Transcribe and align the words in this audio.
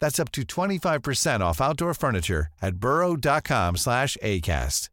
That's 0.00 0.18
up 0.18 0.32
to 0.32 0.42
25% 0.42 1.40
off 1.40 1.60
outdoor 1.60 1.94
furniture 1.94 2.48
at 2.62 2.76
burrow.com 2.76 3.76
slash 3.76 4.16
ACAST. 4.22 4.88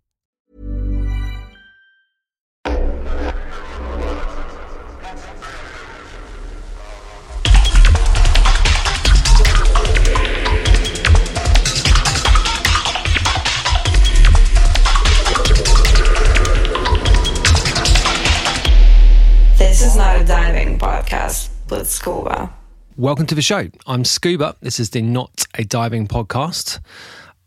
This 19.58 19.82
is 19.82 19.96
not 19.96 20.22
a 20.22 20.26
diving 20.26 20.78
podcast 20.78 21.50
with 21.70 21.90
Scuba. 21.90 22.57
Welcome 22.98 23.28
to 23.28 23.36
the 23.36 23.44
show. 23.44 23.70
I'm 23.86 24.04
Scuba. 24.04 24.56
This 24.62 24.80
is 24.80 24.90
the 24.90 25.04
Not 25.04 25.46
a 25.54 25.64
Diving 25.64 26.08
podcast. 26.08 26.80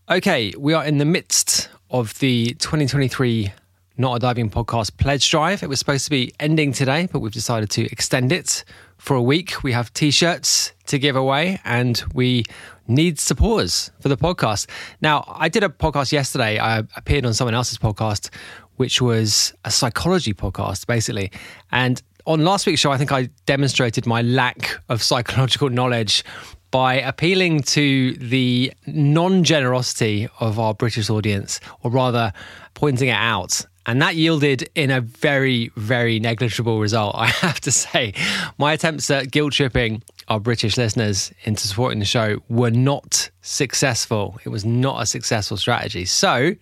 Okay, 0.09 0.53
we 0.57 0.75
are 0.75 0.84
in 0.84 0.98
the 0.98 1.05
midst 1.05 1.69
of 1.91 2.17
the 2.20 2.55
2023 2.61 3.53
Not 3.98 4.15
a 4.15 4.19
Diving 4.20 4.48
podcast 4.48 4.97
pledge 4.97 5.29
drive. 5.29 5.65
It 5.65 5.69
was 5.69 5.81
supposed 5.81 6.05
to 6.05 6.11
be 6.11 6.33
ending 6.39 6.73
today, 6.73 7.09
but 7.11 7.19
we've 7.19 7.33
decided 7.33 7.69
to 7.70 7.87
extend 7.91 8.31
it 8.31 8.62
for 8.97 9.17
a 9.17 9.23
week. 9.23 9.65
We 9.65 9.73
have 9.73 9.92
t 9.92 10.12
shirts 10.12 10.70
to 10.86 11.01
give 11.01 11.17
away 11.17 11.58
and 11.64 12.01
we 12.14 12.45
need 12.86 13.19
supporters 13.19 13.91
for 13.98 14.08
the 14.08 14.17
podcast. 14.17 14.69
Now, 15.01 15.24
I 15.27 15.48
did 15.48 15.64
a 15.64 15.69
podcast 15.69 16.13
yesterday. 16.13 16.61
I 16.61 16.85
appeared 16.95 17.27
on 17.27 17.35
someone 17.35 17.55
else's 17.55 17.79
podcast, 17.79 18.33
which 18.77 19.03
was 19.03 19.53
a 19.64 19.73
psychology 19.73 20.33
podcast, 20.33 20.86
basically. 20.86 21.33
And 21.73 22.01
on 22.30 22.45
last 22.45 22.64
week's 22.64 22.80
show, 22.80 22.92
I 22.92 22.96
think 22.96 23.11
I 23.11 23.29
demonstrated 23.46 24.07
my 24.07 24.23
lack 24.23 24.80
of 24.89 25.02
psychological 25.02 25.68
knowledge 25.68 26.24
by 26.70 26.95
appealing 26.95 27.63
to 27.63 28.13
the 28.14 28.73
non 28.86 29.42
generosity 29.42 30.29
of 30.39 30.61
our 30.61 30.73
British 30.73 31.11
audience, 31.11 31.58
or 31.83 31.91
rather 31.91 32.33
pointing 32.74 33.08
it 33.08 33.17
out. 33.17 33.67
And 33.85 34.01
that 34.01 34.14
yielded 34.14 34.70
in 34.77 34.92
a 34.92 35.01
very, 35.01 35.73
very 35.74 36.20
negligible 36.20 36.79
result, 36.79 37.17
I 37.18 37.27
have 37.42 37.61
to 37.63 37.73
say. 37.73 38.14
My 38.58 38.74
attempts 38.74 39.11
at 39.11 39.33
guilt 39.33 39.55
tripping 39.55 40.01
our 40.29 40.39
British 40.39 40.77
listeners 40.77 41.33
into 41.42 41.67
supporting 41.67 41.98
the 41.98 42.05
show 42.05 42.39
were 42.48 42.70
not 42.70 43.29
successful. 43.42 44.39
It 44.45 44.51
was 44.51 44.64
not 44.64 45.02
a 45.02 45.07
successful 45.07 45.57
strategy. 45.57 46.05
So 46.05 46.55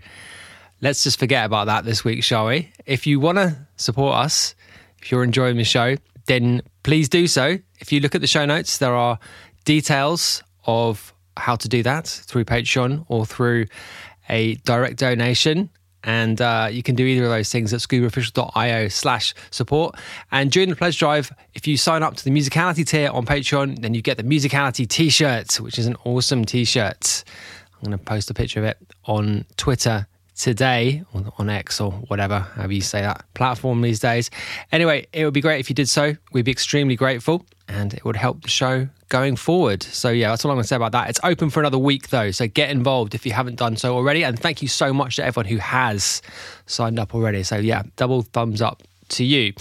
let's 0.80 1.04
just 1.04 1.18
forget 1.18 1.44
about 1.44 1.66
that 1.66 1.84
this 1.84 2.04
week, 2.04 2.24
shall 2.24 2.46
we? 2.46 2.72
If 2.86 3.06
you 3.06 3.20
want 3.20 3.36
to 3.36 3.58
support 3.76 4.14
us, 4.14 4.54
if 5.00 5.10
you're 5.10 5.24
enjoying 5.24 5.56
the 5.56 5.64
show, 5.64 5.96
then 6.26 6.62
please 6.82 7.08
do 7.08 7.26
so. 7.26 7.58
If 7.80 7.92
you 7.92 8.00
look 8.00 8.14
at 8.14 8.20
the 8.20 8.26
show 8.26 8.44
notes, 8.44 8.78
there 8.78 8.94
are 8.94 9.18
details 9.64 10.42
of 10.66 11.14
how 11.36 11.56
to 11.56 11.68
do 11.68 11.82
that 11.82 12.06
through 12.06 12.44
Patreon 12.44 13.04
or 13.08 13.24
through 13.24 13.66
a 14.28 14.54
direct 14.56 14.98
donation. 14.98 15.70
And 16.04 16.40
uh, 16.40 16.68
you 16.70 16.82
can 16.82 16.94
do 16.94 17.04
either 17.04 17.24
of 17.24 17.30
those 17.30 17.50
things 17.50 17.74
at 17.74 17.80
scubaofficial.io 17.80 18.88
slash 18.88 19.34
support. 19.50 19.96
And 20.30 20.50
during 20.50 20.68
the 20.68 20.76
pledge 20.76 20.98
drive, 20.98 21.32
if 21.54 21.66
you 21.66 21.76
sign 21.76 22.02
up 22.02 22.16
to 22.16 22.24
the 22.24 22.30
musicality 22.30 22.86
tier 22.86 23.10
on 23.10 23.26
Patreon, 23.26 23.80
then 23.80 23.94
you 23.94 24.02
get 24.02 24.16
the 24.16 24.22
musicality 24.22 24.88
t 24.88 25.10
shirt, 25.10 25.54
which 25.60 25.78
is 25.78 25.86
an 25.86 25.96
awesome 26.04 26.44
t 26.44 26.64
shirt. 26.64 27.24
I'm 27.74 27.90
going 27.90 27.98
to 27.98 28.04
post 28.04 28.30
a 28.30 28.34
picture 28.34 28.60
of 28.60 28.64
it 28.64 28.78
on 29.04 29.44
Twitter 29.56 30.06
today 30.38 31.02
on, 31.12 31.50
X 31.50 31.80
or 31.80 31.90
whatever, 31.90 32.38
however 32.38 32.72
you 32.72 32.80
say 32.80 33.02
that 33.02 33.24
platform 33.34 33.82
these 33.82 33.98
days. 33.98 34.30
Anyway, 34.72 35.06
it 35.12 35.24
would 35.24 35.34
be 35.34 35.40
great 35.40 35.58
if 35.60 35.68
you 35.68 35.74
did 35.74 35.88
so. 35.88 36.14
We'd 36.32 36.44
be 36.44 36.52
extremely 36.52 36.96
grateful 36.96 37.44
and 37.66 37.92
it 37.92 38.04
would 38.04 38.16
help 38.16 38.42
the 38.42 38.48
show 38.48 38.88
going 39.08 39.36
forward. 39.36 39.82
So, 39.82 40.10
yeah, 40.10 40.30
that's 40.30 40.44
all 40.44 40.50
I'm 40.50 40.56
going 40.56 40.62
to 40.62 40.68
say 40.68 40.76
about 40.76 40.92
that. 40.92 41.10
It's 41.10 41.20
open 41.24 41.50
for 41.50 41.60
another 41.60 41.78
week 41.78 42.08
though. 42.10 42.30
So, 42.30 42.46
get 42.46 42.70
involved 42.70 43.14
if 43.14 43.26
you 43.26 43.32
haven't 43.32 43.56
done 43.56 43.76
so 43.76 43.94
already. 43.94 44.24
And 44.24 44.38
thank 44.38 44.62
you 44.62 44.68
so 44.68 44.92
much 44.92 45.16
to 45.16 45.24
everyone 45.24 45.46
who 45.46 45.58
has 45.58 46.22
signed 46.66 46.98
up 46.98 47.14
already. 47.14 47.42
So, 47.42 47.56
yeah, 47.56 47.82
double 47.96 48.22
thumbs 48.22 48.62
up 48.62 48.82
to 49.10 49.24
you. 49.24 49.52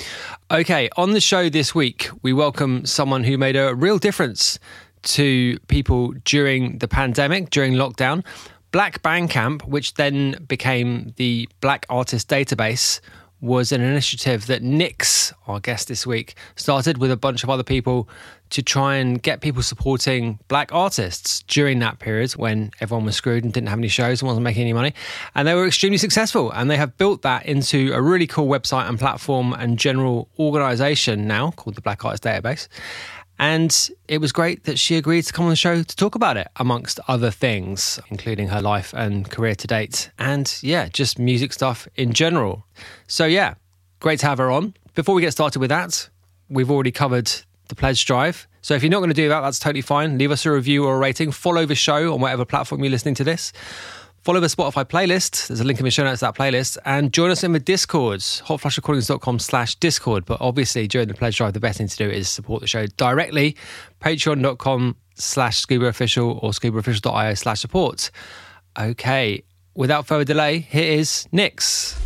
Okay, 0.51 0.89
on 0.95 1.11
the 1.11 1.21
show 1.21 1.49
this 1.49 1.73
week, 1.73 2.09
we 2.21 2.33
welcome 2.33 2.85
someone 2.85 3.23
who 3.23 3.37
made 3.37 3.55
a 3.55 3.73
real 3.73 3.97
difference 3.97 4.59
to 5.03 5.57
people 5.67 6.13
during 6.25 6.77
the 6.79 6.87
pandemic, 6.87 7.49
during 7.49 7.73
lockdown. 7.73 8.25
Black 8.71 9.01
Bandcamp, 9.01 9.63
which 9.67 9.93
then 9.95 10.43
became 10.47 11.13
the 11.15 11.47
Black 11.61 11.85
Artist 11.89 12.29
Database, 12.29 12.99
was 13.39 13.71
an 13.71 13.81
initiative 13.81 14.47
that 14.47 14.63
NIKS, 14.63 15.31
our 15.45 15.59
guest 15.59 15.87
this 15.87 16.07
week, 16.07 16.35
started 16.55 16.97
with 16.97 17.11
a 17.11 17.17
bunch 17.17 17.43
of 17.43 17.49
other 17.49 17.63
people 17.63 18.09
to 18.49 18.63
try 18.63 18.95
and 18.95 19.21
get 19.21 19.41
people 19.41 19.61
supporting 19.61 20.39
black 20.47 20.73
artists 20.73 21.43
during 21.43 21.79
that 21.79 21.99
period 21.99 22.31
when 22.31 22.71
everyone 22.79 23.05
was 23.05 23.15
screwed 23.15 23.43
and 23.43 23.53
didn't 23.53 23.67
have 23.69 23.77
any 23.77 23.89
shows 23.89 24.21
and 24.21 24.27
wasn't 24.27 24.43
making 24.43 24.61
any 24.61 24.73
money. 24.73 24.93
And 25.35 25.47
they 25.47 25.53
were 25.53 25.67
extremely 25.67 25.97
successful. 25.97 26.51
And 26.51 26.71
they 26.71 26.77
have 26.77 26.97
built 26.97 27.21
that 27.23 27.45
into 27.45 27.91
a 27.93 28.01
really 28.01 28.25
cool 28.25 28.47
website 28.47 28.87
and 28.87 28.97
platform 28.97 29.53
and 29.53 29.77
general 29.77 30.29
organization 30.39 31.27
now 31.27 31.51
called 31.51 31.75
the 31.75 31.81
Black 31.81 32.03
Artist 32.05 32.23
Database. 32.23 32.67
And 33.39 33.89
it 34.07 34.19
was 34.19 34.31
great 34.31 34.63
that 34.63 34.79
she 34.79 34.95
agreed 34.95 35.23
to 35.23 35.33
come 35.33 35.45
on 35.45 35.51
the 35.51 35.55
show 35.55 35.83
to 35.83 35.95
talk 35.95 36.15
about 36.15 36.37
it, 36.37 36.47
amongst 36.55 36.99
other 37.07 37.29
things, 37.29 37.99
including 38.09 38.47
her 38.47 38.61
life 38.61 38.93
and 38.93 39.29
career 39.29 39.55
to 39.55 39.67
date. 39.67 40.09
And 40.17 40.57
yeah, 40.61 40.89
just 40.89 41.19
music 41.19 41.53
stuff 41.53 41.87
in 41.95 42.13
general. 42.13 42.65
So 43.07 43.25
yeah, 43.25 43.55
great 43.99 44.19
to 44.19 44.25
have 44.25 44.39
her 44.39 44.49
on. 44.49 44.73
Before 44.95 45.13
we 45.13 45.21
get 45.21 45.31
started 45.31 45.59
with 45.59 45.69
that, 45.69 46.09
we've 46.49 46.71
already 46.71 46.91
covered 46.91 47.31
the 47.67 47.75
pledge 47.75 48.05
drive. 48.05 48.47
So 48.61 48.73
if 48.73 48.83
you're 48.83 48.89
not 48.89 48.99
going 48.99 49.09
to 49.09 49.13
do 49.13 49.29
that, 49.29 49.41
that's 49.41 49.59
totally 49.59 49.81
fine. 49.81 50.17
Leave 50.17 50.31
us 50.31 50.45
a 50.45 50.51
review 50.51 50.85
or 50.85 50.95
a 50.95 50.97
rating. 50.97 51.31
Follow 51.31 51.65
the 51.65 51.75
show 51.75 52.13
on 52.13 52.19
whatever 52.19 52.43
platform 52.43 52.83
you're 52.83 52.91
listening 52.91 53.15
to 53.15 53.23
this. 53.23 53.53
Follow 54.27 54.41
the 54.41 54.47
Spotify 54.47 54.83
playlist. 54.83 55.47
There's 55.47 55.61
a 55.61 55.63
link 55.63 55.79
in 55.79 55.85
the 55.85 55.89
show 55.89 56.03
notes 56.03 56.19
to 56.19 56.25
that 56.25 56.35
playlist. 56.35 56.77
And 56.83 57.13
join 57.13 57.31
us 57.31 57.45
in 57.45 57.53
the 57.53 57.61
Discord, 57.61 58.19
hotflushrecordings.com 58.19 59.39
slash 59.39 59.75
Discord. 59.75 60.25
But 60.25 60.41
obviously, 60.41 60.85
during 60.85 61.07
the 61.07 61.13
pledge 61.13 61.37
drive, 61.37 61.53
the 61.53 61.61
best 61.61 61.77
thing 61.77 61.87
to 61.87 61.95
do 61.95 62.09
is 62.09 62.27
support 62.27 62.59
the 62.59 62.67
show 62.67 62.87
directly. 62.97 63.55
Patreon.com 64.01 64.97
slash 65.15 65.65
scubaofficial 65.65 66.43
or 66.43 66.51
scubaofficial.io 66.51 67.35
slash 67.35 67.61
support. 67.61 68.11
Okay, 68.77 69.43
without 69.75 70.05
further 70.05 70.25
delay, 70.25 70.59
here 70.59 70.91
is 70.99 71.25
NIKS. 71.31 71.97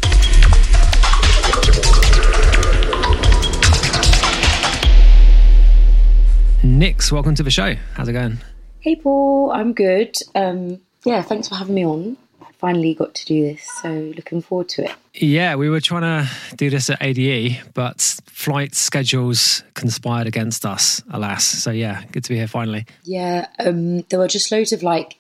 NIKS, 6.64 7.12
welcome 7.12 7.34
to 7.34 7.42
the 7.42 7.50
show. 7.50 7.74
How's 7.96 8.08
it 8.08 8.14
going? 8.14 8.38
Hey, 8.82 8.96
Paul. 8.96 9.52
I'm 9.52 9.74
good. 9.74 10.18
Um, 10.36 10.82
yeah, 11.06 11.22
thanks 11.22 11.48
for 11.48 11.56
having 11.56 11.76
me 11.76 11.86
on. 11.86 12.18
finally 12.60 12.94
got 12.94 13.14
to 13.16 13.26
do 13.26 13.42
this. 13.42 13.68
So 13.82 13.90
looking 14.16 14.42
forward 14.42 14.70
to 14.70 14.86
it. 14.86 14.96
Yeah, 15.14 15.56
we 15.56 15.70
were 15.70 15.82
trying 15.82 16.04
to 16.04 16.56
do 16.56 16.70
this 16.70 16.90
at 16.90 17.02
ADE, 17.02 17.62
but 17.74 18.00
flight 18.28 18.76
schedules 18.76 19.64
conspired 19.74 20.28
against 20.28 20.66
us, 20.66 21.02
alas. 21.12 21.44
So 21.44 21.72
yeah, 21.72 22.04
good 22.12 22.24
to 22.24 22.30
be 22.30 22.36
here 22.38 22.48
finally. 22.48 22.86
Yeah, 23.04 23.48
um, 23.60 24.02
there 24.04 24.20
were 24.20 24.28
just 24.28 24.52
loads 24.52 24.72
of 24.72 24.84
like 24.84 25.18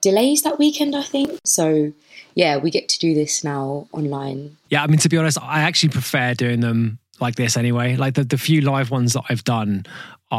delays 0.00 0.42
that 0.42 0.58
weekend, 0.58 0.94
I 0.94 1.02
think. 1.02 1.40
So 1.44 1.92
yeah, 2.34 2.58
we 2.58 2.70
get 2.70 2.88
to 2.90 2.98
do 2.98 3.14
this 3.14 3.42
now 3.42 3.88
online. 3.92 4.56
Yeah, 4.68 4.82
I 4.82 4.86
mean, 4.86 4.98
to 4.98 5.08
be 5.08 5.18
honest, 5.18 5.38
I 5.40 5.60
actually 5.60 5.90
prefer 5.90 6.34
doing 6.34 6.60
them 6.60 6.98
like 7.20 7.36
this 7.36 7.56
anyway. 7.56 7.96
Like 7.96 8.14
the, 8.14 8.24
the 8.24 8.38
few 8.38 8.60
live 8.60 8.90
ones 8.90 9.14
that 9.14 9.24
I've 9.28 9.44
done, 9.44 9.86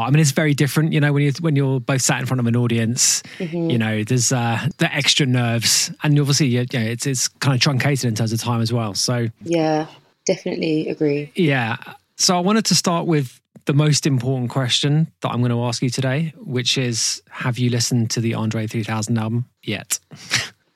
I 0.00 0.10
mean, 0.10 0.20
it's 0.20 0.32
very 0.32 0.54
different. 0.54 0.92
You 0.92 1.00
know, 1.00 1.12
when 1.12 1.22
you 1.22 1.32
when 1.40 1.56
you're 1.56 1.80
both 1.80 2.02
sat 2.02 2.20
in 2.20 2.26
front 2.26 2.40
of 2.40 2.46
an 2.46 2.56
audience, 2.56 3.22
you 3.38 3.78
know, 3.78 4.04
there's 4.04 4.32
uh, 4.32 4.68
the 4.78 4.92
extra 4.92 5.26
nerves, 5.26 5.92
and 6.02 6.18
obviously, 6.18 6.48
you 6.48 6.60
know, 6.60 6.80
it's 6.80 7.06
it's 7.06 7.28
kind 7.28 7.54
of 7.54 7.60
truncated 7.60 8.06
in 8.06 8.14
terms 8.14 8.32
of 8.32 8.40
time 8.40 8.60
as 8.60 8.72
well. 8.72 8.94
So 8.94 9.28
Yeah, 9.42 9.86
definitely 10.26 10.88
agree. 10.88 11.30
yeah, 11.34 11.76
so 12.16 12.36
I 12.36 12.40
wanted 12.40 12.64
to 12.66 12.74
start 12.74 13.06
with 13.06 13.40
the 13.66 13.72
most 13.72 14.06
important 14.06 14.50
question 14.50 15.10
that 15.20 15.30
I'm 15.30 15.40
going 15.40 15.50
to 15.50 15.62
ask 15.64 15.82
you 15.82 15.88
today, 15.90 16.34
which 16.36 16.76
is, 16.76 17.22
have 17.30 17.58
you 17.58 17.70
listened 17.70 18.10
to 18.10 18.20
the 18.20 18.34
Andre 18.34 18.66
3000 18.66 19.16
album 19.16 19.46
yet? 19.62 19.98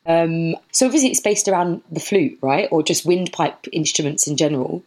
Um, 0.06 0.56
so 0.72 0.86
obviously 0.86 1.10
it's 1.10 1.20
based 1.20 1.48
around 1.48 1.82
the 1.92 2.00
flute, 2.00 2.38
right, 2.40 2.66
or 2.70 2.82
just 2.82 3.04
windpipe 3.04 3.66
instruments 3.72 4.26
in 4.26 4.38
general, 4.38 4.82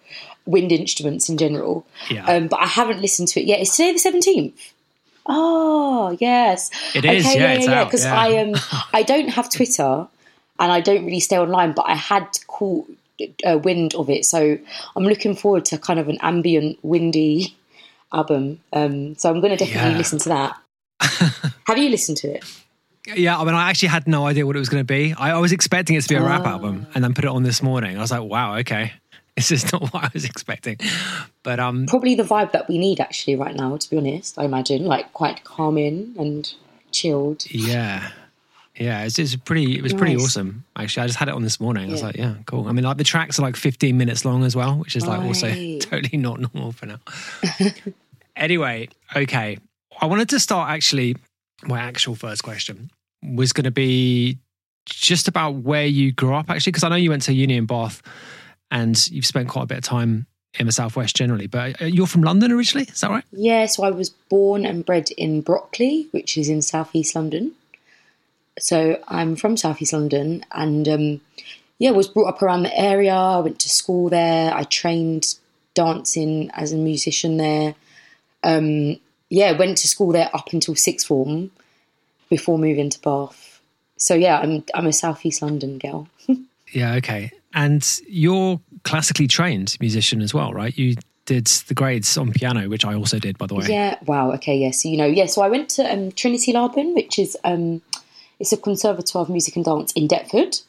wind 0.45 0.71
instruments 0.71 1.29
in 1.29 1.37
general. 1.37 1.85
Yeah. 2.09 2.25
Um, 2.25 2.47
but 2.47 2.59
I 2.61 2.67
haven't 2.67 3.01
listened 3.01 3.27
to 3.29 3.39
it 3.41 3.45
yet. 3.47 3.59
It's 3.59 3.75
today 3.75 3.93
the 3.93 3.99
seventeenth. 3.99 4.73
Oh 5.25 6.17
yes, 6.19 6.71
It 6.95 7.05
is, 7.05 7.25
yeah, 7.35 7.53
yeah, 7.53 7.59
yeah. 7.59 7.83
Because 7.85 8.03
yeah. 8.05 8.19
I 8.19 8.37
um 8.37 8.55
I 8.93 9.03
don't 9.03 9.29
have 9.29 9.49
Twitter, 9.51 10.07
and 10.59 10.71
I 10.71 10.81
don't 10.81 11.05
really 11.05 11.19
stay 11.19 11.37
online, 11.37 11.73
but 11.73 11.83
I 11.87 11.95
had 11.95 12.27
caught 12.47 12.89
uh, 13.45 13.59
wind 13.59 13.93
of 13.95 14.09
it, 14.09 14.25
so 14.25 14.57
I'm 14.95 15.03
looking 15.03 15.35
forward 15.35 15.65
to 15.65 15.77
kind 15.77 15.99
of 15.99 16.09
an 16.09 16.17
ambient, 16.21 16.79
windy 16.81 17.55
album. 18.11 18.59
Um, 18.73 19.15
so 19.15 19.29
I'm 19.29 19.39
going 19.41 19.55
to 19.55 19.63
definitely 19.63 19.91
Yeah. 19.91 19.97
listen 19.97 20.19
to 20.19 20.29
that. 20.29 20.57
have 21.67 21.77
you 21.77 21.89
listened 21.89 22.17
to 22.17 22.33
it? 22.35 22.43
Yeah, 23.15 23.37
I 23.39 23.43
mean, 23.45 23.53
I 23.55 23.69
actually 23.69 23.89
had 23.89 24.07
no 24.07 24.25
idea 24.27 24.45
what 24.45 24.55
it 24.55 24.59
was 24.59 24.69
going 24.69 24.81
to 24.81 24.85
be. 24.85 25.13
I, 25.17 25.31
I 25.31 25.39
was 25.39 25.51
expecting 25.51 25.95
it 25.95 26.01
to 26.01 26.09
be 26.09 26.15
a 26.15 26.21
Ah. 26.21 26.25
rap 26.25 26.45
album, 26.45 26.87
and 26.95 27.03
then 27.03 27.13
put 27.13 27.25
it 27.25 27.29
on 27.29 27.43
this 27.43 27.61
morning. 27.61 27.95
I 27.97 28.01
was 28.01 28.11
like, 28.11 28.23
wow, 28.23 28.57
okay, 28.57 28.93
this 29.35 29.51
is 29.51 29.71
not 29.71 29.81
what 29.93 30.03
I 30.03 30.09
was 30.13 30.25
expecting. 30.25 30.77
But 31.43 31.59
um, 31.59 31.85
probably 31.87 32.15
the 32.15 32.23
vibe 32.23 32.51
that 32.51 32.67
we 32.67 32.77
need 32.77 32.99
actually 32.99 33.35
right 33.35 33.55
now 33.55 33.77
to 33.77 33.89
be 33.89 33.97
honest 33.97 34.37
i 34.37 34.43
imagine 34.43 34.85
like 34.85 35.11
quite 35.13 35.43
calming 35.43 36.13
and 36.17 36.53
chilled 36.91 37.45
yeah, 37.49 38.11
yeah, 38.75 39.03
it's, 39.03 39.19
it's 39.19 39.35
pretty. 39.35 39.77
It 39.77 39.83
was 39.83 39.93
pretty 39.93 40.15
awesome. 40.15 40.63
Actually, 40.75 41.03
I 41.03 41.07
just 41.07 41.19
had 41.19 41.27
it 41.27 41.35
on 41.35 41.43
this 41.43 41.59
morning. 41.59 41.89
I 41.89 41.91
was 41.91 42.01
like, 42.01 42.15
yeah, 42.15 42.35
cool. 42.45 42.67
I 42.67 42.71
mean, 42.71 42.85
like 42.85 42.97
the 42.97 43.03
tracks 43.03 43.37
are 43.37 43.41
like 43.41 43.55
15 43.55 43.97
minutes 43.97 44.23
long 44.25 44.43
as 44.43 44.55
well, 44.55 44.77
which 44.77 44.95
is 44.95 45.05
like 45.05 45.21
also 45.21 45.47
totally 45.79 46.17
not 46.17 46.39
normal 46.39 46.71
for 46.71 46.85
now. 46.85 46.99
anyway, 48.35 48.87
okay, 49.15 49.57
I 49.99 50.05
wanted 50.05 50.29
to 50.29 50.39
start 50.39 50.71
actually. 50.71 51.15
My 51.63 51.79
actual 51.79 52.15
first 52.15 52.43
question 52.43 52.89
was 53.21 53.53
going 53.53 53.65
to 53.65 53.71
be 53.71 54.39
just 54.85 55.27
about 55.27 55.51
where 55.57 55.85
you 55.85 56.11
grew 56.11 56.33
up, 56.33 56.49
actually, 56.49 56.71
because 56.71 56.83
I 56.83 56.89
know 56.89 56.95
you 56.95 57.11
went 57.11 57.21
to 57.23 57.33
uni 57.33 57.55
in 57.55 57.67
Bath, 57.67 58.01
and 58.71 59.07
you've 59.11 59.25
spent 59.25 59.49
quite 59.49 59.63
a 59.63 59.67
bit 59.67 59.77
of 59.77 59.83
time 59.83 60.25
in 60.57 60.65
the 60.65 60.71
southwest 60.71 61.15
generally. 61.15 61.47
But 61.47 61.81
uh, 61.81 61.85
you're 61.85 62.07
from 62.07 62.23
London 62.23 62.51
originally, 62.51 62.87
is 62.89 63.01
that 63.01 63.09
right? 63.09 63.23
yeah 63.31 63.65
so 63.65 63.83
i 63.83 63.89
was 63.89 64.09
born 64.09 64.65
and 64.65 64.85
bred 64.85 65.09
in 65.11 65.41
brockley 65.41 66.07
which 66.11 66.37
is 66.37 66.49
in 66.49 66.61
southeast 66.61 67.15
london 67.15 67.51
so 68.59 69.01
i'm 69.07 69.35
from 69.35 69.55
southeast 69.55 69.93
london 69.93 70.43
and 70.51 70.87
um, 70.87 71.21
yeah 71.79 71.91
was 71.91 72.07
brought 72.07 72.27
up 72.27 72.41
around 72.41 72.63
the 72.63 72.77
area 72.77 73.13
i 73.13 73.39
went 73.39 73.59
to 73.59 73.69
school 73.69 74.09
there 74.09 74.53
i 74.53 74.63
trained 74.63 75.35
dancing 75.73 76.51
as 76.53 76.73
a 76.73 76.77
musician 76.77 77.37
there 77.37 77.75
um, 78.43 78.97
yeah 79.29 79.57
went 79.57 79.77
to 79.77 79.87
school 79.87 80.11
there 80.11 80.29
up 80.33 80.51
until 80.51 80.75
sixth 80.75 81.07
form 81.07 81.49
before 82.29 82.59
moving 82.59 82.89
to 82.89 82.99
bath 82.99 83.61
so 83.97 84.13
yeah 84.13 84.39
i'm, 84.39 84.63
I'm 84.75 84.87
a 84.87 84.93
southeast 84.93 85.41
london 85.41 85.77
girl 85.77 86.07
Yeah, 86.73 86.95
okay. 86.95 87.31
And 87.53 87.99
you're 88.07 88.59
classically 88.83 89.27
trained 89.27 89.77
musician 89.79 90.21
as 90.21 90.33
well, 90.33 90.53
right? 90.53 90.77
You 90.77 90.95
did 91.25 91.45
the 91.45 91.73
grades 91.73 92.17
on 92.17 92.31
piano, 92.31 92.67
which 92.69 92.85
I 92.85 92.93
also 92.93 93.19
did, 93.19 93.37
by 93.37 93.47
the 93.47 93.55
way. 93.55 93.65
Yeah. 93.67 93.97
Wow. 94.05 94.31
Okay. 94.33 94.57
Yeah. 94.57 94.71
So 94.71 94.89
you 94.89 94.97
know, 94.97 95.05
yeah. 95.05 95.27
So 95.27 95.41
I 95.41 95.49
went 95.49 95.69
to 95.71 95.83
um, 95.91 96.11
Trinity 96.11 96.53
Laban, 96.53 96.93
which 96.93 97.19
is 97.19 97.37
um, 97.43 97.81
it's 98.39 98.51
a 98.51 98.57
conservatoire 98.57 99.23
of 99.23 99.29
music 99.29 99.55
and 99.55 99.65
dance 99.65 99.91
in 99.93 100.07
Deptford, 100.07 100.61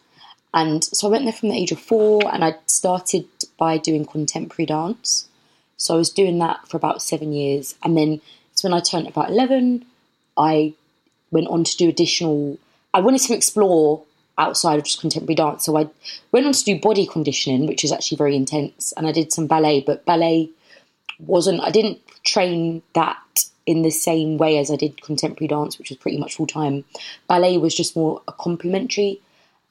and 0.55 0.85
so 0.85 1.09
I 1.09 1.11
went 1.11 1.25
there 1.25 1.33
from 1.33 1.49
the 1.49 1.57
age 1.57 1.73
of 1.73 1.81
four, 1.81 2.23
and 2.33 2.45
I 2.45 2.55
started 2.67 3.27
by 3.59 3.79
doing 3.79 4.05
contemporary 4.05 4.67
dance. 4.67 5.27
So 5.77 5.95
I 5.95 5.99
was 5.99 6.11
doing 6.11 6.39
that 6.39 6.69
for 6.69 6.77
about 6.77 7.03
seven 7.03 7.33
years, 7.33 7.75
and 7.83 7.97
then 7.97 8.21
it's 8.53 8.63
when 8.63 8.75
I 8.75 8.81
turned 8.81 9.09
about 9.09 9.31
eleven, 9.31 9.85
I 10.37 10.75
went 11.31 11.49
on 11.49 11.65
to 11.65 11.77
do 11.77 11.89
additional. 11.89 12.59
I 12.95 13.01
wanted 13.01 13.23
to 13.23 13.35
explore 13.35 14.03
outside 14.39 14.79
of 14.79 14.85
just 14.85 15.01
contemporary 15.01 15.35
dance, 15.35 15.65
so 15.65 15.77
I 15.77 15.89
went 16.33 16.47
on 16.47 16.53
to 16.53 16.65
do 16.65 16.81
body 16.81 17.07
conditioning, 17.07 17.67
which 17.67 17.85
is 17.85 17.93
actually 17.93 18.17
very 18.17 18.37
intense, 18.37 18.93
and 18.97 19.07
I 19.07 19.13
did 19.13 19.33
some 19.33 19.47
ballet, 19.47 19.83
but 19.87 20.05
ballet 20.05 20.51
wasn't 21.19 21.61
I 21.61 21.71
didn't 21.71 22.01
train 22.25 22.83
that 22.95 23.19
in 23.67 23.83
the 23.83 23.91
same 23.91 24.39
way 24.39 24.59
as 24.59 24.71
I 24.71 24.77
did 24.77 25.03
contemporary 25.03 25.49
dance, 25.49 25.79
which 25.79 25.91
was 25.91 25.99
pretty 25.99 26.19
much 26.19 26.37
full 26.37 26.47
time. 26.47 26.85
Ballet 27.29 27.59
was 27.59 27.75
just 27.75 27.97
more 27.97 28.21
a 28.27 28.33
complementary 28.33 29.21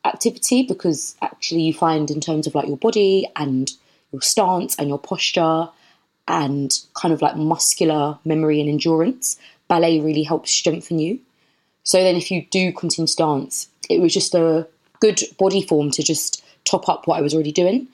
activity 0.06 0.64
because 0.64 1.16
actually 1.22 1.62
you 1.62 1.74
find 1.74 2.10
in 2.10 2.22
terms 2.22 2.48
of 2.48 2.56
like 2.56 2.68
your 2.68 2.78
body 2.78 3.28
and 3.36 3.72
your 4.12 4.22
stance 4.22 4.76
and 4.78 4.88
your 4.88 4.98
posture 5.00 5.70
and 6.28 6.80
kind 6.94 7.14
of 7.14 7.22
like 7.22 7.36
muscular 7.36 8.18
memory 8.24 8.62
and 8.62 8.70
endurance, 8.70 9.38
ballet 9.68 10.00
really 10.00 10.24
helps 10.24 10.52
strengthen 10.52 11.00
you. 11.00 11.20
So 11.84 12.02
then 12.04 12.16
if 12.16 12.32
you 12.32 12.46
do 12.50 12.72
continue 12.72 13.08
to 13.08 13.16
dance, 13.16 13.68
it 13.92 14.02
was 14.02 14.14
just 14.14 14.34
a 14.36 14.68
good 15.00 15.22
body 15.40 15.62
form 15.62 15.92
to 15.92 16.04
just 16.04 16.44
top 16.66 16.88
up 16.90 17.08
what 17.08 17.18
I 17.18 17.22
was 17.22 17.34
already 17.34 17.52
doing. 17.52 17.88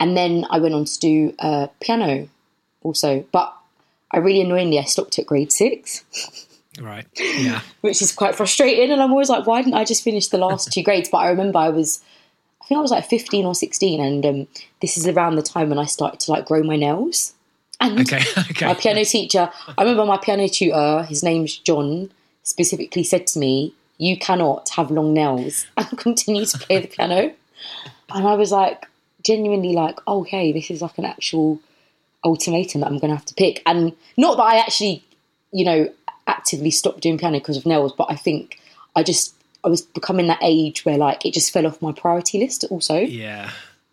And 0.00 0.16
then 0.16 0.44
I 0.50 0.58
went 0.58 0.74
on 0.74 0.84
to 0.84 0.98
do 0.98 1.34
uh, 1.38 1.66
piano 1.80 2.28
also. 2.82 3.24
But 3.32 3.54
I 4.10 4.18
really 4.18 4.40
annoyingly, 4.40 4.78
I 4.78 4.84
stopped 4.84 5.18
at 5.18 5.26
grade 5.26 5.52
six, 5.52 6.04
Right. 6.80 7.06
Yeah. 7.18 7.60
which 7.82 8.02
is 8.02 8.12
quite 8.12 8.34
frustrating. 8.34 8.90
And 8.90 9.00
I'm 9.00 9.12
always 9.12 9.28
like, 9.30 9.46
why 9.46 9.62
didn't 9.62 9.74
I 9.76 9.84
just 9.84 10.02
finish 10.02 10.28
the 10.28 10.38
last 10.38 10.72
two 10.72 10.82
grades? 10.82 11.08
But 11.08 11.18
I 11.18 11.28
remember 11.30 11.58
I 11.58 11.68
was, 11.68 12.00
I 12.60 12.66
think 12.66 12.78
I 12.78 12.82
was 12.82 12.90
like 12.90 13.04
15 13.06 13.44
or 13.46 13.54
16. 13.54 14.00
And 14.00 14.26
um, 14.26 14.46
this 14.80 14.96
is 14.96 15.06
around 15.06 15.36
the 15.36 15.42
time 15.42 15.68
when 15.68 15.78
I 15.78 15.84
started 15.84 16.18
to 16.20 16.32
like 16.32 16.46
grow 16.46 16.62
my 16.62 16.76
nails. 16.76 17.32
And 17.80 18.00
Okay. 18.00 18.22
Okay. 18.50 18.66
my 18.66 18.74
piano 18.74 19.04
teacher, 19.04 19.50
I 19.78 19.82
remember 19.82 20.04
my 20.06 20.18
piano 20.18 20.48
tutor, 20.48 21.04
his 21.04 21.22
name's 21.22 21.56
John, 21.58 22.10
specifically 22.42 23.04
said 23.04 23.26
to 23.28 23.38
me, 23.38 23.72
You 23.98 24.18
cannot 24.18 24.68
have 24.70 24.90
long 24.90 25.14
nails 25.14 25.66
and 25.76 25.98
continue 25.98 26.44
to 26.46 26.58
play 26.58 26.80
the 26.80 26.88
piano. 26.88 27.32
And 28.10 28.26
I 28.26 28.34
was 28.34 28.52
like, 28.52 28.86
genuinely 29.24 29.72
like, 29.72 29.98
okay, 30.06 30.52
this 30.52 30.70
is 30.70 30.82
like 30.82 30.98
an 30.98 31.04
actual 31.04 31.60
ultimatum 32.24 32.80
that 32.80 32.86
I'm 32.86 32.98
going 32.98 33.10
to 33.10 33.16
have 33.16 33.24
to 33.26 33.34
pick. 33.34 33.62
And 33.66 33.92
not 34.16 34.36
that 34.36 34.42
I 34.42 34.58
actually, 34.58 35.02
you 35.52 35.64
know, 35.64 35.92
actively 36.26 36.70
stopped 36.70 37.00
doing 37.00 37.18
piano 37.18 37.38
because 37.38 37.56
of 37.56 37.66
nails, 37.66 37.92
but 37.92 38.06
I 38.10 38.16
think 38.16 38.58
I 38.94 39.02
just, 39.02 39.34
I 39.62 39.68
was 39.68 39.82
becoming 39.82 40.26
that 40.28 40.38
age 40.42 40.84
where 40.84 40.98
like 40.98 41.24
it 41.24 41.34
just 41.34 41.52
fell 41.52 41.66
off 41.66 41.80
my 41.82 41.92
priority 41.92 42.38
list 42.38 42.64
also. 42.70 42.96
Yeah. 42.98 43.50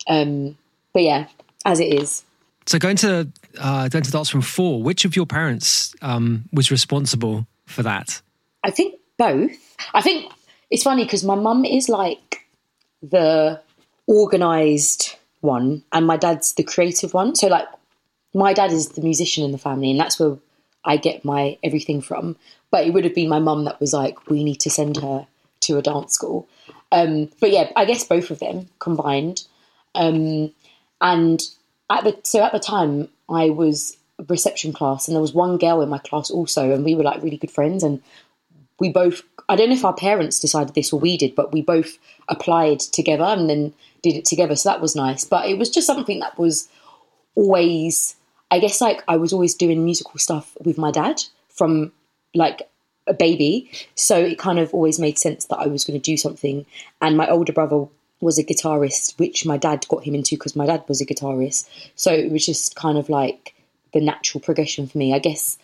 Um, 0.08 0.58
but 0.94 1.04
yeah, 1.04 1.28
as 1.66 1.80
it 1.80 1.94
is. 1.94 2.24
So 2.66 2.78
going 2.78 2.98
to 2.98 3.28
uh, 3.60 3.88
going 3.88 4.04
to 4.04 4.12
dance 4.12 4.30
from 4.30 4.42
four, 4.42 4.82
which 4.82 5.04
of 5.06 5.16
your 5.16 5.26
parents 5.26 5.96
um, 6.02 6.46
was 6.54 6.72
responsible 6.72 7.48
for 7.66 7.84
that? 7.84 8.22
I 8.64 8.72
think 8.72 9.01
both. 9.22 9.76
I 9.94 10.02
think 10.02 10.32
it's 10.72 10.84
funny 10.84 11.04
because 11.04 11.24
my 11.24 11.36
mum 11.36 11.64
is 11.64 11.90
like 11.90 12.48
the 13.04 13.62
organized 14.08 15.16
one, 15.42 15.84
and 15.92 16.08
my 16.08 16.18
dad's 16.18 16.54
the 16.54 16.64
creative 16.64 17.14
one. 17.14 17.36
So, 17.36 17.48
like, 17.48 17.68
my 18.34 18.54
dad 18.54 18.72
is 18.72 18.90
the 18.90 19.02
musician 19.02 19.44
in 19.44 19.52
the 19.52 19.58
family, 19.58 19.92
and 19.92 20.00
that's 20.00 20.20
where 20.20 20.38
I 20.86 20.98
get 20.98 21.24
my 21.24 21.58
everything 21.64 22.02
from. 22.02 22.36
But 22.72 22.88
it 22.88 22.94
would 22.94 23.06
have 23.06 23.16
been 23.16 23.30
my 23.30 23.40
mum 23.40 23.66
that 23.66 23.80
was 23.80 23.94
like, 23.94 24.30
we 24.30 24.44
need 24.44 24.60
to 24.62 24.70
send 24.70 24.98
her 24.98 25.28
to 25.62 25.78
a 25.78 25.82
dance 25.82 26.14
school. 26.14 26.48
Um, 26.92 27.30
but 27.40 27.52
yeah, 27.52 27.72
I 27.76 27.86
guess 27.86 28.04
both 28.04 28.32
of 28.32 28.40
them 28.40 28.70
combined. 28.80 29.46
Um, 29.94 30.52
and 31.00 31.42
at 31.90 32.04
the 32.04 32.18
so 32.24 32.44
at 32.44 32.54
the 32.54 32.60
time, 32.60 33.10
I 33.30 33.50
was 33.50 33.98
reception 34.30 34.74
class, 34.74 35.08
and 35.08 35.16
there 35.16 35.22
was 35.22 35.34
one 35.34 35.58
girl 35.58 35.82
in 35.82 35.90
my 35.90 36.00
class 36.00 36.32
also, 36.32 36.74
and 36.74 36.84
we 36.84 36.96
were 36.96 37.04
like 37.04 37.22
really 37.22 37.38
good 37.38 37.52
friends, 37.52 37.84
and 37.84 38.02
we 38.82 38.90
both 38.90 39.22
I 39.48 39.56
don't 39.56 39.70
know 39.70 39.76
if 39.76 39.86
our 39.86 39.94
parents 39.94 40.40
decided 40.40 40.74
this 40.74 40.92
or 40.92 41.00
we 41.00 41.16
did, 41.16 41.36
but 41.36 41.54
we 41.54 41.62
both 41.62 42.00
applied 42.30 42.80
together 42.80 43.26
and 43.26 43.50
then 43.50 43.74
did 44.02 44.16
it 44.16 44.26
together. 44.26 44.56
So 44.56 44.70
that 44.70 44.82
was 44.82 44.96
nice. 44.96 45.24
But 45.24 45.48
it 45.48 45.58
was 45.60 45.70
just 45.70 45.86
something 45.86 46.20
that 46.20 46.38
was 46.38 46.68
always 47.36 48.16
I 48.50 48.60
guess 48.60 48.82
like 48.82 49.04
I 49.08 49.18
was 49.18 49.32
always 49.32 49.54
doing 49.54 49.86
musical 49.86 50.18
stuff 50.18 50.58
with 50.66 50.78
my 50.80 50.90
dad 50.90 51.22
from 51.50 51.92
like 52.34 52.64
a 53.08 53.14
baby. 53.14 53.70
So 53.96 54.18
it 54.18 54.40
kind 54.40 54.58
of 54.58 54.74
always 54.74 55.00
made 55.00 55.20
sense 55.20 55.46
that 55.46 55.60
I 55.60 55.68
was 55.68 55.84
going 55.86 56.00
to 56.00 56.12
do 56.12 56.18
something. 56.18 56.66
And 57.02 57.16
my 57.16 57.30
older 57.30 57.54
brother 57.54 57.86
was 58.20 58.40
a 58.40 58.44
guitarist, 58.44 59.18
which 59.20 59.46
my 59.46 59.58
dad 59.58 59.86
got 59.90 60.04
him 60.04 60.16
into 60.16 60.36
because 60.36 60.56
my 60.56 60.66
dad 60.66 60.84
was 60.88 61.02
a 61.02 61.06
guitarist. 61.06 61.70
So 61.96 62.12
it 62.12 62.32
was 62.32 62.46
just 62.46 62.76
kind 62.76 62.98
of 62.98 63.10
like 63.10 63.54
the 63.94 64.02
natural 64.02 64.42
progression 64.42 64.88
for 64.88 64.98
me. 64.98 65.14
I 65.14 65.20
guess 65.20 65.58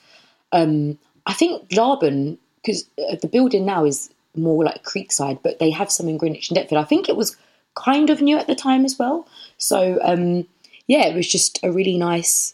um, 0.52 0.98
I 1.26 1.34
think 1.34 1.72
Laban, 1.72 2.38
because 2.68 2.84
the 3.22 3.30
building 3.32 3.66
now 3.66 3.86
is 3.86 4.10
more 4.36 4.66
like 4.66 4.84
Creekside, 4.84 5.40
but 5.42 5.58
they 5.60 5.72
have 5.72 5.90
some 5.90 6.10
in 6.10 6.18
Greenwich 6.18 6.50
and 6.50 6.58
Deptford. 6.58 6.78
I 6.78 6.84
think 6.84 7.08
it 7.08 7.16
was 7.16 7.38
kind 7.76 8.10
of 8.10 8.22
new 8.22 8.38
at 8.38 8.48
the 8.48 8.56
time 8.56 8.84
as 8.84 9.00
well. 9.00 9.26
So 9.58 10.00
um, 10.04 10.46
yeah, 10.88 11.08
it 11.08 11.16
was 11.16 11.32
just 11.32 11.60
a 11.64 11.72
really 11.72 11.98
nice, 11.98 12.54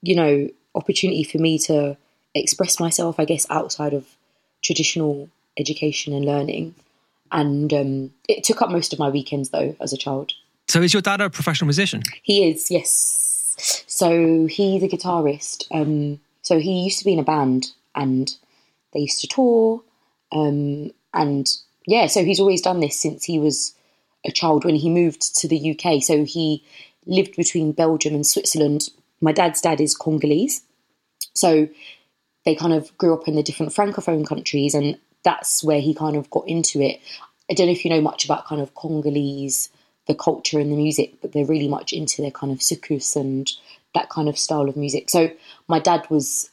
you 0.00 0.16
know, 0.16 0.48
opportunity 0.74 1.24
for 1.24 1.36
me 1.38 1.58
to 1.58 1.96
express 2.34 2.80
myself. 2.80 3.20
I 3.20 3.26
guess 3.26 3.46
outside 3.50 3.92
of 3.92 4.06
traditional 4.62 5.28
education 5.58 6.14
and 6.14 6.24
learning, 6.24 6.74
and 7.30 7.72
um, 7.74 8.10
it 8.28 8.44
took 8.44 8.62
up 8.62 8.70
most 8.70 8.94
of 8.94 8.98
my 8.98 9.10
weekends 9.10 9.50
though 9.50 9.76
as 9.80 9.92
a 9.92 9.98
child. 9.98 10.32
So 10.68 10.80
is 10.80 10.94
your 10.94 11.02
dad 11.02 11.20
a 11.20 11.28
professional 11.28 11.66
musician? 11.66 12.02
He 12.22 12.50
is, 12.50 12.70
yes. 12.70 13.84
So 13.86 14.46
he's 14.46 14.82
a 14.82 14.88
guitarist. 14.88 15.66
Um, 15.70 16.20
so 16.42 16.58
he 16.58 16.84
used 16.84 16.98
to 17.00 17.04
be 17.04 17.12
in 17.12 17.18
a 17.18 17.24
band, 17.24 17.72
and 17.94 18.34
they 18.98 19.02
used 19.02 19.20
to 19.20 19.28
tour. 19.28 19.80
Um, 20.32 20.90
and 21.14 21.48
yeah, 21.86 22.06
so 22.06 22.24
he's 22.24 22.40
always 22.40 22.60
done 22.60 22.80
this 22.80 22.98
since 22.98 23.24
he 23.24 23.38
was 23.38 23.74
a 24.26 24.32
child 24.32 24.64
when 24.64 24.74
he 24.74 24.90
moved 24.90 25.36
to 25.38 25.48
the 25.48 25.70
UK. 25.70 26.02
So 26.02 26.24
he 26.24 26.64
lived 27.06 27.36
between 27.36 27.72
Belgium 27.72 28.14
and 28.14 28.26
Switzerland. 28.26 28.88
My 29.20 29.32
dad's 29.32 29.60
dad 29.60 29.80
is 29.80 29.96
Congolese. 29.96 30.62
So 31.34 31.68
they 32.44 32.56
kind 32.56 32.72
of 32.72 32.96
grew 32.98 33.14
up 33.14 33.28
in 33.28 33.36
the 33.36 33.42
different 33.42 33.72
francophone 33.72 34.26
countries, 34.26 34.74
and 34.74 34.98
that's 35.22 35.62
where 35.62 35.80
he 35.80 35.94
kind 35.94 36.16
of 36.16 36.28
got 36.30 36.48
into 36.48 36.80
it. 36.80 37.00
I 37.50 37.54
don't 37.54 37.66
know 37.66 37.72
if 37.72 37.84
you 37.84 37.90
know 37.90 38.00
much 38.00 38.24
about 38.24 38.46
kind 38.46 38.60
of 38.60 38.74
Congolese, 38.74 39.70
the 40.06 40.14
culture 40.14 40.58
and 40.58 40.72
the 40.72 40.76
music, 40.76 41.14
but 41.22 41.32
they're 41.32 41.46
really 41.46 41.68
much 41.68 41.92
into 41.92 42.22
their 42.22 42.30
kind 42.30 42.52
of 42.52 42.58
soukous 42.58 43.14
and 43.14 43.50
that 43.94 44.10
kind 44.10 44.28
of 44.28 44.36
style 44.36 44.68
of 44.68 44.76
music. 44.76 45.08
So 45.08 45.30
my 45.68 45.78
dad 45.78 46.06
was 46.10 46.50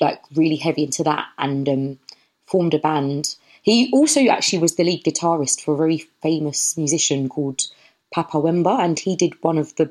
like 0.00 0.20
really 0.34 0.56
heavy 0.56 0.84
into 0.84 1.02
that 1.04 1.26
and 1.38 1.68
um, 1.68 1.98
formed 2.46 2.74
a 2.74 2.78
band. 2.78 3.36
He 3.62 3.90
also 3.92 4.20
actually 4.26 4.58
was 4.58 4.74
the 4.74 4.84
lead 4.84 5.04
guitarist 5.04 5.62
for 5.62 5.74
a 5.74 5.76
very 5.76 5.98
famous 6.20 6.76
musician 6.76 7.28
called 7.28 7.62
Papa 8.12 8.36
Wemba, 8.38 8.80
and 8.80 8.98
he 8.98 9.16
did 9.16 9.34
one 9.42 9.58
of 9.58 9.74
the 9.76 9.90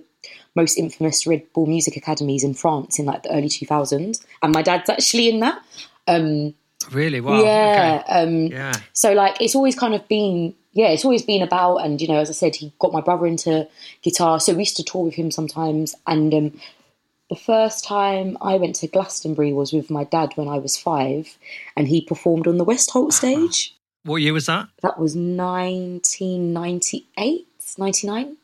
most 0.55 0.77
infamous 0.77 1.25
Red 1.25 1.43
Bull 1.53 1.65
Music 1.65 1.95
Academies 1.95 2.43
in 2.43 2.53
France 2.53 2.99
in 2.99 3.05
like 3.05 3.23
the 3.23 3.31
early 3.31 3.47
2000s. 3.49 4.23
And 4.43 4.53
my 4.53 4.61
dad's 4.61 4.89
actually 4.89 5.29
in 5.29 5.39
that. 5.39 5.63
Um, 6.07 6.53
Really? 6.91 7.21
Wow. 7.21 7.43
yeah. 7.43 8.01
Okay. 8.07 8.13
Um, 8.13 8.45
Yeah. 8.47 8.73
so 8.93 9.13
like 9.13 9.39
it's 9.39 9.55
always 9.55 9.75
kind 9.75 9.93
of 9.93 10.07
been 10.07 10.55
yeah, 10.73 10.87
it's 10.87 11.03
always 11.03 11.21
been 11.21 11.41
about 11.41 11.77
and 11.77 12.01
you 12.01 12.07
know, 12.07 12.19
as 12.19 12.29
I 12.29 12.33
said, 12.33 12.55
he 12.55 12.71
got 12.79 12.93
my 12.93 13.01
brother 13.01 13.27
into 13.27 13.67
guitar, 14.01 14.39
so 14.39 14.53
we 14.53 14.59
used 14.59 14.77
to 14.77 14.83
tour 14.83 15.03
with 15.05 15.15
him 15.15 15.29
sometimes. 15.29 15.95
And 16.07 16.33
um, 16.33 16.59
the 17.31 17.35
first 17.37 17.83
time 17.85 18.37
I 18.41 18.57
went 18.57 18.75
to 18.75 18.87
Glastonbury 18.87 19.53
was 19.53 19.71
with 19.71 19.89
my 19.89 20.03
dad 20.03 20.33
when 20.35 20.49
I 20.49 20.57
was 20.57 20.75
five, 20.75 21.37
and 21.77 21.87
he 21.87 22.01
performed 22.01 22.45
on 22.45 22.57
the 22.57 22.65
West 22.65 22.91
Holt 22.91 23.13
stage. 23.13 23.73
What 24.03 24.17
year 24.17 24.33
was 24.33 24.47
that? 24.47 24.67
That 24.81 24.99
was 24.99 25.15
1998, 25.15 27.47
99, 27.77 28.35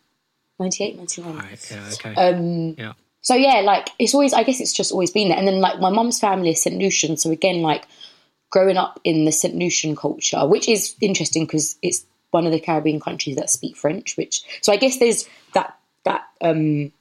98, 0.57 0.95
99. 0.95 1.35
Right. 1.35 1.69
Yeah. 1.69 1.89
Okay. 1.91 2.15
Um, 2.15 2.75
yeah. 2.77 2.93
so 3.19 3.35
yeah, 3.35 3.59
like 3.59 3.89
it's 3.99 4.13
always. 4.13 4.31
I 4.31 4.43
guess 4.43 4.61
it's 4.61 4.71
just 4.71 4.93
always 4.93 5.11
been 5.11 5.27
there. 5.27 5.37
And 5.37 5.45
then 5.45 5.59
like 5.59 5.81
my 5.81 5.89
mum's 5.89 6.21
family 6.21 6.51
is 6.51 6.63
St 6.63 6.77
Lucian, 6.77 7.17
so 7.17 7.29
again, 7.29 7.61
like 7.61 7.85
growing 8.51 8.77
up 8.77 9.01
in 9.03 9.25
the 9.25 9.33
St 9.33 9.53
Lucian 9.53 9.97
culture, 9.97 10.47
which 10.47 10.69
is 10.69 10.95
interesting 11.01 11.45
because 11.45 11.77
it's 11.81 12.05
one 12.31 12.45
of 12.45 12.53
the 12.53 12.59
Caribbean 12.61 13.01
countries 13.01 13.35
that 13.35 13.49
speak 13.49 13.75
French. 13.75 14.15
Which 14.15 14.43
so 14.61 14.71
I 14.71 14.77
guess 14.77 14.99
there's 14.99 15.27
that 15.53 15.77
that 16.05 16.23
um, 16.39 16.93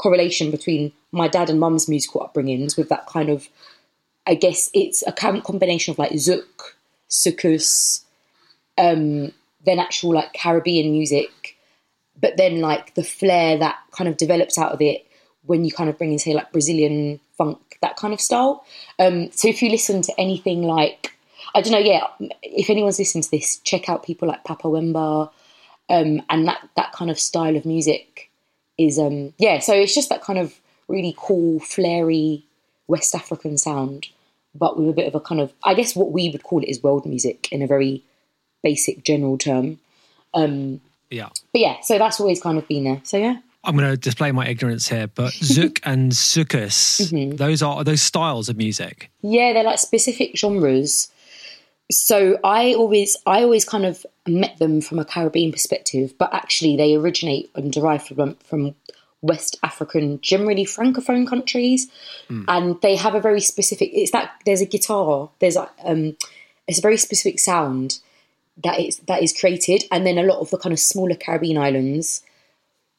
correlation 0.00 0.50
between 0.50 0.92
my 1.12 1.28
dad 1.28 1.50
and 1.50 1.60
mum's 1.60 1.88
musical 1.88 2.22
upbringings 2.22 2.76
with 2.76 2.88
that 2.88 3.06
kind 3.06 3.28
of. 3.28 3.48
I 4.26 4.34
guess 4.34 4.70
it's 4.74 5.02
a 5.06 5.12
combination 5.12 5.92
of 5.92 5.98
like 5.98 6.12
zouk, 6.12 6.74
soukous, 7.08 8.02
um, 8.78 9.32
then 9.66 9.78
actual 9.78 10.14
like 10.14 10.32
Caribbean 10.32 10.92
music, 10.92 11.56
but 12.18 12.36
then 12.36 12.60
like 12.60 12.94
the 12.94 13.02
flair 13.02 13.58
that 13.58 13.78
kind 13.92 14.08
of 14.08 14.16
develops 14.16 14.56
out 14.56 14.72
of 14.72 14.80
it 14.80 15.06
when 15.44 15.64
you 15.64 15.72
kind 15.72 15.90
of 15.90 15.98
bring 15.98 16.12
in 16.12 16.18
say 16.18 16.32
like 16.32 16.52
Brazilian 16.52 17.20
funk, 17.36 17.78
that 17.82 17.96
kind 17.96 18.14
of 18.14 18.20
style. 18.20 18.64
Um, 18.98 19.30
so 19.32 19.48
if 19.48 19.62
you 19.62 19.70
listen 19.70 20.02
to 20.02 20.14
anything 20.18 20.62
like 20.62 21.14
I 21.54 21.62
don't 21.62 21.72
know, 21.72 21.78
yeah, 21.78 22.06
if 22.42 22.70
anyone's 22.70 22.98
listening 22.98 23.22
to 23.22 23.30
this, 23.30 23.58
check 23.58 23.88
out 23.88 24.04
people 24.04 24.28
like 24.28 24.44
Papa 24.44 24.68
Wemba, 24.68 25.30
um, 25.88 26.22
and 26.30 26.46
that 26.46 26.68
that 26.76 26.92
kind 26.92 27.10
of 27.10 27.18
style 27.18 27.56
of 27.56 27.64
music 27.66 28.29
is 28.86 28.98
um 28.98 29.32
yeah, 29.38 29.58
so 29.60 29.72
it's 29.74 29.94
just 29.94 30.08
that 30.08 30.22
kind 30.22 30.38
of 30.38 30.54
really 30.88 31.14
cool, 31.18 31.60
flary 31.60 32.42
West 32.88 33.14
African 33.14 33.56
sound, 33.58 34.08
but 34.54 34.78
with 34.78 34.88
a 34.88 34.92
bit 34.92 35.06
of 35.06 35.14
a 35.14 35.20
kind 35.20 35.40
of 35.40 35.52
I 35.64 35.74
guess 35.74 35.94
what 35.96 36.10
we 36.12 36.28
would 36.30 36.42
call 36.42 36.62
it 36.62 36.68
is 36.68 36.82
world 36.82 37.06
music 37.06 37.48
in 37.52 37.62
a 37.62 37.66
very 37.66 38.02
basic 38.62 39.04
general 39.04 39.38
term. 39.38 39.78
Um, 40.34 40.80
Yeah. 41.10 41.28
but 41.52 41.60
yeah, 41.60 41.76
so 41.82 41.98
that's 41.98 42.20
always 42.20 42.40
kind 42.42 42.58
of 42.58 42.66
been 42.68 42.84
there. 42.84 43.00
So 43.04 43.16
yeah. 43.18 43.36
I'm 43.64 43.76
going 43.76 43.90
to 43.90 43.96
display 43.96 44.32
my 44.32 44.46
ignorance 44.48 44.88
here, 44.88 45.06
but 45.06 45.32
zouk 45.34 45.80
and 45.84 46.12
soukous, 46.12 47.00
Mm-hmm. 47.12 47.36
those 47.36 47.62
are 47.62 47.84
those 47.84 48.00
styles 48.02 48.48
of 48.48 48.56
music. 48.56 49.10
Yeah, 49.22 49.52
they're 49.52 49.64
like 49.64 49.78
specific 49.78 50.36
genres. 50.36 51.10
So 51.90 52.38
I 52.44 52.74
always 52.74 53.16
I 53.26 53.42
always 53.42 53.64
kind 53.64 53.84
of 53.84 54.06
met 54.26 54.58
them 54.58 54.80
from 54.80 54.98
a 54.98 55.04
Caribbean 55.04 55.52
perspective, 55.52 56.14
but 56.18 56.32
actually 56.32 56.76
they 56.76 56.94
originate 56.94 57.50
and 57.54 57.72
derive 57.72 58.06
from 58.06 58.36
from 58.36 58.74
West 59.22 59.58
African, 59.62 60.20
generally 60.20 60.64
francophone 60.64 61.26
countries, 61.26 61.88
and 62.48 62.80
they 62.80 62.96
have 62.96 63.14
a 63.14 63.20
very 63.20 63.40
specific. 63.40 63.90
It's 63.92 64.12
that 64.12 64.30
there's 64.46 64.60
a 64.62 64.66
guitar, 64.66 65.30
there's 65.40 65.56
a 65.56 65.68
um, 65.84 66.16
it's 66.66 66.78
a 66.78 66.82
very 66.82 66.96
specific 66.96 67.38
sound 67.40 67.98
that 68.62 68.78
is 68.78 68.98
that 69.00 69.22
is 69.22 69.38
created, 69.38 69.84
and 69.90 70.06
then 70.06 70.16
a 70.16 70.22
lot 70.22 70.40
of 70.40 70.50
the 70.50 70.58
kind 70.58 70.72
of 70.72 70.78
smaller 70.78 71.16
Caribbean 71.16 71.58
islands, 71.58 72.22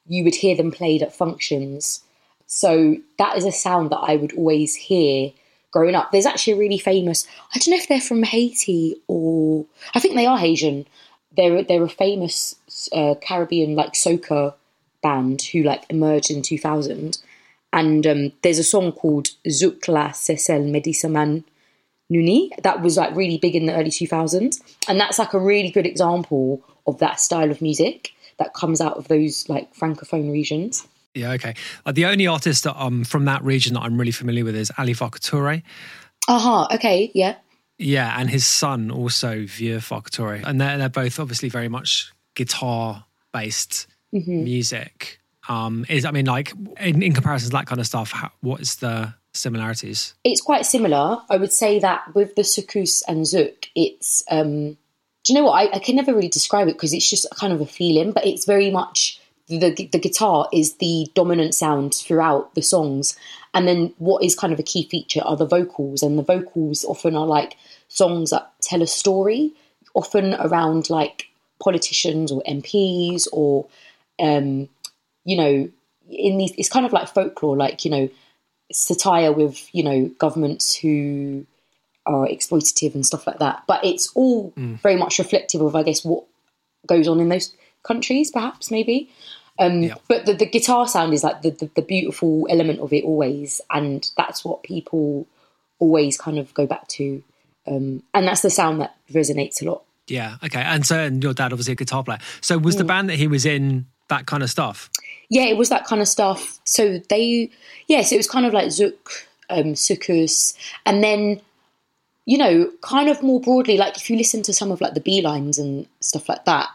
you 0.06 0.24
would 0.24 0.36
hear 0.36 0.56
them 0.56 0.72
played 0.72 1.02
at 1.02 1.16
functions. 1.16 2.04
So 2.46 2.98
that 3.18 3.38
is 3.38 3.46
a 3.46 3.52
sound 3.52 3.92
that 3.92 4.00
I 4.00 4.18
would 4.18 4.34
always 4.34 4.76
hear 4.76 5.32
growing 5.72 5.96
up. 5.96 6.12
There's 6.12 6.26
actually 6.26 6.54
a 6.54 6.58
really 6.58 6.78
famous. 6.78 7.28
I 7.56 7.60
don't 7.60 7.72
know 7.72 7.78
if 7.78 7.88
they're 7.88 8.02
from 8.02 8.24
Haiti 8.24 9.02
or 9.08 9.66
I 9.96 10.00
think 10.00 10.16
they 10.16 10.26
are 10.26 10.38
Haitian. 10.38 10.86
They're 11.36 11.64
they're 11.64 11.84
a 11.84 11.90
famous 11.90 12.56
uh, 12.92 13.16
Caribbean 13.22 13.76
like 13.76 13.94
soca 13.94 14.54
band 15.02 15.42
who 15.42 15.64
like 15.64 15.84
emerged 15.90 16.30
in 16.32 16.42
2000. 16.42 17.18
And 17.74 18.06
um, 18.06 18.32
there's 18.42 18.60
a 18.60 18.66
song 18.66 18.92
called 18.92 19.30
Zouk 19.48 19.88
la 19.88 20.12
Cecil 20.12 20.64
Medisaman 20.64 21.46
Nuni 22.12 22.50
that 22.62 22.82
was 22.82 22.98
like 22.98 23.16
really 23.16 23.38
big 23.38 23.56
in 23.56 23.66
the 23.66 23.74
early 23.74 23.90
2000s, 23.90 24.62
and 24.88 25.00
that's 25.00 25.18
like 25.18 25.34
a 25.34 25.40
really 25.40 25.72
good 25.72 25.86
example 25.86 26.62
of 26.86 27.00
that 27.00 27.20
style 27.20 27.50
of 27.50 27.62
music 27.62 28.12
that 28.38 28.54
comes 28.54 28.82
out 28.82 28.98
of 28.98 29.08
those 29.08 29.48
like 29.48 29.74
francophone 29.74 30.32
regions. 30.32 30.88
Yeah, 31.14 31.32
okay. 31.34 31.56
Uh, 31.86 31.92
the 31.92 32.06
only 32.06 32.28
artist 32.28 32.64
that, 32.64 32.82
um, 32.82 33.04
from 33.04 33.26
that 33.26 33.44
region 33.44 33.74
that 33.74 33.82
I'm 33.82 33.98
really 33.98 34.12
familiar 34.12 34.46
with 34.46 34.56
is 34.56 34.72
Ali 34.78 34.94
Farka 34.94 35.20
Touré. 35.20 35.64
Aha, 36.28 36.68
okay, 36.76 37.12
yeah. 37.14 37.36
Yeah, 37.78 38.16
and 38.18 38.30
his 38.30 38.46
son 38.46 38.92
also 38.92 39.46
Vieux 39.46 39.78
Farka 39.80 40.10
Touré. 40.10 40.44
And 40.46 40.62
they're, 40.62 40.78
they're 40.78 40.90
both 40.90 41.20
obviously 41.20 41.50
very 41.50 41.68
much 41.68 42.12
guitar 42.36 43.06
based 43.34 43.88
Mm-hmm. 44.14 44.44
music. 44.44 45.22
Um, 45.48 45.86
is 45.88 46.04
I 46.04 46.12
mean, 46.12 46.26
like 46.26 46.52
in, 46.82 47.02
in 47.02 47.14
comparison 47.14 47.50
to 47.50 47.54
that 47.54 47.66
kind 47.66 47.80
of 47.80 47.88
stuff, 47.88 48.12
how, 48.12 48.30
what 48.42 48.60
is 48.60 48.76
the 48.76 49.14
similarities? 49.34 50.14
It's 50.26 50.42
quite 50.42 50.66
similar. 50.66 51.20
I 51.30 51.38
would 51.38 51.54
say 51.54 51.80
that 51.80 52.14
with 52.14 52.36
the 52.36 52.42
soukous 52.42 53.04
and 53.08 53.22
zouk, 53.22 53.68
it's 53.74 54.22
um, 54.30 54.72
do 55.24 55.34
you 55.34 55.36
know 55.36 55.46
what? 55.46 55.54
I, 55.54 55.78
I 55.78 55.80
can 55.80 55.96
never 55.96 56.14
really 56.14 56.28
describe 56.28 56.68
it 56.68 56.74
because 56.74 56.92
it's 56.92 57.10
just 57.10 57.26
kind 57.40 57.54
of 57.54 57.62
a 57.62 57.66
feeling, 57.66 58.12
but 58.12 58.26
it's 58.26 58.44
very 58.44 58.70
much 58.70 59.21
the 59.60 59.90
the 59.92 60.00
guitar 60.00 60.48
is 60.54 60.76
the 60.76 61.08
dominant 61.14 61.56
sound 61.56 61.94
throughout 61.94 62.54
the 62.56 62.62
songs, 62.62 63.18
and 63.54 63.68
then 63.68 63.94
what 63.98 64.24
is 64.24 64.36
kind 64.36 64.54
of 64.54 64.60
a 64.60 64.64
key 64.64 64.84
feature 64.84 65.22
are 65.24 65.38
the 65.38 65.46
vocals, 65.46 66.04
and 66.04 66.18
the 66.18 66.24
vocals 66.24 66.86
often 66.86 67.16
are 67.16 67.26
like 67.26 67.58
songs 67.88 68.30
that 68.30 68.52
tell 68.62 68.82
a 68.82 68.88
story, 68.88 69.54
often 69.94 70.36
around 70.36 70.90
like 70.90 71.28
politicians 71.62 72.32
or 72.32 72.42
MPs 72.48 73.28
or 73.32 73.68
um, 74.20 74.70
you 75.26 75.38
know, 75.38 75.70
in 76.10 76.38
these 76.38 76.54
it's 76.58 76.70
kind 76.70 76.86
of 76.86 76.94
like 76.94 77.08
folklore, 77.08 77.58
like 77.58 77.86
you 77.86 77.92
know, 77.92 78.10
satire 78.72 79.32
with 79.32 79.74
you 79.74 79.84
know 79.84 80.06
governments 80.18 80.76
who 80.76 81.46
are 82.06 82.28
exploitative 82.28 82.96
and 82.96 83.06
stuff 83.06 83.28
like 83.28 83.40
that. 83.40 83.64
But 83.68 83.84
it's 83.86 84.12
all 84.16 84.54
very 84.56 84.96
much 84.96 85.20
reflective 85.20 85.62
of, 85.62 85.76
I 85.76 85.84
guess, 85.84 86.04
what 86.04 86.24
goes 86.88 87.08
on 87.08 87.20
in 87.20 87.30
those 87.30 87.54
countries, 87.84 88.32
perhaps 88.32 88.72
maybe. 88.72 89.10
Um, 89.62 89.84
Yeah. 89.84 89.96
But 90.08 90.26
the, 90.26 90.34
the 90.34 90.46
guitar 90.46 90.88
sound 90.88 91.14
is 91.14 91.24
like 91.24 91.42
the, 91.42 91.52
the, 91.52 91.70
the 91.76 91.82
beautiful 91.82 92.48
element 92.50 92.80
of 92.80 92.92
it 92.92 93.04
always, 93.04 93.62
and 93.70 94.10
that's 94.18 94.44
what 94.44 94.64
people 94.64 95.28
always 95.80 96.18
kind 96.18 96.38
of 96.40 96.54
go 96.54 96.66
back 96.66 96.88
to, 96.90 97.24
um, 97.68 98.04
and 98.14 98.28
that's 98.28 98.42
the 98.42 98.50
sound 98.50 98.82
that 98.82 98.96
resonates 99.12 99.62
a 99.62 99.66
lot 99.66 99.84
Yeah. 100.08 100.38
Okay. 100.44 100.62
And 100.62 100.86
so, 100.86 100.98
and 101.00 101.24
your 101.24 101.34
dad 101.34 101.54
obviously 101.54 101.74
a 101.74 101.76
guitar 101.76 102.04
player. 102.04 102.20
So 102.42 102.58
was 102.58 102.76
Mm. 102.76 102.80
the 102.80 102.84
band 102.86 103.10
that 103.10 103.16
he 103.18 103.28
was 103.28 103.46
in 103.46 103.86
that 104.10 104.26
kind 104.26 104.44
of 104.44 104.50
stuff? 104.50 104.90
Yeah, 105.30 105.44
it 105.46 105.56
was 105.58 105.70
that 105.70 105.86
kind 105.86 106.02
of 106.02 106.08
stuff. 106.08 106.60
So 106.66 107.00
they, 107.10 107.50
yes, 107.88 108.12
it 108.12 108.18
was 108.18 108.28
kind 108.28 108.46
of 108.46 108.54
like 108.54 108.68
Zouk, 108.68 109.26
um, 109.50 109.74
Soukous, 109.76 110.56
and 110.86 111.02
then, 111.04 111.40
you 112.26 112.38
know, 112.38 112.70
kind 112.82 113.08
of 113.10 113.24
more 113.24 113.40
broadly, 113.40 113.78
like 113.78 113.96
if 113.98 114.10
you 114.10 114.18
listen 114.18 114.42
to 114.44 114.54
some 114.54 114.72
of 114.72 114.82
like 114.82 114.94
the 114.94 115.00
B 115.00 115.22
lines 115.22 115.58
and 115.58 115.88
stuff 116.02 116.28
like 116.28 116.44
that, 116.46 116.68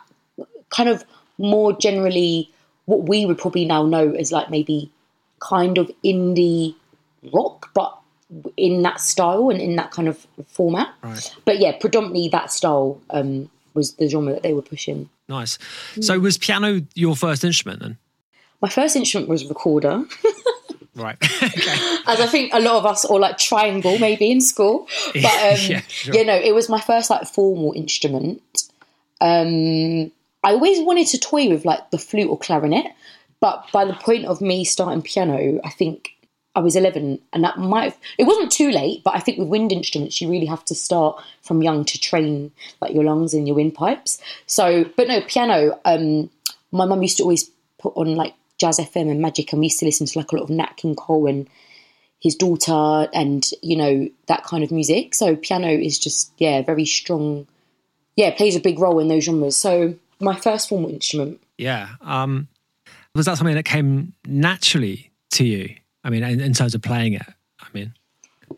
kind 0.71 0.89
of 0.89 1.05
more 1.39 1.73
generally, 1.75 2.51
what 2.87 3.09
we 3.09 3.27
would 3.27 3.39
probably 3.39 3.65
now 3.65 3.85
know 3.85 4.13
as 4.13 4.33
like 4.33 4.51
maybe 4.51 4.91
kind 5.41 5.79
of 5.79 5.91
indie 6.05 6.75
rock, 7.33 7.71
but 7.75 7.97
in 8.57 8.83
that 8.83 9.01
style 9.01 9.51
and 9.51 9.61
in 9.61 9.77
that 9.77 9.91
kind 9.91 10.09
of 10.09 10.27
format. 10.49 10.93
Right. 11.03 11.37
But 11.45 11.59
yeah, 11.59 11.77
predominantly 11.79 12.29
that 12.29 12.51
style 12.51 13.01
um, 13.11 13.51
was 13.75 13.95
the 13.95 14.09
genre 14.09 14.33
that 14.33 14.43
they 14.43 14.55
were 14.55 14.63
pushing. 14.63 15.09
Nice. 15.29 15.59
So 16.01 16.19
was 16.19 16.39
piano 16.39 16.83
your 16.95 17.15
first 17.15 17.45
instrument 17.45 17.81
then? 17.81 17.99
My 18.63 18.69
first 18.69 18.97
instrument 18.97 19.29
was 19.29 19.45
recorder. 19.45 20.05
Right. 20.97 21.19
okay. 21.43 21.97
as 22.07 22.21
I 22.21 22.27
think 22.27 22.55
a 22.55 22.59
lot 22.59 22.77
of 22.77 22.87
us, 22.87 23.05
or 23.05 23.21
like 23.21 23.37
triangle 23.37 23.99
maybe 23.99 24.31
in 24.31 24.41
school. 24.41 24.89
But 25.13 25.25
um, 25.25 25.59
Yeah, 25.69 25.83
sure. 25.89 26.15
you 26.15 26.25
know, 26.25 26.35
it 26.35 26.55
was 26.55 26.69
my 26.69 26.81
first 26.81 27.11
like 27.11 27.27
formal 27.29 27.73
instrument. 27.77 28.41
Um, 29.21 30.11
I 30.45 30.53
always 30.53 30.81
wanted 30.81 31.09
to 31.09 31.19
toy 31.19 31.49
with 31.49 31.65
like 31.65 31.91
the 31.91 31.99
flute 31.99 32.29
or 32.29 32.39
clarinet, 32.39 32.93
but 33.41 33.65
by 33.73 33.85
the 33.85 33.95
point 33.95 34.27
of 34.27 34.41
me 34.41 34.65
starting 34.65 35.03
piano, 35.03 35.61
I 35.65 35.71
think 35.71 36.11
I 36.55 36.61
was 36.61 36.75
11, 36.75 37.21
and 37.33 37.45
that 37.45 37.59
might 37.59 37.85
have, 37.85 37.99
it 38.19 38.25
wasn't 38.25 38.51
too 38.51 38.71
late, 38.71 39.03
but 39.05 39.15
I 39.15 39.21
think 39.21 39.39
with 39.39 39.49
wind 39.49 39.73
instruments, 39.73 40.21
you 40.21 40.31
really 40.31 40.47
have 40.47 40.65
to 40.67 40.75
start 40.75 41.23
from 41.43 41.63
young 41.63 41.85
to 41.85 42.01
train 42.01 42.51
like 42.81 42.95
your 42.95 43.05
lungs 43.05 43.35
and 43.35 43.47
your 43.47 43.57
windpipes. 43.57 44.19
So, 44.47 44.85
but 44.97 45.09
no, 45.09 45.21
piano, 45.21 45.79
um, 45.85 46.31
my 46.73 46.87
mum 46.87 47.03
used 47.03 47.19
to 47.19 47.25
always 47.25 47.51
put 47.79 47.95
on 47.97 48.15
like 48.15 48.35
Jazz 48.59 48.79
FM 48.79 49.11
and 49.11 49.21
Magic, 49.21 49.53
and 49.53 49.61
we 49.61 49.67
used 49.67 49.81
to 49.81 49.85
listen 49.85 50.07
to 50.07 50.19
like 50.19 50.33
a 50.33 50.37
lot 50.37 50.45
of 50.45 50.51
Nat 50.51 50.77
King 50.77 50.95
Cole 50.95 51.27
and 51.27 51.47
his 52.23 52.35
daughter 52.35 53.09
and 53.13 53.51
you 53.63 53.77
know 53.77 54.09
that 54.27 54.43
kind 54.43 54.65
of 54.65 54.71
music 54.71 55.15
so 55.15 55.37
piano 55.37 55.69
is 55.69 55.99
just 55.99 56.33
yeah 56.39 56.63
very 56.63 56.85
strong 56.85 57.47
yeah 58.17 58.35
plays 58.35 58.57
a 58.57 58.61
big 58.61 58.79
role 58.79 58.99
in 58.99 59.09
those 59.09 59.25
genres 59.25 59.57
so 59.57 59.95
my 60.21 60.35
first 60.35 60.69
formal 60.69 60.91
instrument 60.91 61.41
Yeah. 61.59 61.89
Um, 62.01 62.49
was 63.15 63.27
that 63.27 63.39
something 63.39 63.55
that 63.55 63.65
came 63.65 64.13
naturally 64.27 65.11
to 65.33 65.45
you? 65.45 65.75
I 66.05 66.11
mean, 66.11 66.23
in, 66.23 66.41
in 66.41 66.53
terms 66.53 66.75
of 66.75 66.83
playing 66.83 67.15
it. 67.15 67.23
I 67.61 67.67
mean, 67.73 67.95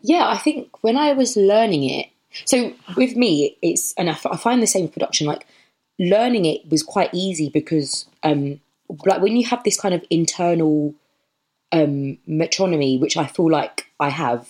yeah 0.01 0.27
i 0.27 0.37
think 0.37 0.69
when 0.81 0.97
i 0.97 1.13
was 1.13 1.35
learning 1.35 1.83
it 1.83 2.07
so 2.45 2.73
with 2.95 3.15
me 3.15 3.57
it's 3.61 3.93
and 3.97 4.09
I, 4.09 4.13
f- 4.13 4.25
I 4.25 4.37
find 4.37 4.61
the 4.61 4.67
same 4.67 4.83
with 4.83 4.93
production 4.93 5.27
like 5.27 5.47
learning 5.97 6.45
it 6.45 6.69
was 6.69 6.83
quite 6.83 7.09
easy 7.13 7.49
because 7.49 8.05
um 8.23 8.59
like 9.05 9.21
when 9.21 9.35
you 9.35 9.45
have 9.47 9.63
this 9.63 9.79
kind 9.79 9.93
of 9.93 10.03
internal 10.09 10.93
um 11.71 12.17
metronomy 12.27 12.99
which 12.99 13.17
i 13.17 13.25
feel 13.25 13.49
like 13.49 13.87
i 13.99 14.09
have 14.09 14.47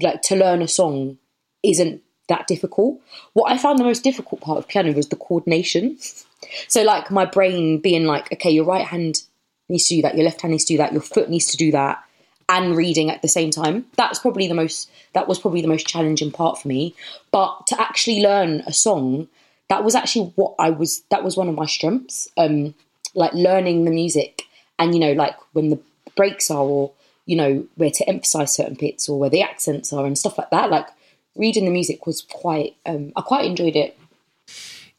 like 0.00 0.22
to 0.22 0.36
learn 0.36 0.62
a 0.62 0.68
song 0.68 1.18
isn't 1.62 2.02
that 2.28 2.46
difficult 2.46 3.00
what 3.32 3.50
i 3.50 3.56
found 3.56 3.78
the 3.78 3.84
most 3.84 4.04
difficult 4.04 4.40
part 4.40 4.58
of 4.58 4.68
piano 4.68 4.92
was 4.92 5.08
the 5.08 5.16
coordination 5.16 5.96
so 6.68 6.82
like 6.82 7.10
my 7.10 7.24
brain 7.24 7.78
being 7.78 8.04
like 8.06 8.32
okay 8.32 8.50
your 8.50 8.64
right 8.64 8.86
hand 8.86 9.22
needs 9.68 9.88
to 9.88 9.96
do 9.96 10.02
that 10.02 10.14
your 10.14 10.24
left 10.24 10.40
hand 10.40 10.52
needs 10.52 10.64
to 10.64 10.74
do 10.74 10.78
that 10.78 10.92
your 10.92 11.02
foot 11.02 11.28
needs 11.28 11.46
to 11.46 11.56
do 11.56 11.70
that 11.70 12.02
and 12.48 12.76
reading 12.76 13.10
at 13.10 13.22
the 13.22 13.28
same 13.28 13.50
time 13.50 13.84
that's 13.96 14.18
probably 14.18 14.46
the 14.46 14.54
most 14.54 14.88
that 15.16 15.26
was 15.26 15.38
probably 15.38 15.62
the 15.62 15.68
most 15.68 15.86
challenging 15.86 16.30
part 16.30 16.60
for 16.60 16.68
me. 16.68 16.94
But 17.32 17.66
to 17.68 17.80
actually 17.80 18.20
learn 18.20 18.62
a 18.66 18.72
song 18.72 19.28
that 19.70 19.82
was 19.82 19.96
actually 19.96 20.26
what 20.36 20.54
i 20.58 20.70
was 20.70 21.02
that 21.10 21.24
was 21.24 21.36
one 21.36 21.48
of 21.48 21.54
my 21.56 21.66
strengths 21.66 22.28
um 22.36 22.74
like 23.14 23.32
learning 23.32 23.86
the 23.86 23.90
music. 23.90 24.42
And 24.78 24.92
you 24.94 25.00
know 25.00 25.12
like 25.12 25.34
when 25.54 25.70
the 25.70 25.80
breaks 26.16 26.50
are 26.50 26.62
or 26.62 26.92
you 27.24 27.34
know 27.34 27.66
where 27.76 27.90
to 27.90 28.08
emphasize 28.08 28.54
certain 28.54 28.74
bits 28.74 29.08
or 29.08 29.18
where 29.18 29.30
the 29.30 29.40
accents 29.40 29.90
are 29.90 30.04
and 30.04 30.18
stuff 30.18 30.36
like 30.36 30.50
that 30.50 30.70
like 30.70 30.86
reading 31.34 31.64
the 31.64 31.70
music 31.70 32.06
was 32.06 32.22
quite 32.22 32.76
um 32.84 33.12
i 33.16 33.20
quite 33.22 33.46
enjoyed 33.46 33.74
it 33.74 33.98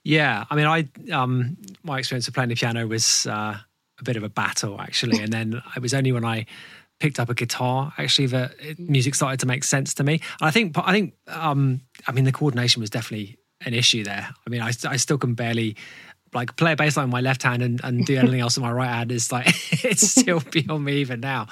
yeah. 0.07 0.45
I 0.49 0.55
mean, 0.55 0.65
I 0.65 0.87
um, 1.11 1.57
my 1.83 1.99
experience 1.99 2.29
of 2.29 2.33
playing 2.33 2.49
the 2.49 2.55
piano 2.55 2.87
was 2.87 3.27
uh, 3.27 3.57
a 3.99 4.03
bit 4.03 4.15
of 4.15 4.23
a 4.23 4.29
battle 4.29 4.79
actually, 4.79 5.19
and 5.23 5.33
then 5.33 5.61
it 5.75 5.81
was 5.81 5.93
only 5.93 6.13
when 6.13 6.23
I 6.23 6.45
picked 6.99 7.19
up 7.19 7.29
a 7.29 7.33
guitar 7.33 7.93
actually 7.97 8.27
that 8.27 8.55
it, 8.59 8.79
music 8.79 9.13
started 9.13 9.39
to 9.41 9.45
make 9.45 9.63
sense 9.65 9.93
to 9.95 10.03
me. 10.03 10.13
And 10.39 10.47
I 10.47 10.51
think 10.51 10.77
I 10.77 10.93
think 10.93 11.13
um, 11.27 11.81
I 12.07 12.13
mean 12.13 12.23
the 12.23 12.31
coordination 12.31 12.79
was 12.79 12.89
definitely 12.89 13.37
an 13.65 13.73
issue 13.73 14.05
there. 14.05 14.29
I 14.45 14.49
mean, 14.49 14.61
I, 14.61 14.71
I 14.87 14.95
still 14.95 15.17
can 15.17 15.33
barely 15.33 15.75
like 16.33 16.55
play 16.55 16.71
a 16.71 16.75
bass 16.77 16.95
line 16.95 17.07
with 17.07 17.13
my 17.13 17.21
left 17.21 17.43
hand 17.43 17.61
and, 17.61 17.81
and 17.83 18.05
do 18.05 18.17
anything 18.17 18.39
else 18.39 18.55
with 18.55 18.63
my 18.63 18.71
right 18.71 18.87
hand 18.87 19.11
It's 19.11 19.31
like 19.31 19.47
it's 19.83 20.09
still 20.09 20.39
beyond 20.39 20.85
me 20.85 20.97
even 20.97 21.19
now. 21.19 21.47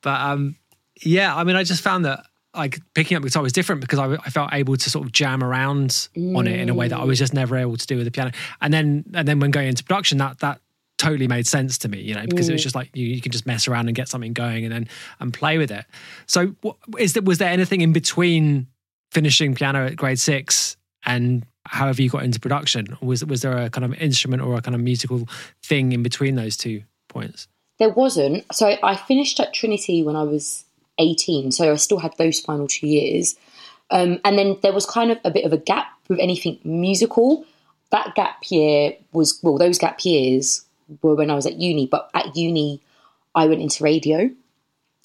But 0.00 0.20
um, 0.20 0.56
yeah, 1.02 1.34
I 1.34 1.42
mean, 1.42 1.56
I 1.56 1.64
just 1.64 1.82
found 1.82 2.04
that 2.04 2.24
like 2.54 2.80
picking 2.94 3.16
up 3.16 3.22
guitar 3.22 3.42
was 3.42 3.52
different 3.52 3.80
because 3.80 3.98
I, 3.98 4.12
I 4.14 4.30
felt 4.30 4.52
able 4.52 4.76
to 4.76 4.90
sort 4.90 5.06
of 5.06 5.12
jam 5.12 5.42
around 5.42 6.08
on 6.16 6.46
it 6.46 6.58
in 6.58 6.68
a 6.68 6.74
way 6.74 6.88
that 6.88 6.98
I 6.98 7.04
was 7.04 7.18
mm. 7.18 7.20
just 7.20 7.34
never 7.34 7.56
able 7.56 7.76
to 7.76 7.86
do 7.86 7.96
with 7.96 8.06
the 8.06 8.10
piano. 8.10 8.32
And 8.60 8.74
then 8.74 9.04
and 9.14 9.26
then 9.26 9.40
when 9.40 9.50
going 9.50 9.68
into 9.68 9.84
production, 9.84 10.18
that 10.18 10.40
that 10.40 10.60
totally 10.98 11.28
made 11.28 11.46
sense 11.46 11.78
to 11.78 11.88
me, 11.88 12.00
you 12.00 12.14
know, 12.14 12.24
because 12.26 12.48
it 12.48 12.52
was 12.52 12.60
mm. 12.60 12.64
just 12.64 12.74
like 12.74 12.90
you, 12.94 13.06
you 13.06 13.20
can 13.20 13.32
just 13.32 13.46
mess 13.46 13.68
around 13.68 13.88
and 13.88 13.96
get 13.96 14.08
something 14.08 14.32
going 14.32 14.64
and 14.64 14.72
then 14.72 14.88
and 15.20 15.32
play 15.32 15.58
with 15.58 15.70
it. 15.70 15.84
So 16.26 16.48
what, 16.60 16.76
is 16.98 17.12
there 17.12 17.22
was 17.22 17.38
there 17.38 17.50
anything 17.50 17.80
in 17.82 17.92
between 17.92 18.66
finishing 19.12 19.54
piano 19.54 19.86
at 19.86 19.96
grade 19.96 20.18
six 20.18 20.76
and 21.04 21.46
however 21.66 22.02
you 22.02 22.10
got 22.10 22.24
into 22.24 22.40
production? 22.40 22.96
Was 23.00 23.24
was 23.24 23.42
there 23.42 23.56
a 23.56 23.70
kind 23.70 23.84
of 23.84 23.94
instrument 23.94 24.42
or 24.42 24.56
a 24.56 24.60
kind 24.60 24.74
of 24.74 24.80
musical 24.80 25.28
thing 25.62 25.92
in 25.92 26.02
between 26.02 26.34
those 26.34 26.56
two 26.56 26.82
points? 27.08 27.46
There 27.78 27.88
wasn't. 27.88 28.44
So 28.52 28.76
I 28.82 28.96
finished 28.96 29.40
at 29.40 29.54
Trinity 29.54 30.02
when 30.02 30.16
I 30.16 30.24
was 30.24 30.64
18, 31.00 31.50
so 31.50 31.72
I 31.72 31.76
still 31.76 31.98
had 31.98 32.16
those 32.16 32.38
final 32.38 32.68
two 32.68 32.86
years. 32.86 33.34
Um, 33.90 34.20
and 34.24 34.38
then 34.38 34.56
there 34.62 34.72
was 34.72 34.86
kind 34.86 35.10
of 35.10 35.18
a 35.24 35.30
bit 35.30 35.44
of 35.44 35.52
a 35.52 35.58
gap 35.58 35.86
with 36.08 36.20
anything 36.20 36.60
musical. 36.62 37.44
That 37.90 38.14
gap 38.14 38.42
year 38.48 38.92
was, 39.12 39.40
well, 39.42 39.58
those 39.58 39.78
gap 39.78 40.04
years 40.04 40.64
were 41.02 41.16
when 41.16 41.30
I 41.30 41.34
was 41.34 41.46
at 41.46 41.56
uni, 41.56 41.86
but 41.86 42.08
at 42.14 42.36
uni, 42.36 42.80
I 43.34 43.46
went 43.46 43.62
into 43.62 43.82
radio. 43.82 44.30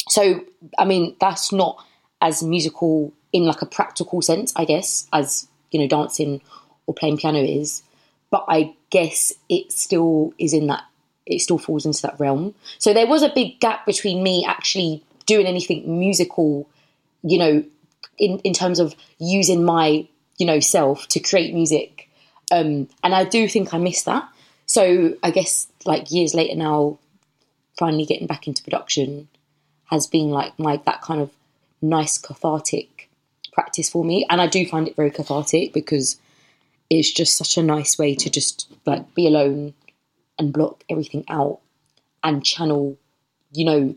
So, 0.09 0.43
I 0.77 0.85
mean, 0.85 1.15
that's 1.19 1.51
not 1.51 1.83
as 2.21 2.43
musical 2.43 3.11
in 3.33 3.45
like 3.45 3.61
a 3.61 3.65
practical 3.65 4.21
sense, 4.21 4.53
I 4.55 4.65
guess, 4.65 5.07
as, 5.11 5.47
you 5.71 5.79
know, 5.79 5.87
dancing 5.87 6.41
or 6.85 6.93
playing 6.93 7.17
piano 7.17 7.39
is. 7.39 7.81
But 8.29 8.45
I 8.47 8.75
guess 8.91 9.33
it 9.49 9.71
still 9.71 10.33
is 10.37 10.53
in 10.53 10.67
that 10.67 10.83
it 11.25 11.41
still 11.41 11.57
falls 11.57 11.85
into 11.85 12.01
that 12.03 12.19
realm. 12.19 12.53
So 12.77 12.93
there 12.93 13.07
was 13.07 13.23
a 13.23 13.31
big 13.33 13.59
gap 13.59 13.85
between 13.85 14.21
me 14.21 14.45
actually 14.45 15.03
doing 15.25 15.45
anything 15.45 15.99
musical, 15.99 16.69
you 17.23 17.37
know, 17.37 17.63
in, 18.17 18.39
in 18.39 18.53
terms 18.53 18.79
of 18.79 18.95
using 19.19 19.63
my, 19.63 20.07
you 20.37 20.45
know, 20.45 20.59
self 20.59 21.07
to 21.09 21.19
create 21.19 21.53
music. 21.53 22.09
Um, 22.51 22.87
and 23.03 23.13
I 23.15 23.23
do 23.23 23.47
think 23.47 23.73
I 23.73 23.77
missed 23.77 24.05
that. 24.05 24.27
So 24.65 25.15
I 25.23 25.31
guess 25.31 25.67
like 25.85 26.11
years 26.11 26.33
later 26.33 26.55
now, 26.55 26.99
finally 27.77 28.05
getting 28.05 28.27
back 28.27 28.47
into 28.47 28.63
production 28.63 29.27
has 29.85 30.07
been 30.07 30.29
like 30.29 30.57
my 30.57 30.81
that 30.85 31.01
kind 31.01 31.21
of 31.21 31.31
nice 31.81 32.17
cathartic 32.17 33.09
practice 33.53 33.89
for 33.89 34.03
me. 34.03 34.25
And 34.29 34.41
I 34.41 34.47
do 34.47 34.65
find 34.65 34.87
it 34.87 34.95
very 34.95 35.11
cathartic 35.11 35.73
because 35.73 36.19
it's 36.89 37.11
just 37.11 37.37
such 37.37 37.57
a 37.57 37.63
nice 37.63 37.97
way 37.97 38.15
to 38.15 38.29
just 38.29 38.71
like 38.85 39.13
be 39.15 39.27
alone 39.27 39.73
and 40.37 40.53
block 40.53 40.83
everything 40.89 41.23
out 41.29 41.59
and 42.23 42.45
channel, 42.45 42.97
you 43.51 43.65
know, 43.65 43.95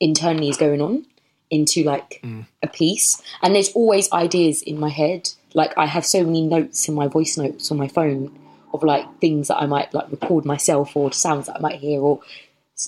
internally 0.00 0.48
is 0.48 0.56
going 0.56 0.80
on 0.80 1.06
into 1.50 1.82
like 1.84 2.20
mm. 2.22 2.46
a 2.62 2.68
piece. 2.68 3.22
And 3.42 3.54
there's 3.54 3.72
always 3.72 4.10
ideas 4.12 4.62
in 4.62 4.78
my 4.80 4.88
head. 4.88 5.30
Like 5.54 5.76
I 5.76 5.86
have 5.86 6.06
so 6.06 6.24
many 6.24 6.42
notes 6.42 6.88
in 6.88 6.94
my 6.94 7.08
voice 7.08 7.36
notes 7.36 7.70
on 7.70 7.76
my 7.76 7.88
phone 7.88 8.36
of 8.72 8.82
like 8.82 9.18
things 9.20 9.48
that 9.48 9.56
I 9.56 9.66
might 9.66 9.92
like 9.92 10.10
record 10.10 10.44
myself 10.44 10.96
or 10.96 11.12
sounds 11.12 11.46
that 11.46 11.56
I 11.56 11.60
might 11.60 11.80
hear 11.80 12.00
or 12.00 12.20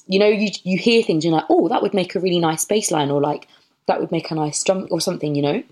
you 0.07 0.19
know, 0.19 0.29
you 0.29 0.51
you 0.63 0.79
hear 0.79 1.03
things 1.03 1.25
and 1.25 1.33
you're 1.33 1.41
like, 1.41 1.51
oh, 1.51 1.69
that 1.69 1.83
would 1.83 1.93
make 1.93 2.15
a 2.15 2.21
really 2.21 2.41
nice 2.41 2.65
bass 2.65 2.91
line 2.91 3.11
or 3.11 3.21
like 3.21 3.47
that 3.87 4.01
would 4.01 4.11
make 4.11 4.31
a 4.31 4.35
nice 4.35 4.63
drum 4.63 4.89
or 4.91 5.01
something, 5.01 5.35
you 5.35 5.43
know. 5.43 5.63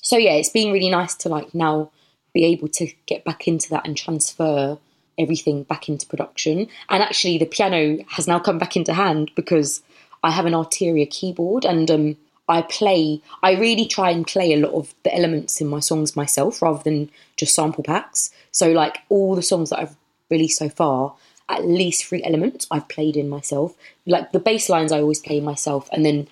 So 0.00 0.16
yeah, 0.16 0.34
it's 0.34 0.50
been 0.50 0.72
really 0.72 0.90
nice 0.90 1.14
to 1.16 1.28
like 1.28 1.54
now 1.54 1.90
be 2.32 2.44
able 2.44 2.68
to 2.68 2.92
get 3.06 3.24
back 3.24 3.48
into 3.48 3.70
that 3.70 3.86
and 3.86 3.96
transfer 3.96 4.78
everything 5.18 5.64
back 5.64 5.88
into 5.88 6.06
production. 6.06 6.68
And 6.88 7.02
actually, 7.02 7.38
the 7.38 7.46
piano 7.46 7.98
has 8.10 8.28
now 8.28 8.38
come 8.38 8.58
back 8.58 8.76
into 8.76 8.94
hand 8.94 9.32
because 9.34 9.82
I 10.22 10.30
have 10.30 10.46
an 10.46 10.52
Arturia 10.52 11.08
keyboard 11.08 11.64
and 11.64 11.90
um, 11.90 12.16
I 12.48 12.62
play. 12.62 13.20
I 13.42 13.52
really 13.52 13.86
try 13.86 14.10
and 14.10 14.26
play 14.26 14.52
a 14.52 14.58
lot 14.58 14.72
of 14.72 14.94
the 15.04 15.14
elements 15.14 15.60
in 15.60 15.68
my 15.68 15.80
songs 15.80 16.16
myself 16.16 16.62
rather 16.62 16.82
than 16.82 17.10
just 17.36 17.54
sample 17.54 17.84
packs. 17.84 18.30
So 18.50 18.72
like 18.72 18.98
all 19.08 19.34
the 19.34 19.42
songs 19.42 19.70
that 19.70 19.80
I've 19.80 19.96
released 20.30 20.58
so 20.58 20.68
far, 20.68 21.14
at 21.48 21.66
least 21.66 22.04
three 22.04 22.22
elements 22.22 22.66
I've 22.70 22.88
played 22.88 23.16
in 23.16 23.28
myself. 23.28 23.74
Like 24.06 24.32
the 24.32 24.40
bass 24.40 24.68
lines, 24.68 24.92
I 24.92 25.00
always 25.00 25.20
play 25.20 25.40
myself, 25.40 25.88
and 25.92 26.04
then 26.04 26.28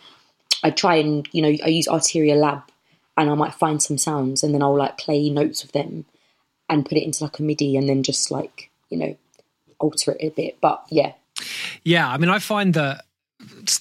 I 0.62 0.70
try 0.70 0.96
and 0.96 1.26
you 1.32 1.42
know 1.42 1.56
I 1.64 1.68
use 1.68 1.86
Arturia 1.86 2.36
Lab, 2.36 2.62
and 3.16 3.30
I 3.30 3.34
might 3.34 3.54
find 3.54 3.82
some 3.82 3.98
sounds, 3.98 4.42
and 4.42 4.54
then 4.54 4.62
I'll 4.62 4.76
like 4.76 4.98
play 4.98 5.30
notes 5.30 5.64
of 5.64 5.72
them 5.72 6.04
and 6.68 6.84
put 6.84 6.98
it 6.98 7.04
into 7.04 7.24
like 7.24 7.38
a 7.38 7.42
MIDI 7.42 7.76
and 7.76 7.88
then 7.88 8.02
just 8.02 8.30
like 8.30 8.70
you 8.90 8.98
know 8.98 9.16
alter 9.78 10.12
it 10.12 10.18
a 10.20 10.30
bit. 10.30 10.58
But 10.60 10.84
yeah, 10.90 11.12
Yeah, 11.84 12.08
I 12.08 12.16
mean, 12.18 12.30
I 12.30 12.38
find 12.38 12.74
that 12.74 13.04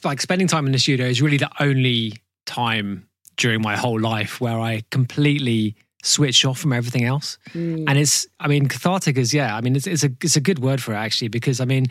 like 0.04 0.22
spending 0.22 0.48
time 0.48 0.66
in 0.66 0.72
the 0.72 0.80
studio 0.80 1.08
is 1.08 1.22
really 1.22 1.38
the 1.38 1.52
only 1.60 2.14
time 2.46 3.08
during 3.38 3.62
my 3.62 3.76
whole 3.76 4.00
life 4.00 4.40
where 4.40 4.60
I 4.60 4.84
completely 4.92 5.76
switch 6.04 6.46
off 6.46 6.60
from 6.60 6.72
everything 6.72 7.04
else. 7.04 7.38
And 7.88 7.98
it's, 7.98 8.28
I 8.40 8.48
mean, 8.48 8.68
cathartic 8.68 9.18
is, 9.18 9.34
yeah, 9.34 9.56
I 9.56 9.62
mean, 9.62 9.76
it's, 9.76 9.88
it's 9.88 10.04
a 10.04 10.12
it's 10.22 10.36
a 10.36 10.42
good 10.42 10.60
word 10.60 10.82
for 10.82 10.94
it 10.94 10.98
actually 10.98 11.30
because 11.30 11.60
I 11.60 11.66
mean, 11.66 11.88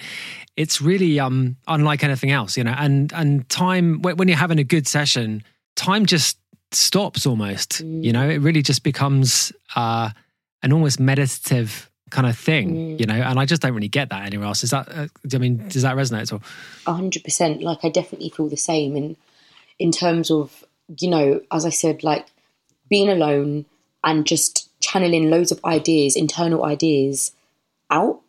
it's 0.57 0.81
really 0.81 1.19
um 1.19 1.57
unlike 1.67 2.05
anything 2.05 2.31
else, 2.31 2.57
you 2.57 2.65
know. 2.65 2.75
And 2.77 3.13
and 3.13 3.49
time 3.49 4.03
when 4.03 4.17
when 4.17 4.29
you're 4.29 4.37
having 4.39 4.59
a 4.59 4.65
good 4.65 4.87
session, 4.87 5.43
time 5.75 6.07
just 6.07 6.39
stops 6.71 7.27
almost. 7.27 7.81
You 7.81 8.13
know, 8.13 8.29
it 8.29 8.39
really 8.39 8.63
just 8.63 8.83
becomes 8.83 9.53
uh 9.75 10.11
an 10.63 10.73
almost 10.73 11.01
meditative 11.01 11.91
kind 12.15 12.27
of 12.29 12.39
thing, 12.39 12.99
you 12.99 13.07
know. 13.07 13.15
And 13.15 13.39
I 13.39 13.45
just 13.45 13.61
don't 13.61 13.75
really 13.75 13.89
get 13.89 14.09
that 14.11 14.25
anywhere 14.25 14.47
else. 14.47 14.63
Is 14.65 14.71
that? 14.71 14.89
Uh, 14.89 15.09
I 15.35 15.39
mean, 15.39 15.69
does 15.69 15.83
that 15.83 15.97
resonate 15.97 16.23
at 16.23 16.33
all? 16.33 16.43
a 16.87 16.93
hundred 16.93 17.25
percent. 17.25 17.63
Like 17.63 17.85
I 17.85 17.91
definitely 17.91 18.31
feel 18.31 18.49
the 18.49 18.57
same 18.57 18.97
in 18.97 19.17
in 19.79 19.91
terms 19.91 20.31
of 20.31 20.65
you 21.01 21.11
know, 21.11 21.41
as 21.51 21.65
I 21.67 21.71
said, 21.71 22.05
like 22.05 22.27
being 22.89 23.09
alone 23.09 23.67
and 24.03 24.27
just 24.27 24.69
channeling 24.81 25.31
loads 25.31 25.51
of 25.51 25.65
ideas, 25.65 26.15
internal 26.15 26.65
ideas 26.65 27.33
out. 27.91 28.21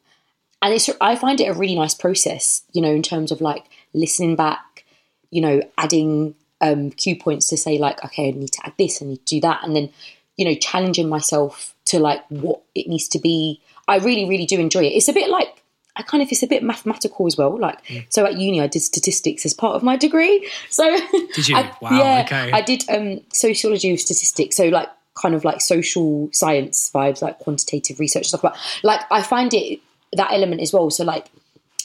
And 0.61 0.73
it's 0.73 0.89
I 0.99 1.15
find 1.15 1.39
it 1.39 1.47
a 1.47 1.53
really 1.53 1.75
nice 1.75 1.93
process, 1.93 2.63
you 2.73 2.81
know, 2.81 2.91
in 2.91 3.03
terms 3.03 3.31
of 3.31 3.41
like 3.41 3.65
listening 3.93 4.35
back, 4.35 4.85
you 5.29 5.41
know, 5.41 5.61
adding 5.77 6.35
um 6.61 6.89
cue 6.91 7.17
points 7.17 7.47
to 7.49 7.57
say 7.57 7.77
like, 7.77 8.03
okay, 8.03 8.29
I 8.29 8.31
need 8.31 8.53
to 8.53 8.65
add 8.65 8.73
this, 8.77 9.01
I 9.01 9.05
need 9.05 9.25
to 9.25 9.35
do 9.35 9.41
that, 9.41 9.63
and 9.63 9.75
then, 9.75 9.91
you 10.37 10.45
know, 10.45 10.55
challenging 10.55 11.09
myself 11.09 11.75
to 11.85 11.99
like 11.99 12.25
what 12.29 12.61
it 12.73 12.87
needs 12.87 13.07
to 13.09 13.19
be. 13.19 13.61
I 13.87 13.97
really, 13.97 14.27
really 14.27 14.45
do 14.45 14.59
enjoy 14.59 14.83
it. 14.83 14.93
It's 14.93 15.07
a 15.07 15.13
bit 15.13 15.29
like 15.29 15.61
I 15.95 16.01
kind 16.01 16.21
of 16.21 16.29
it's 16.31 16.43
a 16.43 16.47
bit 16.47 16.63
mathematical 16.63 17.25
as 17.25 17.37
well. 17.37 17.57
Like 17.57 17.79
so 18.09 18.25
at 18.25 18.37
uni 18.37 18.61
I 18.61 18.67
did 18.67 18.81
statistics 18.81 19.45
as 19.45 19.53
part 19.53 19.75
of 19.75 19.83
my 19.83 19.95
degree. 19.95 20.49
So 20.69 20.97
Did 21.33 21.47
you? 21.47 21.55
I, 21.57 21.71
Wow, 21.81 21.91
Yeah, 21.91 22.23
okay. 22.25 22.51
I 22.51 22.61
did 22.61 22.83
um 22.89 23.21
sociology 23.31 23.93
of 23.93 23.99
statistics. 23.99 24.57
So 24.57 24.67
like 24.67 24.89
kind 25.13 25.33
of 25.33 25.45
like 25.45 25.61
social 25.61 26.29
science 26.33 26.91
vibes, 26.93 27.21
like 27.21 27.39
quantitative 27.39 27.99
research 27.99 28.27
stuff. 28.27 28.41
But 28.41 28.57
like 28.83 29.01
I 29.09 29.21
find 29.21 29.53
it 29.53 29.79
that 30.13 30.31
element 30.31 30.61
as 30.61 30.73
well. 30.73 30.89
So 30.89 31.03
like 31.05 31.27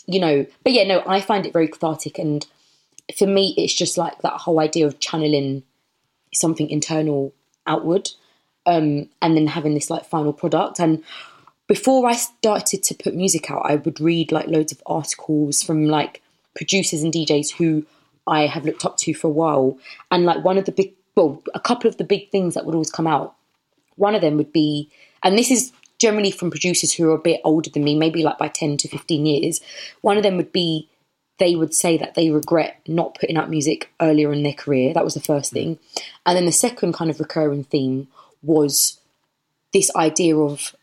you 0.07 0.19
know, 0.19 0.45
but 0.65 0.73
yeah, 0.73 0.85
no, 0.85 1.05
I 1.07 1.21
find 1.21 1.47
it 1.47 1.53
very 1.53 1.69
cathartic 1.69 2.19
and 2.19 2.45
for 3.17 3.27
me 3.27 3.55
it's 3.57 3.75
just 3.75 3.97
like 3.99 4.19
that 4.23 4.35
whole 4.35 4.61
idea 4.61 4.87
of 4.87 4.99
channeling 4.99 5.63
something 6.33 6.71
internal 6.71 7.35
outward 7.67 8.09
um 8.67 9.09
and 9.21 9.37
then 9.37 9.47
having 9.49 9.75
this 9.75 9.91
like 9.91 10.05
final 10.05 10.33
product 10.33 10.79
and 10.79 11.03
before 11.71 12.09
I 12.09 12.15
started 12.15 12.83
to 12.83 12.97
put 12.97 13.15
music 13.15 13.49
out, 13.49 13.63
I 13.65 13.77
would 13.77 14.01
read 14.01 14.33
like 14.33 14.49
loads 14.49 14.73
of 14.73 14.83
articles 14.87 15.63
from 15.63 15.87
like 15.87 16.21
producers 16.57 17.05
and 17.05 17.13
DJs 17.13 17.53
who 17.53 17.87
I 18.27 18.49
have 18.49 18.65
looked 18.65 18.85
up 18.85 18.97
to 18.97 19.15
for 19.15 19.29
a 19.29 19.31
while. 19.31 19.79
And 20.11 20.25
like 20.25 20.43
one 20.43 20.59
of 20.59 20.65
the 20.65 20.73
big, 20.73 20.95
well, 21.15 21.41
a 21.55 21.61
couple 21.61 21.89
of 21.89 21.97
the 21.97 22.03
big 22.03 22.29
things 22.31 22.55
that 22.55 22.67
would 22.67 22.75
always 22.75 22.91
come 22.91 23.07
out, 23.07 23.37
one 23.95 24.17
of 24.17 24.21
them 24.21 24.37
would 24.37 24.53
be, 24.53 24.91
and 25.23 25.39
this 25.39 25.49
is 25.49 25.71
generally 26.01 26.33
from 26.33 26.51
producers 26.51 26.93
who 26.93 27.09
are 27.09 27.15
a 27.15 27.19
bit 27.19 27.41
older 27.45 27.71
than 27.71 27.85
me, 27.85 27.97
maybe 27.97 28.25
like 28.25 28.37
by 28.37 28.49
10 28.49 28.77
to 28.79 28.89
15 28.89 29.25
years. 29.25 29.61
One 30.01 30.17
of 30.17 30.25
them 30.25 30.39
would 30.39 30.51
be 30.51 30.89
they 31.39 31.55
would 31.55 31.73
say 31.73 31.97
that 31.99 32.17
they 32.17 32.31
regret 32.31 32.81
not 32.89 33.15
putting 33.15 33.37
out 33.37 33.49
music 33.49 33.93
earlier 34.01 34.33
in 34.33 34.43
their 34.43 34.55
career. 34.55 34.93
That 34.93 35.05
was 35.05 35.15
the 35.15 35.21
first 35.21 35.53
thing. 35.53 35.79
And 36.27 36.37
then 36.37 36.47
the 36.47 36.53
second 36.53 36.95
kind 36.95 37.13
of 37.13 37.21
recurring 37.21 37.63
theme 37.63 38.09
was 38.43 38.99
this 39.73 39.95
idea 39.95 40.37
of 40.37 40.75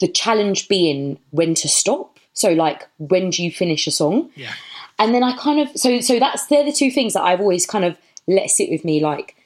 the 0.00 0.08
challenge 0.08 0.68
being 0.68 1.18
when 1.30 1.54
to 1.54 1.68
stop. 1.68 2.18
So 2.32 2.52
like 2.52 2.88
when 2.98 3.30
do 3.30 3.42
you 3.42 3.50
finish 3.50 3.86
a 3.86 3.90
song? 3.90 4.30
Yeah. 4.36 4.52
And 4.98 5.14
then 5.14 5.22
I 5.22 5.36
kind 5.36 5.60
of 5.60 5.76
so 5.76 6.00
so 6.00 6.18
that's 6.18 6.46
they're 6.46 6.64
the 6.64 6.72
two 6.72 6.90
things 6.90 7.14
that 7.14 7.22
I've 7.22 7.40
always 7.40 7.66
kind 7.66 7.84
of 7.84 7.96
let 8.26 8.50
sit 8.50 8.70
with 8.70 8.84
me. 8.84 9.00
Like 9.00 9.36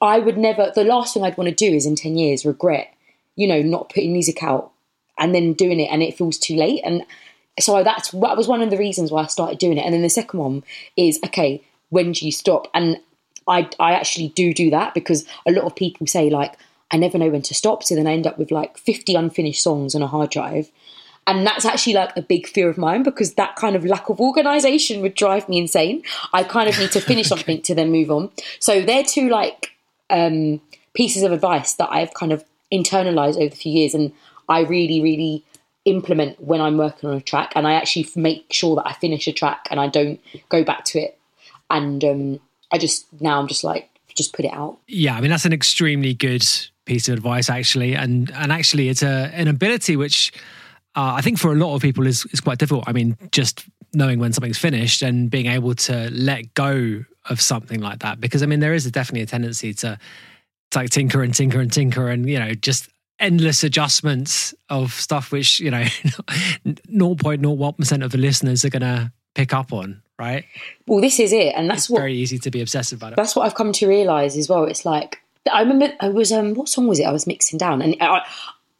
I 0.00 0.18
would 0.18 0.38
never 0.38 0.72
the 0.74 0.84
last 0.84 1.14
thing 1.14 1.22
I'd 1.22 1.36
want 1.36 1.48
to 1.48 1.54
do 1.54 1.72
is 1.74 1.86
in 1.86 1.96
ten 1.96 2.16
years 2.16 2.44
regret, 2.44 2.92
you 3.36 3.46
know, 3.46 3.62
not 3.62 3.90
putting 3.90 4.12
music 4.12 4.42
out 4.42 4.72
and 5.18 5.34
then 5.34 5.52
doing 5.52 5.80
it 5.80 5.88
and 5.90 6.02
it 6.02 6.16
feels 6.16 6.38
too 6.38 6.56
late. 6.56 6.80
And 6.84 7.04
so 7.60 7.82
that's 7.84 8.10
that 8.10 8.36
was 8.36 8.48
one 8.48 8.62
of 8.62 8.70
the 8.70 8.78
reasons 8.78 9.10
why 9.10 9.22
I 9.22 9.26
started 9.26 9.58
doing 9.58 9.78
it. 9.78 9.84
And 9.84 9.94
then 9.94 10.02
the 10.02 10.10
second 10.10 10.40
one 10.40 10.64
is 10.96 11.20
okay, 11.26 11.62
when 11.90 12.12
do 12.12 12.24
you 12.24 12.32
stop? 12.32 12.68
And 12.74 12.98
I 13.46 13.68
I 13.78 13.92
actually 13.92 14.28
do 14.28 14.54
do 14.54 14.70
that 14.70 14.94
because 14.94 15.26
a 15.46 15.52
lot 15.52 15.64
of 15.64 15.76
people 15.76 16.06
say 16.06 16.30
like 16.30 16.54
I 16.92 16.98
never 16.98 17.18
know 17.18 17.30
when 17.30 17.42
to 17.42 17.54
stop. 17.54 17.82
So 17.82 17.94
then 17.94 18.06
I 18.06 18.12
end 18.12 18.26
up 18.26 18.38
with 18.38 18.50
like 18.50 18.76
50 18.76 19.14
unfinished 19.14 19.62
songs 19.62 19.94
on 19.94 20.02
a 20.02 20.06
hard 20.06 20.30
drive. 20.30 20.70
And 21.26 21.46
that's 21.46 21.64
actually 21.64 21.94
like 21.94 22.16
a 22.16 22.22
big 22.22 22.46
fear 22.46 22.68
of 22.68 22.76
mine 22.76 23.02
because 23.02 23.34
that 23.34 23.56
kind 23.56 23.76
of 23.76 23.84
lack 23.84 24.08
of 24.08 24.20
organization 24.20 25.00
would 25.02 25.14
drive 25.14 25.48
me 25.48 25.58
insane. 25.58 26.02
I 26.32 26.42
kind 26.42 26.68
of 26.68 26.78
need 26.78 26.90
to 26.92 27.00
finish 27.00 27.28
something 27.28 27.62
to 27.62 27.74
then 27.74 27.90
move 27.90 28.10
on. 28.10 28.30
So 28.58 28.82
they're 28.82 29.04
two 29.04 29.28
like 29.28 29.70
um, 30.10 30.60
pieces 30.94 31.22
of 31.22 31.32
advice 31.32 31.74
that 31.74 31.90
I've 31.90 32.12
kind 32.14 32.32
of 32.32 32.44
internalized 32.72 33.36
over 33.36 33.48
the 33.48 33.56
few 33.56 33.72
years. 33.72 33.94
And 33.94 34.12
I 34.48 34.60
really, 34.60 35.00
really 35.00 35.44
implement 35.84 36.40
when 36.40 36.60
I'm 36.60 36.76
working 36.76 37.08
on 37.08 37.16
a 37.16 37.20
track. 37.20 37.52
And 37.54 37.66
I 37.66 37.74
actually 37.74 38.08
make 38.16 38.52
sure 38.52 38.76
that 38.76 38.86
I 38.86 38.92
finish 38.92 39.26
a 39.28 39.32
track 39.32 39.68
and 39.70 39.80
I 39.80 39.86
don't 39.86 40.20
go 40.48 40.64
back 40.64 40.84
to 40.86 40.98
it. 40.98 41.18
And 41.70 42.04
um, 42.04 42.40
I 42.72 42.78
just, 42.78 43.06
now 43.20 43.38
I'm 43.40 43.46
just 43.46 43.64
like, 43.64 43.88
just 44.14 44.32
put 44.34 44.44
it 44.44 44.52
out. 44.52 44.78
Yeah, 44.88 45.14
I 45.16 45.20
mean 45.20 45.30
that's 45.30 45.44
an 45.44 45.52
extremely 45.52 46.14
good 46.14 46.44
piece 46.84 47.08
of 47.08 47.14
advice, 47.14 47.48
actually, 47.48 47.94
and 47.94 48.30
and 48.32 48.52
actually 48.52 48.88
it's 48.88 49.02
a 49.02 49.30
an 49.34 49.48
ability 49.48 49.96
which 49.96 50.32
uh, 50.94 51.14
I 51.16 51.20
think 51.22 51.38
for 51.38 51.52
a 51.52 51.56
lot 51.56 51.74
of 51.74 51.82
people 51.82 52.06
is 52.06 52.26
is 52.26 52.40
quite 52.40 52.58
difficult. 52.58 52.84
I 52.86 52.92
mean, 52.92 53.16
just 53.30 53.64
knowing 53.94 54.18
when 54.18 54.32
something's 54.32 54.58
finished 54.58 55.02
and 55.02 55.30
being 55.30 55.46
able 55.46 55.74
to 55.74 56.10
let 56.12 56.54
go 56.54 57.04
of 57.28 57.40
something 57.40 57.80
like 57.80 58.00
that, 58.00 58.20
because 58.20 58.42
I 58.42 58.46
mean 58.46 58.60
there 58.60 58.74
is 58.74 58.86
a, 58.86 58.90
definitely 58.90 59.22
a 59.22 59.26
tendency 59.26 59.72
to 59.74 59.98
to 60.72 60.78
like 60.78 60.90
tinker 60.90 61.22
and 61.22 61.34
tinker 61.34 61.60
and 61.60 61.72
tinker 61.72 62.08
and 62.08 62.28
you 62.28 62.38
know 62.38 62.52
just 62.54 62.88
endless 63.18 63.62
adjustments 63.62 64.54
of 64.68 64.92
stuff 64.92 65.30
which 65.30 65.60
you 65.60 65.70
know 65.70 65.82
0.01% 66.66 68.04
of 68.04 68.10
the 68.10 68.18
listeners 68.18 68.64
are 68.64 68.70
going 68.70 68.82
to 68.82 69.12
pick 69.34 69.54
up 69.54 69.72
on 69.72 70.02
right 70.18 70.44
Well, 70.86 71.00
this 71.00 71.20
is 71.20 71.32
it. 71.32 71.54
And 71.54 71.70
that's 71.70 71.82
it's 71.84 71.90
what 71.90 72.00
very 72.00 72.14
easy 72.14 72.38
to 72.38 72.50
be 72.50 72.60
obsessive 72.60 72.98
about 72.98 73.12
it 73.12 73.16
that's 73.16 73.36
what 73.36 73.46
I've 73.46 73.54
come 73.54 73.72
to 73.72 73.86
realize 73.86 74.36
as 74.36 74.48
well. 74.48 74.64
It's 74.64 74.84
like 74.84 75.21
I 75.50 75.60
remember 75.60 75.94
I 76.00 76.08
was 76.08 76.32
um 76.32 76.54
what 76.54 76.68
song 76.68 76.86
was 76.86 77.00
it? 77.00 77.04
I 77.04 77.12
was 77.12 77.26
mixing 77.26 77.58
down, 77.58 77.82
and 77.82 77.96
I, 78.00 78.26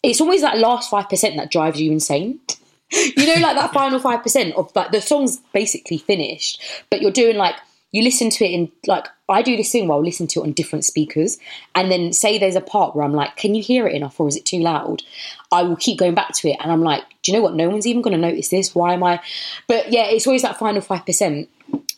it's 0.02 0.20
always 0.20 0.42
that 0.42 0.58
last 0.58 0.90
five 0.90 1.08
percent 1.08 1.36
that 1.36 1.50
drives 1.50 1.80
you 1.80 1.90
insane. 1.92 2.40
you 2.90 3.26
know, 3.26 3.40
like 3.40 3.56
that 3.56 3.72
final 3.72 3.98
five 3.98 4.22
percent 4.22 4.54
of 4.54 4.74
like 4.74 4.92
the 4.92 5.00
song's 5.00 5.38
basically 5.52 5.98
finished, 5.98 6.62
but 6.90 7.00
you're 7.00 7.10
doing 7.10 7.36
like 7.36 7.56
you 7.92 8.02
listen 8.02 8.30
to 8.30 8.44
it 8.44 8.50
in 8.50 8.72
like 8.86 9.06
I 9.28 9.42
do 9.42 9.56
this 9.56 9.72
thing 9.72 9.88
where 9.88 9.96
I'll 9.96 10.04
listen 10.04 10.26
to 10.28 10.40
it 10.40 10.44
on 10.44 10.52
different 10.52 10.84
speakers, 10.84 11.38
and 11.74 11.90
then 11.90 12.12
say 12.12 12.38
there's 12.38 12.56
a 12.56 12.60
part 12.60 12.94
where 12.94 13.04
I'm 13.04 13.14
like, 13.14 13.36
can 13.36 13.54
you 13.54 13.62
hear 13.62 13.86
it 13.86 13.94
enough, 13.94 14.18
or 14.20 14.28
is 14.28 14.36
it 14.36 14.44
too 14.44 14.60
loud? 14.60 15.02
I 15.50 15.62
will 15.62 15.76
keep 15.76 15.98
going 15.98 16.14
back 16.14 16.32
to 16.34 16.48
it, 16.48 16.56
and 16.60 16.70
I'm 16.70 16.82
like, 16.82 17.02
do 17.22 17.32
you 17.32 17.38
know 17.38 17.42
what? 17.42 17.54
No 17.54 17.68
one's 17.68 17.86
even 17.86 18.02
going 18.02 18.14
to 18.14 18.20
notice 18.20 18.48
this. 18.48 18.74
Why 18.74 18.94
am 18.94 19.04
I? 19.04 19.20
But 19.68 19.92
yeah, 19.92 20.06
it's 20.06 20.26
always 20.26 20.42
that 20.42 20.58
final 20.58 20.80
five 20.80 21.06
percent. 21.06 21.48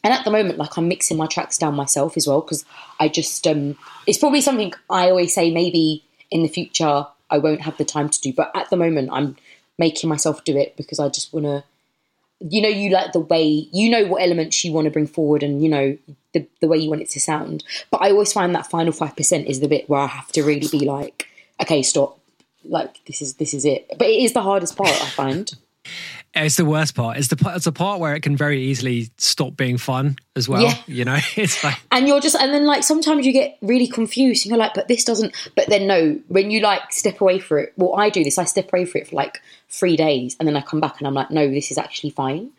And 0.04 0.12
at 0.12 0.24
the 0.24 0.30
moment, 0.30 0.58
like 0.58 0.76
I'm 0.76 0.86
mixing 0.86 1.16
my 1.16 1.26
tracks 1.26 1.56
down 1.56 1.74
myself 1.74 2.16
as 2.16 2.26
well 2.28 2.42
because 2.42 2.64
I 3.00 3.08
just 3.08 3.46
um, 3.46 3.76
it's 4.06 4.18
probably 4.18 4.42
something 4.42 4.72
I 4.90 5.08
always 5.08 5.34
say 5.34 5.50
maybe 5.50 6.04
in 6.30 6.42
the 6.42 6.48
future 6.48 7.06
I 7.30 7.38
won't 7.38 7.62
have 7.62 7.78
the 7.78 7.84
time 7.84 8.10
to 8.10 8.20
do, 8.20 8.32
but 8.32 8.50
at 8.54 8.68
the 8.68 8.76
moment 8.76 9.08
I'm 9.12 9.36
making 9.78 10.10
myself 10.10 10.44
do 10.44 10.56
it 10.56 10.76
because 10.76 11.00
I 11.00 11.08
just 11.08 11.32
want 11.32 11.46
to. 11.46 11.64
You 12.40 12.60
know, 12.60 12.68
you 12.68 12.90
like 12.90 13.12
the 13.12 13.20
way 13.20 13.68
you 13.72 13.88
know 13.88 14.06
what 14.06 14.20
elements 14.20 14.62
you 14.64 14.72
want 14.72 14.84
to 14.84 14.90
bring 14.90 15.06
forward, 15.06 15.42
and 15.42 15.62
you 15.62 15.68
know 15.68 15.96
the 16.34 16.46
the 16.60 16.68
way 16.68 16.76
you 16.76 16.90
want 16.90 17.00
it 17.00 17.08
to 17.10 17.20
sound. 17.20 17.64
But 17.90 18.02
I 18.02 18.10
always 18.10 18.32
find 18.32 18.54
that 18.54 18.68
final 18.68 18.92
five 18.92 19.16
percent 19.16 19.46
is 19.46 19.60
the 19.60 19.68
bit 19.68 19.88
where 19.88 20.00
I 20.00 20.08
have 20.08 20.30
to 20.32 20.42
really 20.42 20.68
be 20.68 20.80
like, 20.80 21.28
okay, 21.62 21.82
stop. 21.82 22.18
Like 22.64 23.02
this 23.06 23.22
is 23.22 23.34
this 23.34 23.54
is 23.54 23.64
it. 23.64 23.86
But 23.98 24.08
it 24.08 24.22
is 24.22 24.34
the 24.34 24.42
hardest 24.42 24.76
part 24.76 24.90
I 24.90 25.06
find. 25.06 25.54
It's 26.34 26.56
the 26.56 26.64
worst 26.64 26.94
part. 26.94 27.16
It's 27.16 27.28
the 27.28 27.36
part- 27.36 27.56
it's 27.56 27.66
the 27.66 27.72
part 27.72 28.00
where 28.00 28.14
it 28.14 28.22
can 28.22 28.36
very 28.36 28.60
easily 28.60 29.10
stop 29.18 29.56
being 29.56 29.78
fun 29.78 30.16
as 30.34 30.48
well. 30.48 30.62
Yeah. 30.62 30.76
You 30.86 31.04
know, 31.04 31.18
it's 31.36 31.62
like 31.62 31.76
and 31.92 32.08
you're 32.08 32.20
just 32.20 32.34
and 32.34 32.52
then 32.52 32.66
like 32.66 32.82
sometimes 32.82 33.24
you 33.26 33.32
get 33.32 33.56
really 33.62 33.86
confused 33.86 34.44
and 34.44 34.50
you're 34.50 34.58
like 34.58 34.74
but 34.74 34.88
this 34.88 35.04
doesn't 35.04 35.34
but 35.54 35.68
then 35.68 35.86
no 35.86 36.18
when 36.28 36.50
you 36.50 36.60
like 36.60 36.92
step 36.92 37.20
away 37.20 37.38
for 37.38 37.58
it 37.58 37.72
well 37.76 37.94
i 37.96 38.10
do 38.10 38.24
this 38.24 38.38
i 38.38 38.44
step 38.44 38.72
away 38.72 38.84
for 38.84 38.98
it 38.98 39.08
for 39.08 39.16
like 39.16 39.40
three 39.68 39.96
days 39.96 40.36
and 40.38 40.48
then 40.48 40.56
i 40.56 40.60
come 40.60 40.80
back 40.80 40.98
and 40.98 41.06
i'm 41.06 41.14
like 41.14 41.30
no 41.30 41.48
this 41.48 41.70
is 41.70 41.78
actually 41.78 42.10
fine 42.10 42.50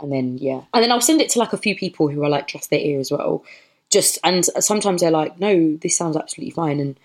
and 0.00 0.12
then 0.12 0.38
yeah 0.38 0.60
and 0.72 0.82
then 0.82 0.90
i'll 0.90 1.00
send 1.00 1.20
it 1.20 1.28
to 1.28 1.38
like 1.38 1.52
a 1.52 1.58
few 1.58 1.76
people 1.76 2.08
who 2.08 2.22
are 2.24 2.28
like 2.28 2.48
trust 2.48 2.70
their 2.70 2.80
ear 2.80 2.98
as 2.98 3.10
well 3.10 3.44
just 3.90 4.18
and 4.24 4.44
sometimes 4.44 5.00
they're 5.00 5.10
like 5.10 5.38
no 5.38 5.76
this 5.76 5.96
sounds 5.96 6.16
absolutely 6.16 6.50
fine 6.50 6.80
and 6.80 6.98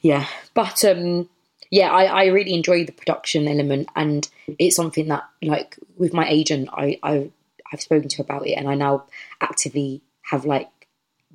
yeah 0.00 0.26
but 0.54 0.84
um 0.84 1.28
yeah 1.74 1.90
i 1.90 2.04
i 2.04 2.24
really 2.26 2.54
enjoy 2.54 2.84
the 2.84 2.92
production 2.92 3.48
element 3.48 3.88
and 3.96 4.28
it's 4.58 4.76
something 4.76 5.08
that 5.08 5.24
like 5.42 5.78
with 5.96 6.12
my 6.12 6.28
agent 6.28 6.68
i 6.72 6.98
i 7.02 7.30
i've 7.72 7.80
spoken 7.80 8.08
to 8.08 8.22
about 8.22 8.46
it 8.46 8.52
and 8.52 8.68
i 8.68 8.74
now 8.74 9.04
actively 9.40 10.02
have 10.22 10.44
like 10.44 10.70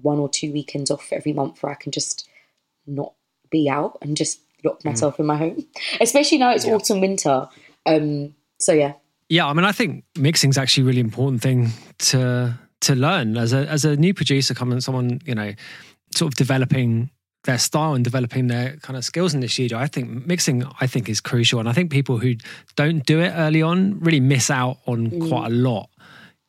one 0.01 0.19
or 0.19 0.29
two 0.29 0.51
weekends 0.53 0.89
off 0.89 1.11
every 1.11 1.33
month 1.33 1.61
where 1.61 1.71
i 1.71 1.75
can 1.75 1.91
just 1.91 2.29
not 2.87 3.13
be 3.49 3.69
out 3.69 3.97
and 4.01 4.15
just 4.15 4.39
lock 4.63 4.83
myself 4.83 5.19
in 5.19 5.25
my 5.25 5.37
home, 5.37 5.65
especially 6.01 6.37
now 6.37 6.51
it's 6.51 6.65
autumn 6.65 7.01
winter. 7.01 7.47
Um, 7.85 8.35
so 8.59 8.73
yeah, 8.73 8.93
Yeah, 9.29 9.47
I 9.47 9.53
mean, 9.53 9.65
I 9.65 9.71
think 9.71 10.03
mixing 10.17 10.49
is 10.49 10.57
actually 10.57 10.83
a 10.83 10.87
really 10.87 11.01
important 11.01 11.41
thing 11.41 11.69
to 11.99 12.57
to 12.81 12.95
learn. 12.95 13.37
As 13.37 13.53
a 13.53 13.67
as 13.67 13.85
a 13.85 13.95
new 13.95 14.13
producer, 14.13 14.53
coming 14.53 14.81
someone 14.81 15.21
you 15.25 15.35
know, 15.35 15.53
sort 16.15 16.31
of 16.31 16.35
developing 16.35 17.09
their 17.43 17.57
style 17.57 17.93
and 17.93 18.03
developing 18.03 18.47
their 18.47 18.75
kind 18.77 18.97
of 18.97 19.05
skills 19.05 19.33
in 19.33 19.39
the 19.39 19.47
studio. 19.47 19.77
I 19.77 19.87
think 19.87 20.25
mixing, 20.25 20.63
I 20.81 20.87
think, 20.87 21.09
is 21.09 21.21
crucial, 21.21 21.59
and 21.59 21.69
I 21.69 21.73
think 21.73 21.91
people 21.91 22.17
who 22.17 22.35
don't 22.75 23.05
do 23.05 23.19
it 23.19 23.31
early 23.35 23.61
on 23.61 23.99
really 23.99 24.19
miss 24.19 24.49
out 24.49 24.77
on 24.85 25.09
mm. 25.09 25.29
quite 25.29 25.47
a 25.47 25.53
lot. 25.53 25.89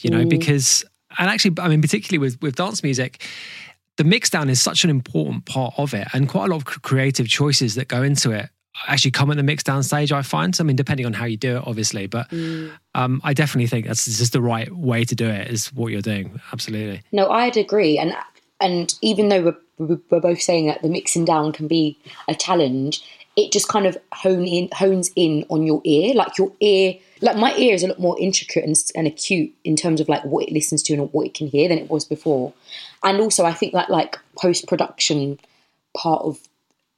You 0.01 0.11
know, 0.11 0.25
mm. 0.25 0.31
because 0.31 0.85
and 1.19 1.29
actually, 1.29 1.57
I 1.61 1.69
mean, 1.69 1.83
particularly 1.83 2.19
with 2.19 2.41
with 2.41 2.57
dance 2.57 2.83
music. 2.83 3.27
The 3.97 4.05
mix 4.05 4.31
down 4.31 4.49
is 4.49 4.63
such 4.63 4.83
an 4.83 4.89
important 4.89 5.45
part 5.45 5.75
of 5.77 5.93
it, 5.93 6.09
and 6.15 6.27
quite 6.27 6.47
a 6.47 6.55
lot 6.55 6.57
of 6.57 6.65
creative 6.65 7.29
choices 7.29 7.75
that 7.75 7.89
go 7.89 8.03
into 8.03 8.31
it 8.31 8.49
actually 8.87 9.11
come 9.11 9.31
at 9.31 9.37
the 9.37 9.43
mix 9.43 9.63
down 9.63 9.83
stage. 9.83 10.13
I 10.13 10.23
find, 10.23 10.57
I 10.59 10.65
mean, 10.65 10.77
depending 10.77 11.07
on 11.07 11.13
how 11.13 11.25
you 11.25 11.37
do 11.37 11.57
it, 11.57 11.65
obviously, 11.67 12.07
but 12.07 12.29
mm. 12.31 12.71
um, 12.95 13.21
I 13.25 13.35
definitely 13.35 13.67
think 13.67 13.87
that's 13.87 14.05
just 14.07 14.33
the 14.33 14.41
right 14.41 14.71
way 14.75 15.05
to 15.05 15.15
do 15.15 15.27
it. 15.27 15.49
Is 15.49 15.73
what 15.73 15.93
you're 15.93 16.03
doing, 16.03 16.41
absolutely. 16.53 17.03
No, 17.13 17.31
I'd 17.31 17.57
agree, 17.57 17.99
and 17.99 18.15
and 18.61 18.95
even 19.03 19.29
though 19.29 19.43
we're, 19.43 19.57
we're 19.81 20.21
both 20.21 20.41
saying 20.41 20.67
that 20.67 20.83
the 20.83 20.89
mixing 20.89 21.25
down 21.25 21.53
can 21.53 21.67
be 21.67 21.99
a 22.29 22.35
challenge, 22.35 23.03
it 23.37 23.53
just 23.53 23.69
kind 23.69 23.87
of 23.87 23.97
hone 24.13 24.47
in 24.47 24.69
hones 24.73 25.11
in 25.17 25.45
on 25.49 25.63
your 25.63 25.81
ear. 25.85 26.15
Like 26.15 26.37
your 26.37 26.53
ear, 26.61 26.95
like 27.21 27.37
my 27.37 27.55
ear 27.57 27.75
is 27.75 27.83
a 27.83 27.89
lot 27.89 27.99
more 27.99 28.19
intricate 28.21 28.65
and, 28.65 28.77
and 28.95 29.07
acute 29.07 29.53
in 29.65 29.77
terms 29.77 30.01
of 30.01 30.09
like 30.09 30.25
what 30.25 30.47
it 30.47 30.53
listens 30.53 30.83
to 30.85 30.95
and 30.95 31.13
what 31.13 31.27
it 31.27 31.35
can 31.35 31.47
hear 31.47 31.69
than 31.69 31.79
it 31.79 31.91
was 31.91 32.05
before. 32.05 32.53
And 33.03 33.21
also, 33.21 33.45
I 33.45 33.53
think 33.53 33.73
that 33.73 33.91
like 33.91 34.19
post 34.37 34.69
production 34.69 35.39
part 35.97 36.23
of 36.23 36.39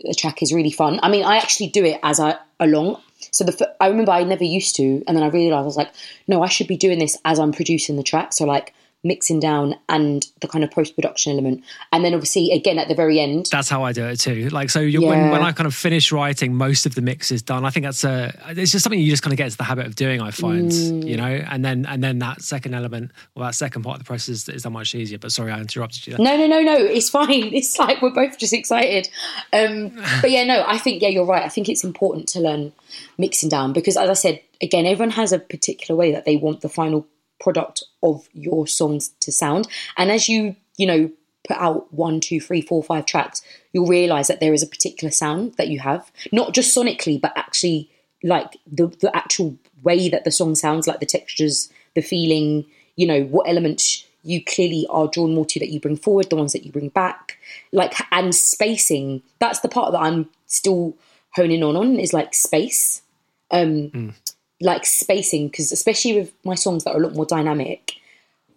a 0.09 0.15
track 0.15 0.43
is 0.43 0.53
really 0.53 0.73
fun. 0.73 0.99
I 1.03 1.09
mean, 1.09 1.25
I 1.25 1.37
actually 1.37 1.69
do 1.69 1.85
it 1.85 2.01
as 2.03 2.19
I 2.19 2.37
along. 2.59 3.01
So 3.31 3.45
the 3.45 3.75
I 3.81 3.87
remember 3.87 4.11
I 4.11 4.25
never 4.25 4.45
used 4.45 4.75
to, 4.77 5.05
and 5.07 5.17
then 5.17 5.23
I 5.23 5.29
realized 5.29 5.63
I 5.63 5.65
was 5.65 5.77
like, 5.77 5.93
no, 6.27 6.43
I 6.43 6.49
should 6.49 6.67
be 6.67 6.77
doing 6.77 6.99
this 6.99 7.17
as 7.25 7.39
I'm 7.39 7.53
producing 7.53 7.97
the 7.97 8.03
track. 8.03 8.33
So 8.33 8.45
like 8.45 8.75
mixing 9.05 9.41
down 9.41 9.75
and 9.89 10.27
the 10.41 10.47
kind 10.47 10.63
of 10.63 10.71
post 10.71 10.95
production 10.95 11.33
element, 11.33 11.63
and 11.91 12.05
then 12.05 12.15
obviously 12.15 12.51
again 12.53 12.79
at 12.79 12.87
the 12.89 12.95
very 12.95 13.19
end. 13.19 13.49
That's 13.51 13.69
how 13.69 13.83
I 13.83 13.93
do 13.93 14.05
it 14.07 14.21
too. 14.21 14.49
Like 14.51 14.71
so, 14.71 14.79
you 14.81 15.01
when 15.03 15.19
Yeah. 15.19 15.33
when 15.33 15.43
I 15.43 15.51
kind 15.53 15.67
of 15.67 15.75
finish 15.75 16.13
writing, 16.13 16.55
most 16.55 16.87
of 16.87 16.95
the 16.95 17.03
mix 17.03 17.33
is 17.33 17.43
done. 17.43 17.65
I 17.65 17.71
think 17.71 17.85
that's 17.85 18.05
a 18.05 18.33
it's 18.51 18.71
just 18.73 18.85
something 18.85 19.01
you 19.01 19.11
just 19.11 19.23
kind 19.23 19.33
of 19.33 19.37
get 19.39 19.47
into 19.47 19.57
the 19.57 19.65
habit 19.65 19.87
of 19.87 19.97
doing. 19.97 20.21
I 20.23 20.31
find, 20.31 20.71
Mm. 20.71 21.07
you 21.09 21.17
know, 21.17 21.25
and 21.25 21.65
then 21.65 21.85
and 21.87 22.03
then 22.03 22.21
that 22.21 22.43
second 22.43 22.75
element, 22.75 23.11
or 23.35 23.43
that 23.45 23.55
second 23.57 23.83
part 23.83 23.97
of 23.97 24.05
the 24.05 24.07
process 24.07 24.29
is, 24.29 24.49
is 24.49 24.63
that 24.63 24.71
much 24.71 24.95
easier. 24.95 25.19
But 25.19 25.33
sorry, 25.33 25.51
I 25.53 25.59
interrupted 25.61 26.07
you. 26.07 26.17
There. 26.17 26.25
No, 26.25 26.37
no, 26.37 26.47
no, 26.47 26.61
no. 26.63 26.77
It's 26.77 27.11
fine. 27.19 27.53
It's 27.55 27.79
like 27.79 28.03
we're 28.03 28.11
both 28.15 28.39
just 28.39 28.53
excited. 28.53 29.09
Um, 29.53 29.91
but 30.21 30.31
yeah, 30.31 30.45
no, 30.45 30.65
I 30.67 30.79
think 30.79 31.03
yeah, 31.03 31.09
you're 31.09 31.25
right. 31.27 31.43
I 31.45 31.49
think 31.49 31.69
it's 31.69 31.83
important 31.85 32.29
to 32.31 32.41
learn 32.41 32.73
mixing 33.19 33.49
down 33.49 33.73
because, 33.73 33.97
as 33.97 34.09
I 34.09 34.15
said, 34.15 34.41
again, 34.61 34.87
everyone 34.87 35.11
has 35.11 35.33
a 35.33 35.39
particular 35.41 35.99
way 35.99 36.13
that 36.13 36.25
they 36.25 36.37
want 36.37 36.61
the 36.61 36.69
final 36.69 37.07
product 37.41 37.83
of 38.03 38.29
your 38.33 38.67
songs 38.67 39.11
to 39.21 39.33
sound. 39.33 39.69
And 39.97 40.11
as 40.11 40.29
you, 40.29 40.57
you 40.77 40.87
know, 40.87 41.11
put 41.47 41.57
out 41.57 41.93
one, 41.93 42.21
two, 42.21 42.41
three, 42.41 42.61
four, 42.61 42.83
five 42.83 43.07
tracks, 43.07 43.43
you'll 43.73 43.87
realize 43.87 44.29
that 44.29 44.41
there 44.41 44.55
is 44.55 44.63
a 44.63 44.67
particular 44.67 45.11
sound 45.11 45.55
that 45.55 45.69
you 45.69 45.81
have, 45.81 46.11
not 46.31 46.55
just 46.55 46.77
sonically, 46.77 47.21
but 47.21 47.33
actually 47.37 47.91
like 48.23 48.57
the 48.71 48.87
the 49.01 49.15
actual 49.17 49.57
way 49.83 50.09
that 50.09 50.25
the 50.25 50.31
song 50.31 50.55
sounds, 50.55 50.87
like 50.87 51.01
the 51.01 51.07
textures, 51.07 51.71
the 51.95 52.03
feeling, 52.03 52.65
you 52.97 53.07
know, 53.07 53.25
what 53.25 53.49
elements 53.49 54.07
you 54.23 54.45
clearly 54.45 54.87
are 54.89 55.09
drawn 55.09 55.35
more 55.35 55.47
to 55.47 55.59
that 55.59 55.71
you 55.71 55.81
bring 55.81 55.97
forward, 55.97 56.31
the 56.31 56.37
ones 56.37 56.53
that 56.53 56.65
you 56.65 56.71
bring 56.71 56.89
back, 56.89 57.39
like 57.73 57.95
and 58.13 58.35
spacing. 58.35 59.23
That's 59.41 59.61
the 59.61 59.69
part 59.69 59.93
that 59.93 60.01
I'm 60.01 60.29
still 60.47 60.97
honing 61.35 61.63
on 61.63 61.77
on 61.77 61.99
is 61.99 62.13
like 62.13 62.35
space, 62.35 63.03
um, 63.51 64.15
like 64.63 64.87
spacing 64.87 65.49
because 65.49 65.73
especially 65.73 66.15
with 66.15 66.33
my 66.45 66.55
songs 66.55 66.85
that 66.85 66.95
are 66.95 66.99
a 66.99 67.03
lot 67.03 67.15
more 67.15 67.27
dynamic, 67.27 67.95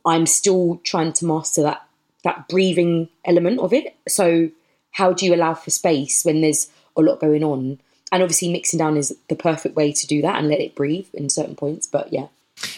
I'm 0.06 0.26
still 0.26 0.80
trying 0.84 1.13
to 1.13 1.26
master 1.26 1.63
that 1.63 1.86
that 2.24 2.48
breathing 2.48 3.10
element 3.26 3.60
of 3.60 3.74
it. 3.74 3.96
So 4.08 4.50
how 4.91 5.13
do 5.13 5.26
you 5.26 5.36
allow 5.36 5.54
for 5.54 5.70
space 5.70 6.24
when 6.24 6.41
there's 6.41 6.70
a 6.96 7.02
lot 7.02 7.20
going 7.20 7.44
on? 7.44 7.80
And 8.12 8.24
obviously 8.24 8.52
mixing 8.52 8.80
down 8.80 8.98
is 8.98 9.15
the 9.30 9.36
perfect 9.36 9.76
way 9.76 9.91
to 9.91 10.08
do 10.08 10.22
that 10.22 10.38
and 10.38 10.48
let 10.48 10.60
it 10.60 10.76
breathe 10.76 11.08
in 11.13 11.30
certain 11.30 11.56
points. 11.56 11.86
But 11.88 12.13
yeah. 12.13 12.28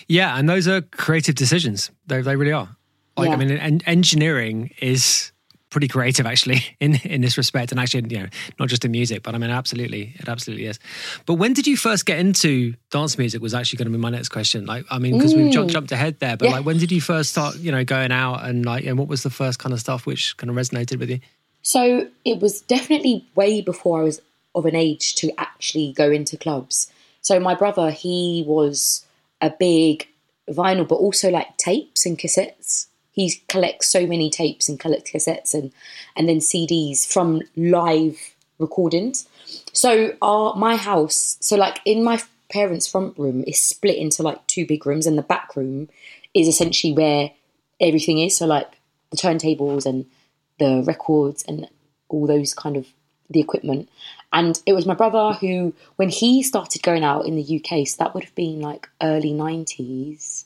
Yeah, 0.07 0.37
and 0.37 0.49
those 0.49 0.67
are 0.67 0.81
creative 0.81 1.35
decisions. 1.35 1.91
They 2.07 2.21
they 2.21 2.35
really 2.35 2.53
are. 2.53 2.69
Like 3.15 3.27
Yeah. 3.27 3.33
I 3.33 3.37
mean, 3.37 3.51
en- 3.51 3.81
engineering 3.85 4.71
is 4.79 5.31
pretty 5.77 5.87
creative 5.87 6.25
actually 6.25 6.63
in 6.79 6.95
in 7.03 7.21
this 7.21 7.37
respect, 7.37 7.71
and 7.71 7.79
actually, 7.79 8.03
you 8.09 8.19
know, 8.23 8.29
not 8.59 8.67
just 8.67 8.83
in 8.83 8.89
music, 8.91 9.21
but 9.21 9.35
I 9.35 9.37
mean, 9.37 9.51
absolutely, 9.51 10.13
it 10.15 10.27
absolutely 10.27 10.65
is. 10.65 10.79
But 11.27 11.35
when 11.35 11.53
did 11.53 11.67
you 11.67 11.77
first 11.77 12.07
get 12.07 12.17
into 12.17 12.73
dance 12.89 13.15
music? 13.17 13.41
Was 13.41 13.53
actually 13.53 13.77
going 13.77 13.91
to 13.91 13.97
be 13.97 14.01
my 14.01 14.09
next 14.09 14.29
question. 14.29 14.65
Like, 14.65 14.85
I 14.89 14.97
mean, 14.97 15.17
because 15.17 15.35
we've 15.35 15.51
jumped, 15.51 15.71
jumped 15.71 15.91
ahead 15.91 16.19
there, 16.19 16.35
but 16.35 16.45
Mm. 16.47 16.49
Yeah. 16.49 16.57
like, 16.57 16.65
when 16.65 16.77
did 16.77 16.91
you 16.91 17.01
first 17.01 17.29
start, 17.31 17.57
you 17.57 17.71
know, 17.71 17.83
going 17.83 18.11
out 18.11 18.45
and 18.45 18.65
like, 18.65 18.85
and 18.85 18.97
what 18.97 19.07
was 19.07 19.21
the 19.23 19.29
first 19.29 19.59
kind 19.59 19.73
of 19.73 19.79
stuff 19.79 20.05
which 20.05 20.35
kind 20.37 20.49
of 20.49 20.55
resonated 20.55 20.97
with 20.99 21.09
you? 21.09 21.19
So 21.61 22.07
it 22.25 22.39
was 22.39 22.61
definitely 22.61 23.25
way 23.35 23.61
before 23.61 23.99
I 24.01 24.03
was 24.03 24.21
of 24.55 24.65
an 24.65 24.75
age 24.75 25.15
to 25.15 25.31
actually 25.37 25.93
go 25.93 26.09
into 26.09 26.37
clubs. 26.37 26.91
So 27.21 27.39
my 27.39 27.53
brother, 27.53 27.91
he 27.91 28.43
was 28.47 29.05
a 29.41 29.49
big 29.51 30.07
vinyl, 30.49 30.87
but 30.87 30.95
also 30.95 31.29
like 31.29 31.57
tapes 31.57 32.05
and 32.05 32.17
cassettes. 32.17 32.87
He 33.17 33.33
collects 33.47 33.87
so 33.87 34.05
many 34.05 34.29
tapes 34.29 34.69
and 34.69 34.79
collects 34.79 35.11
cassettes 35.11 35.55
and 35.55 35.73
and 36.15 36.29
then 36.29 36.37
CDs 36.37 37.11
from 37.11 37.41
live 37.55 38.35
recordings. 38.59 39.27
So 39.73 40.15
our 40.21 40.53
my 40.55 40.75
house, 40.75 41.35
so 41.41 41.55
like 41.55 41.79
in 41.83 42.03
my 42.03 42.21
parents' 42.51 42.87
front 42.87 43.17
room 43.17 43.43
is 43.47 43.59
split 43.59 43.97
into 43.97 44.21
like 44.21 44.45
two 44.45 44.67
big 44.67 44.85
rooms, 44.85 45.07
and 45.07 45.17
the 45.17 45.23
back 45.23 45.55
room 45.55 45.89
is 46.35 46.47
essentially 46.47 46.93
where 46.93 47.31
everything 47.81 48.19
is. 48.19 48.37
So 48.37 48.45
like 48.45 48.69
the 49.09 49.17
turntables 49.17 49.87
and 49.87 50.05
the 50.59 50.83
records 50.85 51.43
and 51.47 51.67
all 52.09 52.27
those 52.27 52.53
kind 52.53 52.77
of 52.77 52.85
the 53.31 53.39
equipment. 53.39 53.89
And 54.31 54.61
it 54.67 54.73
was 54.73 54.85
my 54.85 54.93
brother 54.93 55.33
who, 55.33 55.73
when 55.95 56.09
he 56.09 56.43
started 56.43 56.83
going 56.83 57.03
out 57.03 57.25
in 57.25 57.35
the 57.35 57.57
UK, 57.57 57.87
so 57.87 57.95
that 57.97 58.13
would 58.13 58.25
have 58.25 58.35
been 58.35 58.61
like 58.61 58.87
early 59.01 59.31
90s, 59.31 60.45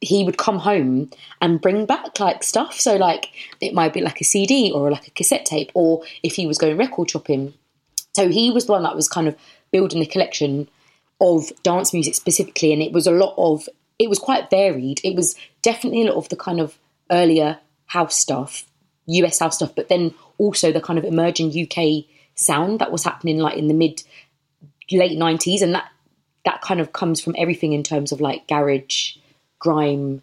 he 0.00 0.24
would 0.24 0.38
come 0.38 0.58
home 0.58 1.10
and 1.40 1.60
bring 1.60 1.86
back 1.86 2.20
like 2.20 2.42
stuff. 2.42 2.78
So, 2.78 2.96
like, 2.96 3.30
it 3.60 3.74
might 3.74 3.92
be 3.92 4.00
like 4.00 4.20
a 4.20 4.24
CD 4.24 4.70
or 4.72 4.90
like 4.90 5.08
a 5.08 5.12
cassette 5.12 5.46
tape, 5.46 5.70
or 5.74 6.02
if 6.22 6.34
he 6.34 6.46
was 6.46 6.58
going 6.58 6.76
record 6.76 7.10
shopping. 7.10 7.54
So, 8.14 8.28
he 8.28 8.50
was 8.50 8.66
the 8.66 8.72
one 8.72 8.82
that 8.82 8.96
was 8.96 9.08
kind 9.08 9.28
of 9.28 9.36
building 9.72 10.00
the 10.00 10.06
collection 10.06 10.68
of 11.20 11.50
dance 11.62 11.92
music 11.92 12.14
specifically. 12.14 12.72
And 12.72 12.82
it 12.82 12.92
was 12.92 13.06
a 13.06 13.12
lot 13.12 13.34
of, 13.38 13.68
it 13.98 14.08
was 14.08 14.18
quite 14.18 14.50
varied. 14.50 15.00
It 15.02 15.16
was 15.16 15.34
definitely 15.62 16.02
a 16.02 16.12
lot 16.12 16.16
of 16.16 16.28
the 16.28 16.36
kind 16.36 16.60
of 16.60 16.78
earlier 17.10 17.58
house 17.86 18.16
stuff, 18.16 18.64
US 19.06 19.38
house 19.38 19.56
stuff, 19.56 19.74
but 19.74 19.88
then 19.88 20.14
also 20.38 20.72
the 20.72 20.80
kind 20.80 20.98
of 20.98 21.04
emerging 21.04 21.50
UK 21.50 22.04
sound 22.34 22.80
that 22.80 22.92
was 22.92 23.04
happening 23.04 23.38
like 23.38 23.56
in 23.56 23.68
the 23.68 23.74
mid 23.74 24.02
late 24.92 25.18
90s 25.18 25.62
and 25.62 25.74
that 25.74 25.90
that 26.44 26.60
kind 26.60 26.80
of 26.80 26.92
comes 26.92 27.20
from 27.20 27.34
everything 27.36 27.72
in 27.72 27.82
terms 27.82 28.12
of 28.12 28.20
like 28.20 28.46
garage 28.46 29.16
grime 29.66 30.22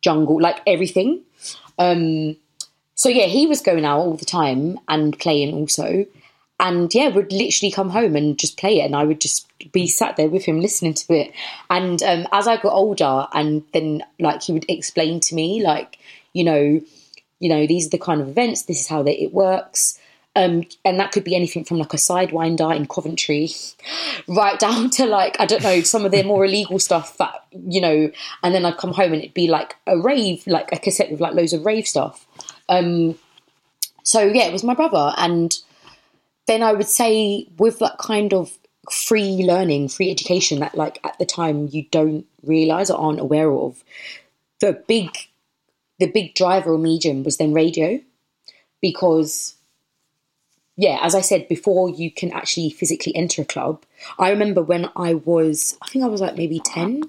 jungle 0.00 0.40
like 0.40 0.60
everything. 0.66 1.22
Um 1.78 2.36
so 2.94 3.08
yeah 3.08 3.26
he 3.26 3.46
was 3.46 3.60
going 3.60 3.84
out 3.84 4.00
all 4.00 4.16
the 4.16 4.24
time 4.24 4.78
and 4.88 5.18
playing 5.18 5.54
also. 5.54 6.06
And 6.60 6.92
yeah 6.94 7.08
would 7.08 7.32
literally 7.32 7.70
come 7.70 7.90
home 7.90 8.16
and 8.16 8.38
just 8.38 8.58
play 8.58 8.80
it 8.80 8.84
and 8.86 8.96
i 8.96 9.04
would 9.04 9.20
just 9.20 9.46
be 9.72 9.86
sat 9.86 10.16
there 10.16 10.28
with 10.28 10.44
him 10.44 10.60
listening 10.60 10.94
to 10.94 11.14
it. 11.14 11.32
And 11.70 12.02
um, 12.02 12.26
as 12.32 12.48
i 12.48 12.56
got 12.56 12.72
older 12.72 13.26
and 13.32 13.62
then 13.72 14.02
like 14.18 14.42
he 14.42 14.52
would 14.52 14.66
explain 14.68 15.20
to 15.20 15.34
me 15.34 15.62
like 15.62 15.98
you 16.32 16.44
know 16.44 16.80
you 17.40 17.48
know 17.48 17.66
these 17.66 17.86
are 17.86 17.90
the 17.96 17.98
kind 18.08 18.20
of 18.20 18.28
events 18.28 18.62
this 18.62 18.80
is 18.80 18.88
how 18.88 19.02
they, 19.02 19.16
it 19.16 19.32
works 19.32 19.98
um, 20.38 20.62
and 20.84 21.00
that 21.00 21.10
could 21.10 21.24
be 21.24 21.34
anything 21.34 21.64
from 21.64 21.78
like 21.78 21.92
a 21.92 21.96
sidewinder 21.96 22.74
in 22.74 22.86
Coventry, 22.86 23.50
right 24.28 24.56
down 24.56 24.88
to 24.90 25.04
like 25.04 25.36
I 25.40 25.46
don't 25.46 25.64
know 25.64 25.80
some 25.80 26.04
of 26.04 26.12
their 26.12 26.22
more 26.22 26.44
illegal 26.44 26.78
stuff 26.78 27.16
that 27.18 27.44
you 27.50 27.80
know. 27.80 28.12
And 28.44 28.54
then 28.54 28.64
I'd 28.64 28.76
come 28.76 28.92
home 28.92 29.12
and 29.12 29.20
it'd 29.20 29.34
be 29.34 29.48
like 29.48 29.74
a 29.88 29.98
rave, 29.98 30.46
like 30.46 30.70
a 30.70 30.78
cassette 30.78 31.10
with 31.10 31.20
like 31.20 31.34
loads 31.34 31.52
of 31.52 31.66
rave 31.66 31.88
stuff. 31.88 32.24
Um, 32.68 33.18
so 34.04 34.20
yeah, 34.20 34.44
it 34.44 34.52
was 34.52 34.62
my 34.62 34.74
brother, 34.74 35.12
and 35.16 35.52
then 36.46 36.62
I 36.62 36.72
would 36.72 36.88
say 36.88 37.48
with 37.58 37.80
that 37.80 37.98
kind 37.98 38.32
of 38.32 38.56
free 38.92 39.44
learning, 39.44 39.88
free 39.88 40.08
education 40.08 40.60
that 40.60 40.76
like 40.76 41.00
at 41.02 41.18
the 41.18 41.26
time 41.26 41.68
you 41.72 41.84
don't 41.90 42.26
realize 42.44 42.90
or 42.90 42.98
aren't 43.00 43.18
aware 43.18 43.50
of, 43.50 43.82
the 44.60 44.80
big 44.86 45.10
the 45.98 46.06
big 46.06 46.36
driver 46.36 46.74
or 46.74 46.78
medium 46.78 47.24
was 47.24 47.38
then 47.38 47.52
radio 47.52 47.98
because 48.80 49.56
yeah, 50.78 51.00
as 51.02 51.16
I 51.16 51.22
said 51.22 51.48
before, 51.48 51.90
you 51.90 52.08
can 52.08 52.32
actually 52.32 52.70
physically 52.70 53.14
enter 53.16 53.42
a 53.42 53.44
club. 53.44 53.82
I 54.16 54.30
remember 54.30 54.62
when 54.62 54.88
I 54.94 55.14
was, 55.14 55.76
I 55.82 55.88
think 55.88 56.04
I 56.04 56.08
was 56.08 56.20
like 56.20 56.36
maybe 56.36 56.60
10. 56.60 57.02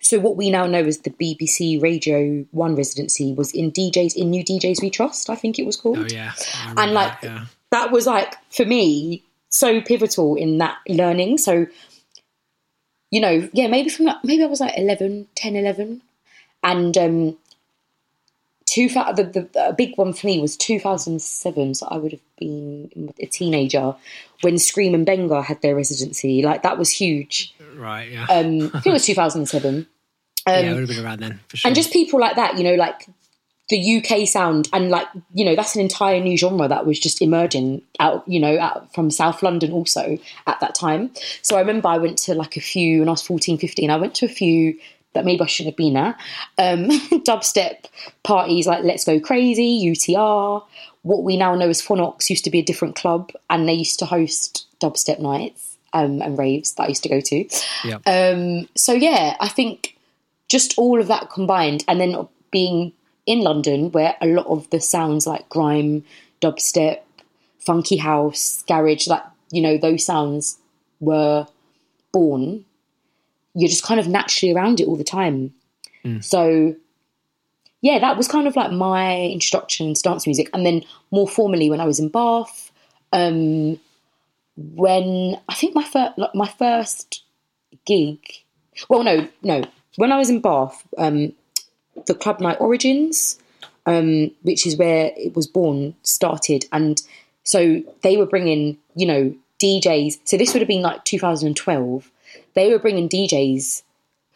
So, 0.00 0.18
what 0.18 0.38
we 0.38 0.50
now 0.50 0.66
know 0.66 0.80
is 0.80 1.00
the 1.00 1.10
BBC 1.10 1.82
Radio 1.82 2.46
1 2.50 2.74
residency 2.74 3.34
was 3.34 3.52
in 3.52 3.72
DJs, 3.72 4.16
in 4.16 4.30
New 4.30 4.42
DJs 4.42 4.80
We 4.80 4.88
Trust, 4.88 5.28
I 5.28 5.34
think 5.34 5.58
it 5.58 5.66
was 5.66 5.76
called. 5.76 5.98
Oh 5.98 6.06
yeah, 6.06 6.32
And 6.78 6.92
like, 6.92 7.20
that, 7.20 7.26
yeah. 7.26 7.44
that 7.72 7.92
was 7.92 8.06
like, 8.06 8.36
for 8.50 8.64
me, 8.64 9.22
so 9.50 9.82
pivotal 9.82 10.36
in 10.36 10.56
that 10.58 10.78
learning. 10.88 11.36
So, 11.36 11.66
you 13.10 13.20
know, 13.20 13.50
yeah, 13.52 13.66
maybe 13.66 13.90
from 13.90 14.06
like, 14.06 14.24
maybe 14.24 14.44
I 14.44 14.46
was 14.46 14.60
like 14.60 14.78
11, 14.78 15.28
10, 15.34 15.56
11. 15.56 16.00
And 16.62 16.96
um, 16.96 17.36
two, 18.74 18.88
the, 18.88 19.48
the, 19.52 19.68
a 19.68 19.72
big 19.72 19.96
one 19.96 20.12
for 20.12 20.26
me 20.26 20.40
was 20.40 20.56
2007. 20.56 21.74
So 21.74 21.86
I 21.86 21.96
would 21.96 22.12
have 22.12 22.20
been 22.38 23.12
a 23.20 23.26
teenager 23.26 23.94
when 24.40 24.54
Skream 24.54 24.94
and 24.94 25.06
Benga 25.06 25.42
had 25.42 25.62
their 25.62 25.76
residency. 25.76 26.42
Like 26.42 26.62
that 26.62 26.76
was 26.76 26.90
huge. 26.90 27.54
Right, 27.76 28.10
yeah. 28.10 28.26
Um, 28.28 28.70
I 28.74 28.80
think 28.80 28.86
it 28.86 28.92
was 28.92 29.06
2007. 29.06 29.86
Um, 30.46 30.52
yeah, 30.52 30.58
it 30.58 30.72
would 30.72 30.80
have 30.80 30.88
been 30.88 31.04
around 31.04 31.20
then, 31.20 31.40
for 31.48 31.56
sure. 31.56 31.68
and 31.68 31.74
just 31.74 31.92
people 31.92 32.20
like 32.20 32.36
that, 32.36 32.58
you 32.58 32.64
know, 32.64 32.74
like 32.74 33.08
the 33.70 33.96
UK 33.96 34.28
sound, 34.28 34.68
and 34.74 34.90
like 34.90 35.06
you 35.32 35.42
know, 35.42 35.56
that's 35.56 35.74
an 35.74 35.80
entire 35.80 36.20
new 36.20 36.36
genre 36.36 36.68
that 36.68 36.84
was 36.84 37.00
just 37.00 37.22
emerging 37.22 37.80
out, 37.98 38.28
you 38.28 38.38
know, 38.38 38.58
out 38.58 38.92
from 38.92 39.10
South 39.10 39.42
London 39.42 39.72
also 39.72 40.18
at 40.46 40.60
that 40.60 40.74
time. 40.74 41.12
So 41.40 41.56
I 41.56 41.60
remember 41.60 41.88
I 41.88 41.96
went 41.96 42.18
to 42.18 42.34
like 42.34 42.58
a 42.58 42.60
few 42.60 42.98
when 42.98 43.08
I 43.08 43.12
was 43.12 43.22
14, 43.22 43.56
15. 43.56 43.88
I 43.88 43.96
went 43.96 44.14
to 44.16 44.26
a 44.26 44.28
few 44.28 44.78
that 45.14 45.24
maybe 45.24 45.42
I 45.42 45.46
shouldn't 45.46 45.72
have 45.72 45.76
been 45.76 45.96
at. 45.96 46.20
Um, 46.58 46.88
dubstep 47.24 47.86
parties 48.22 48.66
like 48.66 48.84
Let's 48.84 49.04
Go 49.04 49.18
Crazy, 49.18 49.80
UTR. 49.84 50.62
What 51.02 51.22
we 51.22 51.36
now 51.36 51.54
know 51.54 51.68
as 51.68 51.82
Phonox 51.82 52.28
used 52.30 52.44
to 52.44 52.50
be 52.50 52.58
a 52.58 52.64
different 52.64 52.96
club, 52.96 53.32
and 53.48 53.68
they 53.68 53.74
used 53.74 53.98
to 54.00 54.06
host 54.06 54.66
dubstep 54.80 55.18
nights 55.18 55.76
um, 55.92 56.20
and 56.20 56.38
raves 56.38 56.74
that 56.74 56.84
I 56.84 56.88
used 56.88 57.02
to 57.04 57.08
go 57.08 57.20
to. 57.20 57.48
yeah. 57.84 57.98
Um, 58.06 58.68
so 58.74 58.92
yeah, 58.92 59.36
I 59.40 59.48
think 59.48 59.96
just 60.48 60.74
all 60.76 61.00
of 61.00 61.08
that 61.08 61.30
combined, 61.30 61.84
and 61.88 62.00
then 62.00 62.28
being 62.50 62.92
in 63.26 63.40
London, 63.40 63.90
where 63.92 64.16
a 64.20 64.26
lot 64.26 64.46
of 64.46 64.68
the 64.70 64.80
sounds 64.80 65.26
like 65.26 65.48
grime, 65.48 66.04
dubstep, 66.40 67.00
funky 67.58 67.96
house, 67.96 68.62
garage, 68.66 69.06
like 69.06 69.22
you 69.50 69.62
know 69.62 69.78
those 69.78 70.04
sounds 70.04 70.58
were 71.00 71.46
born. 72.12 72.64
You're 73.54 73.68
just 73.68 73.84
kind 73.84 74.00
of 74.00 74.08
naturally 74.08 74.52
around 74.54 74.80
it 74.80 74.86
all 74.88 74.96
the 74.96 75.04
time. 75.04 75.54
So 76.20 76.74
yeah, 77.80 77.98
that 77.98 78.16
was 78.16 78.28
kind 78.28 78.46
of 78.46 78.56
like 78.56 78.72
my 78.72 79.20
introduction 79.22 79.92
to 79.94 80.02
dance 80.02 80.26
music, 80.26 80.48
and 80.54 80.64
then 80.64 80.82
more 81.10 81.28
formally 81.28 81.68
when 81.70 81.80
I 81.80 81.84
was 81.84 81.98
in 82.00 82.08
Bath. 82.08 82.70
Um, 83.12 83.78
when 84.56 85.38
I 85.48 85.54
think 85.54 85.74
my 85.74 85.84
first 85.84 86.16
like 86.18 86.34
my 86.34 86.48
first 86.48 87.22
gig, 87.84 88.18
well, 88.88 89.04
no, 89.04 89.28
no, 89.42 89.64
when 89.96 90.12
I 90.12 90.16
was 90.18 90.30
in 90.30 90.40
Bath, 90.40 90.86
um, 90.98 91.32
the 92.06 92.14
club 92.14 92.40
night 92.40 92.56
Origins, 92.60 93.38
um, 93.86 94.30
which 94.42 94.66
is 94.66 94.76
where 94.76 95.12
it 95.16 95.36
was 95.36 95.46
born, 95.46 95.94
started, 96.02 96.64
and 96.72 97.02
so 97.42 97.82
they 98.02 98.16
were 98.16 98.26
bringing, 98.26 98.78
you 98.96 99.06
know, 99.06 99.34
DJs. 99.62 100.20
So 100.24 100.36
this 100.36 100.54
would 100.54 100.60
have 100.62 100.68
been 100.68 100.82
like 100.82 101.04
2012. 101.04 102.10
They 102.54 102.70
were 102.70 102.78
bringing 102.78 103.08
DJs 103.08 103.82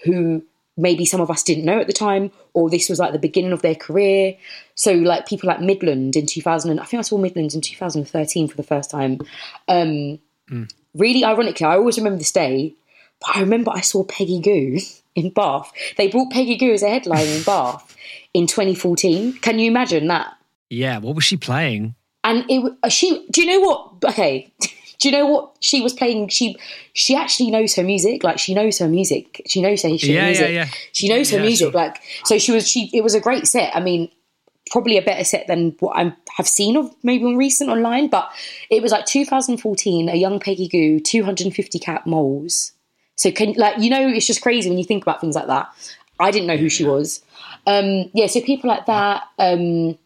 who 0.05 0.43
maybe 0.77 1.05
some 1.05 1.21
of 1.21 1.31
us 1.31 1.43
didn't 1.43 1.65
know 1.65 1.81
at 1.81 1.87
the 1.89 1.93
time, 1.93 2.31
or 2.55 2.71
this 2.71 2.89
was 2.89 2.99
like 3.01 3.13
the 3.13 3.19
beginning 3.19 3.53
of 3.53 3.63
their 3.63 3.75
career. 3.75 4.37
So 4.75 4.93
like 4.93 5.27
people 5.27 5.49
like 5.49 5.61
Midland 5.61 6.15
in 6.15 6.27
2000, 6.27 6.79
I 6.79 6.85
think 6.85 6.99
I 6.99 7.03
saw 7.03 7.19
Midland 7.19 7.55
in 7.55 7.61
2013 7.61 8.47
for 8.49 8.57
the 8.57 8.63
first 8.63 8.91
time. 8.91 9.19
Um, 9.67 10.19
Really 10.95 11.25
ironically, 11.25 11.67
I 11.67 11.77
always 11.77 11.99
remember 11.99 12.19
this 12.19 12.33
day, 12.33 12.75
but 13.21 13.37
I 13.37 13.41
remember 13.41 13.71
I 13.73 13.83
saw 13.83 14.05
Peggy 14.05 14.41
Gou 14.41 14.79
in 15.15 15.31
Bath. 15.31 15.71
They 15.97 16.09
brought 16.09 16.31
Peggy 16.31 16.57
Gou 16.57 16.73
as 16.73 16.83
a 16.83 16.89
headline 16.89 17.27
in 17.27 17.43
Bath 17.47 17.95
in 18.33 18.47
2014. 18.47 19.35
Can 19.35 19.59
you 19.59 19.71
imagine 19.71 20.07
that? 20.09 20.35
yeah, 20.71 20.99
what 20.99 21.15
was 21.15 21.25
she 21.25 21.37
playing? 21.37 21.95
and 22.25 22.45
it 22.49 22.73
uh, 22.83 22.89
she 22.89 23.25
do 23.31 23.43
you 23.43 23.47
know 23.47 23.61
what 23.61 24.11
okay 24.11 24.53
do 24.99 25.09
you 25.09 25.13
know 25.13 25.27
what 25.27 25.57
she 25.61 25.81
was 25.81 25.93
playing? 25.93 26.29
She 26.29 26.57
she 26.93 27.15
actually 27.15 27.51
knows 27.51 27.75
her 27.77 27.83
music 27.85 28.25
like 28.25 28.39
she 28.39 28.55
knows 28.55 28.79
her 28.79 28.89
music. 28.89 29.43
She 29.47 29.63
knows 29.63 29.83
her 29.83 29.89
history 29.89 30.11
Yeah, 30.15 30.23
yeah, 30.23 30.27
music. 30.27 30.51
yeah. 30.53 30.69
she 30.93 31.09
knows 31.09 31.31
her 31.31 31.37
Yeah, 31.39 31.43
music 31.45 31.65
sure. 31.73 31.73
like 31.73 32.03
so 32.25 32.39
she 32.39 32.53
was 32.53 32.69
she 32.69 32.91
it 32.93 33.03
was 33.03 33.15
a 33.15 33.21
great 33.21 33.47
set. 33.47 33.75
I 33.77 33.81
mean 33.81 34.11
probably 34.71 34.99
a 34.99 35.03
better 35.03 35.25
set 35.25 35.47
than 35.47 35.75
what 35.81 35.97
i 35.97 36.15
have 36.37 36.47
seen 36.47 36.77
of 36.77 36.95
maybe 37.03 37.25
on 37.25 37.39
recent 37.39 37.71
online 37.71 38.07
but 38.07 38.31
it 38.69 38.83
was 38.83 38.93
like 38.93 39.07
2014 39.07 40.11
a 40.11 40.15
young 40.15 40.39
Peggy 40.39 40.69
Gou 40.69 41.01
250 41.01 41.79
cat 41.79 42.07
moles. 42.07 42.73
So 43.17 43.31
can 43.33 43.55
like 43.55 43.79
you 43.79 43.89
know 43.89 44.07
it's 44.09 44.27
just 44.27 44.43
crazy 44.43 44.69
when 44.69 44.77
you 44.77 44.85
think 44.85 45.05
about 45.05 45.23
things 45.23 45.37
like 45.37 45.47
that. 45.47 45.69
I 46.21 46.31
didn't 46.31 46.49
know 46.49 46.59
who 46.59 46.69
she 46.69 46.85
was. 46.85 47.23
Um 47.67 48.11
yeah 48.13 48.27
so 48.27 48.43
people 48.43 48.69
like 48.69 48.85
that 48.85 49.23
um 49.39 49.97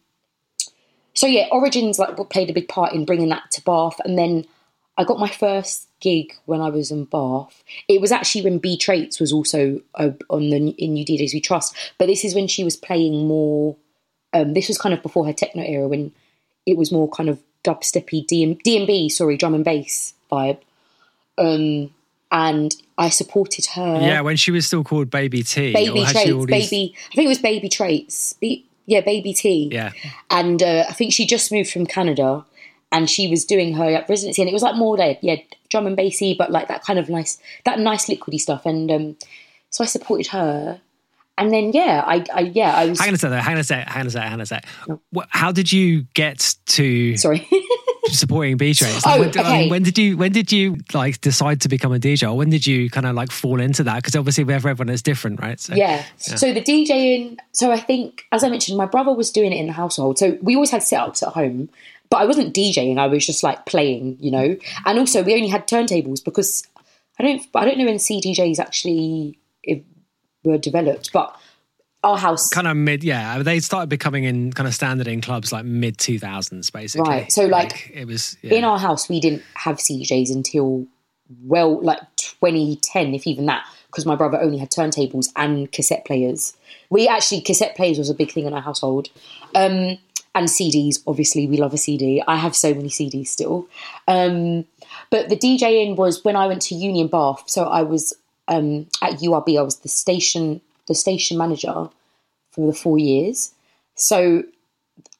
so 1.15 1.27
yeah, 1.27 1.47
Origins 1.51 1.99
like 1.99 2.17
played 2.31 2.49
a 2.49 2.53
big 2.55 2.69
part 2.69 2.93
in 2.93 3.05
bringing 3.05 3.29
that 3.29 3.51
to 3.53 3.63
Bath, 3.63 4.01
and 4.05 4.17
then 4.17 4.47
I 5.03 5.05
got 5.05 5.19
my 5.19 5.29
first 5.29 5.89
gig 6.01 6.33
when 6.47 6.61
I 6.61 6.69
was 6.71 6.91
in 6.91 7.05
Bath. 7.07 7.63
It 7.89 8.01
was 8.01 8.13
actually 8.13 8.43
when 8.43 8.59
B 8.59 8.77
Traits 8.77 9.19
was 9.19 9.33
also 9.33 9.81
uh, 9.97 10.11
on 10.31 10.51
the 10.51 10.57
in 10.79 10.95
New 10.95 11.05
DJs 11.05 11.35
We 11.35 11.41
Trust, 11.41 11.77
but 11.99 12.07
this 12.07 12.25
is 12.25 12.35
when 12.35 12.47
she 12.47 12.63
was 12.65 12.77
playing 12.77 13.27
more. 13.27 13.77
Um, 14.33 14.55
this 14.55 14.69
was 14.69 14.79
kind 14.79 14.95
of 14.95 15.03
before 15.03 15.27
her 15.27 15.33
techno 15.33 15.63
era 15.63 15.89
when 15.89 16.13
it 16.67 16.79
was 16.79 16.91
more 16.93 17.09
kind 17.09 17.29
of 17.29 17.39
dubsteppy 17.65 18.25
DM, 18.27 18.61
DMB, 18.63 19.11
sorry, 19.11 19.37
drum 19.37 19.55
and 19.55 19.65
bass 19.65 20.15
vibe. 20.31 20.59
Um, 21.37 21.93
and 22.31 22.75
I 22.97 23.09
supported 23.11 23.67
her. 23.75 24.01
Yeah, 24.01 24.21
when 24.23 24.37
she 24.37 24.51
was 24.51 24.67
still 24.67 24.85
called 24.85 25.11
Baby 25.11 25.43
T. 25.43 25.73
Baby 25.73 26.01
or 26.01 26.05
had 26.07 26.17
she 26.17 26.31
Traits, 26.31 26.47
these- 26.47 26.71
baby. 26.71 26.95
I 27.11 27.15
think 27.15 27.25
it 27.27 27.29
was 27.29 27.39
Baby 27.39 27.69
Traits. 27.69 28.33
Be- 28.35 28.65
yeah, 28.87 29.01
Baby 29.01 29.33
T 29.33 29.69
Yeah. 29.71 29.93
and 30.31 30.63
uh, 30.63 30.85
I 30.89 30.93
think 30.93 31.13
she 31.13 31.27
just 31.27 31.53
moved 31.53 31.71
from 31.71 31.87
Canada, 31.87 32.45
and 32.93 33.09
she 33.09 33.29
was 33.29 33.45
doing 33.45 33.75
her 33.75 33.91
like, 33.91 34.09
residency, 34.09 34.43
and 34.43 34.49
it 34.49 34.53
was 34.53 34.63
like 34.63 34.77
more 34.77 34.97
like 34.97 35.19
yeah, 35.23 35.37
drum 35.71 35.87
and 35.87 35.97
bassy, 35.97 36.35
but 36.39 36.53
like 36.53 36.69
that 36.69 36.85
kind 36.85 36.99
of 36.99 37.09
nice, 37.09 37.39
that 37.65 37.79
nice 37.79 38.07
liquidy 38.07 38.39
stuff, 38.39 38.67
and 38.67 38.91
um, 38.93 39.17
so 39.71 39.83
I 39.83 39.87
supported 39.87 40.29
her, 40.29 40.81
and 41.39 41.53
then 41.53 41.73
yeah, 41.73 42.05
I, 42.07 42.25
I 42.33 42.41
yeah, 42.41 42.77
I 42.77 42.87
was 42.87 43.01
Hang 43.01 43.09
on 43.09 43.15
a 43.15 43.19
sec, 43.19 43.31
though. 43.31 43.37
Hang 43.37 43.55
on 43.55 43.61
a 43.61 43.65
sec. 43.65 43.89
Hang 43.89 44.01
on 44.03 44.07
a 44.07 44.11
sec. 44.11 44.23
Hang 44.23 44.33
on 44.35 44.41
a 44.41 44.47
sec. 44.47 44.67
What, 45.11 45.29
how 45.31 45.51
did 45.51 45.73
you 45.73 46.03
get 46.15 46.55
to 46.67 47.17
sorry. 47.17 47.49
supporting 48.11 48.57
B 48.59 48.75
Traits? 48.75 49.03
Oh, 49.07 49.19
when, 49.19 49.31
I 49.31 49.33
mean, 49.33 49.39
okay. 49.39 49.71
when 49.71 49.83
did 49.83 49.97
you 49.97 50.17
when 50.17 50.33
did 50.33 50.53
you 50.53 50.77
like 50.93 51.21
decide 51.21 51.63
to 51.63 51.69
become 51.69 51.93
a 51.93 51.99
DJ? 51.99 52.29
Or 52.29 52.37
when 52.37 52.51
did 52.51 52.67
you 52.67 52.91
kind 52.91 53.07
of 53.07 53.15
like 53.15 53.31
fall 53.31 53.61
into 53.61 53.83
that? 53.85 53.97
Because 53.97 54.15
obviously, 54.15 54.45
with 54.45 54.55
everyone 54.57 54.91
is 54.91 55.03
different, 55.03 55.41
right? 55.41 55.59
So, 55.59 55.75
Yeah. 55.75 56.05
So 56.19 56.53
the 56.53 56.61
DJing. 56.61 57.39
So 57.53 57.73
I 57.73 57.81
think, 57.81 58.27
as 58.31 58.45
I 58.45 58.49
mentioned, 58.49 58.77
my 58.77 58.87
brother 58.87 59.13
was 59.13 59.31
doing 59.31 59.53
it 59.53 59.57
in 59.57 59.67
the 59.67 59.73
household. 59.73 60.19
So 60.19 60.39
we 60.43 60.55
always 60.55 60.71
had 60.71 60.83
setups 60.83 61.23
at 61.27 61.33
home, 61.33 61.71
but 62.13 62.21
I 62.21 62.27
wasn't 62.27 62.55
DJing. 62.55 62.99
I 62.99 63.07
was 63.07 63.25
just 63.25 63.43
like 63.43 63.65
playing, 63.65 64.19
you 64.21 64.31
know. 64.31 64.55
And 64.85 64.99
also, 64.99 65.23
we 65.23 65.33
only 65.33 65.49
had 65.49 65.67
turntables 65.67 66.23
because 66.23 66.63
I 67.19 67.23
don't. 67.23 67.43
I 67.55 67.65
don't 67.65 67.79
know 67.79 67.87
when 67.87 67.97
CDJs 67.97 68.59
actually 68.59 69.39
were 70.45 70.59
developed, 70.59 71.11
but 71.15 71.35
our 72.05 72.19
house. 72.19 72.51
Kind 72.51 72.69
of 72.69 72.77
mid, 72.77 73.03
yeah. 73.03 73.43
They 73.43 73.61
started 73.61 73.89
becoming 73.89 74.25
in 74.25 74.53
kind 74.53 74.67
of 74.67 74.75
standard 74.75 75.09
in 75.09 75.23
clubs 75.23 75.53
like 75.53 75.65
mid 75.65 75.97
two 75.97 76.19
thousands, 76.19 76.69
basically. 76.69 77.09
Right, 77.09 77.33
so, 77.33 77.47
like, 77.47 77.91
it 77.95 78.07
was 78.07 78.37
yeah. 78.43 78.57
in 78.57 78.65
our 78.65 78.79
house 78.79 79.09
we 79.09 79.19
didn't 79.19 79.43
have 79.55 79.79
CDJs 79.79 80.35
until 80.35 80.87
well 81.45 81.81
like 81.81 82.01
2010 82.17 83.15
if 83.15 83.27
even 83.27 83.47
that 83.47 83.65
because 83.87 84.05
my 84.05 84.15
brother 84.15 84.39
only 84.39 84.59
had 84.59 84.71
turntables 84.71 85.29
and 85.35 85.73
cassette 85.73 86.05
players 86.05 86.55
we 86.91 87.09
actually 87.09 87.41
cassette 87.41 87.75
players 87.75 87.97
was 87.97 88.11
a 88.11 88.15
big 88.15 88.31
thing 88.31 88.45
in 88.45 88.53
our 88.53 88.61
household 88.61 89.09
um 89.55 89.97
and 90.35 90.49
CDs 90.49 91.03
obviously 91.07 91.47
we 91.47 91.57
love 91.57 91.75
a 91.75 91.79
CD 91.79 92.23
I 92.27 92.37
have 92.37 92.57
so 92.57 92.75
many 92.75 92.89
CDs 92.89 93.29
still 93.29 93.69
um 94.09 94.65
but 95.11 95.29
the 95.29 95.37
DJing 95.37 95.97
was 95.97 96.25
when 96.25 96.37
I 96.37 96.47
went 96.47 96.63
to 96.63 96.75
Union 96.75 97.09
Bath 97.09 97.45
so 97.47 97.65
I 97.65 97.83
was 97.83 98.15
um 98.49 98.87
at 99.01 99.21
URB 99.21 99.59
I 99.59 99.63
was 99.63 99.79
the 99.79 99.89
station 99.89 100.61
the 100.89 100.95
station 100.95 101.39
manager 101.39 101.89
for 102.51 102.67
the 102.67 102.77
4 102.77 102.99
years 102.99 103.53
so 103.95 104.45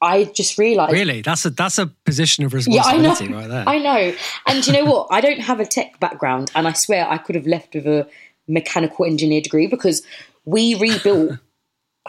I 0.01 0.25
just 0.25 0.57
realized 0.57 0.93
really 0.93 1.21
that's 1.21 1.45
a 1.45 1.49
that's 1.49 1.77
a 1.77 1.87
position 2.05 2.43
of 2.43 2.53
yeah, 2.67 2.83
I 2.83 2.97
know. 2.97 3.09
responsibility 3.09 3.33
right 3.33 3.47
there. 3.47 3.63
I 3.67 3.77
know. 3.79 4.15
And 4.47 4.67
you 4.67 4.73
know 4.73 4.85
what? 4.85 5.07
I 5.11 5.21
don't 5.21 5.39
have 5.39 5.59
a 5.59 5.65
tech 5.65 5.99
background, 5.99 6.51
and 6.55 6.67
I 6.67 6.73
swear 6.73 7.07
I 7.09 7.17
could 7.17 7.35
have 7.35 7.47
left 7.47 7.73
with 7.73 7.87
a 7.87 8.07
mechanical 8.47 9.05
engineer 9.05 9.41
degree 9.41 9.67
because 9.67 10.03
we 10.45 10.75
rebuilt. 10.75 11.39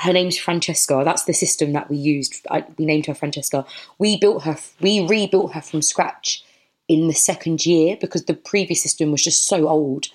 her 0.00 0.12
name's 0.12 0.38
Francesca. 0.38 1.02
That's 1.04 1.24
the 1.24 1.32
system 1.32 1.72
that 1.72 1.88
we 1.88 1.96
used. 1.96 2.46
I, 2.50 2.64
we 2.78 2.84
named 2.84 3.06
her 3.06 3.14
Francesca. 3.14 3.64
We 3.98 4.18
built 4.18 4.44
her. 4.44 4.56
We 4.80 5.06
rebuilt 5.06 5.52
her 5.54 5.60
from 5.60 5.82
scratch 5.82 6.44
in 6.88 7.06
the 7.08 7.14
second 7.14 7.64
year 7.64 7.96
because 8.00 8.24
the 8.24 8.34
previous 8.34 8.82
system 8.82 9.10
was 9.10 9.22
just 9.22 9.46
so 9.46 9.68
old. 9.68 10.08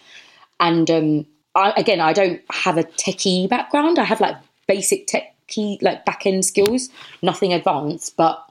And 0.59 0.89
um, 0.91 1.25
I, 1.55 1.71
again, 1.77 2.01
I 2.01 2.13
don't 2.13 2.41
have 2.51 2.77
a 2.77 2.84
techie 2.84 3.49
background. 3.49 3.97
I 3.97 4.03
have 4.03 4.19
like 4.21 4.36
basic 4.67 5.07
techie, 5.07 5.82
like 5.82 6.05
back 6.05 6.25
end 6.25 6.45
skills, 6.45 6.89
nothing 7.21 7.53
advanced. 7.53 8.17
But 8.17 8.43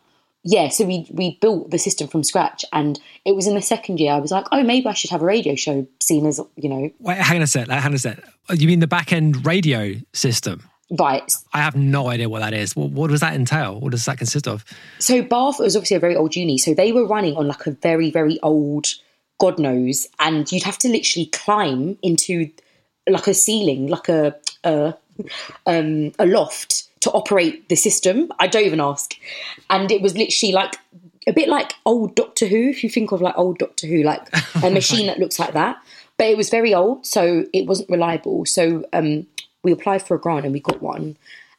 yeah, 0.45 0.69
so 0.69 0.85
we 0.85 1.07
we 1.11 1.37
built 1.43 1.71
the 1.71 1.79
system 1.79 2.09
from 2.09 2.25
scratch, 2.25 2.65
and 2.73 2.99
it 3.27 3.35
was 3.35 3.47
in 3.47 3.55
the 3.55 3.63
second 3.63 4.01
year. 4.01 4.13
I 4.13 4.19
was 4.19 4.31
like, 4.31 4.47
oh, 4.51 4.63
maybe 4.63 4.87
I 4.87 4.95
should 4.95 5.11
have 5.11 5.21
a 5.21 5.27
radio 5.27 5.55
show, 5.57 5.87
seen 6.01 6.27
as 6.27 6.41
you 6.57 6.69
know, 6.71 6.91
Wait, 7.01 7.19
hang 7.19 7.37
on 7.37 7.43
a 7.43 7.47
sec. 7.47 7.69
Hang 7.69 7.85
on 7.85 7.95
a 7.95 7.99
sec. 7.99 8.19
You 8.51 8.67
mean 8.67 8.81
the 8.81 8.87
back 8.87 9.13
end 9.13 9.45
radio 9.45 9.97
system? 10.15 10.63
Right. 10.91 11.33
I 11.53 11.59
have 11.59 11.77
no 11.77 12.09
idea 12.09 12.29
what 12.29 12.41
that 12.41 12.55
is. 12.55 12.75
What, 12.75 12.91
what 12.91 13.11
does 13.11 13.21
that 13.21 13.35
entail? 13.35 13.81
What 13.81 13.93
does 13.93 14.05
that 14.07 14.19
consist 14.19 14.47
of? 14.47 14.65
So 14.99 15.23
Bath 15.23 15.59
was 15.59 15.77
obviously 15.77 15.97
a 15.97 16.01
very 16.01 16.17
old 16.17 16.37
uni, 16.37 16.59
so 16.59 16.75
they 16.75 16.93
were 16.93 17.07
running 17.07 17.37
on 17.37 17.49
like 17.49 17.67
a 17.67 17.73
very 17.73 18.11
very 18.11 18.39
old 18.41 18.87
God 19.39 19.59
knows, 19.59 20.07
and 20.19 20.51
you'd 20.51 20.65
have 20.65 20.79
to 20.79 20.89
literally 20.89 21.27
climb 21.27 21.97
into 22.03 22.51
like 23.09 23.27
a 23.27 23.35
ceiling, 23.35 23.87
like 23.87 24.09
a 24.09 24.35
a, 24.65 24.95
um, 25.67 26.13
a 26.19 26.27
loft 26.27 26.85
to 27.01 27.11
operate 27.13 27.69
the 27.69 27.77
system. 27.77 28.33
I 28.39 28.49
don't 28.49 28.65
even 28.65 28.81
ask, 28.81 29.15
and 29.71 29.91
it 29.91 30.03
was 30.03 30.17
literally 30.17 30.53
like 30.53 30.77
a 31.27 31.33
bit 31.33 31.49
like 31.49 31.75
old 31.85 32.17
Doctor 32.17 32.47
Who. 32.47 32.69
If 32.69 32.83
you 32.83 32.91
think 32.91 33.13
of 33.13 33.21
like 33.21 33.39
old 33.39 33.59
Doctor 33.59 33.87
Who, 33.87 34.03
like 34.03 34.29
a 34.63 34.71
machine 34.71 35.07
that 35.07 35.19
looks 35.19 35.39
like 35.39 35.53
that, 35.53 35.77
but 36.17 36.27
it 36.27 36.37
was 36.37 36.51
very 36.51 36.75
old, 36.75 37.07
so 37.07 37.47
it 37.53 37.67
wasn't 37.67 37.91
reliable. 37.91 38.45
So 38.45 38.85
um, 38.93 39.27
we 39.63 39.73
applied 39.73 40.03
for 40.03 40.15
a 40.15 40.21
grant 40.21 40.45
and 40.45 40.53
we 40.53 40.61
got 40.61 40.83
one, 40.83 41.17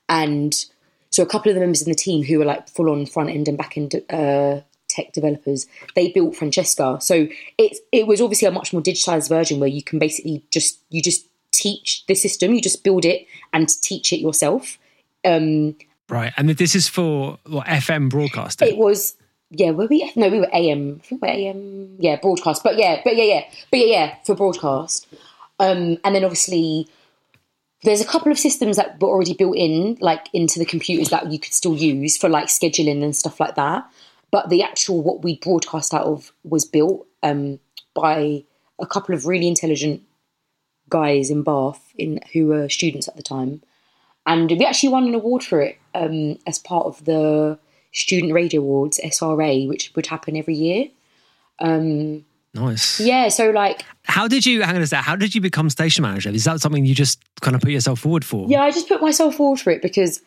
and 0.08 0.66
so 1.10 1.24
a 1.24 1.26
couple 1.26 1.50
of 1.50 1.56
the 1.56 1.62
members 1.62 1.82
in 1.82 1.90
the 1.90 1.96
team 1.96 2.24
who 2.24 2.40
were 2.40 2.46
like 2.46 2.68
full 2.70 2.90
on 2.90 3.06
front 3.06 3.30
end 3.30 3.48
and 3.48 3.58
back 3.58 3.78
end 3.78 3.96
uh, 4.10 4.62
tech 4.88 5.12
developers, 5.14 5.68
they 5.96 6.12
built 6.12 6.36
Francesca. 6.36 6.98
So 7.02 7.28
it 7.58 7.78
it 7.92 8.08
was 8.08 8.22
obviously 8.22 8.48
a 8.48 8.52
much 8.52 8.74
more 8.74 8.82
digitized 8.82 9.30
version 9.30 9.60
where 9.60 9.70
you 9.70 9.84
can 9.84 10.00
basically 10.00 10.44
just 10.52 10.80
you 10.90 11.02
just 11.02 11.26
teach 11.52 12.06
the 12.08 12.16
system, 12.16 12.54
you 12.54 12.62
just 12.62 12.84
build 12.84 13.06
it 13.06 13.26
and 13.54 13.70
teach 13.82 14.14
it 14.14 14.20
yourself. 14.20 14.78
Um, 15.26 15.76
Right. 16.10 16.34
And 16.38 16.50
this 16.50 16.74
is 16.74 16.88
for 16.88 17.38
what, 17.46 17.68
FM 17.68 18.10
broadcasting? 18.10 18.68
it 18.68 18.78
was 18.78 19.16
yeah, 19.52 19.72
were 19.72 19.88
we? 19.88 20.12
No, 20.16 20.30
we 20.30 20.40
were 20.40 20.50
AM. 20.54 21.02
I 21.04 21.08
think 21.08 21.22
we 21.22 21.28
we're 21.28 21.34
AM. 21.34 21.96
Yeah, 22.00 22.18
broadcast. 22.18 22.64
But 22.64 22.78
yeah, 22.78 23.02
but 23.04 23.16
yeah, 23.16 23.24
yeah, 23.24 23.44
but 23.72 23.80
yeah, 23.80 23.86
yeah, 23.86 24.16
for 24.24 24.36
broadcast. 24.36 25.08
Um, 25.60 25.98
and 26.04 26.16
then 26.16 26.24
obviously, 26.24 26.88
there's 27.84 28.02
a 28.02 28.06
couple 28.06 28.32
of 28.32 28.40
systems 28.40 28.76
that 28.76 29.02
were 29.02 29.08
already 29.08 29.34
built 29.34 29.56
in, 29.56 29.98
like 30.02 30.28
into 30.34 30.60
the 30.60 30.66
computers 30.66 31.10
that 31.10 31.32
you 31.32 31.40
could 31.40 31.54
still 31.54 31.76
use 31.76 32.18
for 32.18 32.30
like 32.30 32.48
scheduling 32.48 33.04
and 33.04 33.16
stuff 33.16 33.40
like 33.40 33.56
that. 33.56 33.90
But 34.32 34.50
the 34.50 34.64
actual 34.64 35.02
what 35.02 35.24
we 35.24 35.38
broadcast 35.38 35.94
out 35.94 36.06
of 36.06 36.32
was 36.44 36.66
built 36.66 37.08
um, 37.24 37.60
by 37.96 38.44
a 38.80 38.86
couple 38.86 39.16
of 39.16 39.26
really 39.26 39.48
intelligent 39.48 40.04
guys 40.90 41.30
in 41.30 41.44
Bath, 41.44 41.94
in 41.98 42.20
who 42.34 42.48
were 42.48 42.70
students 42.70 43.08
at 43.08 43.16
the 43.16 43.24
time, 43.24 43.62
and 44.26 44.52
we 44.52 44.66
actually 44.66 44.90
won 44.90 45.08
an 45.08 45.16
award 45.16 45.44
for 45.44 45.62
it 45.62 45.78
um, 45.96 46.38
as 46.46 46.60
part 46.60 46.86
of 46.86 47.06
the 47.06 47.58
Student 47.92 48.34
Radio 48.34 48.62
Awards 48.62 49.00
(SRA), 49.04 49.68
which 49.68 49.92
would 49.96 50.08
happen 50.08 50.38
every 50.38 50.56
year. 50.56 50.90
Um, 51.60 52.26
nice. 52.54 53.00
yeah, 53.00 53.30
so 53.30 53.50
like 53.52 53.84
How 54.04 54.28
did 54.28 54.46
you, 54.46 54.62
hang 54.62 54.76
on 54.76 54.82
a 54.82 54.88
sec, 54.88 55.04
how 55.04 55.16
did 55.16 55.36
you 55.36 55.42
become 55.42 55.70
station 55.70 56.02
manager? 56.04 56.30
Is 56.30 56.44
that 56.46 56.62
something 56.62 56.86
you 56.86 56.96
just 56.96 57.22
kind 57.42 57.56
of 57.56 57.62
put 57.62 57.72
yourself 57.72 58.00
forward 58.00 58.26
for? 58.26 58.48
Yeah, 58.50 58.62
I 58.62 58.72
just 58.72 58.88
put 58.88 59.02
myself 59.02 59.36
forward 59.36 59.60
for 59.60 59.72
it 59.72 59.82
because 59.82 60.22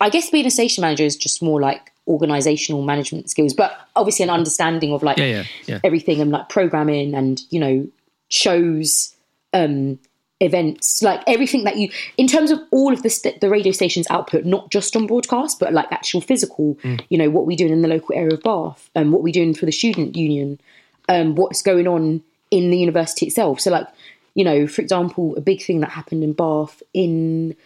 I 0.00 0.10
guess 0.10 0.30
being 0.30 0.46
a 0.46 0.50
station 0.50 0.82
manager 0.82 1.04
is 1.04 1.16
just 1.16 1.42
more 1.42 1.60
like 1.60 1.92
organizational 2.06 2.82
management 2.82 3.30
skills, 3.30 3.54
but 3.54 3.78
obviously 3.96 4.24
an 4.24 4.30
understanding 4.30 4.92
of 4.92 5.02
like 5.02 5.16
Yeah, 5.18 5.24
yeah, 5.26 5.44
yeah. 5.66 5.80
everything 5.84 6.20
and 6.20 6.30
like 6.30 6.48
programming 6.48 7.14
and 7.14 7.40
you 7.50 7.60
know 7.60 7.88
shows, 8.28 9.14
um, 9.52 9.98
events, 10.40 11.02
like 11.02 11.22
everything 11.26 11.64
that 11.64 11.76
you 11.76 11.90
in 12.16 12.26
terms 12.26 12.50
of 12.50 12.58
all 12.70 12.92
of 12.92 13.02
the 13.02 13.10
st- 13.10 13.40
the 13.40 13.48
radio 13.50 13.72
station's 13.72 14.06
output, 14.10 14.44
not 14.44 14.70
just 14.70 14.96
on 14.96 15.06
broadcast, 15.06 15.60
but 15.60 15.72
like 15.72 15.90
actual 15.92 16.20
physical. 16.20 16.78
You 17.08 17.18
know 17.18 17.30
what 17.30 17.46
we're 17.46 17.56
doing 17.56 17.72
in 17.72 17.82
the 17.82 17.88
local 17.88 18.14
area 18.16 18.34
of 18.34 18.42
Bath, 18.42 18.90
and 18.94 19.12
what 19.12 19.22
we're 19.22 19.32
doing 19.32 19.54
for 19.54 19.66
the 19.66 19.72
student 19.72 20.16
union, 20.16 20.60
um, 21.08 21.34
what's 21.34 21.62
going 21.62 21.86
on 21.86 22.22
in 22.50 22.70
the 22.70 22.78
university 22.78 23.26
itself. 23.26 23.60
So 23.60 23.70
like 23.70 23.86
you 24.34 24.44
know, 24.44 24.66
for 24.66 24.80
example, 24.80 25.36
a 25.36 25.40
big 25.40 25.62
thing 25.62 25.80
that 25.80 25.90
happened 25.90 26.22
in 26.22 26.32
Bath 26.32 26.82
in 26.94 27.56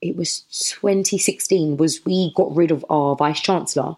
it 0.00 0.16
was 0.16 0.40
2016 0.80 1.76
was 1.76 2.04
we 2.04 2.32
got 2.36 2.54
rid 2.54 2.70
of 2.70 2.84
our 2.90 3.16
vice 3.16 3.40
chancellor. 3.40 3.96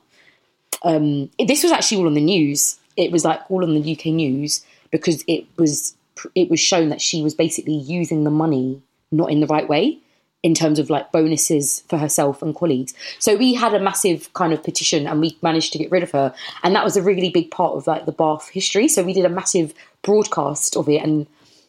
Um, 0.83 1.31
this 1.39 1.63
was 1.63 1.73
actually 1.73 1.99
all 1.99 2.07
on 2.07 2.15
the 2.15 2.21
news. 2.21 2.79
It 2.97 3.11
was 3.11 3.25
like 3.25 3.41
all 3.51 3.65
on 3.65 3.75
the 3.75 3.93
UK 3.93 4.07
news 4.07 4.65
because 4.91 5.25
it 5.27 5.47
was 5.57 5.95
it 6.35 6.49
was 6.49 6.61
shown 6.61 6.89
that 6.89 7.03
she 7.03 7.23
was 7.23 7.35
basically 7.35 7.75
using 7.75 8.25
the 8.25 8.31
money 8.31 8.81
not 9.11 9.31
in 9.31 9.41
the 9.41 9.47
right 9.47 9.69
way 9.69 9.99
in 10.47 10.55
terms 10.55 10.79
of 10.79 10.89
like 10.89 11.11
bonuses 11.11 11.83
for 11.89 11.99
herself 11.99 12.41
and 12.41 12.55
colleagues. 12.55 12.95
So 13.19 13.35
we 13.35 13.53
had 13.53 13.75
a 13.75 13.81
massive 13.81 14.33
kind 14.33 14.53
of 14.53 14.63
petition 14.63 15.05
and 15.05 15.21
we 15.21 15.37
managed 15.43 15.73
to 15.73 15.79
get 15.79 15.91
rid 15.91 16.05
of 16.05 16.13
her. 16.13 16.33
And 16.63 16.73
that 16.77 16.85
was 16.85 16.97
a 16.97 17.03
really 17.03 17.31
big 17.31 17.51
part 17.51 17.75
of 17.75 17.89
like 17.89 18.07
the 18.07 18.13
Bath 18.13 18.49
history. 18.51 18.87
So 18.87 19.03
we 19.03 19.13
did 19.13 19.25
a 19.25 19.29
massive 19.29 19.75
broadcast 20.03 20.77
of 20.77 20.89
it 20.89 21.03
and 21.03 21.27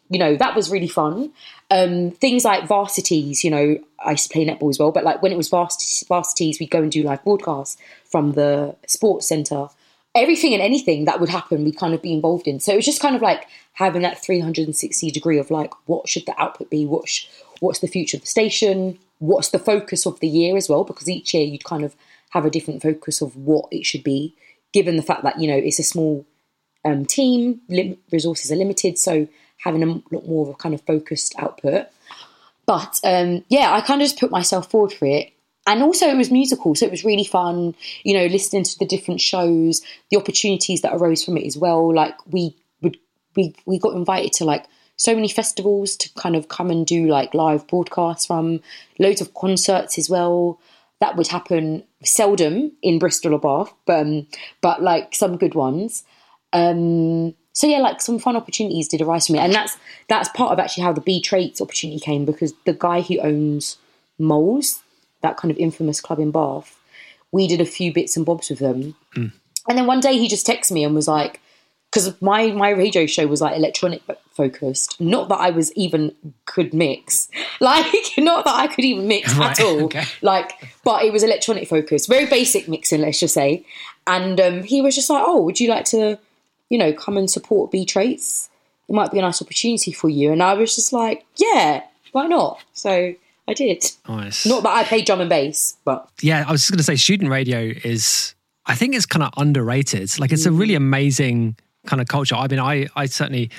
you 0.10 0.20
know, 0.20 0.38
that 0.38 0.56
was 0.56 0.70
really 0.70 0.88
fun. 0.88 1.32
Um, 1.72 2.12
things 2.12 2.46
like 2.46 2.68
varsities, 2.68 3.44
you 3.44 3.50
know, 3.50 3.80
I 4.06 4.12
used 4.12 4.30
to 4.30 4.34
play 4.34 4.46
netball 4.46 4.70
as 4.70 4.78
well, 4.78 4.92
but 4.92 5.04
like 5.04 5.24
when 5.24 5.32
it 5.32 5.38
was 5.38 5.50
vars- 5.50 6.04
varsities, 6.08 6.60
we'd 6.60 6.70
go 6.70 6.84
and 6.84 6.92
do 6.92 7.02
live 7.02 7.24
broadcasts 7.24 7.82
from 8.06 8.34
the 8.34 8.76
sports 8.86 9.28
centre. 9.28 9.70
Everything 10.14 10.54
and 10.54 10.62
anything 10.62 11.06
that 11.06 11.20
would 11.20 11.30
happen, 11.30 11.66
we'd 11.66 11.78
kind 11.78 11.96
of 11.96 12.02
be 12.04 12.14
involved 12.14 12.48
in. 12.48 12.60
So 12.60 12.74
it 12.74 12.76
was 12.76 12.86
just 12.86 13.02
kind 13.02 13.16
of 13.16 13.24
like 13.24 13.48
having 13.74 14.04
that 14.04 14.24
360 14.24 15.12
degree 15.12 15.40
of 15.40 15.50
like, 15.50 15.74
what 15.88 16.08
should 16.08 16.28
the 16.28 16.40
output 16.40 16.70
be? 16.70 16.86
What 16.86 17.10
sh- 17.10 17.28
what's 17.60 17.80
the 17.80 17.88
future 17.88 18.18
of 18.18 18.22
the 18.22 18.28
station? 18.28 18.98
What's 19.20 19.50
the 19.50 19.60
focus 19.60 20.06
of 20.06 20.20
the 20.20 20.28
year 20.28 20.56
as 20.58 20.70
well? 20.70 20.84
Because 20.84 21.10
each 21.10 21.34
year 21.34 21.44
you'd 21.44 21.64
kind 21.64 21.84
of 21.84 21.96
have 22.32 22.46
a 22.46 22.50
different 22.50 22.82
focus 22.82 23.22
of 23.22 23.36
what 23.36 23.68
it 23.72 23.86
should 23.86 24.04
be, 24.04 24.36
given 24.74 24.96
the 24.96 25.02
fact 25.02 25.24
that, 25.24 25.40
you 25.40 25.48
know, 25.48 25.58
it's 25.58 25.80
a 25.80 25.84
small 25.84 26.26
um, 26.86 27.06
team, 27.06 27.62
lim- 27.70 27.98
resources 28.12 28.52
are 28.52 28.56
limited, 28.56 28.98
so 29.00 29.28
having 29.58 29.84
a 29.84 30.16
lot 30.16 30.28
more 30.28 30.48
of 30.48 30.54
a 30.54 30.58
kind 30.58 30.76
of 30.76 30.82
focused 30.82 31.34
output. 31.40 31.88
But 32.66 33.00
um, 33.04 33.44
yeah, 33.50 33.72
I 33.72 33.82
kind 33.82 34.02
of 34.02 34.08
just 34.08 34.20
put 34.20 34.30
myself 34.30 34.70
forward 34.70 34.94
for 34.94 35.06
it. 35.06 35.34
And 35.66 35.84
also, 35.84 36.08
it 36.08 36.18
was 36.18 36.32
musical, 36.32 36.76
so 36.76 36.86
it 36.86 36.92
was 36.92 37.04
really 37.04 37.26
fun, 37.26 37.76
you 38.04 38.14
know, 38.14 38.26
listening 38.28 38.64
to 38.64 38.80
the 38.80 38.86
different 38.86 39.20
shows, 39.20 39.82
the 40.10 40.18
opportunities 40.18 40.82
that 40.82 40.94
arose 40.94 41.26
from 41.26 41.38
it 41.38 41.46
as 41.46 41.58
well. 41.58 41.94
Like, 41.94 42.16
we 42.32 42.56
would, 42.82 42.98
we, 43.36 43.54
we 43.66 43.78
got 43.78 43.94
invited 43.96 44.32
to 44.34 44.46
like 44.46 44.66
so 44.98 45.16
many 45.16 45.28
festivals 45.28 45.96
to 45.96 46.10
kind 46.16 46.36
of 46.36 46.50
come 46.50 46.70
and 46.70 46.86
do 46.86 47.08
like 47.08 47.34
live 47.34 47.66
broadcasts 47.68 48.26
from, 48.26 48.60
loads 49.00 49.22
of 49.22 49.34
concerts 49.34 49.98
as 49.98 50.10
well. 50.10 50.60
That 51.00 51.16
would 51.16 51.28
happen 51.28 51.84
seldom 52.04 52.72
in 52.82 52.98
Bristol 52.98 53.36
or 53.36 53.40
Bath, 53.40 53.74
but, 53.86 54.02
um, 54.02 54.28
but 54.62 54.82
like 54.82 55.14
some 55.14 55.38
good 55.38 55.54
ones. 55.54 56.04
Um, 56.54 57.36
so 57.54 57.66
yeah, 57.68 57.80
like 57.80 58.02
some 58.02 58.20
fun 58.20 58.36
opportunities 58.36 58.88
did 58.88 59.02
arise 59.02 59.28
for 59.28 59.34
me, 59.34 59.40
and 59.40 59.52
that's 59.52 59.78
that's 60.10 60.30
part 60.30 60.52
of 60.52 60.60
actually 60.60 60.84
how 60.84 60.94
the 60.94 61.02
B 61.02 61.20
Traits 61.20 61.60
opportunity 61.60 62.00
came 62.00 62.24
because 62.24 62.54
the 62.66 62.74
guy 62.74 63.02
who 63.02 63.20
owns 63.20 63.78
Moles, 64.20 64.82
that 65.22 65.38
kind 65.38 65.52
of 65.52 65.58
infamous 65.58 66.00
club 66.00 66.20
in 66.20 66.30
Bath, 66.30 66.80
we 67.32 67.48
did 67.48 67.60
a 67.60 67.66
few 67.66 67.92
bits 67.92 68.16
and 68.16 68.26
bobs 68.26 68.52
with 68.52 68.60
them, 68.60 68.96
and 69.16 69.78
then 69.78 69.88
one 69.88 70.00
day 70.00 70.18
he 70.20 70.28
just 70.28 70.46
texted 70.46 70.72
me 70.72 70.84
and 70.84 70.94
was 70.94 71.08
like, 71.08 71.42
because 72.06 72.22
my 72.22 72.52
my 72.52 72.70
radio 72.70 73.06
show 73.06 73.28
was 73.28 73.42
like 73.42 73.56
electronic 73.56 74.02
focused, 74.32 75.00
not 75.00 75.30
that 75.30 75.40
I 75.40 75.50
was 75.50 75.74
even 75.74 76.14
could 76.46 76.74
mix, 76.74 77.30
like 77.60 77.94
not 78.18 78.46
that 78.46 78.56
I 78.56 78.68
could 78.68 78.86
even 78.86 79.08
mix 79.08 79.36
Right, 79.36 79.60
at 79.60 79.66
all, 79.66 79.86
okay. 79.86 80.04
like, 80.22 80.54
but 80.84 81.04
it 81.04 81.12
was 81.12 81.24
electronic 81.24 81.68
focused, 81.68 82.08
very 82.08 82.26
basic 82.26 82.68
mixing, 82.68 83.02
let's 83.02 83.20
just 83.20 83.34
say, 83.34 83.66
and 84.06 84.40
um, 84.40 84.64
he 84.64 84.82
was 84.82 84.96
just 84.96 85.10
like, 85.10 85.24
oh, 85.26 85.42
would 85.42 85.60
you 85.60 85.70
like 85.70 85.86
to 85.86 86.20
you 86.70 86.78
know, 86.78 86.94
come 86.94 87.18
and 87.18 87.30
support 87.30 87.72
B 87.72 87.86
Traits. 87.86 88.50
It 88.90 88.96
might 88.96 89.12
be 89.12 89.20
a 89.20 89.22
nice 89.22 89.42
opportunity 89.42 89.92
for 89.92 90.10
you. 90.10 90.32
And 90.32 90.42
I 90.42 90.54
was 90.54 90.76
just 90.76 90.94
like, 90.94 91.26
yeah, 91.36 91.84
why 92.12 92.28
not? 92.28 92.60
So 92.74 93.14
I 93.48 93.54
did. 93.54 93.84
Nice. 94.08 94.46
Not 94.46 94.64
that 94.64 94.70
I 94.70 94.84
played 94.84 95.06
drum 95.06 95.22
and 95.22 95.30
bass, 95.30 95.78
but 95.84 96.10
yeah, 96.22 96.46
I 96.48 96.52
was 96.52 96.62
just 96.62 96.72
going 96.72 96.78
to 96.78 96.84
say, 96.84 96.96
student 96.96 97.30
radio 97.30 97.60
is, 97.60 98.34
I 98.66 98.76
think 98.76 98.96
it's 98.96 99.06
kind 99.06 99.24
of 99.24 99.32
underrated. 99.38 100.20
Like, 100.20 100.32
it's 100.32 100.46
a 100.46 100.52
really 100.52 100.76
amazing 100.76 101.58
kind 101.88 102.02
of 102.02 102.08
culture. 102.08 102.36
I 102.36 102.48
mean, 102.48 102.60
I, 102.60 102.88
I 102.96 103.08
certainly 103.08 103.50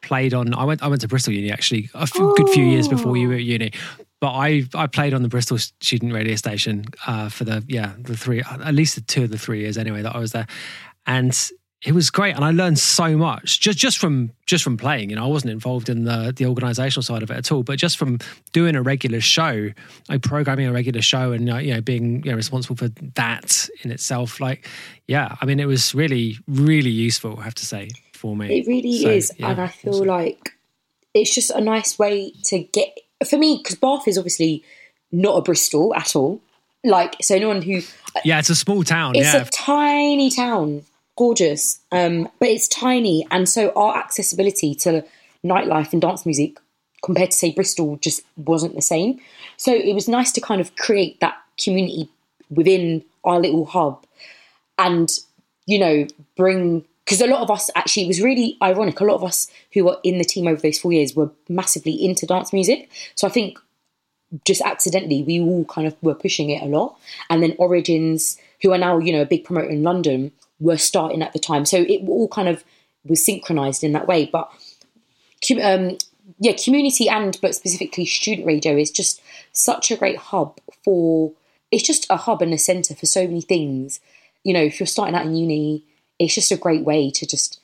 played 0.00 0.32
on, 0.32 0.54
I 0.54 0.64
went, 0.64 0.82
I 0.82 0.86
went 0.86 1.00
to 1.00 1.08
Bristol 1.08 1.32
Uni 1.32 1.50
actually 1.50 1.90
a 1.94 2.06
good 2.06 2.48
few 2.50 2.64
years 2.64 2.86
before 2.86 3.16
you 3.16 3.28
were 3.28 3.34
at 3.34 3.42
uni. 3.42 3.72
But 4.20 4.32
I, 4.32 4.64
I 4.74 4.86
played 4.86 5.14
on 5.14 5.22
the 5.22 5.28
Bristol 5.28 5.58
student 5.58 6.12
radio 6.12 6.36
station 6.36 6.84
uh, 7.06 7.28
for 7.28 7.44
the, 7.44 7.64
yeah, 7.68 7.94
the 7.98 8.16
three, 8.16 8.42
at 8.42 8.74
least 8.74 8.94
the 8.94 9.00
two 9.00 9.24
of 9.24 9.30
the 9.30 9.38
three 9.38 9.60
years 9.60 9.78
anyway 9.78 10.02
that 10.02 10.14
I 10.14 10.18
was 10.18 10.32
there. 10.32 10.46
And 11.06 11.50
it 11.82 11.92
was 11.92 12.10
great 12.10 12.34
and 12.34 12.44
I 12.44 12.50
learned 12.50 12.76
so 12.78 13.16
much 13.16 13.60
just 13.60 13.78
just 13.78 13.98
from 13.98 14.32
just 14.46 14.64
from 14.64 14.76
playing. 14.76 15.10
You 15.10 15.16
know, 15.16 15.24
I 15.24 15.28
wasn't 15.28 15.52
involved 15.52 15.88
in 15.88 16.04
the 16.04 16.32
the 16.36 16.46
organizational 16.46 17.02
side 17.02 17.22
of 17.22 17.30
it 17.30 17.36
at 17.36 17.52
all, 17.52 17.62
but 17.62 17.78
just 17.78 17.96
from 17.96 18.18
doing 18.52 18.74
a 18.74 18.82
regular 18.82 19.20
show, 19.20 19.68
like 20.08 20.22
programming 20.22 20.66
a 20.66 20.72
regular 20.72 21.02
show 21.02 21.32
and 21.32 21.48
uh, 21.48 21.56
you 21.58 21.74
know 21.74 21.80
being 21.80 22.22
you 22.24 22.30
know 22.30 22.36
responsible 22.36 22.74
for 22.76 22.88
that 23.14 23.68
in 23.84 23.90
itself. 23.92 24.40
Like, 24.40 24.66
yeah, 25.06 25.36
I 25.40 25.46
mean, 25.46 25.60
it 25.60 25.66
was 25.66 25.94
really 25.94 26.36
really 26.48 26.90
useful. 26.90 27.38
I 27.38 27.44
have 27.44 27.54
to 27.56 27.66
say 27.66 27.90
for 28.12 28.34
me. 28.36 28.58
it 28.58 28.66
really 28.66 28.98
So, 29.02 29.10
is. 29.10 29.32
yeah, 29.38 29.50
and 29.50 29.60
I 29.60 29.68
feel 29.68 29.94
awesome. 29.94 30.06
like 30.08 30.50
it's 31.14 31.32
just 31.34 31.50
a 31.50 31.60
nice 31.60 31.98
way 31.98 32.32
to 32.44 32.58
get, 32.58 32.98
for 33.28 33.38
me, 33.38 33.58
because 33.62 33.76
Bath 33.76 34.08
is 34.08 34.18
obviously 34.18 34.64
not 35.12 35.36
a 35.36 35.42
Bristol 35.42 35.94
at 35.94 36.16
all. 36.16 36.40
Like, 36.84 37.16
so 37.22 37.34
anyone 37.34 37.62
who, 37.62 37.80
yeah, 38.24 38.38
it's 38.40 38.50
a 38.50 38.54
small 38.56 38.82
town. 38.84 39.14
it's 39.16 39.32
yeah, 39.34 39.42
a 39.42 39.44
tiny 39.46 40.30
town, 40.30 40.82
gorgeous, 41.18 41.80
um, 41.90 42.28
but 42.38 42.48
it's 42.48 42.68
tiny, 42.68 43.26
and 43.32 43.48
so 43.48 43.72
our 43.74 43.96
accessibility 43.96 44.72
to 44.76 45.04
nightlife 45.44 45.92
and 45.92 46.00
dance 46.00 46.24
music 46.24 46.58
compared 47.02 47.32
to 47.32 47.36
say 47.36 47.50
Bristol 47.50 47.96
just 47.96 48.22
wasn't 48.36 48.76
the 48.76 48.82
same. 48.82 49.20
So 49.56 49.74
it 49.74 49.94
was 49.94 50.08
nice 50.08 50.30
to 50.32 50.40
kind 50.40 50.60
of 50.60 50.76
create 50.76 51.18
that 51.20 51.36
community 51.62 52.08
within 52.50 53.04
our 53.24 53.40
little 53.40 53.66
hub, 53.66 54.06
and 54.78 55.10
you 55.66 55.80
know 55.80 56.06
bring 56.36 56.84
because 57.04 57.20
a 57.20 57.26
lot 57.26 57.42
of 57.42 57.50
us 57.50 57.68
actually 57.74 58.04
it 58.04 58.08
was 58.08 58.22
really 58.22 58.56
ironic. 58.62 59.00
A 59.00 59.04
lot 59.04 59.16
of 59.16 59.24
us 59.24 59.50
who 59.72 59.84
were 59.84 59.98
in 60.04 60.18
the 60.18 60.24
team 60.24 60.46
over 60.46 60.62
those 60.62 60.78
four 60.78 60.92
years 60.92 61.16
were 61.16 61.30
massively 61.48 61.92
into 61.92 62.26
dance 62.26 62.52
music. 62.52 62.90
So 63.16 63.26
I 63.26 63.30
think 63.30 63.58
just 64.44 64.60
accidentally 64.60 65.22
we 65.22 65.40
all 65.40 65.64
kind 65.64 65.88
of 65.88 65.96
were 66.00 66.14
pushing 66.14 66.50
it 66.50 66.62
a 66.62 66.66
lot. 66.66 66.96
And 67.28 67.42
then 67.42 67.56
Origins, 67.58 68.38
who 68.62 68.72
are 68.72 68.78
now 68.78 68.98
you 68.98 69.12
know 69.12 69.22
a 69.22 69.26
big 69.26 69.42
promoter 69.44 69.70
in 69.70 69.82
London, 69.82 70.30
were 70.60 70.78
starting 70.78 71.22
at 71.22 71.32
the 71.32 71.38
time. 71.38 71.64
So 71.64 71.78
it 71.78 72.02
all 72.06 72.28
kind 72.28 72.48
of 72.48 72.64
was 73.04 73.24
synchronized 73.24 73.84
in 73.84 73.92
that 73.92 74.06
way. 74.06 74.26
But 74.26 74.50
um, 75.62 75.98
yeah, 76.38 76.52
community 76.62 77.08
and 77.08 77.38
but 77.40 77.54
specifically 77.54 78.06
student 78.06 78.46
radio 78.46 78.76
is 78.76 78.90
just 78.90 79.22
such 79.52 79.90
a 79.90 79.96
great 79.96 80.18
hub 80.18 80.58
for. 80.84 81.32
It's 81.70 81.82
just 81.82 82.06
a 82.08 82.16
hub 82.16 82.40
and 82.40 82.54
a 82.54 82.58
center 82.58 82.94
for 82.94 83.06
so 83.06 83.26
many 83.26 83.42
things. 83.42 84.00
You 84.42 84.54
know, 84.54 84.62
if 84.62 84.80
you're 84.80 84.86
starting 84.86 85.14
out 85.14 85.26
in 85.26 85.36
uni, 85.36 85.84
it's 86.18 86.34
just 86.34 86.50
a 86.50 86.56
great 86.56 86.82
way 86.82 87.10
to 87.10 87.26
just 87.26 87.60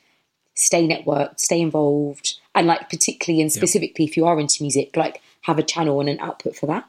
stay 0.54 0.86
networked, 0.86 1.40
stay 1.40 1.60
involved, 1.60 2.38
and 2.54 2.66
like 2.66 2.90
particularly 2.90 3.40
and 3.40 3.50
specifically 3.50 4.04
if 4.04 4.16
you 4.16 4.26
are 4.26 4.38
into 4.38 4.62
music, 4.62 4.96
like 4.96 5.20
have 5.42 5.58
a 5.58 5.62
channel 5.62 6.00
and 6.00 6.08
an 6.08 6.20
output 6.20 6.54
for 6.56 6.66
that. 6.66 6.84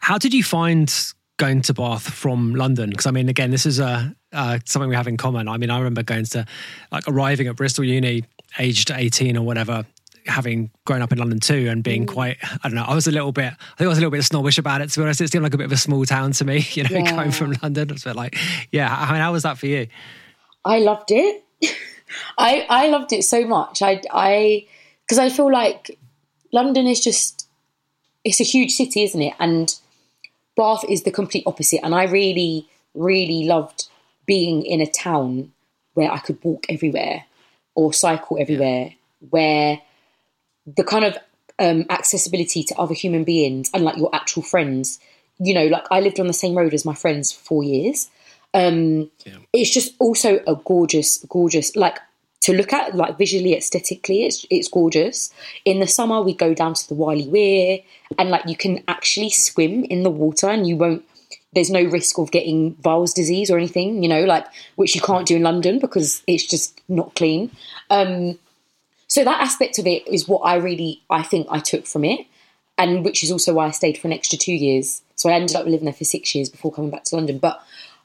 How 0.00 0.18
did 0.18 0.32
you 0.32 0.44
find 0.44 0.94
going 1.38 1.62
to 1.62 1.72
Bath 1.74 2.02
from 2.12 2.54
London? 2.54 2.90
Because 2.90 3.06
I 3.06 3.10
mean, 3.10 3.28
again, 3.30 3.50
this 3.50 3.64
is 3.66 3.78
a 3.80 4.14
uh, 4.32 4.58
something 4.66 4.90
we 4.90 4.94
have 4.96 5.08
in 5.08 5.16
common. 5.16 5.48
I 5.48 5.56
mean, 5.56 5.70
I 5.70 5.78
remember 5.78 6.02
going 6.02 6.26
to 6.26 6.44
like 6.92 7.04
arriving 7.08 7.46
at 7.46 7.56
Bristol 7.56 7.84
Uni, 7.84 8.24
aged 8.58 8.90
eighteen 8.90 9.36
or 9.36 9.42
whatever, 9.44 9.86
having 10.26 10.70
grown 10.84 11.00
up 11.00 11.10
in 11.12 11.18
London 11.18 11.40
too, 11.40 11.68
and 11.70 11.82
being 11.82 12.04
quite, 12.04 12.36
I 12.42 12.58
don't 12.68 12.74
know, 12.74 12.84
I 12.86 12.94
was 12.94 13.06
a 13.06 13.10
little 13.10 13.32
bit, 13.32 13.46
I 13.54 13.74
think 13.78 13.86
I 13.86 13.88
was 13.88 13.96
a 13.96 14.00
little 14.02 14.10
bit 14.10 14.22
snobbish 14.24 14.58
about 14.58 14.82
it. 14.82 14.90
To 14.90 15.00
be 15.00 15.04
honest, 15.04 15.22
it 15.22 15.32
seemed 15.32 15.42
like 15.44 15.54
a 15.54 15.56
bit 15.56 15.64
of 15.66 15.72
a 15.72 15.76
small 15.78 16.04
town 16.04 16.32
to 16.32 16.44
me. 16.44 16.60
You 16.72 16.82
know, 16.84 16.90
Yeah. 16.90 17.10
going 17.16 17.30
from 17.30 17.54
London, 17.62 17.90
it's 17.90 18.04
a 18.04 18.10
bit 18.10 18.16
like, 18.16 18.36
yeah. 18.70 18.94
I 18.94 19.10
mean, 19.12 19.22
how 19.22 19.32
was 19.32 19.44
that 19.44 19.56
for 19.58 19.66
you? 19.66 19.86
I 20.64 20.80
loved 20.80 21.10
it. 21.10 21.42
I 22.38 22.66
I 22.68 22.88
loved 22.88 23.12
it 23.12 23.22
so 23.24 23.46
much. 23.46 23.80
I 23.82 24.02
I 24.10 24.66
because 25.06 25.18
I 25.18 25.30
feel 25.30 25.50
like 25.50 25.98
London 26.52 26.86
is 26.86 27.00
just 27.00 27.48
it's 28.24 28.40
a 28.40 28.44
huge 28.44 28.72
city, 28.72 29.04
isn't 29.04 29.22
it? 29.22 29.34
And 29.38 29.74
Bath 30.58 30.84
is 30.88 31.04
the 31.04 31.10
complete 31.10 31.44
opposite. 31.46 31.80
And 31.82 31.94
I 31.94 32.04
really 32.04 32.68
really 32.94 33.44
loved 33.44 33.88
being 34.26 34.64
in 34.66 34.80
a 34.80 34.90
town 34.90 35.52
where 35.94 36.10
I 36.10 36.18
could 36.18 36.38
walk 36.42 36.66
everywhere 36.68 37.24
or 37.74 37.92
cycle 37.92 38.36
everywhere, 38.38 38.94
where 39.30 39.80
the 40.66 40.84
kind 40.84 41.04
of 41.04 41.16
um, 41.58 41.86
accessibility 41.88 42.62
to 42.64 42.74
other 42.76 42.94
human 42.94 43.24
beings 43.24 43.70
and 43.72 43.84
like 43.84 43.96
your 43.96 44.14
actual 44.14 44.42
friends. 44.42 45.00
You 45.38 45.54
know, 45.54 45.66
like 45.66 45.86
I 45.90 46.00
lived 46.00 46.20
on 46.20 46.26
the 46.26 46.32
same 46.32 46.56
road 46.56 46.74
as 46.74 46.84
my 46.84 46.94
friends 46.94 47.32
for 47.32 47.40
four 47.40 47.64
years. 47.64 48.10
Um, 48.52 49.10
It's 49.52 49.72
just 49.72 49.94
also 49.98 50.40
a 50.46 50.56
gorgeous, 50.56 51.24
gorgeous, 51.28 51.76
like 51.76 51.98
to 52.40 52.52
look 52.52 52.72
at, 52.72 52.94
like 52.94 53.18
visually, 53.18 53.54
aesthetically, 53.54 54.24
it's 54.24 54.46
it's 54.50 54.68
gorgeous. 54.68 55.32
In 55.64 55.80
the 55.80 55.86
summer, 55.86 56.22
we 56.22 56.34
go 56.34 56.54
down 56.54 56.74
to 56.74 56.88
the 56.88 56.94
Warleigh 56.94 57.28
Weir, 57.28 57.80
and 58.18 58.30
like 58.30 58.46
you 58.46 58.56
can 58.56 58.82
actually 58.88 59.30
swim 59.30 59.84
in 59.84 60.02
the 60.02 60.10
water, 60.10 60.48
and 60.48 60.66
you 60.66 60.76
won't. 60.76 61.04
There's 61.54 61.70
no 61.70 61.82
risk 61.82 62.18
of 62.18 62.30
getting 62.30 62.76
Weil's 62.84 63.14
disease 63.14 63.50
or 63.50 63.56
anything, 63.56 64.02
you 64.02 64.08
know, 64.08 64.24
like 64.24 64.46
which 64.76 64.94
you 64.94 65.00
can't 65.00 65.26
do 65.26 65.36
in 65.36 65.42
London 65.42 65.78
because 65.78 66.22
it's 66.26 66.46
just 66.46 66.80
not 66.88 67.14
clean. 67.14 67.50
Um, 67.88 68.38
so 69.08 69.24
that 69.24 69.40
aspect 69.40 69.78
of 69.78 69.86
it 69.86 70.06
is 70.06 70.28
what 70.28 70.40
I 70.40 70.56
really, 70.56 71.02
I 71.08 71.22
think 71.22 71.46
I 71.50 71.58
took 71.58 71.86
from 71.86 72.04
it, 72.04 72.26
and 72.76 73.04
which 73.04 73.24
is 73.24 73.32
also 73.32 73.54
why 73.54 73.66
I 73.66 73.70
stayed 73.70 73.96
for 73.96 74.06
an 74.08 74.12
extra 74.12 74.38
two 74.38 74.52
years. 74.52 75.02
So 75.16 75.30
I 75.30 75.32
ended 75.32 75.56
up 75.56 75.64
living 75.64 75.86
there 75.86 75.94
for 75.94 76.04
six 76.04 76.34
years 76.34 76.50
before 76.50 76.70
coming 76.70 76.90
back 76.90 77.04
to 77.04 77.16
London. 77.16 77.38
But 77.38 77.60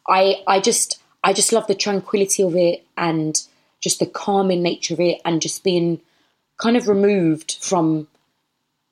I, 0.07 0.41
I 0.47 0.61
just, 0.61 0.99
I 1.23 1.34
just 1.34 1.51
love 1.51 1.67
the 1.67 1.75
tranquility 1.75 2.41
of 2.41 2.55
it 2.55 2.86
and 2.97 3.41
just 3.84 3.99
the 3.99 4.05
calming 4.05 4.63
nature 4.63 4.93
of 4.93 5.01
it, 5.01 5.19
and 5.25 5.41
just 5.41 5.63
being 5.63 5.99
kind 6.57 6.77
of 6.77 6.88
removed 6.88 7.57
from 7.61 8.07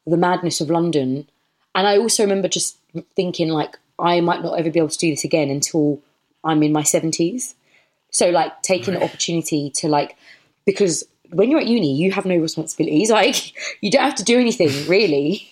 the 0.06 0.18
madness 0.18 0.60
of 0.60 0.70
London. 0.70 1.28
And 1.74 1.88
I 1.88 1.98
also 1.98 2.24
remember 2.24 2.50
just 2.50 2.78
thinking 3.16 3.50
like 3.50 3.80
I 3.98 4.20
might 4.20 4.44
not 4.44 4.60
ever 4.60 4.70
be 4.70 4.80
able 4.80 4.90
to 4.90 4.98
do 4.98 5.10
this 5.10 5.24
again 5.24 5.50
until 5.50 6.02
I'm 6.44 6.62
in 6.64 6.74
my 6.74 6.84
seventies. 6.84 7.56
So 8.12 8.30
like 8.30 8.62
taking 8.62 8.96
the 8.96 9.04
opportunity 9.04 9.70
to 9.76 9.88
like 9.88 10.18
because 10.66 11.06
when 11.30 11.50
you're 11.50 11.62
at 11.62 11.68
uni, 11.68 11.96
you 11.96 12.12
have 12.12 12.26
no 12.26 12.38
responsibilities. 12.38 13.10
Like 13.22 13.54
you 13.82 13.90
don't 13.90 14.04
have 14.04 14.16
to 14.16 14.24
do 14.24 14.38
anything 14.38 14.90
really. 14.90 15.50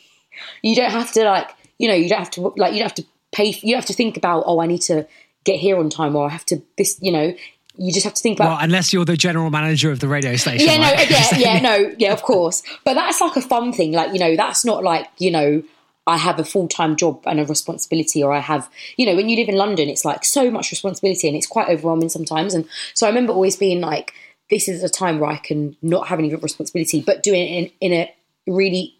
You 0.61 0.75
don't 0.75 0.91
have 0.91 1.13
to 1.13 1.23
like 1.23 1.51
you 1.77 1.87
know 1.87 1.95
you 1.95 2.09
don't 2.09 2.19
have 2.19 2.31
to 2.31 2.53
like 2.57 2.73
you 2.73 2.79
don't 2.79 2.89
have 2.89 2.95
to 2.95 3.05
pay. 3.31 3.45
You 3.45 3.73
don't 3.73 3.81
have 3.81 3.85
to 3.85 3.93
think 3.93 4.17
about 4.17 4.43
oh 4.45 4.59
I 4.59 4.67
need 4.67 4.81
to 4.83 5.07
get 5.45 5.59
here 5.59 5.77
on 5.77 5.89
time 5.89 6.15
or 6.15 6.25
I 6.27 6.29
have 6.29 6.45
to 6.47 6.61
this 6.77 6.99
you 7.01 7.11
know. 7.11 7.33
You 7.79 7.93
just 7.93 8.03
have 8.03 8.13
to 8.13 8.21
think 8.21 8.39
about 8.39 8.49
Well, 8.49 8.57
unless 8.61 8.91
you're 8.91 9.05
the 9.05 9.15
general 9.17 9.49
manager 9.49 9.89
of 9.89 9.99
the 9.99 10.07
radio 10.07 10.35
station. 10.35 10.67
yeah, 10.67 10.77
no, 10.77 10.91
yeah, 11.01 11.37
yeah, 11.37 11.59
no, 11.69 11.95
yeah, 11.97 12.11
of 12.11 12.21
course. 12.21 12.61
But 12.83 12.95
that's 12.95 13.21
like 13.21 13.35
a 13.37 13.41
fun 13.41 13.71
thing. 13.71 13.93
Like, 13.93 14.13
you 14.13 14.19
know, 14.19 14.35
that's 14.35 14.65
not 14.65 14.83
like, 14.83 15.07
you 15.17 15.31
know, 15.31 15.63
I 16.05 16.17
have 16.17 16.39
a 16.39 16.43
full 16.43 16.67
time 16.67 16.95
job 16.95 17.23
and 17.25 17.39
a 17.39 17.45
responsibility, 17.45 18.21
or 18.21 18.33
I 18.33 18.39
have, 18.39 18.69
you 18.97 19.05
know, 19.05 19.15
when 19.15 19.29
you 19.29 19.37
live 19.37 19.47
in 19.47 19.55
London, 19.55 19.89
it's 19.89 20.03
like 20.03 20.25
so 20.25 20.51
much 20.51 20.71
responsibility 20.71 21.27
and 21.27 21.37
it's 21.37 21.47
quite 21.47 21.69
overwhelming 21.69 22.09
sometimes. 22.09 22.53
And 22.53 22.67
so 22.93 23.05
I 23.05 23.09
remember 23.09 23.31
always 23.31 23.55
being 23.55 23.79
like, 23.79 24.13
this 24.49 24.67
is 24.67 24.83
a 24.83 24.89
time 24.89 25.19
where 25.19 25.29
I 25.29 25.37
can 25.37 25.77
not 25.81 26.07
have 26.07 26.19
any 26.19 26.33
responsibility, 26.35 27.01
but 27.01 27.23
doing 27.23 27.41
it 27.41 27.71
in, 27.79 27.91
in 27.91 27.93
a 27.93 28.13
really, 28.47 28.95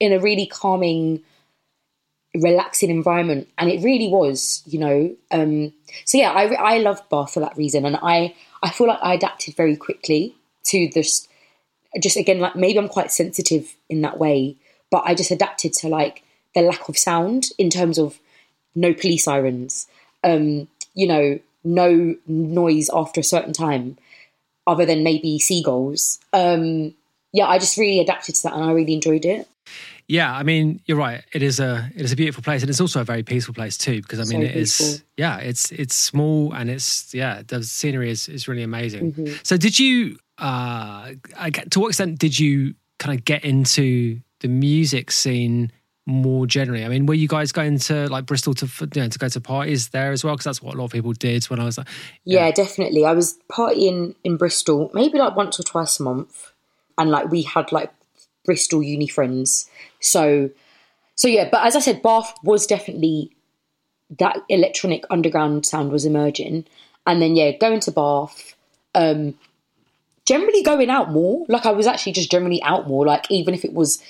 in 0.00 0.12
a 0.12 0.20
really 0.20 0.46
calming, 0.46 1.22
relaxing 2.34 2.88
environment 2.88 3.46
and 3.58 3.68
it 3.68 3.82
really 3.82 4.08
was 4.08 4.62
you 4.64 4.78
know 4.78 5.14
um 5.32 5.70
so 6.04 6.18
yeah 6.18 6.30
i 6.30 6.44
i 6.54 6.78
loved 6.78 7.08
bath 7.08 7.32
for 7.32 7.40
that 7.40 7.56
reason 7.56 7.84
and 7.84 7.96
i 8.02 8.34
i 8.62 8.70
feel 8.70 8.86
like 8.86 8.98
i 9.02 9.14
adapted 9.14 9.54
very 9.56 9.76
quickly 9.76 10.34
to 10.64 10.88
this 10.94 11.28
just 12.00 12.16
again 12.16 12.40
like 12.40 12.56
maybe 12.56 12.78
i'm 12.78 12.88
quite 12.88 13.12
sensitive 13.12 13.74
in 13.88 14.02
that 14.02 14.18
way 14.18 14.56
but 14.90 15.02
i 15.04 15.14
just 15.14 15.30
adapted 15.30 15.72
to 15.72 15.88
like 15.88 16.22
the 16.54 16.62
lack 16.62 16.88
of 16.88 16.98
sound 16.98 17.46
in 17.58 17.70
terms 17.70 17.98
of 17.98 18.18
no 18.74 18.92
police 18.92 19.24
sirens 19.24 19.86
um 20.24 20.68
you 20.94 21.06
know 21.06 21.38
no 21.64 22.14
noise 22.26 22.90
after 22.92 23.20
a 23.20 23.24
certain 23.24 23.52
time 23.52 23.96
other 24.66 24.84
than 24.86 25.02
maybe 25.04 25.38
seagulls. 25.38 26.18
Um 26.32 26.94
yeah 27.32 27.46
i 27.46 27.58
just 27.58 27.76
really 27.76 28.00
adapted 28.00 28.34
to 28.34 28.42
that 28.44 28.54
and 28.54 28.64
i 28.64 28.72
really 28.72 28.94
enjoyed 28.94 29.24
it 29.24 29.48
Yeah, 30.08 30.32
I 30.34 30.42
mean, 30.42 30.80
you're 30.86 30.96
right. 30.98 31.24
It 31.32 31.42
is 31.42 31.60
a 31.60 31.90
it 31.94 32.02
is 32.02 32.12
a 32.12 32.16
beautiful 32.16 32.42
place, 32.42 32.62
and 32.62 32.68
it's 32.70 32.80
also 32.80 33.00
a 33.00 33.04
very 33.04 33.22
peaceful 33.22 33.54
place 33.54 33.76
too. 33.78 34.02
Because 34.02 34.18
I 34.20 34.24
mean, 34.24 34.42
So 34.42 34.50
it 34.50 34.56
is 34.56 34.76
peaceful. 34.78 35.06
yeah, 35.16 35.38
it's 35.38 35.70
it's 35.72 35.94
small 35.94 36.52
and 36.52 36.68
it's 36.70 37.14
yeah, 37.14 37.42
the 37.46 37.62
scenery 37.62 38.10
is 38.10 38.28
is 38.28 38.48
really 38.48 38.62
amazing. 38.62 39.12
Mm-hmm. 39.12 39.34
So, 39.42 39.56
did 39.56 39.78
you 39.78 40.18
uh, 40.38 41.12
I 41.38 41.50
get- 41.50 41.70
to 41.72 41.80
what 41.80 41.88
extent 41.88 42.18
did 42.18 42.38
you 42.38 42.74
kind 42.98 43.18
of 43.18 43.24
get 43.24 43.44
into 43.44 44.20
the 44.40 44.48
music 44.48 45.10
scene 45.10 45.70
more 46.04 46.46
generally? 46.48 46.84
I 46.84 46.88
mean, 46.88 47.06
were 47.06 47.14
you 47.14 47.28
guys 47.28 47.52
going 47.52 47.78
to 47.80 48.08
like 48.08 48.26
Bristol 48.26 48.54
to 48.54 48.66
you 48.94 49.02
know 49.02 49.08
to 49.08 49.18
go 49.18 49.28
to 49.28 49.40
parties 49.40 49.90
there 49.90 50.10
as 50.12 50.24
well? 50.24 50.34
Because 50.34 50.44
that's 50.44 50.62
what 50.62 50.74
a 50.74 50.78
lot 50.78 50.86
of 50.86 50.90
people 50.92 51.12
did 51.12 51.44
when 51.44 51.60
I 51.60 51.64
was 51.64 51.78
like, 51.78 51.86
Yeah, 52.24 52.50
definitely. 52.50 53.04
I 53.04 53.12
was 53.12 53.38
partying 53.50 54.14
in 54.24 54.36
Bristol 54.36 54.90
maybe 54.92 55.18
like 55.18 55.36
once 55.36 55.60
or 55.60 55.62
twice 55.62 56.00
a 56.00 56.02
month, 56.02 56.52
and 56.98 57.10
like 57.10 57.30
we 57.30 57.42
had 57.42 57.70
like 57.72 57.92
Bristol 58.44 58.82
uni 58.82 59.06
friends. 59.06 59.68
So, 60.00 60.50
so 61.14 61.28
yeah. 61.28 61.48
But 61.50 61.66
as 61.66 61.76
I 61.76 61.80
said, 61.80 62.02
Bath 62.02 62.34
was 62.42 62.66
definitely 62.66 63.30
that 64.18 64.38
electronic 64.48 65.04
underground 65.10 65.64
sound 65.66 65.90
was 65.90 66.04
emerging, 66.04 66.64
and 67.06 67.22
then 67.22 67.36
yeah, 67.36 67.52
going 67.52 67.80
to 67.80 67.90
Bath. 67.90 68.54
Um, 68.94 69.34
generally 70.26 70.62
going 70.62 70.90
out 70.90 71.10
more. 71.10 71.44
Like 71.48 71.66
I 71.66 71.72
was 71.72 71.86
actually 71.86 72.12
just 72.12 72.30
generally 72.30 72.62
out 72.62 72.86
more. 72.88 73.06
Like 73.06 73.30
even 73.30 73.54
if 73.54 73.64
it 73.64 73.72
was 73.72 74.02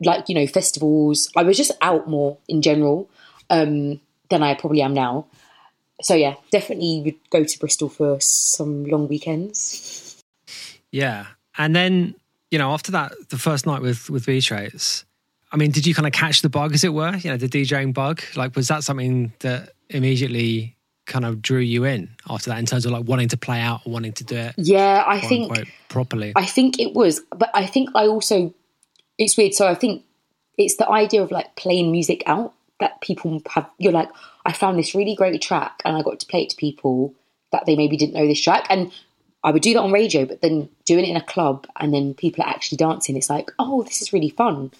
like 0.00 0.28
you 0.28 0.34
know 0.34 0.46
festivals, 0.46 1.30
I 1.36 1.42
was 1.42 1.56
just 1.56 1.72
out 1.82 2.08
more 2.08 2.38
in 2.48 2.62
general 2.62 3.08
um, 3.50 4.00
than 4.30 4.42
I 4.42 4.54
probably 4.54 4.82
am 4.82 4.94
now 4.94 5.26
so 6.02 6.14
yeah, 6.14 6.34
definitely 6.50 7.02
would 7.04 7.30
go 7.30 7.44
to 7.44 7.58
Bristol 7.58 7.88
for 7.88 8.18
some 8.20 8.84
long 8.84 9.08
weekends. 9.08 10.22
Yeah. 10.90 11.26
And 11.58 11.76
then, 11.76 12.14
you 12.50 12.58
know, 12.58 12.72
after 12.72 12.92
that, 12.92 13.12
the 13.28 13.38
first 13.38 13.66
night 13.66 13.82
with 13.82 14.10
with 14.10 14.26
B 14.26 14.40
Traits, 14.40 15.04
I 15.52 15.56
mean, 15.56 15.70
did 15.70 15.86
you 15.86 15.94
kind 15.94 16.06
of 16.06 16.12
catch 16.12 16.42
the 16.42 16.48
bug, 16.48 16.74
as 16.74 16.84
it 16.84 16.92
were? 16.92 17.14
You 17.16 17.30
know, 17.30 17.36
the 17.36 17.48
DJing 17.48 17.92
bug? 17.94 18.22
Like, 18.36 18.56
was 18.56 18.68
that 18.68 18.84
something 18.84 19.32
that 19.40 19.70
immediately 19.88 20.76
kind 21.06 21.24
of 21.24 21.42
drew 21.42 21.58
you 21.58 21.84
in 21.84 22.08
after 22.28 22.50
that 22.50 22.58
in 22.58 22.66
terms 22.66 22.86
of 22.86 22.92
like 22.92 23.04
wanting 23.04 23.28
to 23.28 23.36
play 23.36 23.60
out 23.60 23.80
or 23.84 23.92
wanting 23.92 24.12
to 24.12 24.22
do 24.22 24.36
it 24.36 24.54
Yeah, 24.56 25.02
I 25.04 25.20
think 25.20 25.50
unquote, 25.50 25.66
properly? 25.88 26.32
I 26.36 26.46
think 26.46 26.78
it 26.78 26.94
was, 26.94 27.20
but 27.36 27.50
I 27.52 27.66
think 27.66 27.90
I 27.94 28.06
also 28.06 28.54
it's 29.18 29.36
weird. 29.36 29.54
So 29.54 29.66
I 29.66 29.74
think 29.74 30.04
it's 30.56 30.76
the 30.76 30.88
idea 30.88 31.22
of 31.22 31.30
like 31.30 31.56
playing 31.56 31.90
music 31.90 32.22
out 32.26 32.54
that 32.78 33.00
people 33.00 33.42
have. 33.50 33.68
You're 33.78 33.92
like, 33.92 34.08
I 34.46 34.52
found 34.52 34.78
this 34.78 34.94
really 34.94 35.14
great 35.14 35.40
track, 35.42 35.82
and 35.84 35.96
I 35.96 36.02
got 36.02 36.20
to 36.20 36.26
play 36.26 36.42
it 36.42 36.50
to 36.50 36.56
people 36.56 37.14
that 37.52 37.66
they 37.66 37.76
maybe 37.76 37.96
didn't 37.96 38.14
know 38.14 38.26
this 38.26 38.40
track, 38.40 38.66
and 38.70 38.92
I 39.42 39.50
would 39.52 39.62
do 39.62 39.72
that 39.74 39.80
on 39.80 39.92
radio, 39.92 40.26
but 40.26 40.42
then 40.42 40.68
doing 40.84 41.04
it 41.04 41.10
in 41.10 41.16
a 41.16 41.24
club 41.24 41.66
and 41.78 41.94
then 41.94 42.14
people 42.14 42.44
are 42.44 42.50
actually 42.50 42.76
dancing, 42.76 43.16
it's 43.16 43.30
like, 43.30 43.50
oh, 43.58 43.82
this 43.82 44.02
is 44.02 44.12
really 44.12 44.28
fun. 44.28 44.70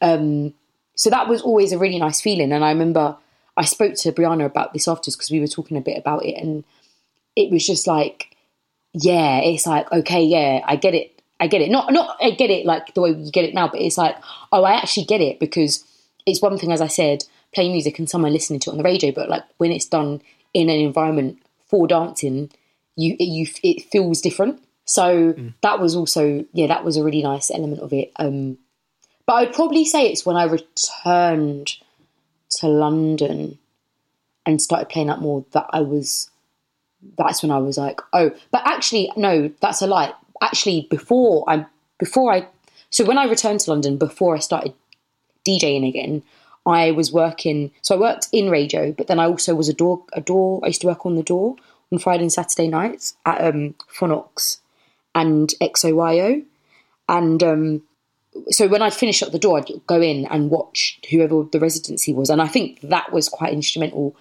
Um, 0.00 0.54
so 0.94 1.10
that 1.10 1.28
was 1.28 1.42
always 1.42 1.72
a 1.72 1.78
really 1.78 1.98
nice 1.98 2.20
feeling. 2.20 2.52
And 2.52 2.64
I 2.64 2.70
remember 2.70 3.16
I 3.58 3.64
spoke 3.64 3.94
to 3.96 4.12
Brianna 4.12 4.46
about 4.46 4.72
this 4.72 4.86
afterwards 4.86 5.16
because 5.16 5.32
we 5.32 5.40
were 5.40 5.48
talking 5.48 5.76
a 5.76 5.80
bit 5.82 5.98
about 5.98 6.24
it, 6.24 6.40
and 6.40 6.64
it 7.34 7.50
was 7.50 7.66
just 7.66 7.88
like, 7.88 8.36
yeah, 8.94 9.40
it's 9.40 9.66
like 9.66 9.90
okay, 9.90 10.22
yeah, 10.22 10.60
I 10.64 10.76
get 10.76 10.94
it. 10.94 11.20
I 11.40 11.48
get 11.48 11.60
it. 11.60 11.70
Not 11.70 11.92
not 11.92 12.16
I 12.22 12.30
get 12.30 12.50
it 12.50 12.64
like 12.64 12.94
the 12.94 13.00
way 13.00 13.10
you 13.10 13.30
get 13.32 13.44
it 13.44 13.54
now, 13.54 13.66
but 13.68 13.80
it's 13.80 13.98
like 13.98 14.16
oh, 14.52 14.62
I 14.62 14.74
actually 14.74 15.06
get 15.06 15.20
it 15.20 15.40
because 15.40 15.84
it's 16.24 16.40
one 16.40 16.56
thing, 16.56 16.70
as 16.70 16.80
I 16.80 16.86
said, 16.86 17.24
playing 17.52 17.72
music 17.72 17.98
and 17.98 18.08
someone 18.08 18.32
listening 18.32 18.60
to 18.60 18.70
it 18.70 18.74
on 18.74 18.78
the 18.78 18.84
radio, 18.84 19.10
but 19.10 19.28
like 19.28 19.42
when 19.56 19.72
it's 19.72 19.86
done 19.86 20.22
in 20.54 20.68
an 20.68 20.78
environment 20.78 21.42
for 21.66 21.88
dancing, 21.88 22.50
you 22.98 23.16
it, 23.18 23.24
you 23.24 23.46
it 23.62 23.82
feels 23.90 24.20
different. 24.20 24.62
So 24.84 25.34
that 25.62 25.80
was 25.80 25.94
also 25.94 26.44
yeah, 26.52 26.66
that 26.66 26.84
was 26.84 26.96
a 26.96 27.04
really 27.04 27.22
nice 27.22 27.50
element 27.50 27.80
of 27.80 27.92
it. 27.92 28.12
Um, 28.16 28.58
but 29.24 29.34
I'd 29.34 29.54
probably 29.54 29.84
say 29.84 30.10
it's 30.10 30.26
when 30.26 30.36
I 30.36 30.44
returned 30.44 31.74
to 32.56 32.66
London 32.66 33.58
and 34.44 34.60
started 34.60 34.88
playing 34.88 35.10
up 35.10 35.20
more 35.20 35.44
that 35.52 35.66
I 35.70 35.80
was 35.80 36.30
that's 37.16 37.42
when 37.42 37.52
I 37.52 37.58
was 37.58 37.78
like, 37.78 38.00
oh, 38.12 38.32
but 38.50 38.62
actually, 38.66 39.12
no, 39.16 39.50
that's 39.60 39.80
a 39.82 39.86
lie. 39.86 40.12
Actually, 40.42 40.88
before 40.90 41.44
I, 41.48 41.66
before 41.98 42.32
I, 42.32 42.48
so 42.90 43.04
when 43.04 43.18
I 43.18 43.24
returned 43.24 43.60
to 43.60 43.70
London, 43.70 43.98
before 43.98 44.34
I 44.34 44.40
started 44.40 44.74
DJing 45.46 45.88
again, 45.88 46.22
I 46.66 46.90
was 46.90 47.12
working. 47.12 47.70
So 47.82 47.94
I 47.94 48.00
worked 48.00 48.28
in 48.32 48.50
radio, 48.50 48.92
but 48.92 49.06
then 49.06 49.20
I 49.20 49.26
also 49.26 49.54
was 49.54 49.68
a 49.68 49.74
door, 49.74 50.02
a 50.12 50.20
door. 50.20 50.60
I 50.64 50.68
used 50.68 50.80
to 50.80 50.88
work 50.88 51.06
on 51.06 51.14
the 51.14 51.22
door 51.22 51.56
on 51.92 51.98
Friday 51.98 52.24
and 52.24 52.32
Saturday 52.32 52.68
nights 52.68 53.16
at 53.24 53.40
um, 53.44 53.74
Phonox 53.92 54.58
and 55.14 55.52
XOYO, 55.60 56.44
and 57.08 57.42
um, 57.42 57.82
so 58.50 58.68
when 58.68 58.82
I'd 58.82 58.94
finish 58.94 59.22
up 59.22 59.32
the 59.32 59.38
door, 59.38 59.58
I'd 59.58 59.70
go 59.86 60.00
in 60.00 60.26
and 60.26 60.50
watch 60.50 61.00
whoever 61.10 61.44
the 61.44 61.60
residency 61.60 62.12
was, 62.12 62.30
and 62.30 62.40
I 62.42 62.48
think 62.48 62.80
that 62.82 63.12
was 63.12 63.28
quite 63.28 63.52
instrumental 63.52 64.16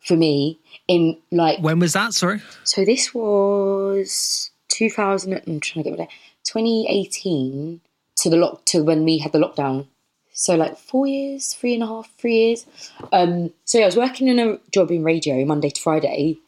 for 0.00 0.16
me 0.16 0.58
in 0.86 1.18
like 1.32 1.58
When 1.60 1.78
was 1.78 1.94
that? 1.94 2.12
Sorry. 2.12 2.40
so 2.64 2.84
this 2.84 3.12
was 3.14 4.50
2000. 4.68 5.32
I'm 5.32 5.60
trying 5.60 5.84
to 5.84 5.90
get 5.90 6.00
it. 6.00 6.08
2018 6.44 7.80
to 8.16 8.30
the 8.30 8.36
lock 8.36 8.64
to 8.66 8.82
when 8.84 9.04
we 9.04 9.18
had 9.18 9.32
the 9.32 9.38
lockdown. 9.38 9.86
So 10.32 10.54
like 10.54 10.76
four 10.78 11.06
years, 11.06 11.54
three 11.54 11.74
and 11.74 11.82
a 11.82 11.86
half, 11.86 12.10
three 12.18 12.36
years. 12.36 12.66
Um, 13.12 13.52
so 13.64 13.78
yeah, 13.78 13.84
I 13.84 13.86
was 13.86 13.96
working 13.96 14.28
in 14.28 14.38
a 14.38 14.58
job 14.70 14.90
in 14.90 15.02
radio 15.02 15.44
Monday 15.44 15.70
to 15.70 15.80
Friday. 15.80 16.38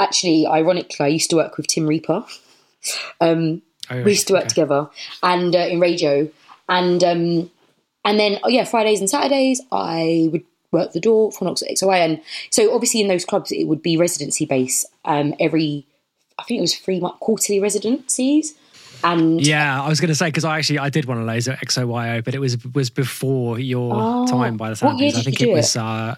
Actually, 0.00 0.46
ironically, 0.46 1.04
I 1.04 1.08
used 1.08 1.30
to 1.30 1.36
work 1.36 1.56
with 1.56 1.66
Tim 1.66 1.86
Reaper. 1.86 2.24
Um, 3.20 3.62
Oh, 3.90 4.02
we 4.02 4.12
used 4.12 4.26
to 4.28 4.32
work 4.32 4.44
okay. 4.44 4.48
together 4.48 4.88
and 5.22 5.54
uh, 5.54 5.58
in 5.58 5.78
radio, 5.78 6.26
and 6.70 7.04
um, 7.04 7.50
and 8.02 8.18
then 8.18 8.38
oh 8.42 8.48
yeah, 8.48 8.64
Fridays 8.64 8.98
and 9.00 9.10
Saturdays 9.10 9.60
I 9.70 10.30
would 10.32 10.42
work 10.72 10.92
the 10.92 11.00
door 11.00 11.30
Phonox 11.32 11.62
at 11.62 11.68
XOYO, 11.68 11.92
and 12.02 12.20
so 12.48 12.74
obviously 12.74 13.02
in 13.02 13.08
those 13.08 13.26
clubs 13.26 13.52
it 13.52 13.64
would 13.64 13.82
be 13.82 13.98
residency 13.98 14.46
based. 14.46 14.86
Um, 15.04 15.34
every 15.38 15.86
I 16.38 16.44
think 16.44 16.58
it 16.58 16.62
was 16.62 16.74
three 16.74 16.98
month 16.98 17.20
quarterly 17.20 17.60
residencies, 17.60 18.54
and 19.04 19.46
Yeah, 19.46 19.82
I 19.82 19.88
was 19.90 20.00
going 20.00 20.08
to 20.08 20.14
say 20.14 20.28
because 20.28 20.46
I 20.46 20.56
actually 20.56 20.78
I 20.78 20.88
did 20.88 21.04
one 21.04 21.18
of 21.20 21.26
those 21.26 21.46
at 21.46 21.58
XOYO, 21.60 22.24
but 22.24 22.34
it 22.34 22.38
was 22.38 22.56
was 22.74 22.88
before 22.88 23.58
your 23.58 23.92
Oh, 23.94 24.26
time 24.26 24.56
by 24.56 24.68
the 24.68 24.70
what 24.70 24.78
sound. 24.78 24.94
of 24.94 24.98
things. 25.00 25.18
I 25.18 25.22
think 25.24 25.42
it 25.42 25.52
was. 25.52 25.76
it? 25.76 25.82
Uh, 25.82 26.14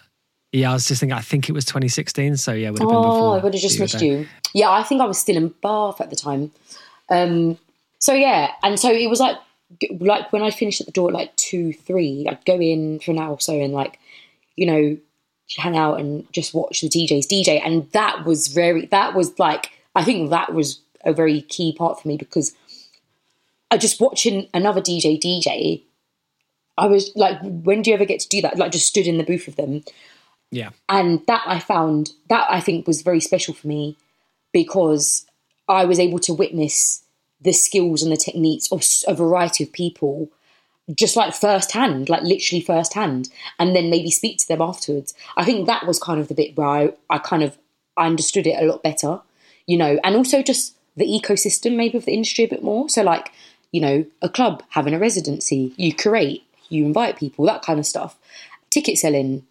yeah, 0.52 0.70
I 0.70 0.74
was 0.74 0.86
just 0.86 1.00
thinking. 1.00 1.16
I 1.16 1.20
think 1.20 1.48
it 1.48 1.52
was 1.52 1.64
2016. 1.64 2.36
So 2.36 2.52
yeah, 2.52 2.70
would 2.70 2.80
have 2.80 2.88
been 2.88 2.96
Oh. 2.96 3.32
I 3.32 3.42
would 3.42 3.54
have 3.54 3.62
just 3.62 3.78
missed 3.80 4.00
you. 4.00 4.26
Yeah, 4.54 4.70
I 4.70 4.82
think 4.82 5.00
I 5.00 5.04
was 5.04 5.18
still 5.18 5.36
in 5.36 5.48
Bath 5.62 6.00
at 6.00 6.10
the 6.10 6.16
time. 6.16 6.52
Um, 7.08 7.58
so 7.98 8.14
yeah, 8.14 8.52
and 8.62 8.78
so 8.78 8.90
it 8.90 9.08
was 9.08 9.20
like 9.20 9.36
like 9.98 10.32
when 10.32 10.42
I 10.42 10.50
finished 10.50 10.80
at 10.80 10.86
the 10.86 10.92
door 10.92 11.08
at 11.08 11.14
like 11.14 11.34
two, 11.36 11.72
three, 11.72 12.26
I'd 12.28 12.44
go 12.44 12.60
in 12.60 13.00
for 13.00 13.10
an 13.10 13.18
hour 13.18 13.32
or 13.32 13.40
so 13.40 13.58
and 13.60 13.72
like, 13.72 13.98
you 14.54 14.66
know, 14.66 14.96
hang 15.58 15.76
out 15.76 15.98
and 16.00 16.30
just 16.32 16.54
watch 16.54 16.80
the 16.80 16.88
DJs 16.88 17.26
DJ, 17.26 17.60
and 17.64 17.90
that 17.92 18.24
was 18.24 18.48
very 18.48 18.86
that 18.86 19.14
was 19.14 19.38
like 19.38 19.72
I 19.94 20.04
think 20.04 20.30
that 20.30 20.54
was 20.54 20.80
a 21.04 21.12
very 21.12 21.42
key 21.42 21.72
part 21.72 22.00
for 22.00 22.08
me 22.08 22.16
because 22.16 22.54
I 23.70 23.76
just 23.76 24.00
watching 24.00 24.48
another 24.54 24.80
DJ 24.80 25.20
DJ. 25.20 25.82
I 26.78 26.86
was 26.88 27.10
like, 27.16 27.38
when 27.40 27.80
do 27.80 27.90
you 27.90 27.94
ever 27.94 28.04
get 28.04 28.20
to 28.20 28.28
do 28.28 28.42
that? 28.42 28.58
Like, 28.58 28.70
just 28.70 28.86
stood 28.86 29.06
in 29.06 29.16
the 29.16 29.24
booth 29.24 29.46
with 29.46 29.56
them 29.56 29.82
Yeah, 30.50 30.70
and 30.88 31.22
that 31.26 31.42
I 31.46 31.58
found 31.58 32.12
that 32.28 32.46
I 32.50 32.60
think 32.60 32.86
was 32.86 33.02
very 33.02 33.20
special 33.20 33.54
for 33.54 33.66
me 33.66 33.96
because 34.52 35.26
I 35.68 35.84
was 35.84 35.98
able 35.98 36.18
to 36.20 36.34
witness 36.34 37.02
the 37.40 37.52
skills 37.52 38.02
and 38.02 38.10
the 38.10 38.16
techniques 38.16 38.70
of 38.72 38.82
a 39.06 39.14
variety 39.14 39.64
of 39.64 39.72
people 39.72 40.30
just 40.94 41.16
like 41.16 41.34
firsthand, 41.34 42.08
like 42.08 42.22
literally 42.22 42.62
firsthand, 42.62 43.28
and 43.58 43.74
then 43.74 43.90
maybe 43.90 44.10
speak 44.10 44.38
to 44.38 44.48
them 44.48 44.62
afterwards. 44.62 45.14
I 45.36 45.44
think 45.44 45.66
that 45.66 45.86
was 45.86 45.98
kind 45.98 46.20
of 46.20 46.28
the 46.28 46.34
bit 46.34 46.56
where 46.56 46.66
I, 46.66 46.92
I 47.10 47.18
kind 47.18 47.42
of 47.42 47.58
I 47.96 48.06
understood 48.06 48.46
it 48.46 48.62
a 48.62 48.66
lot 48.66 48.82
better, 48.82 49.20
you 49.66 49.76
know, 49.76 49.98
and 50.04 50.14
also 50.14 50.42
just 50.42 50.76
the 50.96 51.06
ecosystem 51.06 51.76
maybe 51.76 51.98
of 51.98 52.04
the 52.04 52.12
industry 52.12 52.44
a 52.44 52.48
bit 52.48 52.62
more. 52.62 52.88
So 52.88 53.02
like, 53.02 53.32
you 53.72 53.80
know, 53.80 54.06
a 54.22 54.28
club 54.28 54.62
having 54.70 54.94
a 54.94 54.98
residency, 54.98 55.74
you 55.76 55.92
curate, 55.92 56.42
you 56.68 56.84
invite 56.84 57.16
people, 57.16 57.44
that 57.46 57.62
kind 57.62 57.78
of 57.78 57.86
stuff. 57.86 58.16
Ticket 58.70 58.98
selling, 58.98 59.44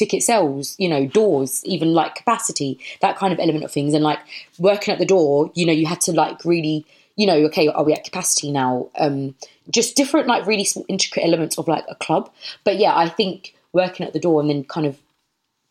ticket 0.00 0.22
sales, 0.22 0.74
you 0.78 0.88
know, 0.88 1.06
doors, 1.06 1.62
even 1.66 1.92
like 1.92 2.14
capacity, 2.14 2.80
that 3.02 3.16
kind 3.16 3.34
of 3.34 3.38
element 3.38 3.64
of 3.64 3.70
things. 3.70 3.92
And 3.92 4.02
like 4.02 4.18
working 4.58 4.92
at 4.92 4.98
the 4.98 5.04
door, 5.04 5.52
you 5.54 5.66
know, 5.66 5.74
you 5.74 5.86
had 5.86 6.00
to 6.02 6.12
like 6.12 6.42
really, 6.42 6.86
you 7.16 7.26
know, 7.26 7.36
okay, 7.48 7.68
are 7.68 7.84
we 7.84 7.92
at 7.92 8.02
capacity 8.02 8.50
now? 8.50 8.88
Um, 8.98 9.34
just 9.70 9.94
different, 9.96 10.26
like 10.26 10.46
really 10.46 10.64
small, 10.64 10.86
intricate 10.88 11.22
elements 11.22 11.58
of 11.58 11.68
like 11.68 11.84
a 11.88 11.94
club. 11.94 12.32
But 12.64 12.78
yeah, 12.78 12.96
I 12.96 13.10
think 13.10 13.54
working 13.74 14.06
at 14.06 14.14
the 14.14 14.18
door 14.18 14.40
and 14.40 14.48
then 14.48 14.64
kind 14.64 14.86
of 14.86 14.98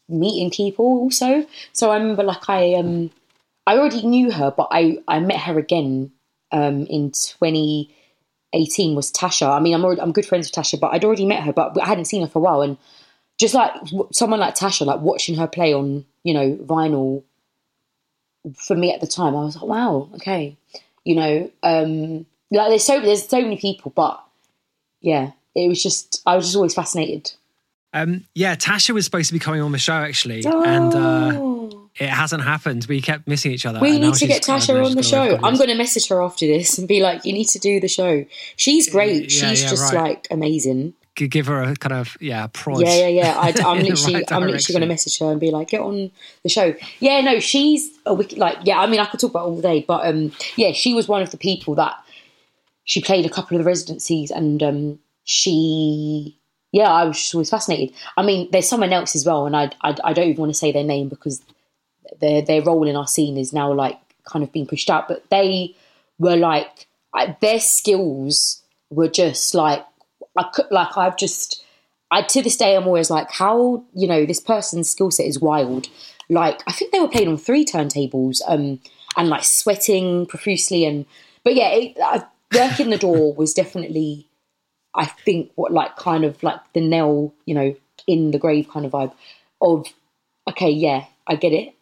meeting 0.07 0.51
people 0.51 0.85
also. 0.85 1.47
So 1.73 1.89
I 1.89 1.97
remember 1.97 2.23
like 2.23 2.47
I 2.47 2.75
um 2.75 3.09
I 3.65 3.77
already 3.79 4.05
knew 4.05 4.31
her, 4.31 4.53
but 4.55 4.67
I 4.69 4.99
I 5.07 5.19
met 5.19 5.39
her 5.39 5.57
again 5.57 6.11
um 6.51 6.85
in 6.85 7.09
2018 7.11 8.93
was 8.95 9.11
Tasha. 9.11 9.49
I 9.49 9.59
mean, 9.59 9.73
I'm 9.73 9.83
already, 9.83 10.01
I'm 10.01 10.11
good 10.11 10.27
friends 10.27 10.47
with 10.47 10.53
Tasha, 10.53 10.79
but 10.79 10.93
I'd 10.93 11.03
already 11.03 11.25
met 11.25 11.41
her, 11.43 11.51
but 11.51 11.81
I 11.81 11.87
hadn't 11.87 12.05
seen 12.05 12.21
her 12.21 12.27
for 12.27 12.37
a 12.37 12.43
while 12.43 12.61
and 12.61 12.77
just 13.39 13.53
like 13.53 13.71
someone 14.11 14.39
like 14.39 14.55
Tasha, 14.55 14.85
like 14.85 14.99
watching 15.01 15.35
her 15.37 15.47
play 15.47 15.73
on, 15.73 16.05
you 16.23 16.33
know, 16.33 16.55
vinyl. 16.57 17.23
For 18.57 18.75
me 18.75 18.93
at 18.93 19.01
the 19.01 19.07
time, 19.07 19.35
I 19.35 19.43
was 19.43 19.55
like, 19.57 19.65
wow, 19.65 20.09
okay, 20.15 20.55
you 21.03 21.15
know, 21.15 21.51
um, 21.61 22.25
like 22.51 22.69
there's 22.69 22.83
so 22.85 23.01
there's 23.01 23.27
so 23.27 23.41
many 23.41 23.57
people, 23.57 23.91
but 23.93 24.23
yeah, 25.01 25.31
it 25.55 25.67
was 25.67 25.83
just 25.83 26.21
I 26.25 26.35
was 26.37 26.45
just 26.45 26.55
always 26.55 26.73
fascinated. 26.73 27.31
um, 27.93 28.23
yeah. 28.35 28.55
Tasha 28.55 28.91
was 28.91 29.03
supposed 29.05 29.27
to 29.27 29.33
be 29.33 29.39
coming 29.39 29.61
on 29.61 29.71
the 29.73 29.77
show 29.77 29.93
actually, 29.93 30.45
and 30.45 30.93
uh, 30.95 31.31
Oh. 31.35 31.89
it 31.99 32.07
hasn't 32.09 32.43
happened. 32.43 32.85
We 32.87 33.01
kept 33.01 33.27
missing 33.27 33.51
each 33.51 33.65
other. 33.65 33.81
we 33.81 33.99
need 33.99 34.13
to 34.15 34.25
get 34.27 34.41
Tasha 34.41 34.85
on 34.85 34.95
the 34.95 35.03
show. 35.03 35.37
I'm 35.43 35.57
going 35.57 35.69
to 35.69 35.75
message 35.75 36.07
her 36.07 36.21
after 36.23 36.47
this 36.47 36.77
and 36.77 36.87
be 36.87 37.01
like, 37.01 37.25
you 37.25 37.33
need 37.33 37.49
to 37.49 37.59
do 37.59 37.81
the 37.81 37.87
show. 37.89 38.25
She's 38.55 38.89
great. 38.89 39.23
Yeah, 39.23 39.49
She's 39.49 39.63
yeah, 39.63 39.69
just 39.69 39.93
right. 39.93 40.01
like 40.11 40.27
amazing. 40.31 40.93
Give 41.27 41.47
her 41.47 41.61
a 41.61 41.75
kind 41.75 41.93
of 41.93 42.17
yeah 42.19 42.47
prod. 42.47 42.81
Yeah, 42.81 43.07
yeah, 43.07 43.07
yeah. 43.07 43.33
I, 43.37 43.47
I'm 43.65 43.83
literally, 43.83 44.15
right 44.15 44.31
I'm 44.31 44.43
literally 44.43 44.73
going 44.73 44.81
to 44.81 44.87
message 44.87 45.19
her 45.19 45.31
and 45.31 45.39
be 45.39 45.51
like, 45.51 45.69
get 45.69 45.81
on 45.81 46.11
the 46.43 46.49
show. 46.49 46.73
Yeah, 46.99 47.21
no, 47.21 47.39
she's 47.39 47.89
a 48.05 48.13
wicked. 48.13 48.37
Like, 48.37 48.57
yeah, 48.63 48.79
I 48.79 48.87
mean, 48.87 48.99
I 48.99 49.05
could 49.05 49.19
talk 49.19 49.31
about 49.31 49.45
all 49.45 49.61
day, 49.61 49.83
but 49.87 50.05
um, 50.07 50.31
yeah, 50.55 50.71
she 50.71 50.93
was 50.93 51.07
one 51.07 51.21
of 51.21 51.31
the 51.31 51.37
people 51.37 51.75
that 51.75 51.95
she 52.85 53.01
played 53.01 53.25
a 53.25 53.29
couple 53.29 53.57
of 53.57 53.63
the 53.63 53.67
residencies, 53.67 54.31
and 54.31 54.63
um, 54.63 54.99
she, 55.23 56.37
yeah, 56.71 56.91
I 56.91 57.03
was 57.05 57.17
just 57.17 57.35
always 57.35 57.49
fascinated. 57.49 57.95
I 58.17 58.23
mean, 58.23 58.49
there's 58.51 58.67
someone 58.67 58.93
else 58.93 59.15
as 59.15 59.25
well, 59.25 59.45
and 59.45 59.55
I, 59.55 59.71
I, 59.81 59.95
I 60.03 60.13
don't 60.13 60.29
even 60.29 60.39
want 60.41 60.51
to 60.51 60.57
say 60.57 60.71
their 60.71 60.83
name 60.83 61.09
because 61.09 61.41
their 62.19 62.41
their 62.41 62.63
role 62.63 62.87
in 62.87 62.95
our 62.95 63.07
scene 63.07 63.37
is 63.37 63.53
now 63.53 63.71
like 63.71 63.99
kind 64.23 64.43
of 64.43 64.51
being 64.51 64.67
pushed 64.67 64.89
out, 64.89 65.07
but 65.07 65.29
they 65.29 65.75
were 66.17 66.35
like 66.35 66.87
their 67.41 67.59
skills 67.59 68.61
were 68.89 69.07
just 69.07 69.53
like 69.53 69.85
I 70.37 70.43
could 70.53 70.67
like 70.71 70.97
I've 70.97 71.17
just 71.17 71.63
I 72.11 72.21
to 72.21 72.41
this 72.41 72.57
day 72.57 72.75
I'm 72.75 72.87
always 72.87 73.09
like 73.09 73.31
how 73.31 73.83
you 73.93 74.07
know 74.07 74.25
this 74.25 74.39
person's 74.39 74.89
skill 74.89 75.11
set 75.11 75.25
is 75.25 75.39
wild. 75.39 75.87
Like 76.29 76.61
I 76.67 76.71
think 76.71 76.91
they 76.91 76.99
were 76.99 77.07
playing 77.07 77.29
on 77.29 77.37
three 77.37 77.65
turntables 77.65 78.41
um 78.47 78.79
and 79.17 79.29
like 79.29 79.43
sweating 79.43 80.25
profusely 80.25 80.85
and 80.85 81.05
but 81.43 81.55
yeah 81.55 81.69
it, 81.69 81.97
I, 82.03 82.23
working 82.53 82.89
the 82.89 82.97
door 82.97 83.33
was 83.37 83.53
definitely 83.53 84.27
I 84.95 85.05
think 85.05 85.51
what 85.55 85.71
like 85.71 85.95
kind 85.95 86.23
of 86.23 86.41
like 86.43 86.59
the 86.73 86.81
nail 86.81 87.33
you 87.45 87.55
know 87.55 87.75
in 88.07 88.31
the 88.31 88.39
grave 88.39 88.69
kind 88.69 88.85
of 88.85 88.91
vibe 88.91 89.13
of 89.61 89.87
okay 90.49 90.69
yeah 90.69 91.05
I 91.27 91.35
get 91.35 91.53
it 91.53 91.73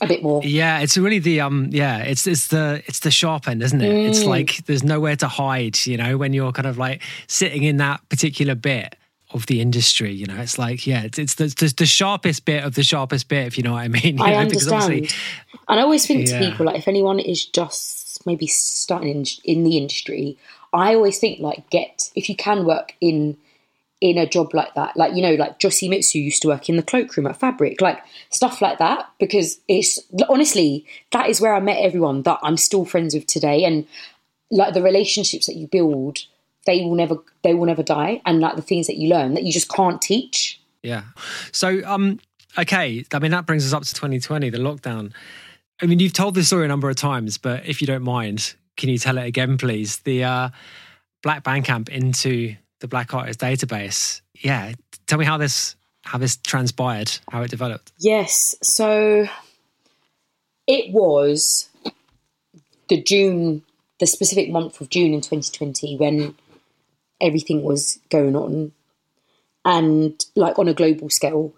a 0.00 0.06
bit 0.06 0.22
more 0.22 0.42
Yeah, 0.44 0.80
it's 0.80 0.96
really 0.96 1.18
the 1.18 1.40
um 1.40 1.68
yeah, 1.72 1.98
it's 1.98 2.26
it's 2.26 2.48
the 2.48 2.82
it's 2.86 3.00
the 3.00 3.10
sharp 3.10 3.48
end, 3.48 3.62
isn't 3.62 3.80
it? 3.80 3.92
Mm. 3.92 4.08
It's 4.08 4.24
like 4.26 4.64
there's 4.66 4.82
nowhere 4.82 5.16
to 5.16 5.28
hide, 5.28 5.78
you 5.86 5.96
know, 5.96 6.16
when 6.16 6.32
you're 6.32 6.52
kind 6.52 6.66
of 6.66 6.78
like 6.78 7.02
sitting 7.26 7.62
in 7.64 7.76
that 7.78 8.06
particular 8.08 8.54
bit 8.54 8.96
of 9.32 9.46
the 9.46 9.60
industry, 9.60 10.12
you 10.12 10.26
know. 10.26 10.36
It's 10.40 10.58
like 10.58 10.86
yeah, 10.86 11.02
it's 11.02 11.18
it's 11.18 11.34
the 11.36 11.46
the, 11.46 11.72
the 11.76 11.86
sharpest 11.86 12.44
bit 12.44 12.64
of 12.64 12.74
the 12.74 12.82
sharpest 12.82 13.28
bit, 13.28 13.46
if 13.46 13.56
you 13.56 13.62
know 13.62 13.72
what 13.72 13.82
I 13.82 13.88
mean. 13.88 14.18
You 14.18 14.24
I 14.24 14.30
know, 14.32 14.38
understand. 14.38 15.14
And 15.68 15.78
I 15.78 15.82
always 15.82 16.04
think 16.06 16.26
Yeah. 16.28 16.38
to 16.40 16.50
people, 16.50 16.66
like, 16.66 16.76
if 16.76 16.88
anyone 16.88 17.20
is 17.20 17.44
just 17.44 18.26
maybe 18.26 18.46
starting 18.48 19.08
in, 19.10 19.24
in 19.44 19.62
the 19.64 19.76
industry, 19.76 20.36
I 20.72 20.94
always 20.96 21.18
think, 21.18 21.38
like, 21.40 21.70
get, 21.70 22.10
if 22.16 22.28
you 22.28 22.34
can 22.34 22.64
work 22.64 22.94
in 23.00 23.36
in 24.00 24.16
a 24.16 24.26
job 24.26 24.54
like 24.54 24.74
that. 24.74 24.96
Like, 24.96 25.14
you 25.14 25.22
know, 25.22 25.34
like 25.34 25.58
Josie 25.58 25.88
Mitsu 25.88 26.18
used 26.18 26.42
to 26.42 26.48
work 26.48 26.68
in 26.68 26.76
the 26.76 26.82
cloakroom 26.82 27.26
at 27.26 27.38
Fabric, 27.38 27.80
like 27.80 27.98
stuff 28.30 28.62
like 28.62 28.78
that. 28.78 29.10
Because 29.18 29.60
it's 29.68 29.98
honestly, 30.28 30.86
that 31.12 31.28
is 31.28 31.40
where 31.40 31.54
I 31.54 31.60
met 31.60 31.78
everyone 31.78 32.22
that 32.22 32.38
I'm 32.42 32.56
still 32.56 32.84
friends 32.84 33.14
with 33.14 33.26
today. 33.26 33.64
And 33.64 33.86
like 34.50 34.74
the 34.74 34.82
relationships 34.82 35.46
that 35.46 35.56
you 35.56 35.66
build, 35.66 36.20
they 36.66 36.80
will 36.82 36.94
never 36.94 37.16
they 37.42 37.54
will 37.54 37.66
never 37.66 37.82
die. 37.82 38.22
And 38.24 38.40
like 38.40 38.56
the 38.56 38.62
things 38.62 38.86
that 38.86 38.96
you 38.96 39.10
learn 39.10 39.34
that 39.34 39.44
you 39.44 39.52
just 39.52 39.68
can't 39.68 40.00
teach. 40.00 40.60
Yeah. 40.82 41.02
So 41.52 41.82
um 41.84 42.20
okay, 42.58 43.04
I 43.12 43.18
mean 43.18 43.30
that 43.32 43.46
brings 43.46 43.66
us 43.66 43.72
up 43.74 43.82
to 43.82 43.94
2020, 43.94 44.50
the 44.50 44.58
lockdown. 44.58 45.12
I 45.82 45.86
mean, 45.86 45.98
you've 45.98 46.12
told 46.12 46.34
this 46.34 46.48
story 46.48 46.66
a 46.66 46.68
number 46.68 46.90
of 46.90 46.96
times, 46.96 47.38
but 47.38 47.66
if 47.66 47.80
you 47.80 47.86
don't 47.86 48.02
mind, 48.02 48.54
can 48.76 48.90
you 48.90 48.98
tell 48.98 49.16
it 49.16 49.24
again, 49.24 49.56
please? 49.56 49.98
The 49.98 50.24
uh, 50.24 50.48
Black 51.22 51.42
Bandcamp 51.42 51.88
into 51.88 52.54
the 52.80 52.88
Black 52.88 53.14
Artist 53.14 53.40
database. 53.40 54.20
Yeah, 54.34 54.72
tell 55.06 55.18
me 55.18 55.24
how 55.24 55.38
this 55.38 55.76
how 56.02 56.18
this 56.18 56.36
transpired, 56.36 57.10
how 57.30 57.42
it 57.42 57.50
developed. 57.50 57.92
Yes, 57.98 58.56
so 58.62 59.26
it 60.66 60.92
was 60.92 61.68
the 62.88 63.02
June, 63.02 63.62
the 63.98 64.06
specific 64.06 64.50
month 64.50 64.80
of 64.80 64.88
June 64.88 65.12
in 65.14 65.20
2020 65.20 65.96
when 65.96 66.34
everything 67.20 67.62
was 67.62 68.00
going 68.08 68.34
on, 68.34 68.72
and 69.64 70.24
like 70.34 70.58
on 70.58 70.68
a 70.68 70.74
global 70.74 71.10
scale. 71.10 71.54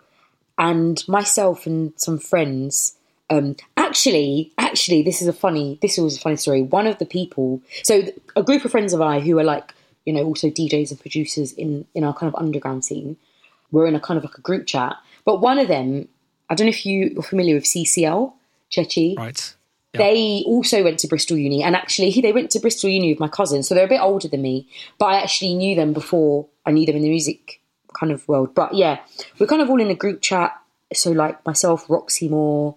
And 0.59 1.03
myself 1.09 1.67
and 1.67 1.95
some 1.97 2.19
friends 2.19 2.97
um, 3.33 3.57
actually, 3.79 4.53
actually, 4.59 5.03
this 5.03 5.23
is 5.23 5.29
a 5.29 5.33
funny. 5.33 5.79
This 5.81 5.97
was 5.97 6.19
a 6.19 6.21
funny 6.21 6.37
story. 6.37 6.63
One 6.63 6.87
of 6.87 6.99
the 6.99 7.07
people, 7.07 7.63
so 7.83 8.03
a 8.37 8.43
group 8.43 8.65
of 8.65 8.71
friends 8.71 8.93
of 8.93 9.01
I 9.01 9.21
who 9.21 9.39
are 9.39 9.45
like, 9.45 9.75
you 10.05 10.13
know, 10.13 10.25
also 10.25 10.49
DJs 10.49 10.91
and 10.91 11.01
producers 11.01 11.53
in 11.53 11.87
in 11.95 12.05
our 12.05 12.15
kind 12.15 12.33
of 12.33 12.41
underground 12.41 12.85
scene, 12.85 13.17
we're 13.71 13.87
in 13.87 13.95
a 13.95 14.01
kind 14.01 14.19
of 14.19 14.25
like 14.25 14.39
a 14.39 14.41
group 14.41 14.67
chat. 14.67 14.97
But 15.25 15.41
one 15.41 15.59
of 15.59 15.69
them, 15.69 16.09
I 16.51 16.55
don't 16.55 16.67
know 16.67 16.71
if 16.71 16.85
you 16.85 17.15
are 17.19 17.23
familiar 17.23 17.55
with 17.55 17.65
CCL, 17.65 18.33
Chechi. 18.71 19.17
Right. 19.17 19.55
They 19.95 20.43
also 20.47 20.83
went 20.83 20.99
to 21.01 21.07
Bristol 21.07 21.37
Uni, 21.37 21.63
and 21.63 21.77
actually, 21.77 22.11
they 22.23 22.33
went 22.33 22.51
to 22.53 22.61
Bristol 22.61 22.91
Uni 22.91 23.13
with 23.13 23.21
my 23.21 23.29
cousin, 23.29 23.63
so 23.63 23.75
they're 23.75 23.87
a 23.87 23.89
bit 23.89 24.01
older 24.01 24.29
than 24.29 24.43
me. 24.43 24.69
But 24.99 25.07
I 25.07 25.21
actually 25.21 25.55
knew 25.55 25.77
them 25.77 25.93
before 25.93 26.47
I 26.65 26.71
knew 26.71 26.87
them 26.87 26.97
in 26.97 27.03
the 27.03 27.11
music 27.11 27.61
kind 27.99 28.13
of 28.13 28.27
world. 28.29 28.55
But 28.55 28.75
yeah, 28.75 29.01
we're 29.39 29.47
kind 29.47 29.63
of 29.63 29.71
all 29.71 29.81
in 29.81 29.91
a 29.91 29.95
group 29.95 30.23
chat. 30.23 30.59
So 30.95 31.11
like 31.13 31.45
myself, 31.47 31.89
Roxy 31.89 32.29
Moore, 32.29 32.77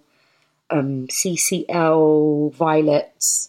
um, 0.70 1.06
CCL, 1.08 2.54
Violet, 2.54 3.48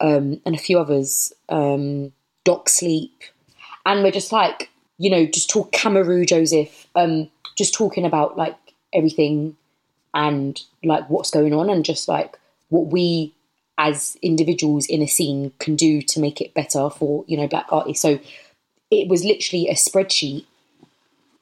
um, 0.00 0.40
and 0.44 0.54
a 0.54 0.58
few 0.58 0.78
others, 0.78 1.32
um, 1.48 2.12
Doc 2.48 2.70
Sleep. 2.70 3.12
And 3.84 4.02
we're 4.02 4.10
just 4.10 4.32
like, 4.32 4.70
you 4.96 5.10
know, 5.10 5.26
just 5.26 5.50
talk 5.50 5.70
Cameroon 5.70 6.26
Joseph, 6.26 6.86
um, 6.94 7.28
just 7.58 7.74
talking 7.74 8.06
about 8.06 8.38
like 8.38 8.56
everything 8.94 9.54
and 10.14 10.58
like 10.82 11.10
what's 11.10 11.30
going 11.30 11.52
on 11.52 11.68
and 11.68 11.84
just 11.84 12.08
like 12.08 12.38
what 12.70 12.86
we 12.86 13.34
as 13.76 14.16
individuals 14.22 14.86
in 14.86 15.02
a 15.02 15.06
scene 15.06 15.52
can 15.58 15.76
do 15.76 16.00
to 16.00 16.20
make 16.20 16.40
it 16.40 16.54
better 16.54 16.88
for, 16.88 17.22
you 17.28 17.36
know, 17.36 17.46
black 17.46 17.66
artists. 17.68 18.00
So 18.00 18.18
it 18.90 19.08
was 19.08 19.26
literally 19.26 19.68
a 19.68 19.74
spreadsheet 19.74 20.46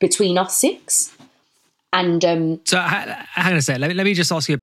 between 0.01 0.37
us 0.37 0.57
six. 0.57 1.17
And 1.93 2.25
um, 2.25 2.61
So 2.65 2.79
ha- 2.81 3.29
hang 3.31 3.53
on 3.53 3.59
a 3.59 3.63
sec. 3.63 3.79
Let 3.79 3.91
me, 3.91 3.95
let 3.95 4.03
me 4.03 4.13
just 4.13 4.33
ask 4.33 4.49
you. 4.49 4.59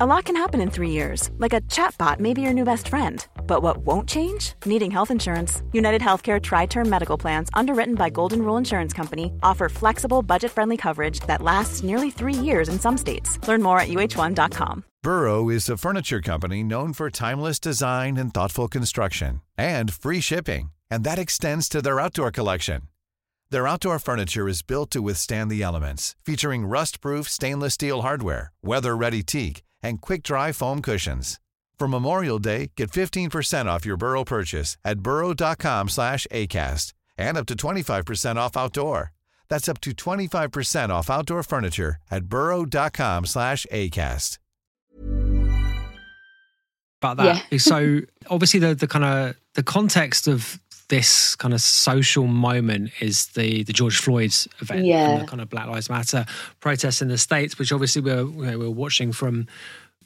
A 0.00 0.06
lot 0.06 0.24
can 0.24 0.36
happen 0.36 0.62
in 0.62 0.70
three 0.70 0.92
years, 0.92 1.30
like 1.36 1.52
a 1.52 1.60
chatbot 1.60 2.20
may 2.20 2.32
be 2.32 2.40
your 2.40 2.54
new 2.54 2.64
best 2.64 2.88
friend. 2.88 3.26
But 3.48 3.62
what 3.62 3.78
won't 3.78 4.08
change? 4.08 4.52
Needing 4.64 4.92
health 4.92 5.10
insurance. 5.10 5.62
United 5.72 6.00
Healthcare 6.00 6.40
TriTerm 6.40 6.86
Medical 6.86 7.18
Plans, 7.18 7.48
underwritten 7.54 7.96
by 7.96 8.10
Golden 8.10 8.42
Rule 8.42 8.58
Insurance 8.58 8.92
Company, 8.92 9.32
offer 9.42 9.68
flexible, 9.68 10.22
budget 10.22 10.52
friendly 10.52 10.76
coverage 10.76 11.18
that 11.20 11.42
lasts 11.42 11.82
nearly 11.82 12.10
three 12.10 12.34
years 12.34 12.68
in 12.68 12.78
some 12.78 12.96
states. 12.96 13.40
Learn 13.48 13.62
more 13.62 13.80
at 13.80 13.88
uh1.com. 13.88 14.84
Burrow 15.02 15.48
is 15.48 15.68
a 15.68 15.76
furniture 15.76 16.20
company 16.20 16.62
known 16.62 16.92
for 16.92 17.10
timeless 17.10 17.58
design 17.58 18.16
and 18.16 18.32
thoughtful 18.34 18.68
construction 18.68 19.40
and 19.56 19.92
free 19.92 20.20
shipping, 20.20 20.70
and 20.90 21.02
that 21.04 21.18
extends 21.18 21.68
to 21.68 21.80
their 21.80 22.00
outdoor 22.00 22.30
collection. 22.30 22.82
Their 23.50 23.66
outdoor 23.66 23.98
furniture 23.98 24.46
is 24.46 24.60
built 24.60 24.90
to 24.90 25.00
withstand 25.00 25.50
the 25.50 25.62
elements, 25.62 26.14
featuring 26.22 26.66
rust-proof 26.66 27.28
stainless 27.28 27.74
steel 27.74 28.02
hardware, 28.02 28.52
weather-ready 28.62 29.22
teak, 29.22 29.62
and 29.82 30.02
quick-dry 30.02 30.52
foam 30.52 30.82
cushions. 30.82 31.40
For 31.78 31.86
Memorial 31.86 32.40
Day, 32.40 32.72
get 32.76 32.90
15% 32.90 33.66
off 33.66 33.86
your 33.86 33.96
Burrow 33.96 34.24
purchase 34.24 34.76
at 34.84 34.98
burrow.com 34.98 35.88
slash 35.88 36.26
ACAST 36.32 36.92
and 37.16 37.36
up 37.38 37.46
to 37.46 37.54
25% 37.54 38.36
off 38.36 38.56
outdoor. 38.56 39.12
That's 39.48 39.68
up 39.68 39.80
to 39.82 39.92
25% 39.92 40.88
off 40.90 41.08
outdoor 41.08 41.42
furniture 41.44 41.96
at 42.10 42.24
burrow.com 42.24 43.26
slash 43.26 43.64
ACAST. 43.72 44.38
about 47.00 47.16
that. 47.18 47.44
Yeah. 47.52 47.58
so 47.58 48.00
obviously 48.28 48.58
the 48.58 48.74
the 48.74 48.88
kind 48.88 49.04
of 49.04 49.36
the 49.54 49.62
context 49.62 50.26
of 50.26 50.58
this 50.88 51.36
kind 51.36 51.54
of 51.54 51.60
social 51.60 52.26
moment 52.26 52.90
is 53.00 53.26
the 53.28 53.62
the 53.62 53.72
George 53.72 53.98
Floyd's 53.98 54.48
event 54.60 54.84
Yeah. 54.84 55.10
and 55.10 55.22
the 55.22 55.26
kind 55.26 55.40
of 55.40 55.48
Black 55.48 55.68
Lives 55.68 55.88
Matter 55.88 56.26
protests 56.58 57.00
in 57.00 57.06
the 57.06 57.18
states, 57.18 57.56
which 57.56 57.70
obviously 57.72 58.02
we're 58.02 58.22
you 58.24 58.46
know, 58.46 58.58
we're 58.58 58.70
watching 58.70 59.12
from 59.12 59.46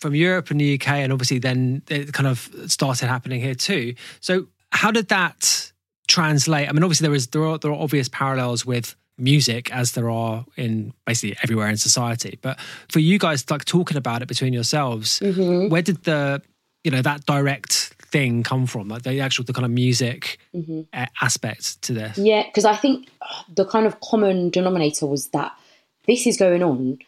from 0.03 0.15
Europe 0.15 0.51
and 0.51 0.61
the 0.61 0.75
UK, 0.75 0.89
and 1.03 1.13
obviously 1.13 1.39
then 1.39 1.83
it 1.89 2.13
kind 2.13 2.27
of 2.29 2.51
started 2.67 3.07
happening 3.07 3.41
here 3.41 3.55
too. 3.55 3.95
So 4.21 4.47
how 4.71 4.91
did 4.91 5.09
that 5.09 5.73
translate? 6.09 6.69
I 6.69 6.73
mean, 6.73 6.83
obviously 6.83 7.07
there 7.07 7.15
is 7.17 7.29
there 7.29 7.45
are 7.45 7.57
there 7.59 7.71
are 7.71 7.81
obvious 7.81 8.09
parallels 8.09 8.67
with 8.67 8.95
music 9.19 9.73
as 9.73 9.93
there 9.93 10.11
are 10.11 10.45
in 10.57 10.93
basically 11.07 11.37
everywhere 11.45 11.69
in 11.69 11.77
society 11.77 12.39
but 12.43 12.59
for 12.89 12.99
you 12.99 13.19
guys 13.19 13.49
like 13.51 13.63
talking 13.65 13.97
about 13.99 14.23
it 14.23 14.27
between 14.27 14.53
yourselves 14.55 15.21
Mm-hmm. 15.21 15.69
where 15.69 15.83
did 15.83 16.03
the 16.05 16.41
you 16.83 16.91
know 16.91 17.03
that 17.03 17.25
direct 17.27 17.73
thing 18.11 18.43
come 18.43 18.67
from 18.67 18.89
like 18.89 19.03
the 19.03 19.21
actual 19.21 19.45
the 19.45 19.53
kind 19.53 19.67
of 19.67 19.71
music 19.71 20.39
uh, 20.95 21.07
aspect 21.21 21.81
to 21.83 21.93
this 21.93 22.13
Mm-hmm. 22.17 22.27
Yeah, 22.27 22.43
because 22.47 22.65
I 22.65 22.75
think 22.75 23.09
the 23.55 23.67
kind 23.67 23.87
of 23.87 24.01
common 24.01 24.49
denominator 24.51 25.07
was 25.07 25.29
that 25.29 25.53
this 26.07 26.27
is 26.27 26.37
going 26.39 26.63
on 26.63 26.99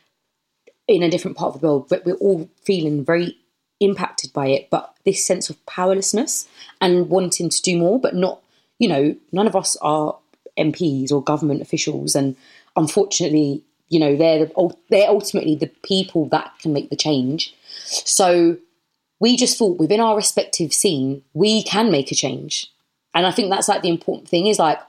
in 0.87 1.03
a 1.03 1.11
different 1.11 1.37
part 1.37 1.55
of 1.55 1.61
the 1.61 1.67
world, 1.67 1.87
but 1.89 2.05
we're 2.05 2.15
all 2.17 2.49
feeling 2.63 3.05
very 3.05 3.39
impacted 3.81 4.33
by 4.33 4.49
it. 4.49 4.69
But 4.71 4.95
this 5.05 5.27
sense 5.27 5.51
of 5.51 5.65
powerlessness 5.67 6.49
and 6.81 7.09
wanting 7.09 7.49
to 7.49 7.63
do 7.63 7.79
more, 7.79 7.99
but 7.99 8.15
not, 8.15 8.43
you 8.79 8.89
know, 8.89 9.17
none 9.33 9.47
of 9.47 9.57
us 9.57 9.77
are 9.81 10.17
MPs 10.59 11.11
or 11.11 11.23
government 11.23 11.63
officials, 11.63 12.15
and 12.15 12.37
unfortunately, 12.77 13.63
you 13.89 14.01
know, 14.01 14.17
they're 14.17 14.47
the, 14.47 14.77
they're 14.91 15.09
ultimately 15.09 15.57
the 15.57 15.71
people 15.83 16.27
that 16.31 16.53
can 16.61 16.73
make 16.73 16.91
the 16.91 16.97
change. 16.97 17.55
So 17.87 18.57
we 19.21 19.37
just 19.37 19.59
thought 19.59 19.79
within 19.79 20.01
our 20.01 20.17
respective 20.17 20.73
scene, 20.73 21.23
we 21.33 21.63
can 21.63 21.91
make 21.91 22.11
a 22.11 22.15
change. 22.15 22.71
And 23.15 23.27
I 23.27 23.31
think 23.31 23.51
that's 23.51 23.69
like 23.69 23.83
the 23.83 23.89
important 23.89 24.29
thing 24.29 24.47
is 24.47 24.59
like, 24.59 24.81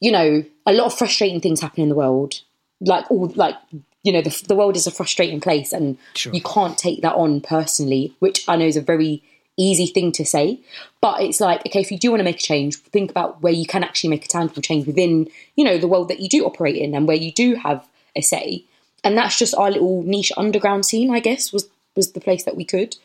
you 0.00 0.10
know, 0.10 0.44
a 0.66 0.72
lot 0.72 0.86
of 0.86 0.96
frustrating 0.96 1.40
things 1.40 1.60
happen 1.60 1.82
in 1.82 1.88
the 1.88 1.94
world. 1.94 2.40
Like 2.80 3.10
all 3.10 3.30
like, 3.36 3.56
you 4.02 4.12
know, 4.12 4.22
the, 4.22 4.44
the 4.48 4.54
world 4.54 4.76
is 4.76 4.86
a 4.86 4.90
frustrating 4.90 5.40
place 5.40 5.72
and 5.72 5.96
Sure. 6.14 6.32
you 6.32 6.42
can't 6.42 6.76
take 6.76 7.02
that 7.02 7.14
on 7.14 7.40
personally, 7.40 8.14
which 8.18 8.48
I 8.48 8.56
know 8.56 8.66
is 8.66 8.76
a 8.76 8.82
very 8.82 9.22
easy 9.56 9.86
thing 9.86 10.12
to 10.12 10.24
say. 10.24 10.60
But 11.00 11.22
it's 11.22 11.40
like, 11.40 11.60
okay, 11.66 11.80
if 11.80 11.90
you 11.90 11.98
do 11.98 12.10
want 12.10 12.20
to 12.20 12.24
make 12.24 12.40
a 12.40 12.42
change, 12.42 12.76
think 12.76 13.10
about 13.10 13.42
where 13.42 13.52
you 13.52 13.66
can 13.66 13.84
actually 13.84 14.10
make 14.10 14.24
a 14.24 14.28
tangible 14.28 14.62
change 14.62 14.86
within, 14.86 15.28
you 15.56 15.64
know, 15.64 15.78
the 15.78 15.88
world 15.88 16.08
that 16.08 16.20
you 16.20 16.28
do 16.28 16.44
operate 16.44 16.76
in 16.76 16.94
and 16.94 17.06
where 17.06 17.16
you 17.16 17.32
do 17.32 17.54
have 17.54 17.86
a 18.16 18.22
say. 18.22 18.64
And 19.04 19.16
that's 19.16 19.38
just 19.38 19.54
our 19.54 19.70
little 19.70 20.02
niche 20.02 20.32
underground 20.36 20.86
scene, 20.86 21.14
I 21.14 21.20
guess, 21.20 21.52
was 21.52 21.68
was 21.94 22.12
the 22.12 22.20
place 22.20 22.44
that 22.44 22.56
we 22.56 22.64
could. 22.64 22.96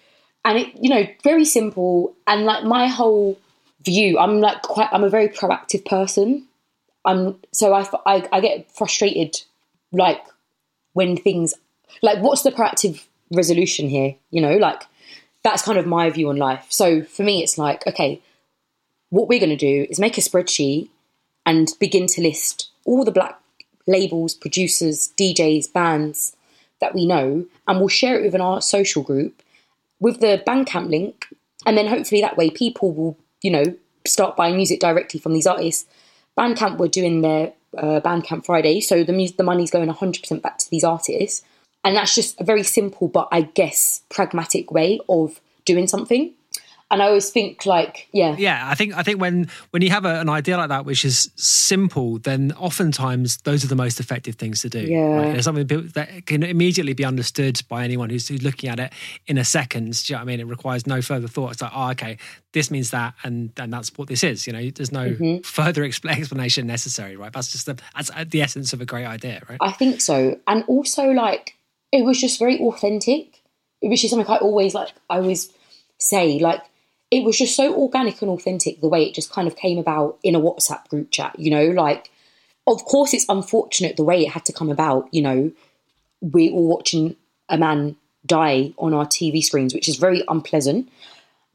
And 0.45 0.59
it, 0.59 0.69
you 0.81 0.89
know, 0.89 1.05
very 1.23 1.43
simple. 1.43 2.15
And 2.25 2.45
like 2.45 2.63
my 2.63 2.87
whole 2.87 3.37
view, 3.83 4.17
I'm 4.17 4.39
like 4.39 4.61
quite, 4.61 4.87
I'm 4.93 5.03
a 5.03 5.09
very 5.09 5.27
proactive 5.27 5.83
person. 5.85 6.47
I'm 7.03 7.37
so 7.51 7.73
I, 7.73 7.87
I, 8.05 8.29
I 8.31 8.39
get 8.39 8.71
frustrated, 8.71 9.41
like 9.91 10.23
when 10.97 11.15
things, 11.15 11.53
like 12.01 12.23
what's 12.23 12.41
the 12.41 12.51
proactive 12.51 13.05
resolution 13.31 13.87
here? 13.87 14.15
You 14.31 14.41
know, 14.41 14.57
like 14.57 14.81
that's 15.43 15.61
kind 15.61 15.77
of 15.77 15.85
my 15.85 16.09
view 16.09 16.29
on 16.29 16.37
life. 16.37 16.65
So 16.69 17.03
for 17.03 17.21
me, 17.21 17.43
it's 17.43 17.59
like, 17.59 17.85
okay, 17.85 18.19
what 19.11 19.27
we're 19.27 19.39
going 19.39 19.51
to 19.51 19.55
do 19.55 19.85
is 19.91 19.99
make 19.99 20.17
a 20.17 20.21
spreadsheet 20.21 20.89
and 21.45 21.69
begin 21.79 22.07
to 22.07 22.21
list 22.21 22.71
all 22.83 23.05
the 23.05 23.11
black 23.11 23.39
labels, 23.85 24.33
producers, 24.33 25.13
DJs, 25.19 25.71
bands 25.71 26.35
that 26.81 26.95
we 26.95 27.05
know, 27.05 27.45
and 27.67 27.79
we'll 27.79 27.89
share 27.89 28.19
it 28.19 28.23
within 28.23 28.41
our 28.41 28.59
social 28.59 29.03
group 29.03 29.43
with 29.99 30.19
the 30.19 30.41
Bandcamp 30.47 30.89
link, 30.89 31.27
and 31.67 31.77
then 31.77 31.85
hopefully 31.87 32.21
that 32.21 32.37
way 32.37 32.49
people 32.49 32.91
will, 32.91 33.17
you 33.43 33.51
know, 33.51 33.75
start 34.05 34.35
buying 34.35 34.55
music 34.55 34.79
directly 34.79 35.19
from 35.19 35.33
these 35.33 35.47
artists. 35.47 35.85
Bandcamp 36.35 36.79
were 36.79 36.87
doing 36.87 37.21
their 37.21 37.53
uh, 37.77 38.01
Bandcamp 38.01 38.45
Friday, 38.45 38.81
so 38.81 39.03
the 39.03 39.33
the 39.37 39.43
money's 39.43 39.71
going 39.71 39.89
100% 39.89 40.41
back 40.41 40.57
to 40.59 40.69
these 40.69 40.83
artists, 40.83 41.43
and 41.83 41.95
that's 41.95 42.15
just 42.15 42.39
a 42.41 42.43
very 42.43 42.63
simple 42.63 43.07
but 43.07 43.27
I 43.31 43.41
guess 43.41 44.01
pragmatic 44.09 44.71
way 44.71 44.99
of 45.07 45.39
doing 45.65 45.87
something. 45.87 46.33
And 46.89 47.01
I 47.01 47.07
always 47.07 47.29
think 47.31 47.65
like, 47.65 48.07
yeah, 48.13 48.33
yeah 48.37 48.61
i 48.71 48.73
think 48.75 48.95
i 48.95 49.03
think 49.03 49.19
when 49.19 49.49
when 49.71 49.81
you 49.81 49.89
have 49.89 50.05
a, 50.05 50.21
an 50.21 50.29
idea 50.29 50.55
like 50.57 50.69
that 50.69 50.85
which 50.85 51.03
is 51.03 51.29
simple 51.35 52.17
then 52.19 52.53
oftentimes 52.57 53.37
those 53.43 53.63
are 53.65 53.67
the 53.67 53.75
most 53.75 53.99
effective 53.99 54.35
things 54.35 54.61
to 54.61 54.69
do 54.69 54.79
Yeah. 54.79 54.97
right? 55.17 55.31
There's 55.33 55.43
something 55.45 55.67
that 55.95 56.25
can 56.25 56.43
immediately 56.43 56.93
be 56.93 57.03
understood 57.03 57.61
by 57.67 57.83
anyone 57.83 58.09
who's, 58.09 58.27
who's 58.29 58.41
looking 58.43 58.69
at 58.69 58.79
it 58.79 58.93
in 59.25 59.37
a 59.37 59.43
second 59.43 59.91
do 60.05 60.13
you 60.13 60.15
know 60.15 60.19
what 60.19 60.23
i 60.23 60.25
mean 60.25 60.39
it 60.39 60.47
requires 60.47 60.87
no 60.87 61.01
further 61.01 61.27
thought 61.27 61.51
it's 61.51 61.61
like 61.61 61.71
oh 61.75 61.89
okay 61.91 62.17
this 62.53 62.71
means 62.71 62.91
that 62.91 63.13
and 63.23 63.51
and 63.57 63.71
that's 63.73 63.89
what 63.97 64.07
this 64.07 64.23
is 64.23 64.47
you 64.47 64.53
know 64.53 64.69
there's 64.69 64.91
no 64.91 65.07
Mm-hmm. 65.07 65.41
further 65.43 65.83
expl- 65.83 66.09
explanation 66.17 66.67
necessary 66.67 67.15
right 67.17 67.33
that's 67.33 67.51
just 67.51 67.65
the, 67.65 67.77
that's 67.95 68.09
the 68.29 68.41
essence 68.41 68.71
of 68.73 68.79
a 68.81 68.85
great 68.85 69.05
idea 69.05 69.41
right 69.49 69.57
I 69.61 69.71
think 69.73 69.99
so. 70.01 70.39
And 70.47 70.63
also, 70.67 71.09
like, 71.11 71.55
it 71.91 72.03
was 72.05 72.19
just 72.21 72.39
very 72.39 72.57
authentic, 72.59 73.41
which 73.81 74.03
is 74.03 74.11
something 74.11 74.27
I 74.27 74.37
always 74.37 74.73
like. 74.73 74.89
I 75.09 75.17
always 75.17 75.51
say, 75.99 76.39
like, 76.39 76.61
it 77.09 77.23
was 77.23 77.37
just 77.37 77.55
so 77.55 77.73
organic 77.75 78.21
and 78.21 78.31
authentic 78.31 78.81
the 78.81 78.89
way 78.89 79.03
it 79.03 79.13
just 79.13 79.31
kind 79.31 79.47
of 79.47 79.55
came 79.55 79.77
about 79.77 80.17
in 80.23 80.35
a 80.35 80.39
WhatsApp 80.39 80.87
group 80.89 81.11
chat. 81.11 81.37
You 81.39 81.51
know, 81.51 81.65
like, 81.67 82.11
of 82.65 82.83
course, 82.85 83.13
it's 83.13 83.25
unfortunate 83.29 83.95
the 83.95 84.03
way 84.03 84.25
it 84.25 84.29
had 84.29 84.45
to 84.45 84.53
come 84.53 84.69
about. 84.69 85.07
You 85.13 85.21
know, 85.21 85.51
we're 86.21 86.51
all 86.51 86.67
watching 86.67 87.15
a 87.49 87.57
man 87.57 87.95
die 88.25 88.73
on 88.77 88.93
our 88.93 89.05
TV 89.05 89.41
screens, 89.41 89.73
which 89.73 89.87
is 89.87 89.95
very 89.95 90.23
unpleasant. 90.27 90.89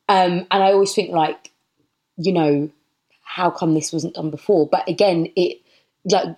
Um, 0.09 0.47
and 0.51 0.63
I 0.63 0.73
always 0.73 0.95
think, 0.95 1.11
like, 1.11 1.51
you 2.17 2.33
know, 2.33 2.71
how 3.23 3.51
come 3.51 3.75
this 3.75 3.93
wasn't 3.93 4.15
done 4.15 4.31
before? 4.31 4.67
But 4.67 4.89
again, 4.89 5.29
it 5.37 5.59
like 6.05 6.37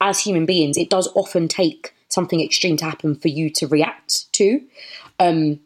as 0.00 0.20
human 0.20 0.46
beings, 0.46 0.76
it 0.76 0.90
does 0.90 1.08
often 1.14 1.48
take 1.48 1.94
something 2.08 2.40
extreme 2.40 2.76
to 2.78 2.84
happen 2.84 3.14
for 3.14 3.28
you 3.28 3.50
to 3.50 3.66
react 3.66 4.32
to. 4.34 4.60
Um, 5.18 5.60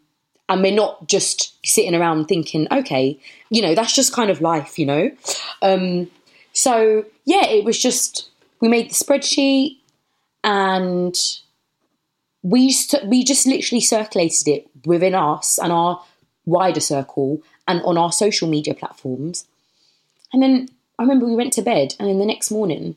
and 0.51 0.63
we're 0.63 0.75
not 0.75 1.07
just 1.07 1.55
sitting 1.65 1.95
around 1.95 2.27
thinking, 2.27 2.67
okay, 2.73 3.17
you 3.51 3.63
know, 3.63 3.77
that's 3.77 3.95
just 3.95 4.13
kind 4.13 4.31
of 4.31 4.41
life, 4.41 4.81
you 4.81 4.85
know? 4.85 5.11
Um, 5.63 6.11
so, 6.53 7.05
yeah, 7.25 7.47
it 7.47 7.65
was 7.65 7.81
just, 7.81 8.29
we 8.61 8.69
made 8.69 8.91
the 8.91 8.95
spreadsheet 8.95 9.79
and 10.43 11.15
we, 12.43 12.75
we 13.05 13.23
just 13.23 13.47
literally 13.47 13.81
circulated 13.81 14.49
it 14.49 14.67
within 14.85 15.15
us 15.15 15.57
and 15.57 15.73
our 15.73 16.03
wider 16.47 16.81
circle 16.81 17.41
and 17.69 17.81
on 17.83 17.97
our 17.97 18.11
social 18.11 18.49
media 18.49 18.75
platforms. 18.75 19.47
And 20.33 20.43
then 20.43 20.69
I 20.99 21.05
remember 21.05 21.27
we 21.27 21.37
went 21.37 21.53
to 21.55 21.63
bed, 21.63 21.95
and 22.01 22.09
then 22.09 22.19
the 22.19 22.27
next 22.27 22.51
morning, 22.51 22.97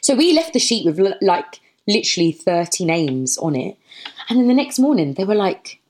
so 0.00 0.14
we 0.14 0.32
left 0.32 0.52
the 0.52 0.60
sheet 0.60 0.86
with 0.86 1.00
like 1.20 1.60
literally 1.88 2.30
30 2.30 2.84
names 2.84 3.38
on 3.38 3.56
it. 3.56 3.76
And 4.28 4.38
then 4.38 4.46
the 4.46 4.54
next 4.54 4.78
morning, 4.78 5.14
they 5.14 5.24
were 5.24 5.34
like 5.34 5.80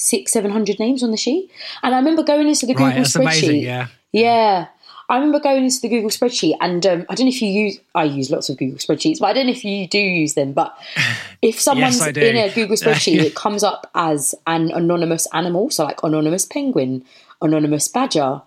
six, 0.00 0.32
700 0.32 0.78
names 0.78 1.02
on 1.02 1.10
the 1.10 1.16
sheet. 1.16 1.50
And 1.82 1.94
I 1.94 1.98
remember 1.98 2.22
going 2.22 2.48
into 2.48 2.66
the 2.66 2.74
Google 2.74 2.88
right 2.88 2.98
spreadsheet. 2.98 3.20
amazing 3.20 3.62
yeah 3.62 3.86
Yeah. 4.12 4.66
I 5.08 5.16
remember 5.16 5.40
going 5.40 5.64
into 5.64 5.80
the 5.80 5.88
Google 5.88 6.08
spreadsheet 6.10 6.54
and 6.60 6.86
um, 6.86 7.04
I 7.08 7.16
don't 7.16 7.26
know 7.26 7.30
if 7.30 7.42
you 7.42 7.48
use, 7.48 7.80
I 7.96 8.04
use 8.04 8.30
lots 8.30 8.48
of 8.48 8.56
Google 8.58 8.78
spreadsheets, 8.78 9.18
but 9.18 9.26
I 9.26 9.32
don't 9.32 9.46
know 9.46 9.52
if 9.52 9.64
you 9.64 9.88
do 9.88 9.98
use 9.98 10.34
them. 10.34 10.52
But 10.52 10.72
if 11.42 11.60
someone's 11.60 11.98
do. 12.12 12.20
in 12.20 12.36
a 12.36 12.48
Google 12.54 12.76
spreadsheet, 12.82 13.18
it 13.18 13.34
comes 13.34 13.64
up 13.64 13.90
as 13.96 14.36
an 14.46 14.70
anonymous 14.70 15.26
animal. 15.32 15.68
So 15.70 15.84
like 15.84 16.04
anonymous 16.04 16.46
penguin, 16.46 17.04
anonymous 17.42 17.88
badger. 17.88 18.40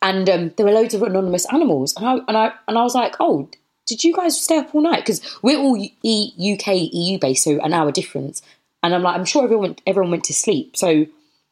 And 0.00 0.30
um, 0.30 0.52
there 0.56 0.66
were 0.66 0.72
loads 0.72 0.94
of 0.94 1.02
anonymous 1.02 1.52
animals. 1.52 1.96
And 1.96 2.06
I, 2.06 2.12
and 2.28 2.36
I, 2.36 2.52
and 2.68 2.78
I 2.78 2.82
was 2.84 2.94
like, 2.94 3.16
oh, 3.18 3.48
did 3.86 4.04
you 4.04 4.14
guys 4.14 4.40
stay 4.40 4.58
up 4.58 4.72
all 4.76 4.82
night? 4.82 5.00
Because 5.04 5.20
we're 5.42 5.58
all 5.58 5.76
e- 5.76 6.54
UK, 6.54 6.92
EU 6.92 7.18
based, 7.18 7.42
so 7.42 7.58
an 7.60 7.72
hour 7.72 7.90
difference. 7.90 8.40
And 8.82 8.94
I'm 8.94 9.02
like, 9.02 9.16
I'm 9.16 9.24
sure 9.24 9.44
everyone, 9.44 9.76
everyone 9.86 10.10
went 10.12 10.24
to 10.24 10.34
sleep. 10.34 10.76
So 10.76 11.06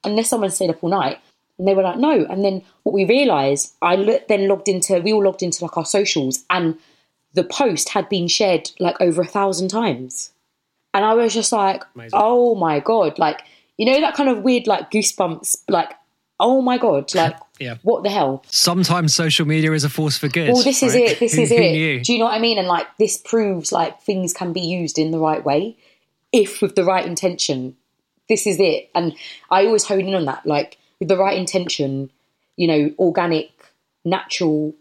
unless 0.05 0.29
someone 0.31 0.51
stayed 0.51 0.71
up 0.71 0.83
all 0.83 0.91
night. 0.91 1.19
And 1.59 1.67
they 1.67 1.75
were 1.75 1.83
like, 1.83 1.99
no. 1.99 2.25
And 2.27 2.45
then 2.45 2.63
what 2.83 2.93
we 2.93 3.05
realised, 3.07 3.73
I 3.83 3.97
lo- 3.97 4.21
then 4.29 4.47
logged 4.47 4.69
into, 4.69 5.01
we 5.01 5.13
all 5.13 5.25
logged 5.25 5.43
into 5.43 5.65
like 5.65 5.77
our 5.77 5.87
socials, 5.87 6.45
and 6.51 6.79
the 7.33 7.45
post 7.45 7.89
had 7.91 8.09
been 8.09 8.29
shared 8.29 8.71
like 8.79 9.01
over 9.01 9.23
a 9.23 9.27
thousand 9.27 9.69
times. 9.69 10.31
And 10.95 11.05
I 11.05 11.15
was 11.15 11.33
just 11.35 11.53
like, 11.53 11.83
oh 12.13 12.55
my 12.55 12.81
God. 12.81 13.19
Like, 13.19 13.41
you 13.79 13.87
know, 13.87 14.01
that 14.01 14.15
kind 14.15 14.29
of 14.29 14.43
weird, 14.43 14.67
like 14.67 14.91
goosebumps, 14.91 15.57
like, 15.69 15.93
oh 16.39 16.61
my 16.63 16.77
God, 16.79 17.15
like, 17.15 17.37
Yeah. 17.59 17.77
what 17.83 18.03
the 18.03 18.11
hell? 18.11 18.45
sometimes 18.49 19.15
social 19.15 19.47
media 19.47 19.73
is 19.73 19.83
a 19.85 19.89
force 19.91 20.17
for 20.19 20.29
good 20.29 20.53
Well, 20.53 20.63
this 20.63 20.83
is 20.83 20.95
it. 20.95 21.19
This 21.19 21.33
Who- 21.37 21.43
is 21.43 21.49
who 21.49 21.57
it. 21.57 21.73
knew? 21.73 22.01
Do 22.05 22.13
you 22.13 22.19
know 22.19 22.27
what 22.27 22.35
I 22.35 22.39
mean? 22.39 22.59
And 22.59 22.69
like, 22.69 22.87
this 22.99 23.17
proves 23.17 23.73
like 23.73 24.01
things 24.03 24.33
can 24.35 24.53
be 24.53 24.61
used 24.61 24.99
in 24.99 25.11
the 25.11 25.19
right 25.19 25.43
way 25.45 25.77
if 26.37 26.63
with 26.63 26.75
the 26.75 26.85
right 26.85 27.07
intention. 27.07 27.77
This 28.29 28.47
is 28.47 28.59
it. 28.61 28.91
And 28.95 29.17
I 29.51 29.67
always 29.67 29.85
hone 29.85 30.07
in 30.07 30.15
on 30.15 30.25
that. 30.27 30.47
Like, 30.47 30.79
with 30.99 31.09
the 31.09 31.17
right 31.17 31.39
intention, 31.39 32.11
you 32.57 32.67
know, 32.67 32.95
organic, 32.99 33.51
natural, 34.05 34.75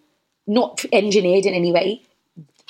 not 0.47 0.84
engineered 0.91 1.45
in 1.45 1.53
any 1.53 1.72
way. 1.72 2.01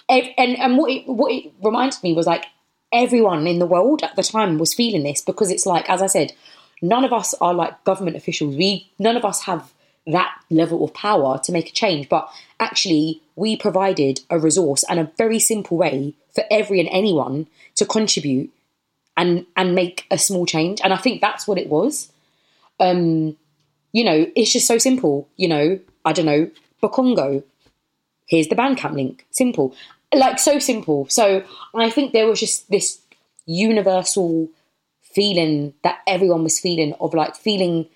And 0.07 0.29
and 0.37 0.77
what 0.77 0.91
it 0.91 1.07
what 1.07 1.31
it 1.31 1.51
reminded 1.63 2.03
me 2.03 2.13
was 2.13 2.27
like 2.27 2.45
everyone 2.93 3.47
in 3.47 3.59
the 3.59 3.65
world 3.65 4.03
at 4.03 4.15
the 4.15 4.23
time 4.23 4.57
was 4.57 4.73
feeling 4.73 5.03
this 5.03 5.21
because 5.21 5.49
it's 5.49 5.65
like, 5.65 5.89
as 5.89 6.01
I 6.01 6.07
said, 6.07 6.31
none 6.81 7.03
of 7.03 7.11
us 7.11 7.33
are 7.41 7.53
like 7.53 7.83
government 7.83 8.15
officials. 8.15 8.55
We 8.55 8.91
none 8.99 9.17
of 9.17 9.25
us 9.25 9.43
have 9.43 9.73
that 10.07 10.35
level 10.51 10.83
of 10.83 10.93
power 10.93 11.39
to 11.43 11.51
make 11.51 11.69
a 11.69 11.73
change. 11.73 12.07
But 12.09 12.29
actually, 12.59 13.21
we 13.35 13.57
provided 13.57 14.21
a 14.29 14.37
resource 14.37 14.83
and 14.87 14.99
a 14.99 15.11
very 15.17 15.39
simple 15.39 15.77
way 15.77 16.13
for 16.33 16.43
every 16.51 16.79
and 16.79 16.89
anyone 16.91 17.47
to 17.75 17.85
contribute 17.85 18.51
and 19.17 19.45
and 19.55 19.75
make 19.75 20.05
a 20.11 20.17
small 20.17 20.45
change. 20.45 20.81
And 20.83 20.93
I 20.93 20.97
think 20.97 21.21
that's 21.21 21.47
what 21.47 21.57
it 21.57 21.69
was. 21.69 22.11
Um, 22.79 23.37
you 23.93 24.03
know, 24.03 24.27
it's 24.35 24.51
just 24.51 24.67
so 24.67 24.77
simple. 24.77 25.29
You 25.37 25.47
know, 25.47 25.79
I 26.03 26.13
don't 26.13 26.25
know, 26.25 26.49
Bakongo. 26.81 27.43
Here's 28.27 28.47
the 28.47 28.55
Bandcamp 28.55 28.93
link. 28.93 29.25
Simple, 29.31 29.75
like 30.13 30.39
so 30.39 30.59
simple. 30.59 31.07
So 31.09 31.43
I 31.75 31.89
think 31.89 32.11
there 32.11 32.27
was 32.27 32.39
just 32.39 32.69
this 32.69 32.99
universal 33.45 34.49
feeling 35.01 35.73
that 35.83 35.99
everyone 36.07 36.43
was 36.43 36.59
feeling 36.59 36.93
of 36.99 37.13
like 37.13 37.35
feeling. 37.35 37.87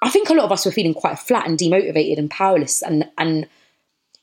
I 0.00 0.10
think 0.10 0.30
a 0.30 0.34
lot 0.34 0.44
of 0.44 0.52
us 0.52 0.64
were 0.64 0.72
feeling 0.72 0.94
quite 0.94 1.18
flat 1.18 1.46
and 1.46 1.58
demotivated 1.58 2.18
and 2.18 2.30
powerless, 2.30 2.82
and 2.82 3.08
and 3.18 3.46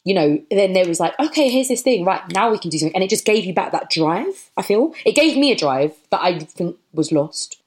you 0.10 0.16
know, 0.16 0.42
then 0.50 0.74
there 0.74 0.88
was 0.88 1.00
like, 1.00 1.14
okay, 1.20 1.50
here's 1.50 1.68
this 1.68 1.84
thing, 1.84 2.04
right 2.04 2.24
now 2.34 2.50
we 2.50 2.58
can 2.58 2.72
do 2.72 2.80
something, 2.80 2.96
and 2.96 3.04
it 3.04 3.12
just 3.12 3.26
gave 3.26 3.46
you 3.46 3.54
back 3.54 3.72
that 3.74 3.92
drive. 3.92 4.50
I 4.58 4.64
feel 4.64 4.96
it 5.06 5.14
gave 5.14 5.38
me 5.38 5.52
a 5.52 5.56
drive 5.56 5.96
that 6.10 6.20
I 6.20 6.40
think 6.40 6.78
was 6.94 7.12
lost. 7.12 7.62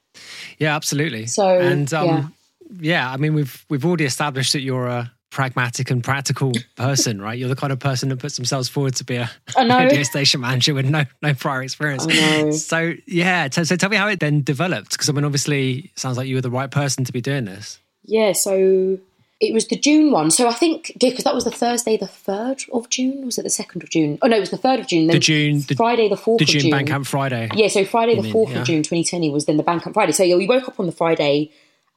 Yeah, 0.59 0.75
absolutely. 0.75 1.27
So, 1.27 1.47
and 1.47 1.95
um, 1.95 2.07
yeah. 2.09 2.27
yeah. 2.81 3.13
I 3.13 3.17
mean, 3.17 3.35
we've 3.35 3.65
we've 3.69 3.87
already 3.87 4.07
established 4.07 4.55
that 4.55 4.63
you're 4.63 4.89
a 4.89 5.13
pragmatic 5.31 5.89
and 5.93 6.03
practical 6.03 6.51
person, 6.77 7.23
right? 7.23 7.39
You're 7.39 7.49
the 7.49 7.55
kind 7.55 7.73
of 7.73 7.79
person 7.79 8.09
that 8.09 8.19
puts 8.19 8.35
themselves 8.35 8.69
forward 8.69 8.97
to 8.97 9.05
be 9.05 9.19
a 9.19 9.31
radio 9.57 10.03
station 10.03 10.41
manager 10.41 10.75
with 10.75 10.87
no 10.87 11.05
no 11.23 11.35
prior 11.35 11.63
experience. 11.63 12.67
So 12.67 12.95
yeah, 13.07 13.51
so, 13.53 13.63
so 13.63 13.77
tell 13.77 13.89
me 13.89 13.99
how 13.99 14.09
it 14.09 14.19
then 14.19 14.43
developed, 14.43 14.91
because 14.91 15.09
I 15.09 15.13
mean, 15.13 15.25
obviously, 15.25 15.91
it 15.95 15.99
sounds 15.99 16.17
like 16.17 16.27
you 16.27 16.35
were 16.35 16.43
the 16.43 16.51
right 16.51 16.73
person 16.73 17.05
to 17.05 17.13
be 17.13 17.21
doing 17.21 17.45
this. 17.45 17.79
Yeah, 18.05 18.33
so 18.33 18.99
it 19.43 19.53
was 19.53 19.67
the 19.67 19.77
June 19.77 20.13
one. 20.13 20.31
So 20.31 20.47
I 20.47 20.53
think 20.53 20.93
because 21.01 21.25
that 21.25 21.35
was 21.35 21.43
the 21.43 21.51
Thursday, 21.51 21.97
the 21.97 22.07
third 22.07 22.63
of 22.73 22.89
June. 22.89 23.27
Was 23.27 23.39
it 23.39 23.43
the 23.43 23.51
second 23.51 23.83
of 23.83 23.91
June? 23.91 24.17
Oh 24.23 24.29
no, 24.29 24.37
it 24.37 24.41
was 24.41 24.51
the 24.51 24.57
third 24.57 24.79
of 24.79 24.87
June. 24.87 25.09
Then 25.09 25.17
The 25.17 25.21
June, 25.21 25.65
the, 25.67 25.75
Friday, 25.75 26.09
the 26.09 26.17
fourth 26.17 26.39
the 26.39 26.45
of 26.45 26.49
June 26.49 26.61
June. 26.63 26.71
Bandcamp 26.71 27.07
Friday. 27.07 27.49
Yeah, 27.55 27.67
so 27.67 27.85
Friday 27.85 28.21
the 28.21 28.31
fourth 28.31 28.53
yeah. 28.53 28.61
of 28.61 28.67
June, 28.67 28.85
twenty 28.85 29.03
twenty, 29.03 29.31
was 29.31 29.47
then 29.47 29.57
the 29.57 29.65
Bandcamp 29.65 29.95
Friday. 29.95 30.13
So 30.13 30.23
yeah, 30.23 30.37
we 30.37 30.47
woke 30.47 30.69
up 30.69 30.79
on 30.79 30.87
the 30.87 30.93
Friday, 30.93 31.51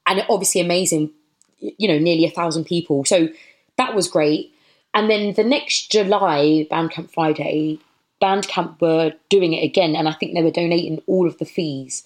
and 0.07 0.25
obviously 0.27 0.59
amazing. 0.59 1.11
You 1.59 1.87
know, 1.87 1.99
nearly 1.99 2.25
a 2.25 2.31
thousand 2.31 2.65
people. 2.65 3.05
So 3.05 3.29
that 3.77 3.93
was 3.93 4.07
great. 4.07 4.51
And 4.95 5.07
then 5.07 5.33
the 5.33 5.43
next 5.43 5.91
July 5.91 6.67
Bandcamp 6.71 7.11
Friday, 7.13 7.77
Bandcamp 8.19 8.81
were 8.81 9.13
doing 9.29 9.53
it 9.53 9.63
again, 9.63 9.95
and 9.95 10.09
I 10.09 10.13
think 10.13 10.33
they 10.33 10.41
were 10.41 10.49
donating 10.49 11.03
all 11.05 11.27
of 11.27 11.37
the 11.37 11.45
fees 11.45 12.05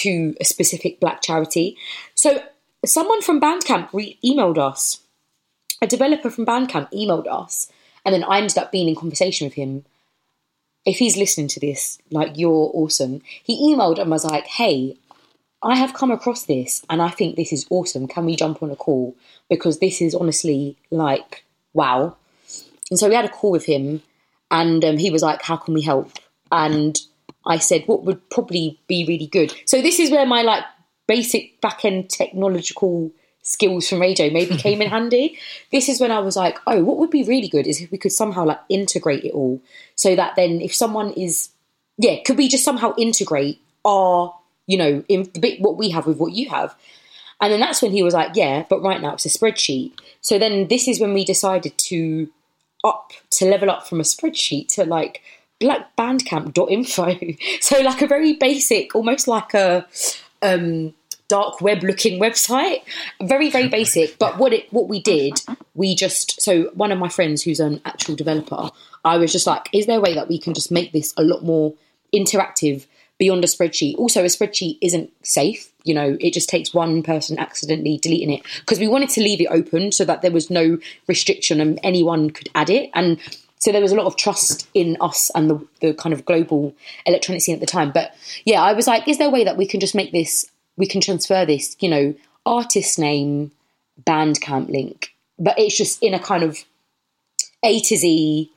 to 0.00 0.34
a 0.40 0.44
specific 0.44 0.98
black 0.98 1.22
charity. 1.22 1.76
So 2.16 2.42
someone 2.84 3.22
from 3.22 3.40
Bandcamp 3.40 3.88
re- 3.92 4.18
emailed 4.24 4.58
us. 4.58 5.00
A 5.80 5.86
developer 5.86 6.30
from 6.30 6.46
Bandcamp 6.46 6.92
emailed 6.92 7.26
us, 7.26 7.70
and 8.04 8.14
then 8.14 8.24
I 8.24 8.38
ended 8.38 8.58
up 8.58 8.70
being 8.70 8.88
in 8.88 8.94
conversation 8.94 9.46
with 9.46 9.54
him 9.54 9.84
if 10.84 10.98
he's 10.98 11.16
listening 11.16 11.48
to 11.48 11.60
this, 11.60 11.98
like 12.10 12.32
you're 12.36 12.70
awesome. 12.74 13.22
He 13.42 13.72
emailed 13.72 13.98
and 14.00 14.10
was 14.10 14.24
like, 14.24 14.46
"Hey, 14.46 14.96
I 15.62 15.76
have 15.76 15.94
come 15.94 16.10
across 16.10 16.44
this, 16.44 16.84
and 16.90 17.00
I 17.00 17.08
think 17.08 17.36
this 17.36 17.52
is 17.52 17.66
awesome. 17.70 18.08
Can 18.08 18.24
we 18.26 18.36
jump 18.36 18.62
on 18.62 18.70
a 18.70 18.76
call? 18.76 19.14
Because 19.48 19.78
this 19.78 20.02
is 20.02 20.14
honestly 20.14 20.76
like 20.90 21.44
wow." 21.72 22.16
And 22.90 22.98
so 22.98 23.08
we 23.08 23.14
had 23.14 23.24
a 23.24 23.28
call 23.28 23.52
with 23.52 23.66
him, 23.66 24.02
and 24.50 24.84
um, 24.84 24.98
he 24.98 25.10
was 25.10 25.22
like, 25.22 25.42
"How 25.42 25.56
can 25.56 25.74
we 25.74 25.82
help?" 25.82 26.18
And 26.50 26.98
I 27.46 27.58
said, 27.58 27.84
"What 27.86 28.04
would 28.04 28.28
probably 28.30 28.80
be 28.88 29.04
really 29.06 29.28
good." 29.28 29.54
So 29.66 29.80
this 29.82 30.00
is 30.00 30.10
where 30.10 30.26
my 30.26 30.42
like 30.42 30.64
basic 31.12 31.60
back 31.60 31.84
end 31.84 32.08
technological 32.08 33.12
skills 33.42 33.86
from 33.86 34.00
radio 34.00 34.30
maybe 34.30 34.56
came 34.56 34.80
in 34.80 34.88
handy. 34.96 35.38
This 35.70 35.90
is 35.90 36.00
when 36.00 36.10
I 36.10 36.20
was 36.20 36.36
like, 36.36 36.58
oh, 36.66 36.82
what 36.82 36.96
would 36.96 37.10
be 37.10 37.22
really 37.22 37.48
good 37.48 37.66
is 37.66 37.82
if 37.82 37.90
we 37.90 37.98
could 37.98 38.12
somehow 38.12 38.46
like 38.46 38.60
integrate 38.70 39.24
it 39.24 39.32
all 39.32 39.60
so 39.94 40.16
that 40.16 40.36
then 40.36 40.62
if 40.62 40.74
someone 40.74 41.12
is, 41.12 41.50
yeah, 41.98 42.16
could 42.24 42.38
we 42.38 42.48
just 42.48 42.64
somehow 42.64 42.94
integrate 42.96 43.60
our, 43.84 44.34
you 44.66 44.78
know, 44.78 45.04
in 45.06 45.28
the 45.34 45.40
bit 45.40 45.60
what 45.60 45.76
we 45.76 45.90
have 45.90 46.06
with 46.06 46.16
what 46.16 46.32
you 46.32 46.48
have? 46.48 46.74
And 47.42 47.52
then 47.52 47.60
that's 47.60 47.82
when 47.82 47.92
he 47.92 48.02
was 48.02 48.14
like, 48.14 48.30
yeah, 48.34 48.64
but 48.70 48.80
right 48.80 49.02
now 49.02 49.12
it's 49.12 49.26
a 49.26 49.28
spreadsheet. 49.28 49.92
So 50.22 50.38
then 50.38 50.68
this 50.68 50.88
is 50.88 50.98
when 50.98 51.12
we 51.12 51.26
decided 51.26 51.76
to 51.88 52.30
up, 52.84 53.12
to 53.32 53.44
level 53.44 53.68
up 53.68 53.86
from 53.86 54.00
a 54.00 54.04
spreadsheet 54.04 54.68
to 54.68 54.86
like 54.86 55.20
blackbandcamp.info. 55.60 57.18
So 57.60 57.82
like 57.82 58.00
a 58.00 58.06
very 58.06 58.32
basic, 58.34 58.94
almost 58.94 59.28
like 59.28 59.52
a 59.52 59.86
um, 60.42 60.94
dark 61.32 61.62
web 61.62 61.82
looking 61.82 62.20
website. 62.20 62.82
Very, 63.22 63.48
very 63.48 63.68
basic. 63.68 64.18
But 64.18 64.36
what 64.36 64.52
it 64.52 64.70
what 64.70 64.88
we 64.88 65.00
did, 65.00 65.40
we 65.74 65.94
just 65.94 66.42
so 66.42 66.70
one 66.74 66.92
of 66.92 66.98
my 66.98 67.08
friends 67.08 67.42
who's 67.42 67.58
an 67.58 67.80
actual 67.86 68.14
developer, 68.14 68.70
I 69.02 69.16
was 69.16 69.32
just 69.32 69.46
like, 69.46 69.70
is 69.72 69.86
there 69.86 69.98
a 69.98 70.02
way 70.02 70.14
that 70.14 70.28
we 70.28 70.38
can 70.38 70.52
just 70.52 70.70
make 70.70 70.92
this 70.92 71.14
a 71.16 71.22
lot 71.22 71.42
more 71.42 71.72
interactive 72.14 72.86
beyond 73.18 73.42
a 73.44 73.46
spreadsheet? 73.46 73.96
Also, 73.96 74.20
a 74.20 74.26
spreadsheet 74.26 74.76
isn't 74.82 75.10
safe. 75.22 75.72
You 75.84 75.94
know, 75.94 76.18
it 76.20 76.34
just 76.34 76.50
takes 76.50 76.74
one 76.74 77.02
person 77.02 77.38
accidentally 77.38 77.96
deleting 77.96 78.32
it 78.32 78.42
because 78.60 78.78
we 78.78 78.86
wanted 78.86 79.08
to 79.10 79.22
leave 79.22 79.40
it 79.40 79.48
open 79.50 79.90
so 79.90 80.04
that 80.04 80.20
there 80.20 80.30
was 80.30 80.50
no 80.50 80.78
restriction 81.08 81.60
and 81.62 81.80
anyone 81.82 82.28
could 82.30 82.50
add 82.54 82.68
it. 82.68 82.90
And 82.94 83.18
so 83.58 83.72
there 83.72 83.80
was 83.80 83.92
a 83.92 83.96
lot 83.96 84.06
of 84.06 84.16
trust 84.16 84.68
in 84.74 84.96
us 85.00 85.30
and 85.34 85.48
the, 85.48 85.66
the 85.80 85.94
kind 85.94 86.12
of 86.12 86.24
global 86.24 86.74
electronic 87.06 87.42
scene 87.42 87.54
at 87.54 87.60
the 87.60 87.66
time. 87.78 87.90
But 87.90 88.12
yeah, 88.44 88.60
I 88.60 88.74
was 88.74 88.86
like, 88.86 89.08
is 89.08 89.18
there 89.18 89.28
a 89.28 89.30
way 89.30 89.44
that 89.44 89.56
we 89.56 89.66
can 89.66 89.80
just 89.80 89.94
make 89.94 90.10
this, 90.12 90.50
we 90.76 90.86
can 90.86 91.00
transfer 91.00 91.44
this, 91.44 91.76
you 91.80 91.88
know, 91.88 92.14
artist 92.46 92.98
name, 92.98 93.52
Bandcamp 94.02 94.70
link, 94.70 95.14
but 95.38 95.58
it's 95.58 95.76
just 95.76 96.02
in 96.02 96.14
a 96.14 96.18
kind 96.18 96.42
of 96.42 96.58
A 97.62 97.80
to 97.80 97.96
Z, 97.96 98.50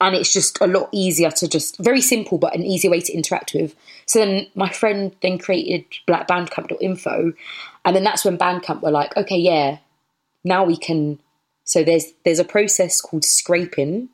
and 0.00 0.14
it's 0.14 0.32
just 0.32 0.60
a 0.60 0.66
lot 0.66 0.88
easier 0.92 1.30
to 1.30 1.48
just 1.48 1.76
very 1.78 2.00
simple 2.00 2.38
but 2.38 2.54
an 2.54 2.64
easy 2.64 2.88
way 2.88 3.00
to 3.00 3.12
interact 3.12 3.52
with. 3.54 3.74
So 4.06 4.20
then 4.20 4.46
my 4.54 4.70
friend 4.70 5.14
then 5.22 5.38
created 5.38 5.84
blackbandcamp.info, 6.08 7.32
and 7.84 7.96
then 7.96 8.04
that's 8.04 8.24
when 8.24 8.38
Bandcamp 8.38 8.82
were 8.82 8.90
like, 8.90 9.16
okay, 9.16 9.38
yeah, 9.38 9.78
now 10.44 10.64
we 10.64 10.76
can. 10.76 11.20
So 11.64 11.82
there's 11.82 12.06
there's 12.24 12.38
a 12.38 12.44
process 12.44 13.00
called 13.00 13.24
scraping. 13.24 14.08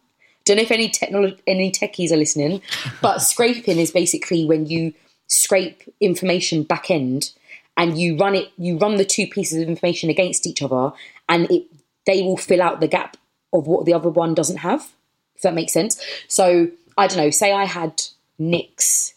Don't 0.44 0.56
know 0.56 0.62
if 0.62 0.70
any 0.70 0.90
technolo- 0.90 1.38
any 1.46 1.70
techies 1.70 2.10
are 2.10 2.16
listening, 2.16 2.60
but 3.00 3.18
scraping 3.22 3.78
is 3.78 3.90
basically 3.90 4.44
when 4.44 4.66
you 4.66 4.92
scrape 5.26 5.82
information 6.00 6.62
back 6.62 6.90
end 6.90 7.32
and 7.76 7.98
you 7.98 8.16
run 8.16 8.34
it 8.34 8.50
you 8.56 8.78
run 8.78 8.96
the 8.96 9.04
two 9.04 9.26
pieces 9.26 9.60
of 9.60 9.68
information 9.68 10.10
against 10.10 10.46
each 10.46 10.62
other 10.62 10.92
and 11.28 11.50
it 11.50 11.66
they 12.06 12.22
will 12.22 12.36
fill 12.36 12.62
out 12.62 12.80
the 12.80 12.88
gap 12.88 13.16
of 13.52 13.66
what 13.66 13.84
the 13.86 13.94
other 13.94 14.10
one 14.10 14.34
doesn't 14.34 14.58
have 14.58 14.92
if 15.36 15.42
that 15.42 15.54
makes 15.54 15.72
sense. 15.72 16.00
So 16.28 16.68
i 16.96 17.06
don't 17.06 17.18
know 17.18 17.30
say 17.30 17.52
i 17.52 17.64
had 17.64 18.02
NIKS 18.38 19.14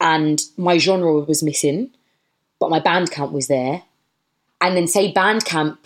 and 0.00 0.42
my 0.56 0.78
genre 0.78 1.20
was 1.20 1.42
missing 1.42 1.90
but 2.60 2.70
my 2.70 2.80
bandcamp 2.80 3.32
was 3.32 3.48
there 3.48 3.82
and 4.60 4.76
then 4.76 4.86
say 4.86 5.12
bandcamp 5.12 5.78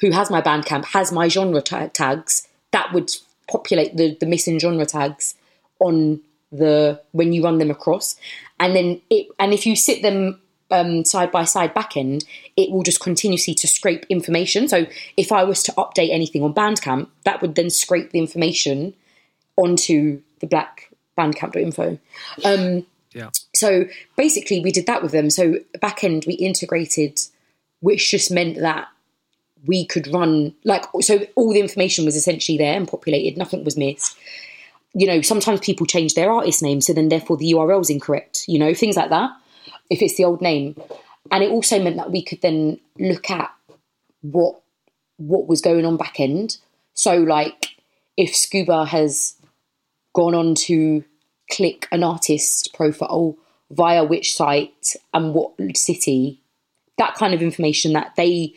who 0.00 0.10
has 0.10 0.30
my 0.30 0.42
bandcamp 0.42 0.84
has 0.86 1.12
my 1.12 1.28
genre 1.28 1.62
ta- 1.62 1.88
tags 1.88 2.48
that 2.72 2.92
would 2.92 3.10
populate 3.48 3.96
the, 3.96 4.16
the 4.18 4.26
missing 4.26 4.58
genre 4.58 4.86
tags 4.86 5.34
on 5.78 6.20
the 6.50 7.00
when 7.12 7.32
you 7.32 7.42
run 7.42 7.58
them 7.58 7.70
across. 7.70 8.16
And 8.60 8.76
then 8.76 9.00
it 9.10 9.28
and 9.38 9.52
if 9.52 9.66
you 9.66 9.76
sit 9.76 10.02
them 10.02 10.40
um, 10.72 11.04
side 11.04 11.30
by 11.30 11.44
side 11.44 11.74
backend, 11.74 12.24
it 12.56 12.70
will 12.72 12.82
just 12.82 13.00
continuously 13.00 13.54
to 13.54 13.68
scrape 13.68 14.04
information. 14.08 14.66
So 14.66 14.86
if 15.16 15.30
I 15.30 15.44
was 15.44 15.62
to 15.64 15.72
update 15.72 16.10
anything 16.10 16.42
on 16.42 16.54
Bandcamp, 16.54 17.08
that 17.24 17.40
would 17.42 17.54
then 17.54 17.70
scrape 17.70 18.10
the 18.10 18.18
information 18.18 18.94
onto 19.56 20.20
the 20.40 20.46
black 20.46 20.90
bandcamp.info. 21.18 21.98
Um, 22.44 22.86
Yeah. 23.14 23.28
so 23.54 23.84
basically, 24.16 24.60
we 24.60 24.72
did 24.72 24.86
that 24.86 25.02
with 25.02 25.12
them. 25.12 25.28
So 25.28 25.56
backend, 25.78 26.26
we 26.26 26.34
integrated, 26.34 27.20
which 27.80 28.10
just 28.10 28.30
meant 28.30 28.56
that 28.58 28.88
we 29.66 29.84
could 29.86 30.08
run 30.08 30.54
like 30.64 30.84
so. 31.02 31.24
All 31.36 31.52
the 31.52 31.60
information 31.60 32.04
was 32.06 32.16
essentially 32.16 32.58
there 32.58 32.74
and 32.74 32.88
populated. 32.88 33.36
Nothing 33.38 33.62
was 33.64 33.76
missed. 33.76 34.16
You 34.94 35.06
know, 35.06 35.20
sometimes 35.22 35.60
people 35.60 35.86
change 35.86 36.14
their 36.14 36.30
artist 36.32 36.62
name, 36.62 36.80
so 36.80 36.92
then 36.92 37.08
therefore 37.10 37.36
the 37.36 37.52
URL 37.52 37.80
is 37.80 37.90
incorrect. 37.90 38.44
You 38.48 38.58
know, 38.58 38.74
things 38.74 38.96
like 38.96 39.10
that. 39.10 39.30
If 39.90 40.02
it's 40.02 40.16
the 40.16 40.24
old 40.24 40.40
name, 40.40 40.80
and 41.30 41.42
it 41.42 41.50
also 41.50 41.82
meant 41.82 41.96
that 41.96 42.10
we 42.10 42.22
could 42.22 42.40
then 42.40 42.80
look 42.98 43.30
at 43.30 43.50
what 44.22 44.60
what 45.16 45.46
was 45.46 45.60
going 45.60 45.84
on 45.84 45.96
back 45.96 46.18
end. 46.18 46.58
So, 46.94 47.16
like, 47.16 47.76
if 48.16 48.34
Scuba 48.34 48.84
has 48.86 49.34
gone 50.14 50.34
on 50.34 50.54
to 50.54 51.04
click 51.50 51.86
an 51.92 52.02
artist 52.02 52.74
profile 52.74 53.36
via 53.70 54.04
which 54.04 54.34
site 54.34 54.96
and 55.14 55.34
what 55.34 55.52
city, 55.74 56.40
that 56.98 57.14
kind 57.14 57.34
of 57.34 57.42
information 57.42 57.92
that 57.94 58.14
they 58.16 58.54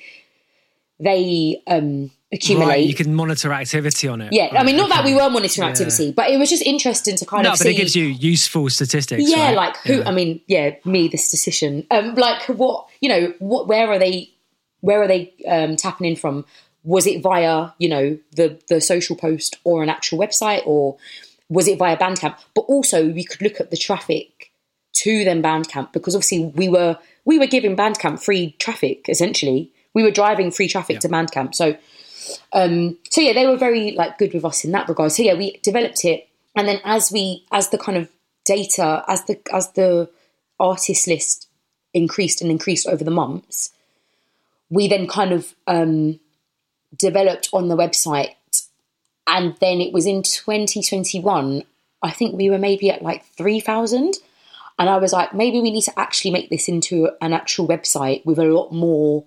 they 0.99 1.61
um, 1.67 2.11
accumulate. 2.36 2.67
Right, 2.67 2.86
you 2.86 2.93
can 2.93 3.13
monitor 3.15 3.51
activity 3.53 4.07
on 4.07 4.21
it. 4.21 4.31
yeah, 4.33 4.49
I 4.57 4.63
mean, 4.63 4.77
not 4.77 4.89
that 4.89 5.03
we 5.03 5.13
were 5.15 5.29
monitoring 5.29 5.65
Yeah. 5.65 5.71
activity, 5.71 6.11
but 6.11 6.29
it 6.29 6.38
was 6.38 6.49
just 6.49 6.63
interesting 6.63 7.15
to 7.17 7.25
kind 7.25 7.43
No, 7.43 7.49
of 7.51 7.59
No, 7.59 7.63
but 7.63 7.67
see. 7.67 7.73
it 7.73 7.77
gives 7.77 7.95
you 7.95 8.05
useful 8.05 8.69
statistics. 8.69 9.23
yeah, 9.29 9.47
right? 9.47 9.55
like 9.55 9.77
who? 9.77 9.97
Yeah. 9.99 10.07
I 10.09 10.11
mean, 10.11 10.41
yeah, 10.47 10.75
me, 10.86 11.07
the 11.07 11.17
statistician. 11.17 11.86
Um, 11.91 12.15
like 12.15 12.43
what? 12.47 12.88
You 13.01 13.09
know, 13.09 13.33
what? 13.39 13.67
Where 13.67 13.89
are 13.91 13.99
they? 13.99 14.29
Where 14.81 15.01
are 15.01 15.07
they 15.07 15.33
um, 15.47 15.75
tapping 15.75 16.07
in 16.07 16.15
from? 16.15 16.45
Was 16.83 17.07
it 17.07 17.21
via 17.23 17.69
you 17.79 17.89
know 17.89 18.17
the 18.36 18.59
the 18.69 18.79
social 18.79 19.15
post 19.15 19.57
or 19.63 19.81
an 19.81 19.89
actual 19.89 20.19
website, 20.19 20.61
or 20.65 20.97
was 21.49 21.67
it 21.67 21.79
via 21.79 21.97
Bandcamp? 21.97 22.38
But 22.53 22.61
also, 22.61 23.07
we 23.09 23.23
could 23.23 23.41
look 23.41 23.59
at 23.59 23.71
the 23.71 23.77
traffic 23.77 24.51
to 25.03 25.23
them 25.25 25.41
Bandcamp 25.41 25.91
because 25.91 26.15
obviously 26.15 26.45
we 26.55 26.69
were 26.69 26.97
we 27.25 27.39
were 27.39 27.47
giving 27.47 27.75
Bandcamp 27.75 28.23
free 28.23 28.55
traffic 28.59 29.09
essentially. 29.09 29.71
We 29.95 30.03
were 30.03 30.11
driving 30.11 30.51
free 30.51 30.67
traffic 30.67 30.99
to 30.99 31.09
Bandcamp, 31.09 31.55
so 31.55 31.75
um, 32.53 32.97
so 33.09 33.21
yeah, 33.21 33.34
they 33.34 33.45
were 33.45 33.57
very 33.57 33.91
like 33.91 34.17
good 34.17 34.34
with 34.34 34.45
us 34.45 34.63
in 34.63 34.71
that 34.71 34.89
regard. 34.89 35.11
So 35.11 35.23
yeah, 35.23 35.36
we 35.36 35.57
developed 35.63 36.05
it, 36.05 36.28
and 36.55 36.67
then 36.67 36.80
as 36.84 37.11
we 37.11 37.45
as 37.51 37.69
the 37.69 37.78
kind 37.78 37.97
of 37.97 38.09
data 38.45 39.03
as 39.07 39.26
the 39.26 39.39
as 39.51 39.71
the 39.71 40.09
artist 40.59 41.07
list 41.07 41.47
increased 41.93 42.41
and 42.41 42.51
increased 42.51 42.88
over 42.88 43.03
the 43.03 43.11
months, 43.11 43.71
we 44.69 44.88
then 44.88 45.07
kind 45.07 45.32
of 45.32 45.53
um, 45.67 46.19
developed 46.97 47.49
on 47.53 47.67
the 47.67 47.78
website, 47.78 48.36
and 49.28 49.55
then 49.59 49.82
it 49.82 49.93
was 49.93 50.05
in 50.05 50.23
2021. 50.23 51.63
I 52.01 52.11
think 52.11 52.36
we 52.36 52.49
were 52.49 52.59
maybe 52.59 52.89
at 52.91 53.01
like 53.01 53.26
three 53.26 53.59
thousand, 53.59 54.15
and 54.78 54.89
I 54.89 54.97
was 54.97 55.13
like, 55.13 55.34
maybe 55.34 55.61
we 55.61 55.71
need 55.71 55.84
to 55.84 55.99
actually 55.99 56.32
make 56.32 56.49
this 56.49 56.67
into 56.67 57.09
an 57.21 57.34
actual 57.34 57.67
website 57.67 58.26
with 58.26 58.39
a 58.39 58.45
lot 58.45 58.71
more 58.71 59.26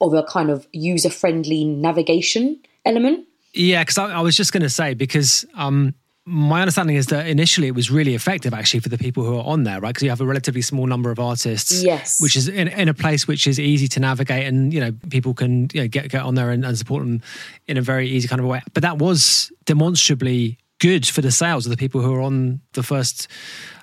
of 0.00 0.14
a 0.14 0.22
kind 0.22 0.50
of 0.50 0.66
user 0.72 1.10
friendly 1.10 1.64
navigation 1.64 2.58
element. 2.84 3.26
Yeah, 3.52 3.82
because 3.82 3.98
I, 3.98 4.12
I 4.12 4.20
was 4.20 4.36
just 4.36 4.52
going 4.52 4.62
to 4.62 4.70
say 4.70 4.94
because 4.94 5.44
um, 5.54 5.94
my 6.24 6.60
understanding 6.62 6.96
is 6.96 7.06
that 7.06 7.26
initially 7.26 7.66
it 7.66 7.74
was 7.74 7.90
really 7.90 8.14
effective 8.14 8.54
actually 8.54 8.80
for 8.80 8.88
the 8.88 8.98
people 8.98 9.24
who 9.24 9.36
are 9.36 9.44
on 9.44 9.64
there, 9.64 9.80
right? 9.80 9.90
Because 9.90 10.04
you 10.04 10.10
have 10.10 10.20
a 10.20 10.26
relatively 10.26 10.62
small 10.62 10.86
number 10.86 11.10
of 11.10 11.18
artists, 11.18 11.82
Yes. 11.82 12.20
which 12.20 12.36
is 12.36 12.48
in, 12.48 12.68
in 12.68 12.88
a 12.88 12.94
place 12.94 13.26
which 13.26 13.46
is 13.46 13.58
easy 13.58 13.88
to 13.88 14.00
navigate, 14.00 14.46
and 14.46 14.72
you 14.72 14.80
know 14.80 14.92
people 15.10 15.34
can 15.34 15.68
you 15.72 15.82
know, 15.82 15.88
get 15.88 16.08
get 16.10 16.22
on 16.22 16.34
there 16.36 16.50
and, 16.50 16.64
and 16.64 16.78
support 16.78 17.02
them 17.02 17.22
in 17.66 17.76
a 17.76 17.82
very 17.82 18.08
easy 18.08 18.28
kind 18.28 18.40
of 18.40 18.46
way. 18.46 18.62
But 18.72 18.82
that 18.82 18.98
was 18.98 19.50
demonstrably 19.64 20.58
good 20.78 21.06
for 21.06 21.20
the 21.20 21.30
sales 21.32 21.66
of 21.66 21.70
the 21.70 21.76
people 21.76 22.00
who 22.00 22.14
are 22.14 22.20
on 22.22 22.60
the 22.72 22.82
first 22.82 23.28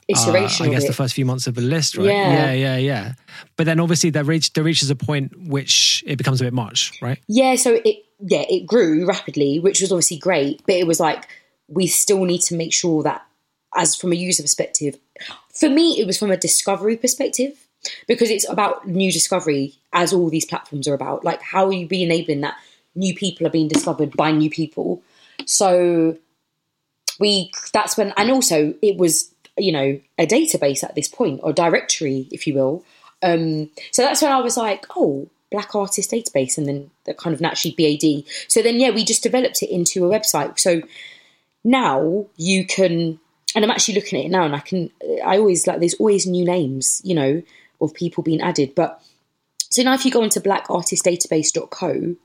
Iteration 0.10 0.68
uh, 0.68 0.70
I 0.70 0.74
guess 0.74 0.88
the 0.88 0.94
first 0.94 1.14
few 1.14 1.26
months 1.26 1.48
of 1.48 1.56
the 1.56 1.62
list, 1.62 1.98
right? 1.98 2.08
Yeah. 2.08 2.32
yeah, 2.32 2.52
yeah, 2.54 2.78
yeah. 2.78 3.14
But 3.58 3.66
then 3.66 3.80
obviously 3.80 4.10
there 4.10 4.24
reach 4.24 4.54
there 4.54 4.64
reaches 4.64 4.90
a 4.90 4.96
point 4.96 5.38
which 5.38 6.04
it 6.08 6.16
becomes 6.16 6.40
a 6.40 6.46
bit 6.46 6.54
much, 6.54 6.94
right? 7.02 7.20
Yeah, 7.28 7.56
so 7.56 7.80
it 7.84 8.06
yeah, 8.20 8.46
it 8.50 8.66
grew 8.66 9.06
rapidly, 9.06 9.60
which 9.60 9.82
was 9.82 9.92
obviously 9.92 10.18
great, 10.18 10.62
but 10.66 10.76
it 10.76 10.88
was 10.88 11.00
like 11.00 11.28
we 11.68 11.88
still 11.88 12.24
need 12.24 12.42
to 12.44 12.56
make 12.56 12.74
sure 12.74 13.04
that 13.04 13.26
as 13.76 13.96
from 13.96 14.14
a 14.14 14.16
user 14.16 14.44
perspective, 14.44 14.98
for 15.54 15.70
me 15.70 16.00
it 16.00 16.08
was 16.08 16.18
from 16.18 16.32
a 16.32 16.38
discovery 16.38 16.96
perspective 16.96 17.68
because 18.08 18.30
it's 18.30 18.48
about 18.50 18.88
new 18.88 19.12
discovery 19.12 19.76
as 19.94 20.14
all 20.14 20.30
these 20.30 20.46
platforms 20.46 20.88
are 20.88 20.94
about. 20.94 21.26
Like 21.26 21.42
how 21.42 21.66
are 21.66 21.74
you 21.74 21.86
be 21.88 22.04
enabling 22.04 22.42
that 22.42 22.56
new 22.96 23.14
people 23.14 23.46
are 23.46 23.52
being 23.52 23.68
discovered 23.68 24.16
by 24.16 24.32
new 24.32 24.50
people? 24.50 25.04
So 25.46 26.18
we 27.20 27.52
that's 27.74 27.98
when 27.98 28.14
and 28.16 28.32
also 28.32 28.74
it 28.82 28.98
was 28.98 29.34
you 29.58 29.72
know 29.72 30.00
a 30.18 30.26
database 30.26 30.84
at 30.84 30.96
this 30.96 31.08
point 31.08 31.40
or 31.44 31.54
directory 31.54 32.28
if 32.32 32.48
you 32.48 32.54
will. 32.54 32.84
Um 33.24 33.70
so 33.92 34.04
that's 34.04 34.22
when 34.22 34.32
i 34.32 34.40
was 34.40 34.58
like 34.58 34.86
oh 34.96 35.28
black 35.52 35.74
artist 35.74 36.12
database 36.12 36.58
and 36.58 36.68
then 36.68 36.92
that 37.06 37.18
kind 37.18 37.34
of 37.34 37.42
naturally 37.42 37.74
bad 37.74 38.24
so 38.50 38.62
then 38.62 38.80
yeah 38.80 38.92
we 38.92 39.04
just 39.06 39.24
developed 39.24 39.64
it 39.64 39.70
into 39.70 40.06
a 40.06 40.10
website. 40.10 40.60
So 40.60 40.82
now 41.64 42.28
you 42.36 42.66
can 42.66 43.20
and 43.56 43.66
i'm 43.66 43.72
actually 43.72 43.96
looking 43.96 44.20
at 44.20 44.26
it 44.26 44.30
now 44.30 44.44
and 44.44 44.56
i 44.56 44.60
can 44.60 44.92
i 45.26 45.38
always 45.38 45.66
like 45.66 45.80
there's 45.80 45.96
always 45.96 46.28
new 46.28 46.46
names 46.46 47.02
you 47.04 47.16
know 47.16 47.42
of 47.82 47.94
people 47.94 48.24
being 48.24 48.42
added. 48.42 48.74
But 48.76 49.02
so 49.70 49.84
now 49.84 49.94
if 49.94 50.06
you 50.06 50.12
go 50.12 50.24
into 50.24 50.42
blackartistdatabase.co 50.42 52.16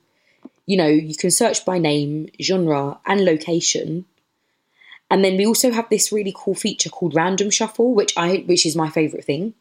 you 0.66 0.76
know 0.76 0.86
you 0.86 1.14
can 1.14 1.30
search 1.30 1.64
by 1.64 1.78
name 1.78 2.28
genre 2.40 2.98
and 3.06 3.24
location 3.24 4.04
and 5.12 5.22
then 5.22 5.36
we 5.36 5.46
also 5.46 5.70
have 5.70 5.90
this 5.90 6.10
really 6.10 6.32
cool 6.34 6.54
feature 6.54 6.88
called 6.88 7.14
random 7.14 7.50
shuffle, 7.50 7.94
which 7.94 8.14
I 8.16 8.44
which 8.46 8.64
is 8.64 8.74
my 8.74 8.88
favorite 8.88 9.26
thing. 9.26 9.52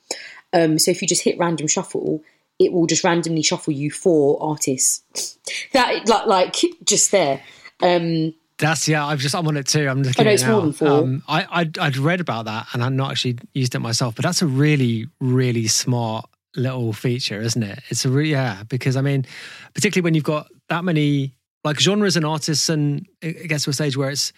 Um, 0.54 0.80
so 0.80 0.92
if 0.92 1.02
you 1.02 1.08
just 1.10 1.24
hit 1.24 1.38
random 1.38 1.68
shuffle, 1.68 2.24
it 2.58 2.72
will 2.72 2.88
just 2.88 3.04
randomly 3.04 3.42
shuffle 3.42 3.74
you 3.74 3.92
four 3.92 4.42
artists 4.42 5.38
that 5.74 6.08
like 6.08 6.26
like 6.26 6.56
just 6.86 7.12
there. 7.12 7.42
Um, 7.82 8.34
That's 8.60 8.88
yeah. 8.88 9.06
I've 9.06 9.20
just 9.20 9.36
I'm 9.36 9.46
on 9.46 9.58
it 9.58 9.68
too. 9.68 9.90
I'm 9.90 10.04
just 10.04 10.18
I 10.18 10.24
know 10.24 10.32
looking 10.32 10.34
it's 10.34 10.50
more 10.50 10.62
than 10.62 10.74
four. 10.74 10.88
Um, 10.88 11.24
I 11.28 11.46
I'd, 11.52 11.78
I'd 11.78 11.98
read 11.98 12.22
about 12.22 12.46
that 12.46 12.68
and 12.72 12.82
I've 12.82 12.94
not 12.94 13.12
actually 13.12 13.40
used 13.54 13.76
it 13.76 13.80
myself, 13.80 14.16
but 14.16 14.24
that's 14.24 14.42
a 14.42 14.48
really 14.48 15.08
really 15.20 15.68
smart 15.68 16.30
little 16.56 16.94
feature, 16.94 17.42
isn't 17.42 17.62
it? 17.62 17.80
It's 17.90 18.06
a 18.06 18.10
really 18.10 18.32
yeah 18.32 18.64
because 18.70 18.96
I 18.96 19.02
mean, 19.02 19.26
particularly 19.74 20.06
when 20.06 20.14
you've 20.14 20.24
got 20.24 20.48
that 20.70 20.86
many 20.86 21.36
like 21.66 21.78
genres 21.78 22.16
and 22.16 22.26
artists, 22.26 22.70
and 22.70 23.06
it 23.22 23.50
gets 23.50 23.66
to 23.66 23.72
a 23.72 23.74
stage 23.74 23.98
where 23.98 24.12
it's 24.12 24.32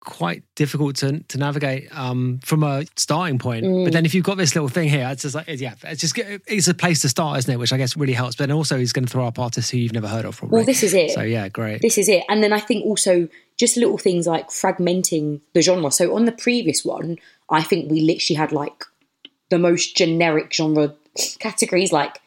quite 0.00 0.42
difficult 0.54 0.96
to 0.96 1.20
to 1.24 1.38
navigate 1.38 1.88
um, 1.96 2.40
from 2.44 2.62
a 2.62 2.84
starting 2.96 3.38
point. 3.38 3.64
Mm. 3.64 3.84
But 3.84 3.92
then 3.92 4.04
if 4.04 4.14
you've 4.14 4.24
got 4.24 4.36
this 4.36 4.54
little 4.54 4.68
thing 4.68 4.88
here, 4.88 5.08
it's 5.10 5.22
just 5.22 5.34
like 5.34 5.46
yeah, 5.48 5.74
it's 5.84 6.00
just 6.00 6.18
it's 6.18 6.68
a 6.68 6.74
place 6.74 7.02
to 7.02 7.08
start, 7.08 7.38
isn't 7.38 7.52
it? 7.52 7.58
Which 7.58 7.72
I 7.72 7.76
guess 7.76 7.96
really 7.96 8.12
helps. 8.12 8.36
But 8.36 8.48
then 8.48 8.56
also 8.56 8.78
is 8.78 8.92
going 8.92 9.06
to 9.06 9.10
throw 9.10 9.26
up 9.26 9.38
artists 9.38 9.70
who 9.70 9.78
you've 9.78 9.92
never 9.92 10.08
heard 10.08 10.24
of. 10.24 10.36
Probably. 10.36 10.56
Well, 10.56 10.64
this 10.64 10.82
is 10.82 10.94
it. 10.94 11.10
So 11.10 11.22
yeah, 11.22 11.48
great. 11.48 11.82
This 11.82 11.98
is 11.98 12.08
it. 12.08 12.24
And 12.28 12.42
then 12.42 12.52
I 12.52 12.60
think 12.60 12.84
also 12.84 13.28
just 13.56 13.76
little 13.76 13.98
things 13.98 14.26
like 14.26 14.48
fragmenting 14.48 15.40
the 15.52 15.62
genre. 15.62 15.90
So 15.90 16.14
on 16.14 16.24
the 16.24 16.32
previous 16.32 16.84
one, 16.84 17.18
I 17.50 17.62
think 17.62 17.90
we 17.90 18.00
literally 18.00 18.36
had 18.36 18.52
like 18.52 18.84
the 19.50 19.58
most 19.58 19.96
generic 19.96 20.52
genre 20.52 20.94
categories 21.38 21.92
like 21.92 22.20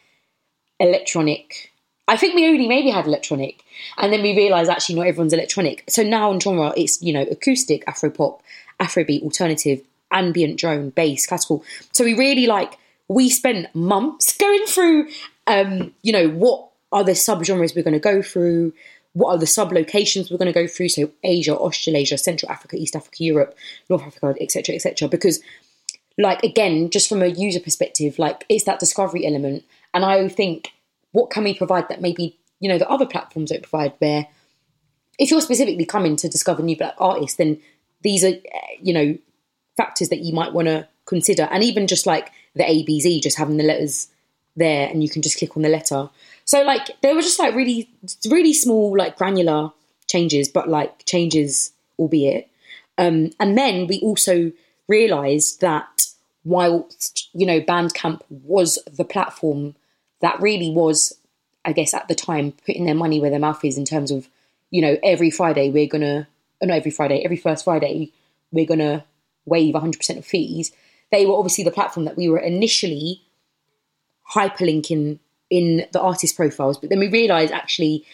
electronic. 0.80 1.71
I 2.08 2.18
think 2.18 2.36
we 2.36 2.48
only 2.48 2.68
maybe 2.68 2.90
had 2.90 3.06
electronic. 3.06 3.64
And 3.98 4.12
then 4.12 4.22
we 4.22 4.36
realised 4.36 4.70
actually 4.70 4.96
not 4.96 5.08
everyone's 5.08 5.34
electronic. 5.34 5.84
So 5.90 6.04
now 6.04 6.32
in 6.32 6.40
genre 6.40 6.74
it's, 6.76 7.02
you 7.02 7.14
know, 7.14 7.24
acoustic, 7.24 7.84
Afro 7.88 8.10
Afropop, 8.10 8.40
Afrobeat, 8.80 9.24
alternative, 9.24 9.82
ambient 10.12 10.60
drone, 10.60 10.90
bass, 10.90 11.26
classical. 11.26 11.64
So 11.94 12.04
we 12.04 12.14
really 12.14 12.48
like 12.48 12.78
we 13.08 13.30
spent 13.30 13.74
months 13.76 14.36
going 14.38 14.66
through 14.66 15.08
um, 15.48 15.94
you 16.02 16.12
know, 16.12 16.30
what 16.30 16.70
are 16.92 17.04
the 17.04 17.12
subgenres 17.12 17.76
we're 17.76 17.84
going 17.84 17.94
to 17.94 18.00
go 18.00 18.22
through? 18.22 18.74
What 19.14 19.32
are 19.32 19.38
the 19.38 19.48
sub 19.48 19.72
locations 19.72 20.32
we're 20.32 20.38
going 20.38 20.52
to 20.52 20.60
go 20.60 20.68
through? 20.68 20.90
So 20.90 21.12
Asia, 21.24 21.56
Australasia, 21.56 22.18
Central 22.18 22.52
Africa, 22.52 22.78
East 22.78 22.96
Africa, 22.96 23.24
Europe, 23.24 23.58
North 23.90 24.04
Africa, 24.04 24.36
etc., 24.42 24.76
etc. 24.76 25.08
Because, 25.08 25.42
like 26.18 26.44
again, 26.44 26.90
just 26.90 27.10
from 27.10 27.22
a 27.22 27.28
user 27.28 27.60
perspective, 27.60 28.18
like 28.20 28.46
it's 28.50 28.66
that 28.66 28.80
discovery 28.80 29.26
element, 29.26 29.64
and 29.94 30.06
I 30.06 30.28
think 30.30 30.72
what 31.12 31.30
can 31.30 31.44
we 31.44 31.54
provide 31.54 31.90
that 31.90 32.02
maybe 32.02 32.38
you 32.60 32.70
know 32.70 32.78
the 32.78 32.90
other 32.90 33.06
platforms 33.06 33.52
don't 33.52 33.64
provide? 33.64 33.94
Where 34.00 34.28
if 35.20 35.32
you're 35.32 35.42
specifically 35.42 35.86
coming 35.86 36.16
to 36.18 36.30
discover 36.30 36.64
new 36.64 36.78
black 36.78 36.96
artists, 36.98 37.38
then 37.38 37.62
these 38.02 38.24
are 38.24 38.30
uh, 38.30 38.68
you 38.82 38.94
know 38.94 39.18
factors 39.78 40.10
that 40.10 40.20
you 40.20 40.34
might 40.34 40.54
want 40.54 40.68
to 40.68 40.88
consider, 41.06 41.48
and 41.52 41.64
even 41.64 41.88
just 41.88 42.06
like 42.06 42.32
the 42.56 42.64
ABZ, 42.64 43.22
just 43.22 43.38
having 43.38 43.58
the 43.58 43.64
letters 43.64 44.08
there, 44.56 44.90
and 44.90 45.04
you 45.04 45.10
can 45.10 45.22
just 45.22 45.38
click 45.38 45.56
on 45.56 45.64
the 45.64 45.70
letter. 45.70 46.10
So 46.46 46.64
like 46.64 47.02
they 47.02 47.14
were 47.14 47.22
just 47.22 47.40
like 47.40 47.56
really, 47.56 47.90
really 48.30 48.54
small, 48.54 48.98
like 48.98 49.18
granular 49.18 49.72
changes, 50.08 50.50
but 50.50 50.70
like 50.70 51.06
changes, 51.06 51.72
albeit. 51.98 52.50
Um, 52.98 53.32
and 53.40 53.58
then 53.58 53.88
we 53.88 54.00
also 54.02 54.52
realised 54.88 55.62
that 55.62 56.08
whilst 56.44 57.30
you 57.34 57.46
know 57.46 57.62
Bandcamp 57.62 58.22
was 58.30 58.80
the 58.92 59.06
platform 59.06 59.76
that 60.22 60.40
really 60.42 60.72
was, 60.72 61.18
I 61.66 61.74
guess 61.74 61.94
at 61.94 62.08
the 62.08 62.16
time, 62.16 62.54
putting 62.66 62.86
their 62.86 62.96
money 62.96 63.20
where 63.20 63.30
their 63.30 63.40
mouth 63.40 63.64
is 63.64 63.78
in 63.78 63.86
terms 63.86 64.12
of, 64.12 64.28
you 64.70 64.82
know, 64.82 64.98
every 65.04 65.30
Friday 65.30 65.70
we're 65.70 65.88
gonna, 65.88 66.28
oh, 66.62 66.66
not 66.66 66.78
every 66.78 66.92
Friday, 66.92 67.24
every 67.24 67.38
first 67.38 67.66
Friday 67.66 68.12
we're 68.52 68.66
gonna 68.66 69.06
waive 69.46 69.76
100% 69.76 70.18
of 70.18 70.26
fees. 70.26 70.72
They 71.12 71.26
were 71.26 71.36
obviously 71.36 71.64
the 71.64 71.72
platform 71.72 72.06
that 72.06 72.18
we 72.18 72.30
were 72.30 72.40
initially 72.40 73.22
hyperlinking 74.34 75.20
in 75.50 75.86
the 75.92 76.00
artist 76.00 76.36
profiles, 76.36 76.78
but 76.78 76.90
then 76.90 77.00
we 77.00 77.10
realised 77.10 77.52
actually 77.52 78.06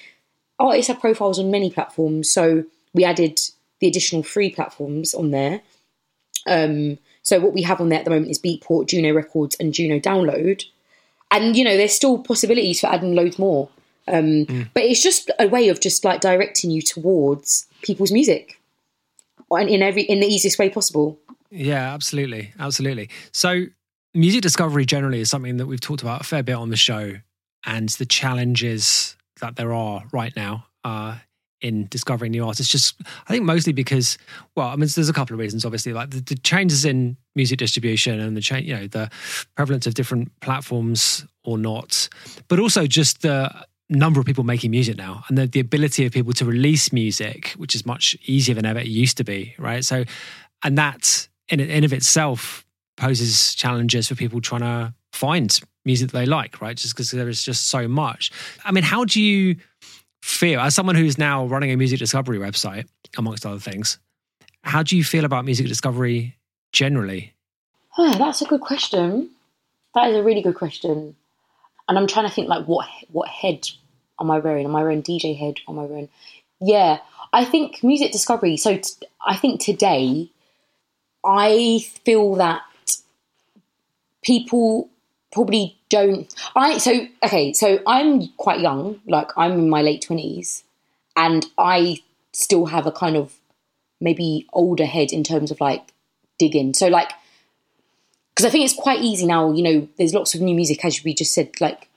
artists 0.59 0.87
have 0.87 0.99
profiles 0.99 1.39
on 1.39 1.51
many 1.51 1.69
platforms, 1.69 2.29
so 2.29 2.63
we 2.93 3.03
added 3.03 3.39
the 3.79 3.87
additional 3.87 4.23
free 4.23 4.49
platforms 4.49 5.13
on 5.13 5.31
there. 5.31 5.61
Um, 6.47 6.97
so 7.21 7.39
what 7.39 7.53
we 7.53 7.61
have 7.63 7.81
on 7.81 7.89
there 7.89 7.99
at 7.99 8.05
the 8.05 8.11
moment 8.11 8.31
is 8.31 8.39
Beatport, 8.39 8.87
Juno 8.87 9.13
Records, 9.13 9.55
and 9.59 9.73
Juno 9.73 9.99
Download, 9.99 10.63
and 11.31 11.55
you 11.55 11.63
know 11.63 11.77
there's 11.77 11.93
still 11.93 12.19
possibilities 12.19 12.79
for 12.79 12.87
adding 12.87 13.15
loads 13.15 13.39
more. 13.39 13.69
Um, 14.07 14.69
But 14.73 14.83
it's 14.83 15.03
just 15.03 15.31
a 15.37 15.47
way 15.47 15.67
of 15.67 15.81
just 15.81 16.05
like 16.05 16.21
directing 16.21 16.71
you 16.71 16.81
towards 16.81 17.67
people's 17.81 18.11
music, 18.11 18.59
and 19.51 19.69
in 19.69 19.81
every 19.81 20.03
in 20.03 20.19
the 20.19 20.27
easiest 20.27 20.57
way 20.59 20.69
possible. 20.69 21.19
Yeah, 21.49 21.93
absolutely. 21.93 22.53
Absolutely. 22.59 23.09
So, 23.31 23.65
music 24.13 24.41
discovery 24.41 24.85
generally 24.85 25.21
is 25.21 25.29
something 25.29 25.57
that 25.57 25.65
we've 25.65 25.79
talked 25.79 26.01
about 26.01 26.21
a 26.21 26.23
fair 26.23 26.43
bit 26.43 26.55
on 26.55 26.69
the 26.69 26.77
show 26.77 27.15
and 27.65 27.89
the 27.89 28.05
challenges 28.05 29.15
that 29.39 29.55
there 29.55 29.73
are 29.73 30.03
right 30.11 30.35
now 30.35 30.65
uh, 30.83 31.17
in 31.61 31.87
discovering 31.87 32.31
new 32.31 32.45
artists. 32.45 32.71
Just, 32.71 33.01
I 33.27 33.31
think 33.31 33.45
mostly 33.45 33.73
because, 33.73 34.17
well, 34.55 34.67
I 34.67 34.75
mean, 34.75 34.87
there's 34.93 35.09
a 35.09 35.13
couple 35.13 35.33
of 35.33 35.39
reasons, 35.39 35.65
obviously, 35.65 35.93
like 35.93 36.11
the, 36.11 36.21
the 36.21 36.35
changes 36.35 36.85
in 36.85 37.17
music 37.35 37.59
distribution 37.59 38.19
and 38.19 38.37
the 38.37 38.41
change, 38.41 38.67
you 38.67 38.75
know, 38.75 38.87
the 38.87 39.09
prevalence 39.55 39.87
of 39.87 39.93
different 39.93 40.31
platforms 40.39 41.25
or 41.43 41.57
not, 41.57 42.09
but 42.47 42.59
also 42.59 42.85
just 42.85 43.21
the 43.21 43.49
number 43.89 44.19
of 44.19 44.25
people 44.25 44.43
making 44.43 44.71
music 44.71 44.97
now 44.97 45.23
and 45.29 45.37
the, 45.37 45.47
the 45.47 45.59
ability 45.59 46.05
of 46.05 46.11
people 46.11 46.33
to 46.33 46.45
release 46.45 46.91
music, 46.91 47.53
which 47.57 47.73
is 47.73 47.85
much 47.85 48.17
easier 48.25 48.53
than 48.53 48.65
ever 48.65 48.79
it 48.79 48.87
used 48.87 49.17
to 49.17 49.23
be, 49.23 49.55
right? 49.57 49.83
So, 49.85 50.03
and 50.63 50.77
that 50.77 51.27
in, 51.49 51.59
in 51.59 51.83
of 51.83 51.93
itself 51.93 52.65
poses 52.97 53.55
challenges 53.55 54.07
for 54.07 54.15
people 54.15 54.41
trying 54.41 54.61
to 54.61 54.93
find 55.13 55.59
music 55.85 56.11
that 56.11 56.17
they 56.17 56.25
like, 56.25 56.61
right? 56.61 56.75
Just 56.75 56.95
because 56.95 57.11
there 57.11 57.29
is 57.29 57.43
just 57.43 57.69
so 57.69 57.87
much. 57.87 58.31
I 58.65 58.71
mean, 58.71 58.83
how 58.83 59.05
do 59.05 59.21
you 59.21 59.55
feel 60.21 60.59
as 60.59 60.75
someone 60.75 60.95
who's 60.95 61.17
now 61.17 61.45
running 61.45 61.71
a 61.71 61.77
music 61.77 61.99
discovery 61.99 62.37
website, 62.37 62.87
amongst 63.17 63.45
other 63.45 63.59
things? 63.59 63.99
How 64.63 64.83
do 64.83 64.97
you 64.97 65.03
feel 65.03 65.25
about 65.25 65.45
music 65.45 65.67
discovery 65.67 66.37
generally? 66.71 67.33
Oh, 67.97 68.13
that's 68.17 68.41
a 68.41 68.45
good 68.45 68.61
question. 68.61 69.29
That 69.95 70.09
is 70.09 70.17
a 70.17 70.23
really 70.23 70.41
good 70.41 70.55
question. 70.55 71.15
And 71.87 71.97
I'm 71.97 72.07
trying 72.07 72.27
to 72.27 72.33
think 72.33 72.49
like 72.49 72.65
what 72.65 72.87
what 73.11 73.29
head 73.29 73.67
am 74.19 74.29
I 74.29 74.39
wearing? 74.39 74.65
Am 74.65 74.75
I 74.75 74.83
wearing 74.83 75.01
DJ 75.01 75.37
head? 75.37 75.55
Am 75.67 75.79
I 75.79 75.83
wearing? 75.83 76.09
Yeah, 76.59 76.99
I 77.33 77.45
think 77.45 77.83
music 77.83 78.11
discovery. 78.11 78.57
So 78.57 78.77
t- 78.77 79.07
I 79.25 79.35
think 79.35 79.61
today, 79.61 80.29
I 81.23 81.79
feel 82.03 82.35
that 82.35 82.61
people 84.23 84.89
probably 85.31 85.76
don't. 85.89 86.33
I 86.55 86.77
so 86.77 87.07
okay. 87.23 87.53
So 87.53 87.79
I'm 87.87 88.27
quite 88.37 88.59
young. 88.59 88.99
Like 89.07 89.31
I'm 89.37 89.53
in 89.53 89.69
my 89.69 89.81
late 89.81 90.01
twenties, 90.01 90.63
and 91.15 91.45
I 91.57 92.01
still 92.33 92.67
have 92.67 92.85
a 92.85 92.91
kind 92.91 93.15
of 93.15 93.33
maybe 93.99 94.45
older 94.53 94.85
head 94.85 95.11
in 95.11 95.23
terms 95.23 95.51
of 95.51 95.59
like 95.59 95.91
digging. 96.37 96.73
So 96.73 96.87
like 96.87 97.11
because 98.35 98.45
I 98.45 98.49
think 98.49 98.65
it's 98.65 98.79
quite 98.79 99.01
easy 99.01 99.25
now. 99.25 99.51
You 99.51 99.63
know, 99.63 99.87
there's 99.97 100.13
lots 100.13 100.35
of 100.35 100.41
new 100.41 100.55
music, 100.55 100.83
as 100.85 101.03
we 101.03 101.13
just 101.13 101.33
said, 101.33 101.59
like 101.59 101.87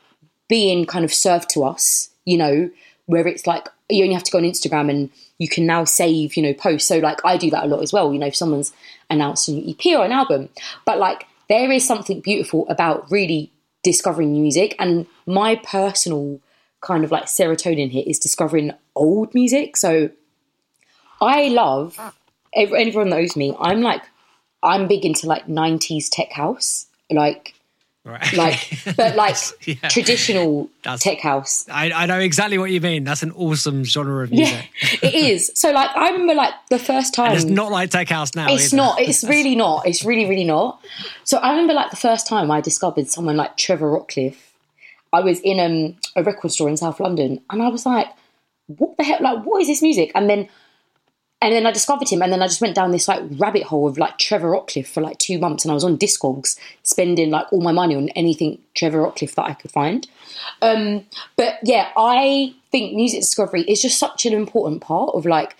being 0.49 0.87
kind 0.87 1.05
of 1.05 1.13
served 1.13 1.51
to 1.51 1.65
us. 1.65 2.11
You 2.25 2.39
know, 2.39 2.71
where 3.07 3.27
it's 3.27 3.47
like 3.47 3.69
you 3.89 4.05
only 4.05 4.15
have 4.15 4.25
to 4.25 4.31
go 4.31 4.39
on 4.39 4.45
Instagram 4.45 4.89
and 4.89 5.11
you 5.39 5.49
can 5.49 5.67
now 5.67 5.85
save, 5.85 6.37
you 6.37 6.43
know, 6.43 6.55
posts. 6.55 6.89
So 6.89 6.99
like 6.99 7.25
I 7.25 7.37
do 7.37 7.51
that 7.51 7.65
a 7.65 7.67
lot 7.67 7.83
as 7.83 7.93
well. 7.93 8.13
You 8.13 8.19
know, 8.19 8.27
if 8.27 8.37
someone's 8.37 8.73
announced 9.09 9.49
a 9.49 9.53
new 9.53 9.71
EP 9.71 9.99
or 9.99 10.05
an 10.05 10.13
album, 10.13 10.49
but 10.85 10.99
like 10.99 11.27
there 11.49 11.71
is 11.73 11.87
something 11.87 12.21
beautiful 12.21 12.69
about 12.69 13.11
really 13.11 13.51
discovering 13.83 14.33
music. 14.33 14.75
And 14.79 15.07
my 15.27 15.57
personal 15.57 16.41
kind 16.81 17.05
of 17.05 17.11
like 17.11 17.25
serotonin 17.25 17.91
hit 17.91 18.07
is 18.07 18.19
discovering 18.19 18.73
old 18.95 19.35
music. 19.35 19.77
So 19.77 20.11
I 21.21 21.49
love 21.49 21.99
everyone 22.55 23.11
knows 23.11 23.37
me. 23.37 23.55
I'm 23.61 23.83
like 23.83 24.03
I'm 24.63 24.89
big 24.89 25.05
into 25.05 25.27
like 25.27 25.47
90s 25.47 26.09
tech 26.11 26.33
house, 26.33 26.87
like 27.11 27.55
Right. 28.03 28.33
like 28.37 28.79
but 28.97 29.15
like 29.15 29.37
Yeah. 29.67 29.75
traditional 29.89 30.71
That's- 30.83 31.03
tech 31.03 31.21
house. 31.21 31.67
I, 31.71 31.93
I 31.93 32.07
know 32.07 32.19
exactly 32.19 32.57
what 32.57 32.71
you 32.71 32.81
mean. 32.81 33.05
That's 33.05 33.23
an 33.23 33.31
awesome 33.33 33.85
genre 33.85 34.25
of 34.25 34.31
music. 34.31 34.71
Yeah, 34.83 34.99
it 35.09 35.15
is. 35.15 35.51
So 35.55 35.71
like 35.71 35.91
I 35.95 36.11
remember 36.11 36.35
like 36.35 36.55
the 36.71 36.79
first 36.79 37.13
time 37.15 37.33
And 37.33 37.37
it's 37.37 37.45
not 37.45 37.71
like 37.71 37.91
tech 37.91 38.09
house 38.09 38.35
now. 38.35 38.47
It's 38.51 38.73
not. 38.73 38.99
It's 39.01 39.23
really 39.35 39.55
not. 39.55 39.87
It's 39.87 40.03
really, 40.05 40.25
really 40.29 40.45
not. 40.45 40.81
So 41.25 41.37
I 41.39 41.51
remember 41.51 41.75
like 41.75 41.91
the 41.91 41.97
first 41.97 42.27
time 42.27 42.51
I 42.51 42.61
discovered 42.63 43.09
someone 43.09 43.37
like 43.37 43.57
Trevor 43.59 43.91
Rockcliffe. 43.91 44.37
I 45.13 45.21
was 45.21 45.41
in 45.41 45.59
um, 45.61 45.97
a 46.17 46.23
record 46.23 46.53
store 46.53 46.69
in 46.69 46.77
South 46.77 47.01
London, 47.01 47.41
and 47.51 47.61
I 47.63 47.69
was 47.69 47.85
like, 47.85 48.07
"What 48.69 48.97
the 48.97 49.03
hell? 49.05 49.19
Like, 49.21 49.45
what 49.45 49.61
is 49.61 49.67
this 49.69 49.83
music?" 49.83 50.13
And 50.15 50.31
then, 50.31 50.49
and 51.43 51.55
then 51.55 51.67
I 51.67 51.73
discovered 51.73 52.09
him, 52.09 52.23
and 52.23 52.33
then 52.33 52.43
I 52.43 52.47
just 52.47 52.61
went 52.61 52.75
down 52.75 52.91
this 52.91 53.09
like 53.09 53.23
rabbit 53.33 53.65
hole 53.65 53.89
of 53.89 53.99
like 53.99 54.19
Trevor 54.19 54.51
Rockcliffe 54.51 54.87
for 54.87 55.01
like 55.01 55.19
two 55.19 55.39
months, 55.39 55.65
and 55.65 55.71
I 55.71 55.75
was 55.75 55.85
on 55.85 55.97
Discogs 55.99 56.59
spending 56.83 57.31
like 57.31 57.53
all 57.53 57.63
my 57.63 57.73
money 57.73 57.97
on 57.97 58.11
anything 58.11 58.59
Trevor 58.75 58.99
Rockcliffe 58.99 59.35
that 59.37 59.45
I 59.45 59.55
could 59.55 59.71
find. 59.71 60.07
Um, 60.61 61.07
but 61.37 61.59
yeah, 61.63 61.91
I 61.97 62.55
think 62.71 62.95
music 62.95 63.21
discovery 63.21 63.63
is 63.63 63.81
just 63.81 63.99
such 63.99 64.27
an 64.27 64.33
important 64.33 64.83
part 64.83 65.15
of 65.15 65.27
like 65.27 65.57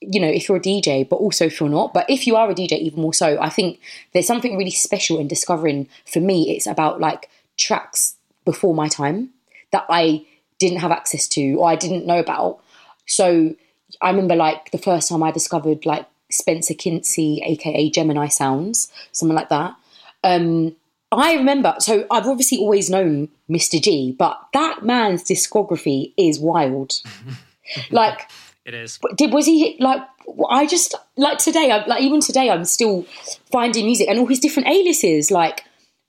you 0.00 0.20
know, 0.20 0.28
if 0.28 0.48
you're 0.48 0.58
a 0.58 0.60
DJ, 0.60 1.08
but 1.08 1.16
also 1.16 1.46
if 1.46 1.58
you're 1.58 1.68
not. 1.68 1.92
But 1.92 2.08
if 2.08 2.26
you 2.26 2.36
are 2.36 2.48
a 2.48 2.54
DJ, 2.54 2.78
even 2.78 3.02
more 3.02 3.14
so, 3.14 3.36
I 3.40 3.48
think 3.48 3.80
there's 4.12 4.26
something 4.26 4.56
really 4.56 4.70
special 4.70 5.18
in 5.18 5.26
discovering. 5.26 5.88
For 6.06 6.20
me, 6.20 6.54
it's 6.54 6.66
about 6.66 7.00
like 7.00 7.28
tracks 7.58 8.14
before 8.44 8.74
my 8.74 8.88
time 8.88 9.30
that 9.72 9.84
I 9.88 10.24
didn't 10.58 10.78
have 10.78 10.92
access 10.92 11.26
to 11.28 11.54
or 11.54 11.68
I 11.68 11.76
didn't 11.76 12.06
know 12.06 12.18
about. 12.18 12.60
So 13.06 13.54
I 14.00 14.10
remember 14.10 14.36
like 14.36 14.70
the 14.70 14.78
first 14.78 15.08
time 15.08 15.22
I 15.22 15.30
discovered 15.30 15.84
like 15.86 16.06
Spencer 16.30 16.74
Kincy, 16.74 17.40
aka 17.42 17.90
Gemini 17.90 18.28
Sounds, 18.28 18.92
something 19.12 19.34
like 19.36 19.48
that. 19.48 19.74
Um, 20.24 20.76
I 21.10 21.34
remember, 21.34 21.74
so 21.78 22.06
I've 22.10 22.26
obviously 22.26 22.58
always 22.58 22.90
known 22.90 23.28
Mr. 23.48 23.80
G, 23.82 24.14
but 24.18 24.38
that 24.52 24.82
man's 24.84 25.24
discography 25.24 26.12
is 26.18 26.38
wild. 26.38 26.92
like, 27.90 28.30
It 28.66 28.74
is. 28.74 28.98
did 29.16 29.32
was 29.32 29.46
he 29.46 29.76
like? 29.80 30.02
I 30.50 30.66
just 30.66 30.94
like 31.16 31.38
today. 31.38 31.70
I 31.70 31.86
like 31.86 32.02
even 32.02 32.20
today. 32.20 32.50
I'm 32.50 32.66
still 32.66 33.06
finding 33.50 33.86
music 33.86 34.08
and 34.08 34.18
all 34.18 34.26
his 34.26 34.40
different 34.40 34.68
aliases, 34.68 35.30
like 35.30 35.64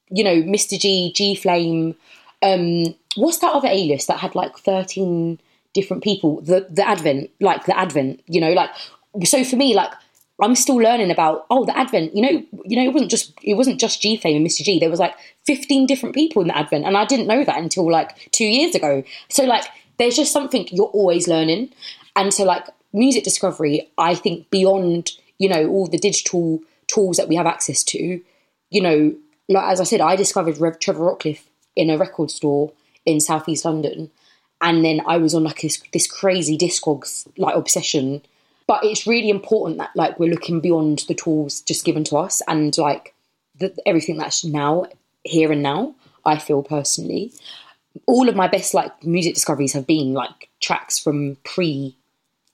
you 0.09 0.23
know, 0.23 0.35
Mr. 0.41 0.77
G, 0.77 1.13
G 1.15 1.35
Flame. 1.35 1.95
Um, 2.41 2.95
what's 3.15 3.39
that 3.39 3.53
other 3.53 3.67
alias 3.69 4.05
that 4.07 4.19
had 4.19 4.35
like 4.35 4.57
13 4.57 5.39
different 5.79 6.03
people? 6.03 6.41
The 6.41 6.67
the 6.69 6.87
Advent, 6.87 7.29
like 7.39 7.65
the 7.65 7.77
Advent. 7.77 8.21
You 8.27 8.41
know, 8.41 8.53
like 8.53 8.69
so 9.23 9.43
for 9.43 9.55
me, 9.55 9.75
like 9.75 9.91
I'm 10.41 10.55
still 10.55 10.77
learning 10.77 11.11
about 11.11 11.45
oh 11.49 11.65
the 11.65 11.77
Advent. 11.77 12.15
You 12.15 12.21
know, 12.21 12.43
you 12.65 12.77
know, 12.77 12.83
it 12.83 12.93
wasn't 12.93 13.11
just 13.11 13.33
it 13.43 13.55
wasn't 13.55 13.79
just 13.79 14.01
G 14.01 14.17
Flame 14.17 14.37
and 14.37 14.45
Mr. 14.45 14.63
G. 14.63 14.79
There 14.79 14.89
was 14.89 14.99
like 14.99 15.15
15 15.45 15.85
different 15.85 16.15
people 16.15 16.41
in 16.41 16.47
the 16.47 16.57
Advent, 16.57 16.85
and 16.85 16.97
I 16.97 17.05
didn't 17.05 17.27
know 17.27 17.43
that 17.43 17.57
until 17.57 17.89
like 17.91 18.31
two 18.31 18.45
years 18.45 18.75
ago. 18.75 19.03
So 19.29 19.43
like, 19.43 19.65
there's 19.97 20.15
just 20.15 20.31
something 20.31 20.67
you're 20.71 20.85
always 20.87 21.27
learning, 21.27 21.73
and 22.15 22.33
so 22.33 22.43
like 22.43 22.65
music 22.93 23.23
discovery, 23.23 23.89
I 23.97 24.15
think 24.15 24.49
beyond 24.49 25.11
you 25.37 25.49
know 25.49 25.67
all 25.67 25.87
the 25.87 25.97
digital 25.97 26.61
tools 26.87 27.17
that 27.17 27.27
we 27.27 27.35
have 27.35 27.45
access 27.45 27.83
to, 27.83 28.21
you 28.69 28.81
know, 28.81 29.15
like 29.47 29.71
as 29.71 29.81
I 29.81 29.83
said, 29.83 30.01
I 30.01 30.15
discovered 30.15 30.57
Rev- 30.57 30.79
Trevor 30.79 31.03
Rockcliffe 31.03 31.43
in 31.75 31.89
a 31.89 31.97
record 31.97 32.31
store 32.31 32.71
in 33.05 33.19
Southeast 33.19 33.65
London, 33.65 34.11
and 34.61 34.83
then 34.83 35.01
I 35.07 35.17
was 35.17 35.33
on 35.33 35.43
like 35.43 35.61
this 35.61 35.81
this 35.93 36.07
crazy 36.07 36.57
Discogs 36.57 37.27
like 37.37 37.55
obsession. 37.55 38.21
But 38.67 38.83
it's 38.83 39.07
really 39.07 39.29
important 39.29 39.79
that 39.79 39.91
like 39.95 40.19
we're 40.19 40.29
looking 40.31 40.59
beyond 40.59 41.05
the 41.07 41.15
tools 41.15 41.61
just 41.61 41.85
given 41.85 42.03
to 42.05 42.17
us 42.17 42.41
and 42.47 42.77
like 42.77 43.15
the, 43.57 43.75
everything 43.85 44.17
that's 44.17 44.43
now 44.43 44.85
here 45.23 45.51
and 45.51 45.63
now. 45.63 45.95
I 46.25 46.37
feel 46.37 46.61
personally, 46.61 47.31
all 48.05 48.29
of 48.29 48.35
my 48.35 48.47
best 48.47 48.73
like 48.73 49.03
music 49.03 49.33
discoveries 49.33 49.73
have 49.73 49.87
been 49.87 50.13
like 50.13 50.49
tracks 50.59 50.99
from 50.99 51.37
pre 51.43 51.95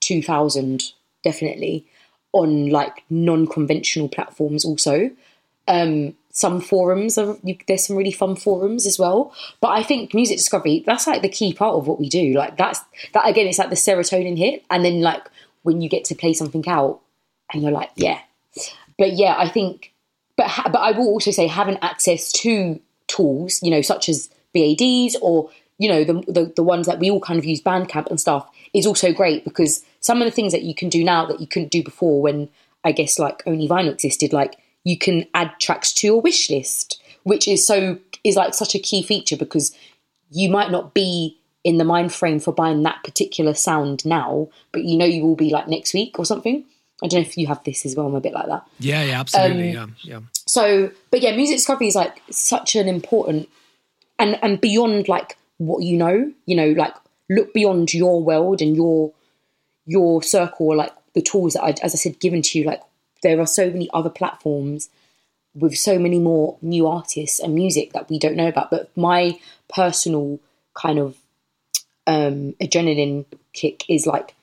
2000 0.02 0.94
definitely 1.24 1.86
on 2.32 2.70
like 2.70 3.04
non-conventional 3.10 4.08
platforms 4.08 4.64
also 4.64 5.10
um 5.68 6.14
some 6.36 6.60
forums 6.60 7.18
are 7.18 7.38
there's 7.66 7.88
some 7.88 7.96
really 7.96 8.12
fun 8.12 8.36
forums 8.36 8.86
as 8.86 9.00
well. 9.00 9.34
But 9.62 9.70
i 9.70 9.82
think 9.82 10.14
music 10.14 10.38
discovery 10.38 10.84
that's 10.86 11.08
like 11.08 11.22
the 11.22 11.30
key 11.30 11.54
part 11.54 11.76
of 11.76 11.88
what 11.88 11.98
we 11.98 12.10
do. 12.10 12.34
Like 12.34 12.58
that's 12.58 12.82
that 13.14 13.28
again 13.28 13.48
it's 13.48 13.58
like 13.58 13.70
the 13.70 13.76
serotonin 13.78 14.38
hit. 14.38 14.64
And 14.70 14.84
then 14.84 15.02
like 15.02 15.24
when 15.64 15.82
you 15.82 15.90
get 15.90 16.04
to 16.06 16.16
play 16.16 16.34
something 16.34 16.68
out 16.68 17.00
and 17.52 17.64
you're 17.64 17.72
like 17.72 17.90
yeah. 17.96 18.20
But 18.98 19.14
yeah 19.14 19.36
i 19.38 19.50
think 19.50 19.94
but 20.36 20.48
ha- 20.48 20.70
but 20.72 20.80
i 20.80 20.92
will 20.92 21.08
also 21.08 21.32
say 21.32 21.48
having 21.48 21.78
access 21.82 22.32
to 22.34 22.80
tools 23.08 23.60
you 23.64 23.72
know 23.72 23.82
such 23.82 24.10
as 24.10 24.30
bads 24.54 25.16
or 25.22 25.50
you 25.78 25.88
know 25.90 26.04
the, 26.04 26.14
the 26.28 26.54
the 26.58 26.64
ones 26.64 26.86
that 26.86 27.00
we 27.00 27.10
all 27.10 27.22
kind 27.22 27.40
of 27.40 27.46
use 27.46 27.62
bandcamp 27.62 28.08
and 28.08 28.20
stuff 28.20 28.50
is 28.74 28.86
also 28.86 29.14
great 29.14 29.46
because 29.46 29.86
some 30.02 30.22
of 30.22 30.26
the 30.26 30.32
things 30.32 30.52
that 30.52 30.64
you 30.64 30.76
can 30.76 30.90
do 30.90 31.04
now 31.04 31.26
that 31.26 31.40
you 31.40 31.48
couldn't 31.48 31.72
do 31.72 31.84
before 31.84 32.22
when 32.22 32.50
i 32.84 32.92
guess 32.92 33.20
like 33.20 33.44
only 33.46 33.68
vinyl 33.68 33.94
existed 33.94 34.34
like 34.34 34.58
you 34.86 34.98
can 34.98 35.26
add 35.34 35.52
tracks 35.60 35.92
to 35.92 36.08
your 36.08 36.22
wish 36.22 36.50
list 36.50 37.02
which 37.24 37.48
is 37.48 37.68
so 37.68 37.98
is 38.24 38.38
like 38.38 38.54
such 38.54 38.74
a 38.74 38.80
key 38.80 39.04
feature 39.04 39.36
because 39.36 39.76
you 40.32 40.50
might 40.50 40.72
not 40.72 40.94
be 40.94 41.38
in 41.64 41.78
the 41.78 41.84
mind 41.84 42.14
frame 42.14 42.40
for 42.40 42.54
buying 42.54 42.84
that 42.84 43.04
particular 43.04 43.54
sound 43.54 44.06
now 44.06 44.48
but 44.72 44.86
you 44.86 44.98
know 44.98 45.06
you 45.06 45.24
will 45.24 45.36
be 45.36 45.50
like 45.50 45.68
next 45.68 45.94
week 45.94 46.18
or 46.18 46.26
something 46.26 46.64
i 47.04 47.08
don't 47.08 47.22
know 47.22 47.28
if 47.28 47.38
you 47.38 47.48
have 47.48 47.62
this 47.66 47.86
as 47.86 47.96
well 47.96 48.08
i'm 48.08 48.16
a 48.16 48.22
bit 48.22 48.34
like 48.34 48.48
that 48.48 48.64
Yeah, 48.80 49.04
yeah, 49.04 49.20
absolutely. 49.20 49.76
Um, 49.76 49.96
yeah, 50.02 50.14
yeah. 50.14 50.20
so 50.46 50.92
but 51.12 51.22
yeah 51.22 51.36
music 51.36 51.58
discovery 51.58 51.88
is 51.88 51.96
like 51.96 52.22
such 52.30 52.76
an 52.76 52.88
important 52.88 53.50
and 54.18 54.40
and 54.42 54.62
beyond 54.62 55.08
like 55.10 55.38
what 55.58 55.84
you 55.84 55.98
know 55.98 56.32
you 56.46 56.56
know 56.56 56.70
like 56.72 56.94
look 57.30 57.54
beyond 57.54 57.94
your 57.94 58.22
world 58.22 58.62
and 58.62 58.76
your 58.76 59.12
your 59.86 60.22
circle 60.22 60.68
or 60.68 60.76
like 60.76 60.94
the 61.14 61.22
tools 61.22 61.54
that 61.54 61.64
I, 61.64 61.70
as 61.82 61.94
i 61.94 61.98
said 61.98 62.20
given 62.20 62.42
to 62.44 62.60
you 62.60 62.66
like 62.66 62.82
there 63.26 63.42
are 63.42 63.48
so 63.48 63.72
many 63.72 63.90
other 63.92 64.10
platforms 64.10 64.88
with 65.56 65.76
so 65.76 65.98
many 65.98 66.20
more 66.20 66.58
new 66.62 66.88
artists 66.88 67.40
and 67.40 67.56
music 67.56 67.92
that 67.94 68.08
we 68.08 68.20
don't 68.20 68.36
know 68.36 68.48
about. 68.48 68.70
But 68.70 68.96
my 68.96 69.40
personal 69.68 70.40
kind 70.76 71.00
of 71.00 71.18
um 72.06 72.54
adrenaline 72.62 73.26
kick 73.54 73.84
is 73.90 74.06
like 74.06 74.36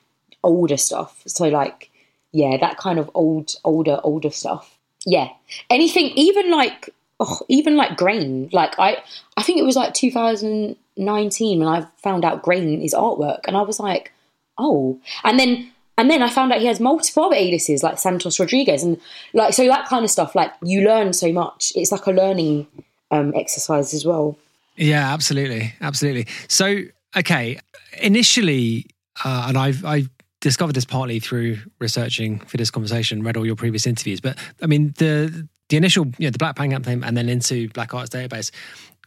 older 0.43 0.75
stuff. 0.75 1.23
So 1.25 1.47
like 1.47 1.89
yeah 2.33 2.57
that 2.57 2.77
kind 2.77 2.99
of 2.99 3.09
old 3.13 3.55
older 3.63 4.01
older 4.03 4.31
stuff. 4.31 4.77
Yeah. 5.05 5.29
Anything 5.69 6.07
even 6.15 6.51
like 6.51 6.89
oh, 7.21 7.39
even 7.47 7.77
like 7.77 7.95
grain. 7.95 8.49
Like 8.51 8.77
i 8.77 8.97
i 9.37 9.43
think 9.43 9.59
it 9.59 9.63
was 9.63 9.77
like 9.77 9.93
2019 9.93 11.59
when 11.59 11.67
i 11.67 11.87
found 11.97 12.25
out 12.25 12.43
grain 12.43 12.81
is 12.81 12.93
artwork. 12.93 13.41
And 13.47 13.55
i 13.55 13.61
was 13.61 13.79
like 13.79 14.11
oh. 14.57 14.99
And 15.23 15.39
then 15.39 15.72
and 15.97 16.09
then 16.09 16.21
i 16.21 16.29
found 16.29 16.51
out 16.51 16.59
he 16.59 16.65
has 16.67 16.79
multiple 16.79 17.25
other 17.25 17.35
aliases 17.35 17.83
like 17.83 17.97
santos 17.99 18.39
rodriguez 18.39 18.83
and 18.83 18.99
like 19.33 19.53
so 19.53 19.65
that 19.67 19.87
kind 19.87 20.03
of 20.03 20.11
stuff 20.11 20.35
like 20.35 20.51
you 20.63 20.81
learn 20.87 21.13
so 21.13 21.31
much 21.31 21.71
it's 21.75 21.91
like 21.91 22.05
a 22.07 22.11
learning 22.11 22.67
um 23.11 23.33
exercise 23.35 23.93
as 23.93 24.05
well 24.05 24.37
Yeah, 24.75 25.13
absolutely, 25.13 25.73
absolutely. 25.81 26.25
So, 26.47 26.81
okay, 27.15 27.59
initially, 28.01 28.87
uh, 29.23 29.45
and 29.47 29.55
I've 29.57 29.85
I've 29.85 30.09
discovered 30.41 30.73
this 30.73 30.85
partly 30.85 31.19
through 31.19 31.57
researching 31.79 32.39
for 32.39 32.57
this 32.57 32.71
conversation, 32.71 33.21
read 33.21 33.37
all 33.37 33.45
your 33.45 33.55
previous 33.55 33.85
interviews. 33.85 34.19
But 34.19 34.35
I 34.63 34.65
mean, 34.65 34.93
the 34.97 35.47
the 35.69 35.77
initial, 35.77 36.05
you 36.17 36.25
know, 36.25 36.31
the 36.31 36.39
Black 36.39 36.55
Bandcamp 36.55 36.83
thing, 36.85 37.03
and 37.03 37.15
then 37.15 37.29
into 37.29 37.69
Black 37.69 37.93
Artist 37.93 38.13
Database, 38.13 38.49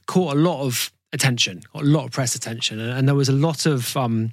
caught 0.07 0.37
a 0.37 0.39
lot 0.39 0.63
of 0.63 0.93
attention, 1.13 1.63
a 1.75 1.83
lot 1.83 2.05
of 2.05 2.13
press 2.13 2.37
attention, 2.37 2.79
and, 2.79 2.93
and 2.97 3.09
there 3.09 3.17
was 3.17 3.29
a 3.29 3.33
lot 3.33 3.67
of, 3.67 3.97
um, 3.97 4.33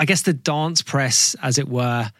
I 0.00 0.04
guess, 0.06 0.22
the 0.22 0.32
dance 0.32 0.82
press, 0.82 1.36
as 1.42 1.58
it 1.58 1.68
were, 1.68 2.10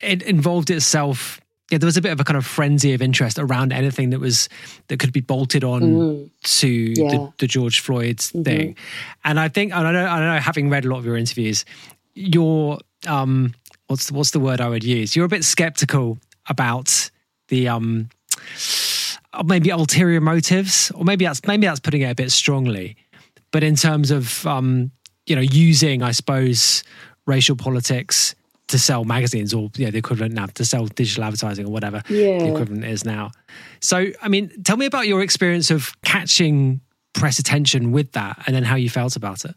it 0.00 0.22
involved 0.22 0.70
itself 0.70 1.40
yeah, 1.70 1.78
there 1.78 1.86
was 1.86 1.96
a 1.96 2.02
bit 2.02 2.12
of 2.12 2.20
a 2.20 2.24
kind 2.24 2.36
of 2.36 2.44
frenzy 2.44 2.92
of 2.92 3.00
interest 3.00 3.38
around 3.38 3.72
anything 3.72 4.10
that 4.10 4.20
was 4.20 4.50
that 4.88 4.98
could 4.98 5.12
be 5.12 5.22
bolted 5.22 5.64
on 5.64 6.30
to 6.42 6.68
Yeah. 6.68 7.08
the, 7.08 7.32
the 7.38 7.46
George 7.46 7.80
Floyd 7.80 8.20
thing. 8.20 8.76
And 9.24 9.40
I 9.40 9.48
think, 9.48 9.72
and 9.72 9.86
I 9.88 9.92
know, 9.92 10.04
I 10.04 10.20
know, 10.34 10.38
having 10.40 10.68
read 10.68 10.84
a 10.84 10.88
lot 10.90 10.98
of 10.98 11.06
your 11.06 11.16
interviews, 11.16 11.64
you're 12.14 12.78
um, 13.06 13.54
what's 13.86 14.08
the, 14.08 14.14
what's 14.14 14.32
the 14.32 14.40
word 14.40 14.60
I 14.60 14.68
would 14.68 14.84
use? 14.84 15.16
You're 15.16 15.24
a 15.24 15.30
bit 15.30 15.44
skeptical 15.44 16.18
about 16.46 17.10
the 17.48 17.68
um, 17.68 18.10
uh, 19.32 19.42
maybe 19.44 19.70
ulterior 19.70 20.20
motives, 20.20 20.90
or 20.94 21.04
maybe 21.04 21.24
that's 21.24 21.40
maybe 21.46 21.66
that's 21.66 21.80
putting 21.80 22.02
it 22.02 22.10
a 22.10 22.14
bit 22.14 22.30
strongly. 22.32 22.96
But 23.50 23.62
in 23.62 23.76
terms 23.76 24.10
of 24.10 24.46
um, 24.46 24.90
you 25.26 25.36
know 25.36 25.42
using, 25.42 26.02
I 26.02 26.10
suppose, 26.12 26.82
racial 27.26 27.56
politics 27.56 28.34
to 28.68 28.78
sell 28.78 29.04
magazines 29.04 29.52
or 29.52 29.70
you 29.76 29.84
know, 29.84 29.90
the 29.90 29.98
equivalent 29.98 30.32
now 30.34 30.46
to 30.46 30.64
sell 30.64 30.86
digital 30.86 31.24
advertising 31.24 31.66
or 31.66 31.70
whatever 31.70 32.02
Yeah. 32.08 32.38
the 32.38 32.48
equivalent 32.48 32.84
is 32.84 33.04
now. 33.04 33.30
So, 33.80 34.06
I 34.22 34.28
mean, 34.28 34.50
tell 34.62 34.76
me 34.76 34.86
about 34.86 35.06
your 35.06 35.22
experience 35.22 35.70
of 35.70 35.94
catching 36.02 36.80
press 37.12 37.38
attention 37.38 37.92
with 37.92 38.12
that, 38.12 38.42
and 38.46 38.56
then 38.56 38.62
how 38.64 38.76
you 38.76 38.88
felt 38.88 39.16
about 39.16 39.44
it. 39.44 39.54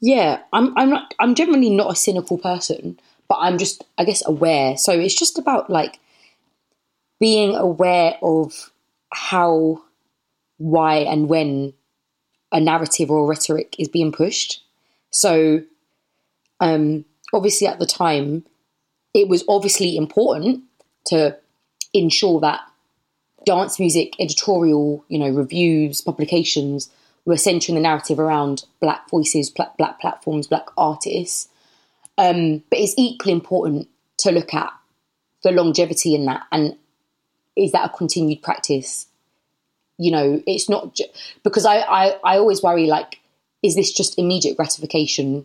Yeah, 0.00 0.40
I'm 0.52 0.76
I'm 0.76 0.90
not 0.90 1.14
I'm 1.20 1.34
generally 1.36 1.70
not 1.70 1.92
a 1.92 1.94
cynical 1.94 2.36
person, 2.38 2.98
but 3.28 3.38
I'm 3.40 3.56
just 3.58 3.84
I 3.98 4.04
guess 4.04 4.26
aware. 4.26 4.76
So 4.76 4.92
it's 4.92 5.14
just 5.14 5.38
about 5.38 5.70
like 5.70 6.00
being 7.20 7.54
aware 7.54 8.16
of 8.20 8.72
how, 9.12 9.80
why, 10.58 10.96
and 10.96 11.28
when 11.28 11.72
a 12.50 12.58
narrative 12.60 13.12
or 13.12 13.28
rhetoric 13.28 13.76
is 13.78 13.86
being 13.86 14.10
pushed. 14.10 14.60
So, 15.10 15.62
um, 16.62 17.04
obviously 17.34 17.66
at 17.66 17.80
the 17.80 17.86
time, 17.86 18.46
it 19.12 19.28
was 19.28 19.44
obviously 19.48 19.96
important 19.96 20.62
to 21.06 21.36
ensure 21.92 22.40
that 22.40 22.60
dance 23.44 23.80
music 23.80 24.14
editorial, 24.20 25.04
you 25.08 25.18
know, 25.18 25.28
reviews, 25.28 26.00
publications 26.00 26.88
were 27.24 27.36
centering 27.36 27.74
the 27.74 27.82
narrative 27.82 28.18
around 28.18 28.64
black 28.80 29.10
voices, 29.10 29.50
black, 29.50 29.76
black 29.76 30.00
platforms, 30.00 30.46
black 30.46 30.66
artists. 30.78 31.48
Um, 32.16 32.62
but 32.70 32.78
it's 32.78 32.94
equally 32.96 33.32
important 33.32 33.88
to 34.18 34.30
look 34.30 34.54
at 34.54 34.72
the 35.42 35.50
longevity 35.50 36.14
in 36.14 36.26
that 36.26 36.44
and 36.52 36.76
is 37.56 37.72
that 37.72 37.90
a 37.90 37.96
continued 37.96 38.40
practice? 38.40 39.06
You 39.98 40.12
know, 40.12 40.42
it's 40.46 40.68
not 40.68 40.94
ju- 40.94 41.04
because 41.42 41.66
I, 41.66 41.78
I, 41.78 42.06
I 42.24 42.38
always 42.38 42.62
worry 42.62 42.86
like, 42.86 43.18
is 43.62 43.74
this 43.74 43.92
just 43.92 44.18
immediate 44.18 44.56
gratification 44.56 45.44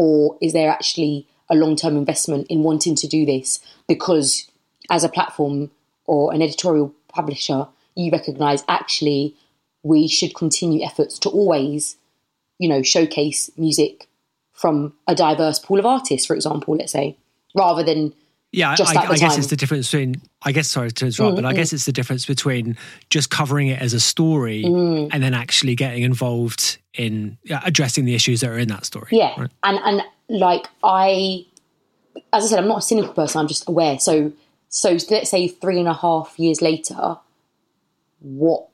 or 0.00 0.38
is 0.40 0.54
there 0.54 0.70
actually 0.70 1.26
a 1.50 1.54
long 1.54 1.76
term 1.76 1.94
investment 1.94 2.46
in 2.48 2.62
wanting 2.62 2.94
to 2.94 3.06
do 3.06 3.26
this 3.26 3.60
because 3.86 4.50
as 4.88 5.04
a 5.04 5.10
platform 5.10 5.70
or 6.06 6.32
an 6.32 6.40
editorial 6.40 6.94
publisher, 7.12 7.68
you 7.94 8.10
recognize 8.10 8.64
actually 8.66 9.36
we 9.82 10.08
should 10.08 10.34
continue 10.34 10.82
efforts 10.82 11.18
to 11.18 11.28
always, 11.28 11.96
you 12.58 12.66
know, 12.66 12.82
showcase 12.82 13.50
music 13.58 14.08
from 14.54 14.94
a 15.06 15.14
diverse 15.14 15.58
pool 15.58 15.78
of 15.78 15.84
artists, 15.84 16.26
for 16.26 16.34
example, 16.34 16.76
let's 16.76 16.92
say, 16.92 17.18
rather 17.54 17.82
than 17.82 18.14
Yeah, 18.52 18.74
just 18.76 18.96
I, 18.96 19.02
I 19.06 19.18
guess 19.18 19.36
it's 19.36 19.48
the 19.48 19.56
difference 19.56 19.90
between. 19.90 20.22
I 20.40 20.52
guess 20.52 20.68
sorry 20.68 20.90
to 20.92 21.04
interrupt, 21.04 21.36
but 21.36 21.44
I 21.44 21.52
Mm, 21.52 21.56
guess 21.56 21.74
it's 21.74 21.84
the 21.84 21.92
difference 21.92 22.24
between 22.24 22.78
just 23.10 23.28
covering 23.28 23.68
it 23.68 23.82
as 23.82 23.92
a 23.92 24.00
story 24.00 24.64
Mm. 24.64 25.10
and 25.12 25.22
then 25.22 25.34
actually 25.34 25.74
getting 25.74 26.04
involved 26.04 26.78
in 26.94 27.38
addressing 27.64 28.04
the 28.04 28.14
issues 28.14 28.40
that 28.40 28.50
are 28.50 28.58
in 28.58 28.68
that 28.68 28.84
story. 28.84 29.08
Yeah, 29.12 29.34
right? 29.38 29.50
and 29.62 29.78
and 29.84 30.02
like 30.28 30.66
I, 30.82 31.46
as 32.32 32.44
I 32.44 32.48
said, 32.48 32.58
I'm 32.58 32.68
not 32.68 32.78
a 32.78 32.82
cynical 32.82 33.12
person. 33.12 33.40
I'm 33.40 33.48
just 33.48 33.68
aware. 33.68 33.98
So 33.98 34.32
so 34.68 34.96
let's 35.10 35.30
say 35.30 35.48
three 35.48 35.78
and 35.78 35.88
a 35.88 35.94
half 35.94 36.38
years 36.38 36.62
later, 36.62 37.16
what 38.20 38.68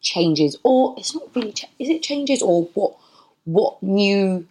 changes, 0.00 0.56
or 0.62 0.94
it's 0.98 1.14
not 1.14 1.24
really, 1.34 1.52
cha- 1.52 1.68
is 1.78 1.88
it 1.88 2.02
changes, 2.02 2.42
or 2.42 2.64
what 2.74 2.96
what 3.44 3.82
new 3.82 4.46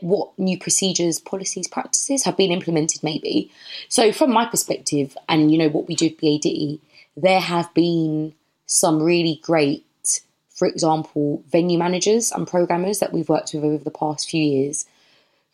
what 0.00 0.38
new 0.38 0.58
procedures, 0.58 1.20
policies, 1.20 1.68
practices 1.68 2.24
have 2.24 2.36
been 2.36 2.50
implemented? 2.50 3.02
Maybe. 3.02 3.50
So 3.88 4.12
from 4.12 4.32
my 4.32 4.46
perspective, 4.46 5.16
and 5.28 5.52
you 5.52 5.58
know 5.58 5.68
what 5.68 5.86
we 5.88 5.94
do 5.94 6.06
at 6.06 6.18
BAD, 6.18 6.78
there 7.16 7.40
have 7.40 7.72
been 7.74 8.34
some 8.66 9.02
really 9.02 9.40
great 9.42 9.84
for 10.58 10.66
example, 10.66 11.44
venue 11.48 11.78
managers 11.78 12.32
and 12.32 12.44
programmers 12.44 12.98
that 12.98 13.12
we've 13.12 13.28
worked 13.28 13.54
with 13.54 13.62
over 13.62 13.84
the 13.84 13.92
past 13.92 14.28
few 14.28 14.42
years 14.42 14.86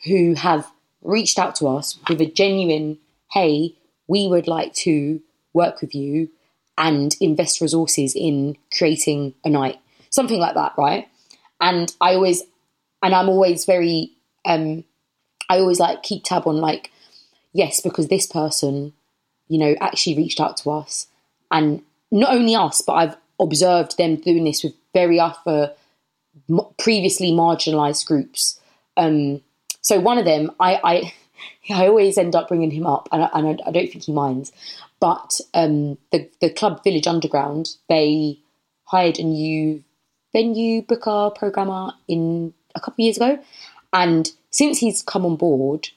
who 0.06 0.34
have 0.34 0.66
reached 1.02 1.38
out 1.38 1.54
to 1.56 1.68
us 1.68 1.98
with 2.08 2.22
a 2.22 2.26
genuine, 2.26 2.96
hey, 3.30 3.74
we 4.08 4.26
would 4.26 4.48
like 4.48 4.72
to 4.72 5.20
work 5.52 5.82
with 5.82 5.94
you 5.94 6.30
and 6.78 7.16
invest 7.20 7.60
resources 7.60 8.14
in 8.16 8.56
creating 8.76 9.34
a 9.44 9.50
night. 9.50 9.78
Something 10.08 10.40
like 10.40 10.54
that, 10.54 10.72
right? 10.78 11.06
And 11.60 11.94
I 12.00 12.14
always, 12.14 12.42
and 13.02 13.14
I'm 13.14 13.28
always 13.28 13.66
very, 13.66 14.12
um, 14.46 14.84
I 15.50 15.58
always 15.58 15.80
like 15.80 16.02
keep 16.02 16.24
tab 16.24 16.46
on 16.46 16.56
like, 16.56 16.90
yes, 17.52 17.82
because 17.82 18.08
this 18.08 18.26
person, 18.26 18.94
you 19.48 19.58
know, 19.58 19.76
actually 19.82 20.16
reached 20.16 20.40
out 20.40 20.56
to 20.58 20.70
us 20.70 21.08
and 21.50 21.82
not 22.10 22.32
only 22.32 22.56
us, 22.56 22.80
but 22.80 22.94
I've 22.94 23.16
observed 23.38 23.98
them 23.98 24.16
doing 24.16 24.44
this 24.44 24.64
with 24.64 24.74
very 24.94 25.20
m- 26.48 26.66
previously 26.78 27.32
marginalized 27.32 28.06
groups. 28.06 28.58
Um, 28.96 29.42
so 29.82 30.00
one 30.00 30.18
of 30.18 30.24
them, 30.24 30.50
I, 30.58 30.80
I, 30.82 31.12
I 31.74 31.88
always 31.88 32.16
end 32.16 32.34
up 32.34 32.48
bringing 32.48 32.70
him 32.70 32.86
up, 32.86 33.08
and 33.12 33.24
I, 33.24 33.30
and 33.34 33.60
I 33.66 33.70
don't 33.70 33.90
think 33.90 34.04
he 34.04 34.12
minds. 34.12 34.52
But 35.00 35.40
um, 35.52 35.98
the 36.12 36.30
the 36.40 36.50
club 36.50 36.82
Village 36.82 37.06
Underground, 37.06 37.76
they 37.88 38.38
hired 38.84 39.18
a 39.18 39.24
new 39.24 39.84
venue 40.32 40.82
booker 40.82 41.30
programmer 41.34 41.92
in 42.08 42.54
a 42.74 42.80
couple 42.80 42.94
of 42.94 43.04
years 43.04 43.16
ago, 43.16 43.38
and 43.92 44.30
since 44.50 44.78
he's 44.78 45.02
come 45.02 45.26
on 45.26 45.36
board, 45.36 45.88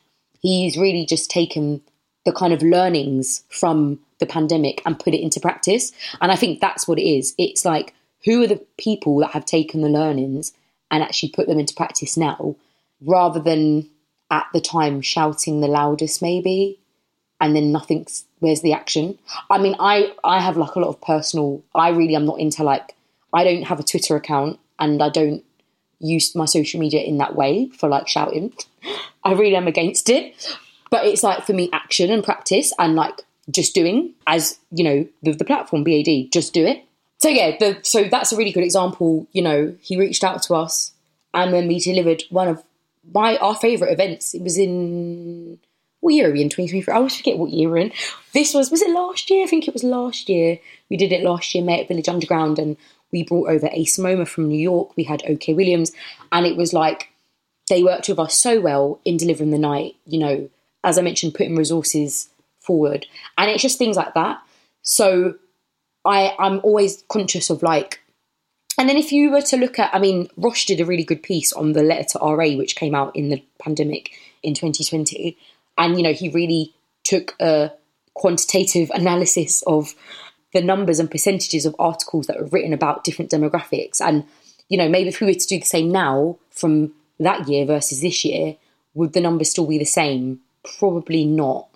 he's 0.41 0.77
really 0.77 1.05
just 1.05 1.29
taken 1.29 1.81
the 2.25 2.33
kind 2.33 2.51
of 2.51 2.61
learnings 2.61 3.43
from 3.49 3.99
the 4.19 4.25
pandemic 4.25 4.81
and 4.85 4.99
put 4.99 5.13
it 5.13 5.21
into 5.21 5.39
practice. 5.39 5.91
And 6.19 6.31
I 6.31 6.35
think 6.35 6.59
that's 6.59 6.87
what 6.87 6.99
it 6.99 7.07
is. 7.07 7.33
It's 7.37 7.63
like 7.63 7.93
who 8.25 8.43
are 8.43 8.47
the 8.47 8.65
people 8.77 9.17
that 9.19 9.31
have 9.31 9.45
taken 9.45 9.81
the 9.81 9.89
learnings 9.89 10.53
and 10.91 11.03
actually 11.03 11.29
put 11.29 11.47
them 11.47 11.59
into 11.59 11.75
practice 11.75 12.17
now, 12.17 12.55
rather 13.01 13.39
than 13.39 13.89
at 14.29 14.47
the 14.53 14.61
time 14.61 15.01
shouting 15.01 15.61
the 15.61 15.67
loudest, 15.67 16.21
maybe, 16.21 16.79
and 17.39 17.55
then 17.55 17.71
nothing's 17.71 18.25
where's 18.39 18.61
the 18.61 18.73
action. 18.73 19.17
I 19.49 19.57
mean, 19.57 19.75
I 19.79 20.13
I 20.23 20.39
have 20.39 20.57
like 20.57 20.75
a 20.75 20.79
lot 20.79 20.89
of 20.89 21.01
personal. 21.01 21.63
I 21.75 21.89
really 21.89 22.15
am 22.15 22.25
not 22.25 22.39
into 22.39 22.63
like 22.63 22.95
I 23.33 23.43
don't 23.43 23.63
have 23.63 23.79
a 23.79 23.83
Twitter 23.83 24.15
account 24.15 24.59
and 24.79 25.01
I 25.01 25.09
don't 25.09 25.43
use 25.99 26.35
my 26.35 26.45
social 26.45 26.79
media 26.79 27.01
in 27.01 27.17
that 27.17 27.35
way 27.35 27.69
for 27.69 27.89
like 27.89 28.07
shouting. 28.07 28.53
I 29.23 29.33
really 29.33 29.55
am 29.55 29.67
against 29.67 30.09
it. 30.09 30.57
But 30.89 31.05
it's 31.05 31.23
like 31.23 31.45
for 31.45 31.53
me 31.53 31.69
action 31.73 32.11
and 32.11 32.23
practice 32.23 32.71
and 32.79 32.95
like 32.95 33.21
just 33.49 33.75
doing 33.75 34.13
as, 34.25 34.57
you 34.71 34.83
know, 34.83 35.07
the, 35.23 35.33
the 35.33 35.45
platform 35.45 35.83
BAD, 35.83 36.31
just 36.31 36.53
do 36.53 36.65
it. 36.65 36.83
So 37.19 37.29
yeah, 37.29 37.57
the, 37.57 37.79
so 37.81 38.03
that's 38.03 38.31
a 38.31 38.37
really 38.37 38.51
good 38.51 38.63
example. 38.63 39.27
You 39.31 39.41
know, 39.41 39.75
he 39.81 39.97
reached 39.97 40.23
out 40.23 40.43
to 40.43 40.55
us 40.55 40.93
and 41.33 41.53
then 41.53 41.67
we 41.67 41.79
delivered 41.79 42.23
one 42.29 42.47
of 42.47 42.63
my 43.13 43.37
our 43.37 43.55
favourite 43.55 43.91
events. 43.91 44.33
It 44.33 44.41
was 44.41 44.57
in 44.57 45.59
what 45.99 46.13
year 46.13 46.29
are 46.29 46.33
we 46.33 46.41
in 46.41 46.49
2023? 46.49 46.93
I 46.93 46.97
always 46.97 47.15
forget 47.15 47.37
what 47.37 47.51
year 47.51 47.69
we're 47.69 47.77
in. 47.77 47.93
This 48.33 48.53
was 48.53 48.69
was 48.69 48.81
it 48.81 48.91
last 48.91 49.29
year? 49.29 49.43
I 49.43 49.47
think 49.47 49.67
it 49.67 49.73
was 49.73 49.83
last 49.83 50.29
year. 50.29 50.59
We 50.89 50.97
did 50.97 51.11
it 51.11 51.23
last 51.23 51.53
year, 51.53 51.69
at 51.69 51.87
Village 51.87 52.09
Underground, 52.09 52.59
and 52.59 52.77
we 53.11 53.23
brought 53.23 53.49
over 53.49 53.67
AceMoMA 53.67 54.27
from 54.27 54.47
New 54.47 54.59
York. 54.59 54.95
We 54.95 55.03
had 55.03 55.23
OK 55.27 55.53
Williams, 55.53 55.91
and 56.31 56.45
it 56.45 56.57
was 56.57 56.73
like 56.73 57.09
they 57.69 57.83
worked 57.83 58.09
with 58.09 58.19
us 58.19 58.37
so 58.37 58.59
well 58.61 58.99
in 59.05 59.17
delivering 59.17 59.51
the 59.51 59.57
night. 59.57 59.95
You 60.05 60.19
know, 60.19 60.49
as 60.83 60.97
I 60.97 61.01
mentioned, 61.01 61.33
putting 61.33 61.55
resources 61.55 62.29
forward, 62.59 63.05
and 63.37 63.49
it's 63.49 63.63
just 63.63 63.77
things 63.77 63.97
like 63.97 64.13
that. 64.13 64.41
So 64.81 65.35
I 66.07 66.33
I'm 66.39 66.59
always 66.63 67.03
conscious 67.09 67.49
of 67.49 67.61
like 67.61 68.01
and 68.77 68.87
then 68.87 68.97
if 68.97 69.11
you 69.11 69.31
were 69.31 69.41
to 69.41 69.57
look 69.57 69.79
at, 69.79 69.93
I 69.93 69.99
mean, 69.99 70.29
Roche 70.37 70.65
did 70.65 70.79
a 70.79 70.85
really 70.85 71.03
good 71.03 71.23
piece 71.23 71.51
on 71.51 71.73
the 71.73 71.81
letter 71.81 72.09
to 72.11 72.19
RA, 72.19 72.49
which 72.51 72.75
came 72.75 72.93
out 72.93 73.15
in 73.15 73.29
the 73.29 73.43
pandemic 73.59 74.11
in 74.43 74.53
2020. 74.53 75.35
And, 75.79 75.97
you 75.97 76.03
know, 76.03 76.13
he 76.13 76.29
really 76.29 76.75
took 77.03 77.35
a 77.39 77.71
quantitative 78.13 78.91
analysis 78.93 79.63
of 79.63 79.95
the 80.53 80.61
numbers 80.61 80.99
and 80.99 81.09
percentages 81.09 81.65
of 81.65 81.75
articles 81.79 82.27
that 82.27 82.39
were 82.39 82.47
written 82.47 82.71
about 82.71 83.03
different 83.03 83.31
demographics. 83.31 83.99
And, 83.99 84.25
you 84.69 84.77
know, 84.77 84.89
maybe 84.89 85.09
if 85.09 85.21
we 85.21 85.27
were 85.27 85.33
to 85.33 85.47
do 85.47 85.59
the 85.59 85.65
same 85.65 85.91
now 85.91 86.37
from 86.51 86.93
that 87.19 87.47
year 87.47 87.65
versus 87.65 88.01
this 88.01 88.23
year, 88.23 88.57
would 88.93 89.13
the 89.13 89.21
numbers 89.21 89.49
still 89.49 89.65
be 89.65 89.79
the 89.79 89.85
same? 89.85 90.41
Probably 90.77 91.25
not. 91.25 91.67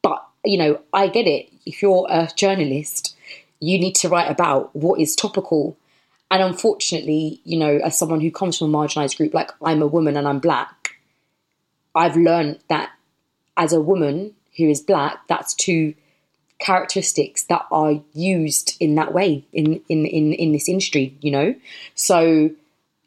But, 0.00 0.24
you 0.44 0.58
know, 0.58 0.80
I 0.92 1.08
get 1.08 1.26
it. 1.26 1.52
If 1.66 1.82
you're 1.82 2.06
a 2.08 2.28
journalist, 2.36 3.16
you 3.60 3.78
need 3.78 3.94
to 3.96 4.08
write 4.08 4.30
about 4.30 4.74
what 4.74 5.00
is 5.00 5.14
topical 5.14 5.76
and 6.30 6.42
unfortunately, 6.42 7.40
you 7.44 7.58
know, 7.58 7.78
as 7.78 7.98
someone 7.98 8.20
who 8.20 8.30
comes 8.30 8.56
from 8.56 8.72
a 8.72 8.78
marginalised 8.78 9.16
group, 9.16 9.34
like 9.34 9.50
I'm 9.62 9.82
a 9.82 9.86
woman 9.86 10.16
and 10.16 10.28
I'm 10.28 10.38
black, 10.38 10.96
I've 11.94 12.16
learned 12.16 12.60
that 12.68 12.90
as 13.56 13.72
a 13.72 13.80
woman 13.80 14.34
who 14.56 14.68
is 14.68 14.80
black, 14.80 15.26
that's 15.28 15.54
two 15.54 15.94
characteristics 16.60 17.44
that 17.44 17.66
are 17.72 18.00
used 18.12 18.76
in 18.80 18.94
that 18.94 19.12
way 19.12 19.44
in 19.52 19.80
in 19.88 20.06
in, 20.06 20.32
in 20.34 20.52
this 20.52 20.68
industry, 20.68 21.16
you 21.20 21.32
know. 21.32 21.54
So 21.94 22.50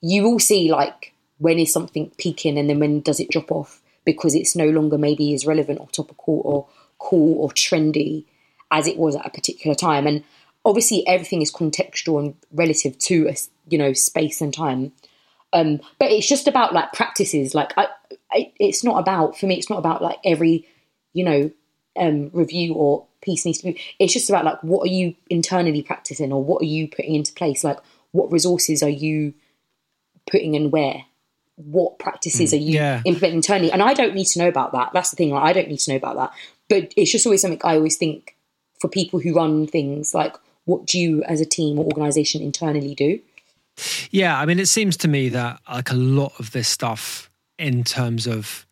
you 0.02 0.24
will 0.24 0.40
see 0.40 0.70
like 0.70 1.14
when 1.38 1.60
is 1.60 1.72
something 1.72 2.12
peaking 2.18 2.58
and 2.58 2.70
then 2.70 2.80
when 2.80 3.00
does 3.02 3.22
it 3.22 3.30
drop 3.30 3.52
off 3.52 3.82
because 4.06 4.36
it's 4.36 4.56
no 4.56 4.70
longer 4.70 4.98
maybe 4.98 5.34
as 5.34 5.46
relevant 5.46 5.80
or 5.80 5.88
topical 5.88 6.42
or 6.44 6.68
cool 7.00 7.42
or 7.42 7.50
trendy 7.52 8.26
as 8.70 8.86
it 8.86 8.98
was 8.98 9.16
at 9.16 9.26
a 9.26 9.30
particular 9.30 9.76
time. 9.76 10.08
And 10.08 10.24
obviously 10.66 11.06
everything 11.08 11.42
is 11.42 11.52
contextual 11.52 12.20
and 12.20 12.36
relative 12.52 12.98
to 12.98 13.28
a 13.28 13.36
you 13.68 13.78
know 13.78 13.94
space 13.94 14.42
and 14.42 14.54
time. 14.54 14.92
Um 15.52 15.80
but 16.00 16.12
it's 16.12 16.28
just 16.28 16.48
about 16.48 16.74
like 16.74 16.94
practices. 16.94 17.54
Like 17.54 17.74
I, 17.78 17.88
I 18.32 18.54
it's 18.60 18.84
not 18.84 19.00
about 19.00 19.38
for 19.38 19.48
me 19.48 19.56
it's 19.56 19.70
not 19.70 19.80
about 19.80 20.02
like 20.02 20.20
every 20.24 20.68
you 21.14 21.24
know 21.24 21.52
um 21.98 22.30
review 22.34 22.74
or 22.74 23.06
piece 23.22 23.46
needs 23.46 23.60
to 23.60 23.66
be 23.66 23.80
it's 24.00 24.12
just 24.12 24.30
about 24.30 24.44
like 24.44 24.62
what 24.64 24.84
are 24.84 24.92
you 24.92 25.16
internally 25.30 25.82
practicing 25.82 26.34
or 26.34 26.44
what 26.44 26.62
are 26.62 26.66
you 26.66 26.88
putting 26.88 27.16
into 27.16 27.34
place? 27.34 27.64
Like 27.64 27.80
what 28.12 28.32
resources 28.32 28.84
are 28.84 28.90
you 28.90 29.34
putting 30.30 30.56
in 30.56 30.72
where? 30.72 31.06
What 31.56 32.00
practices 32.00 32.52
are 32.52 32.58
you 32.58 32.74
yeah. 32.74 33.02
implementing 33.06 33.38
internally? 33.38 33.72
And 33.72 33.84
i 33.84 33.94
don't 33.94 34.16
need 34.16 34.26
to 34.26 34.40
know 34.40 34.48
about 34.48 34.72
that. 34.72 34.92
That's 34.94 35.12
the 35.12 35.18
thing 35.18 35.30
like, 35.30 35.44
i 35.44 35.54
don't 35.54 35.68
need 35.68 35.80
to 35.80 35.92
know 35.92 35.98
about 35.98 36.16
that. 36.16 36.34
But 36.70 36.94
it's 36.98 37.12
just 37.12 37.26
always 37.26 37.42
something 37.42 37.62
i 37.64 37.76
always 37.76 37.98
think 37.98 38.36
for 38.80 38.88
people 38.88 39.20
who 39.20 39.36
run 39.36 39.68
things 39.68 40.14
like 40.14 40.36
what 40.66 40.86
do 40.86 41.00
you 41.00 41.24
as 41.24 41.42
a 41.42 41.46
team 41.46 41.78
or 41.80 41.86
organization 41.86 42.42
internally 42.42 42.96
do 42.96 43.20
Yeah, 44.12 44.40
I 44.40 44.46
mean, 44.46 44.60
it 44.60 44.68
seems 44.68 44.98
to 44.98 45.08
me 45.08 45.30
that 45.30 45.60
like 45.70 45.92
a 45.92 45.96
lot 45.96 46.34
of 46.40 46.52
this 46.52 46.68
stuff 46.68 47.30
in 47.58 47.84
terms 47.84 48.28
of 48.28 48.66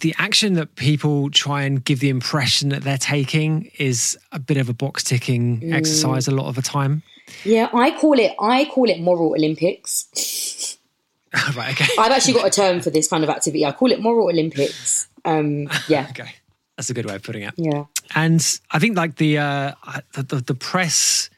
the 0.00 0.14
action 0.18 0.54
that 0.54 0.74
people 0.76 1.30
try 1.30 1.62
and 1.62 1.84
give 1.84 2.00
the 2.00 2.08
impression 2.08 2.70
that 2.70 2.82
they're 2.82 2.98
taking 2.98 3.70
is 3.78 4.18
a 4.32 4.38
bit 4.38 4.56
of 4.56 4.68
a 4.68 4.72
box 4.74 5.04
ticking 5.04 5.72
exercise 5.72 6.26
a 6.26 6.30
lot 6.30 6.46
of 6.46 6.54
the 6.54 6.62
time. 6.62 7.02
yeah 7.44 7.68
i 7.72 7.90
call 7.90 8.18
it 8.18 8.32
i 8.40 8.64
call 8.64 8.88
it 8.88 8.98
moral 9.00 9.30
olympics 9.34 10.78
right, 11.56 11.72
okay. 11.72 11.86
i've 11.98 12.10
actually 12.10 12.34
got 12.34 12.46
a 12.46 12.50
term 12.50 12.80
for 12.80 12.90
this 12.90 13.08
kind 13.08 13.22
of 13.22 13.30
activity 13.30 13.64
i 13.64 13.72
call 13.72 13.92
it 13.92 14.00
moral 14.00 14.28
olympics 14.28 15.08
um 15.24 15.68
yeah 15.88 16.06
Okay. 16.10 16.34
That's 16.76 16.88
a 16.90 16.94
good 16.94 17.04
way 17.06 17.14
of 17.14 17.22
putting 17.22 17.42
it. 17.42 17.54
yeah 17.56 17.84
And 18.14 18.60
I 18.70 18.78
think 18.78 18.96
like 18.96 19.16
the 19.16 19.38
uh 19.38 19.72
the, 20.14 20.22
the, 20.22 20.36
the 20.36 20.54
press 20.54 21.30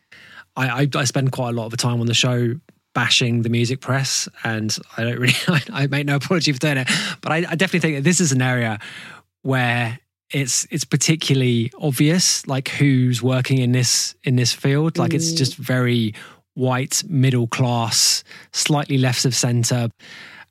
I, 0.57 0.83
I 0.83 0.89
I 0.95 1.05
spend 1.05 1.33
quite 1.33 1.51
a 1.51 1.53
lot 1.53 1.67
of 1.67 1.71
the 1.71 1.77
time 1.77 2.01
on 2.01 2.07
the 2.07 2.15
show 2.15 2.55
bashing 2.95 3.43
the 3.43 3.49
music 3.49 3.81
press 3.81 4.29
and 4.45 4.77
I 4.97 5.03
don't 5.03 5.19
really 5.19 5.35
I, 5.49 5.63
I 5.73 5.87
make 5.89 6.07
no 6.07 6.17
apology 6.17 6.53
for 6.53 6.59
doing 6.59 6.79
it. 6.79 6.91
But 7.21 7.33
I, 7.33 7.37
I 7.37 7.55
definitely 7.55 7.81
think 7.81 7.97
that 7.97 8.05
this 8.05 8.21
is 8.21 8.33
an 8.33 8.43
area 8.43 8.79
where 9.43 9.99
it's 10.31 10.67
it's 10.71 10.85
particularly 10.85 11.71
obvious 11.79 12.47
like 12.47 12.69
who's 12.69 13.23
working 13.23 13.59
in 13.59 13.73
this 13.73 14.15
in 14.25 14.37
this 14.37 14.53
field 14.53 14.99
like 14.99 15.13
it's 15.13 15.33
just 15.33 15.57
very 15.57 16.15
white 16.55 17.03
middle 17.07 17.47
class 17.47 18.25
slightly 18.53 18.97
left 18.97 19.25
of 19.25 19.35
center 19.35 19.89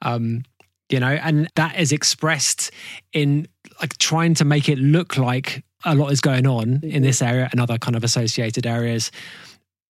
um 0.03 0.43
you 0.89 0.99
know 0.99 1.07
and 1.07 1.49
that 1.55 1.77
is 1.79 1.91
expressed 1.91 2.71
in 3.13 3.47
like 3.81 3.97
trying 3.97 4.33
to 4.35 4.45
make 4.45 4.69
it 4.69 4.77
look 4.77 5.17
like 5.17 5.63
a 5.85 5.95
lot 5.95 6.11
is 6.11 6.21
going 6.21 6.47
on 6.47 6.81
in 6.83 7.03
this 7.03 7.21
area 7.21 7.49
and 7.51 7.59
other 7.59 7.77
kind 7.77 7.95
of 7.95 8.03
associated 8.03 8.65
areas. 8.65 9.11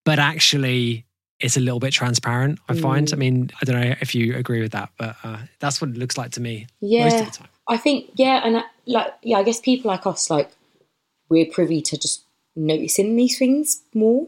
But 0.05 0.19
actually 0.19 1.05
it's 1.39 1.57
a 1.57 1.59
little 1.59 1.79
bit 1.79 1.91
transparent 1.91 2.59
i 2.69 2.73
find. 2.75 3.11
I 3.11 3.15
mean 3.17 3.49
i 3.59 3.65
don't 3.65 3.81
know 3.81 3.95
if 3.99 4.15
you 4.15 4.35
agree 4.35 4.61
with 4.61 4.71
that 4.71 4.89
but 4.97 5.15
uh, 5.23 5.39
that's 5.59 5.81
what 5.81 5.89
it 5.89 5.97
looks 5.97 6.17
like 6.17 6.31
to 6.31 6.41
me 6.41 6.67
most 6.81 6.91
Yeah, 6.91 7.19
of 7.19 7.25
the 7.25 7.37
time. 7.37 7.47
I 7.67 7.77
think 7.77 8.11
yeah, 8.15 8.41
and 8.45 8.57
uh, 8.57 8.63
like 8.85 9.13
yeah, 9.23 9.37
I 9.37 9.43
guess 9.43 9.59
people 9.59 9.89
like 9.89 10.05
us 10.05 10.29
like 10.29 10.51
we're 11.29 11.45
privy 11.45 11.81
to 11.81 11.97
just 11.97 12.23
noticing 12.55 13.15
these 13.15 13.37
things 13.37 13.81
more. 13.93 14.27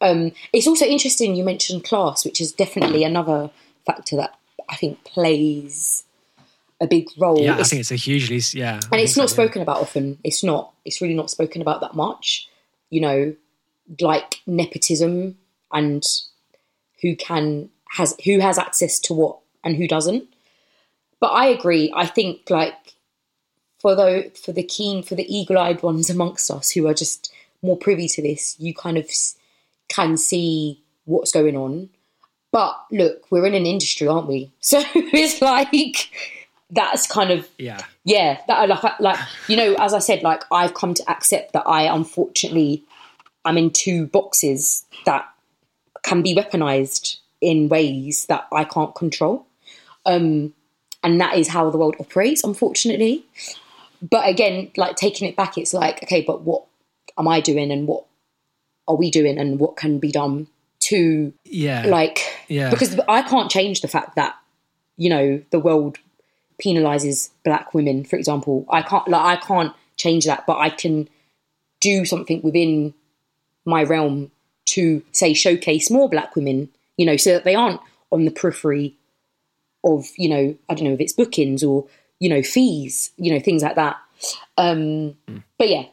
Um, 0.00 0.32
it's 0.52 0.66
also 0.66 0.84
interesting 0.84 1.34
you 1.34 1.44
mentioned 1.44 1.84
class, 1.84 2.24
which 2.24 2.40
is 2.40 2.52
definitely 2.52 3.04
another 3.04 3.50
factor 3.86 4.16
that 4.16 4.38
I 4.68 4.76
think 4.76 5.02
plays 5.04 6.04
a 6.84 6.86
big 6.86 7.08
role. 7.18 7.40
yeah 7.40 7.56
i 7.56 7.62
think 7.62 7.80
it's 7.80 7.90
a 7.90 7.96
hugely 7.96 8.40
yeah 8.52 8.78
and 8.92 9.00
it's 9.00 9.16
not 9.16 9.30
spoken 9.30 9.62
about 9.62 9.78
often. 9.78 10.18
It's 10.22 10.44
not. 10.44 10.72
It's 10.84 11.00
really 11.00 11.14
not 11.14 11.30
spoken 11.30 11.62
about 11.62 11.80
that 11.80 11.94
much. 11.94 12.48
You 12.90 13.00
know, 13.00 13.36
like 14.00 14.40
nepotism 14.46 15.36
and 15.72 16.04
who 17.02 17.16
can 17.16 17.70
has 17.90 18.16
who 18.24 18.38
has 18.40 18.58
access 18.58 18.98
to 19.00 19.14
what 19.14 19.38
and 19.64 19.76
who 19.76 19.88
doesn't. 19.88 20.28
But 21.20 21.28
I 21.28 21.46
agree. 21.46 21.92
I 21.94 22.06
think 22.06 22.50
like 22.50 22.94
for 23.78 23.94
the 23.94 24.30
for 24.42 24.52
the 24.52 24.62
keen 24.62 25.02
for 25.02 25.14
the 25.14 25.34
eagle-eyed 25.34 25.82
ones 25.82 26.10
amongst 26.10 26.50
us 26.50 26.70
who 26.70 26.86
are 26.86 26.94
just 26.94 27.32
more 27.62 27.76
privy 27.76 28.08
to 28.08 28.22
this, 28.22 28.56
you 28.58 28.74
kind 28.74 28.98
of 28.98 29.08
can 29.88 30.16
see 30.16 30.82
what's 31.04 31.32
going 31.32 31.56
on. 31.56 31.90
But 32.52 32.76
look, 32.92 33.30
we're 33.30 33.46
in 33.46 33.54
an 33.54 33.66
industry, 33.66 34.06
aren't 34.06 34.28
we? 34.28 34.52
So 34.60 34.82
it's 34.94 35.42
like 35.42 36.10
that's 36.70 37.06
kind 37.06 37.30
of 37.30 37.48
yeah. 37.58 37.80
yeah 38.04 38.40
that 38.48 38.68
like 38.68 39.00
like 39.00 39.18
you 39.48 39.56
know 39.56 39.74
as 39.78 39.92
i 39.92 39.98
said 39.98 40.22
like 40.22 40.42
i've 40.50 40.74
come 40.74 40.94
to 40.94 41.08
accept 41.10 41.52
that 41.52 41.66
i 41.66 41.82
unfortunately 41.82 42.82
i'm 43.44 43.58
in 43.58 43.70
two 43.70 44.06
boxes 44.06 44.84
that 45.04 45.28
can 46.02 46.22
be 46.22 46.34
weaponized 46.34 47.18
in 47.40 47.68
ways 47.68 48.26
that 48.26 48.46
i 48.52 48.64
can't 48.64 48.94
control. 48.94 49.46
Um 50.06 50.54
and 51.02 51.20
that 51.20 51.36
is 51.36 51.48
how 51.48 51.70
the 51.70 51.76
world 51.78 51.96
operates 52.00 52.42
unfortunately. 52.44 53.24
But 54.02 54.28
again 54.28 54.70
like 54.76 54.96
taking 54.96 55.28
it 55.28 55.36
back 55.36 55.56
it's 55.58 55.74
like 55.74 56.02
okay 56.02 56.22
but 56.22 56.42
what 56.42 56.64
am 57.18 57.28
i 57.28 57.40
doing 57.40 57.70
and 57.70 57.86
what 57.86 58.04
are 58.88 58.96
we 58.96 59.10
doing 59.10 59.38
and 59.38 59.58
what 59.58 59.76
can 59.76 59.98
be 59.98 60.10
done 60.12 60.46
to 60.80 61.32
yeah. 61.44 61.86
like 61.86 62.20
Yeah. 62.48 62.70
because 62.70 62.98
i 63.08 63.22
can't 63.22 63.50
change 63.50 63.80
the 63.80 63.88
fact 63.88 64.16
that 64.16 64.36
you 64.98 65.08
know 65.08 65.42
the 65.50 65.58
world 65.58 65.98
penalizes 66.62 67.30
black 67.44 67.74
women 67.74 68.04
for 68.04 68.16
example. 68.16 68.64
I 68.68 68.82
can't 68.82 69.08
like 69.08 69.22
i 69.22 69.36
can't 69.36 69.72
change 69.96 70.24
that 70.24 70.44
but 70.46 70.58
i 70.58 70.70
can 70.70 71.08
do 71.80 72.04
something 72.04 72.42
within 72.42 72.92
my 73.64 73.82
realm 73.82 74.30
to 74.66 75.02
say 75.12 75.32
showcase 75.34 75.90
more 75.90 76.08
black 76.08 76.34
women 76.34 76.68
you 76.96 77.06
know 77.06 77.16
so 77.16 77.32
that 77.32 77.44
they 77.44 77.54
aren't 77.54 77.80
on 78.10 78.24
the 78.24 78.30
periphery 78.30 78.96
of 79.84 80.06
you 80.16 80.28
know 80.28 80.56
i 80.68 80.74
don't 80.74 80.86
know 80.86 80.94
if 80.94 81.00
it's 81.00 81.12
bookings 81.12 81.62
or 81.62 81.86
you 82.20 82.28
know 82.28 82.42
fees 82.42 83.10
you 83.16 83.32
know 83.32 83.40
things 83.40 83.62
like 83.62 83.76
that. 83.76 83.96
Um 84.56 85.16
but 85.58 85.68
yeah. 85.68 85.84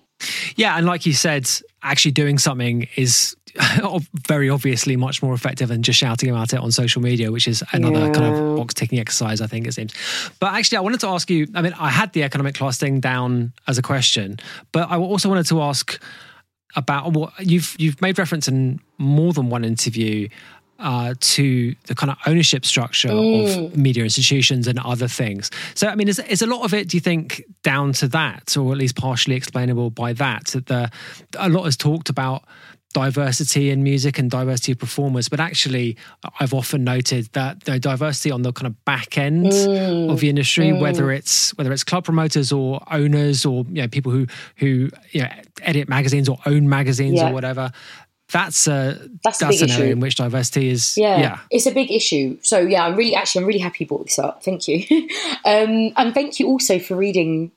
Yeah, 0.55 0.77
and 0.77 0.85
like 0.85 1.05
you 1.05 1.13
said, 1.13 1.49
actually 1.81 2.11
doing 2.11 2.37
something 2.37 2.87
is 2.95 3.35
very 4.27 4.49
obviously 4.49 4.95
much 4.95 5.21
more 5.21 5.33
effective 5.33 5.69
than 5.69 5.83
just 5.83 5.99
shouting 5.99 6.29
about 6.29 6.53
it 6.53 6.59
on 6.59 6.71
social 6.71 7.01
media, 7.01 7.31
which 7.31 7.47
is 7.47 7.63
another 7.71 8.11
kind 8.13 8.33
of 8.33 8.57
box 8.57 8.73
ticking 8.73 8.99
exercise, 8.99 9.41
I 9.41 9.47
think 9.47 9.67
it 9.67 9.73
seems. 9.73 9.93
But 10.39 10.53
actually, 10.53 10.79
I 10.79 10.81
wanted 10.81 10.99
to 11.01 11.07
ask 11.07 11.29
you. 11.29 11.47
I 11.55 11.61
mean, 11.61 11.73
I 11.79 11.89
had 11.89 12.13
the 12.13 12.23
economic 12.23 12.55
class 12.55 12.77
thing 12.77 12.99
down 12.99 13.53
as 13.67 13.77
a 13.77 13.81
question, 13.81 14.39
but 14.71 14.89
I 14.89 14.97
also 14.97 15.29
wanted 15.29 15.47
to 15.47 15.61
ask 15.61 16.01
about 16.75 17.13
what 17.13 17.33
you've 17.39 17.75
you've 17.79 18.01
made 18.01 18.17
reference 18.17 18.47
in 18.47 18.79
more 18.97 19.33
than 19.33 19.49
one 19.49 19.63
interview 19.63 20.29
uh, 20.81 21.13
to 21.19 21.75
the 21.85 21.95
kind 21.95 22.11
of 22.11 22.17
ownership 22.25 22.65
structure 22.65 23.09
of 23.09 23.77
media 23.77 24.03
institutions 24.03 24.67
and 24.67 24.79
other 24.79 25.07
things. 25.07 25.51
So, 25.75 25.87
I 25.87 25.95
mean, 25.95 26.07
is, 26.07 26.19
is 26.19 26.41
a 26.41 26.47
lot 26.47 26.63
of 26.65 26.73
it, 26.73 26.89
do 26.89 26.97
you 26.97 27.01
think, 27.01 27.43
down 27.61 27.93
to 27.93 28.07
that, 28.09 28.57
or 28.57 28.71
at 28.71 28.77
least 28.79 28.95
partially 28.95 29.35
explainable 29.35 29.91
by 29.91 30.13
that? 30.13 30.47
That 30.47 30.65
the 30.65 30.91
a 31.37 31.49
lot 31.49 31.65
is 31.65 31.77
talked 31.77 32.09
about 32.09 32.43
diversity 32.91 33.69
in 33.69 33.83
music 33.83 34.19
and 34.19 34.29
diversity 34.29 34.73
of 34.73 34.79
performers, 34.79 35.29
but 35.29 35.39
actually, 35.39 35.97
I've 36.39 36.53
often 36.53 36.83
noted 36.83 37.27
that 37.33 37.61
the 37.61 37.79
diversity 37.79 38.31
on 38.31 38.41
the 38.41 38.51
kind 38.53 38.67
of 38.67 38.85
back 38.85 39.17
end 39.17 39.47
of 39.47 40.19
the 40.19 40.29
industry, 40.29 40.73
whether 40.73 41.11
it's 41.11 41.55
whether 41.57 41.71
it's 41.71 41.83
club 41.83 42.05
promoters 42.05 42.51
or 42.51 42.81
owners 42.91 43.45
or 43.45 43.65
you 43.69 43.81
know 43.81 43.87
people 43.87 44.11
who 44.11 44.27
who 44.57 44.89
you 45.11 45.21
know 45.21 45.29
edit 45.61 45.89
magazines 45.89 46.27
or 46.29 46.37
own 46.45 46.67
magazines 46.69 47.15
Yeah. 47.15 47.29
or 47.29 47.33
whatever. 47.33 47.71
That's 48.31 48.65
a 48.67 49.09
That's 49.25 49.39
that's, 49.39 49.41
a 49.41 49.47
big 49.47 49.61
an 49.63 49.71
area 49.71 49.85
issue. 49.87 49.91
in 49.93 49.99
which 49.99 50.15
diversity 50.15 50.69
is 50.69 50.97
yeah, 50.97 51.19
yeah 51.19 51.39
it's 51.49 51.65
a 51.65 51.71
big 51.71 51.91
issue. 51.91 52.37
So 52.41 52.59
yeah, 52.59 52.85
I'm 52.85 52.95
really 52.95 53.13
actually 53.13 53.41
I'm 53.41 53.47
really 53.47 53.59
happy 53.59 53.83
you 53.83 53.87
brought 53.87 54.05
this 54.05 54.19
up. 54.19 54.41
Thank 54.43 54.67
you, 54.69 54.85
um, 55.45 55.91
and 55.97 56.13
thank 56.13 56.39
you 56.39 56.47
also 56.47 56.79
for 56.79 56.95
reading, 56.95 57.51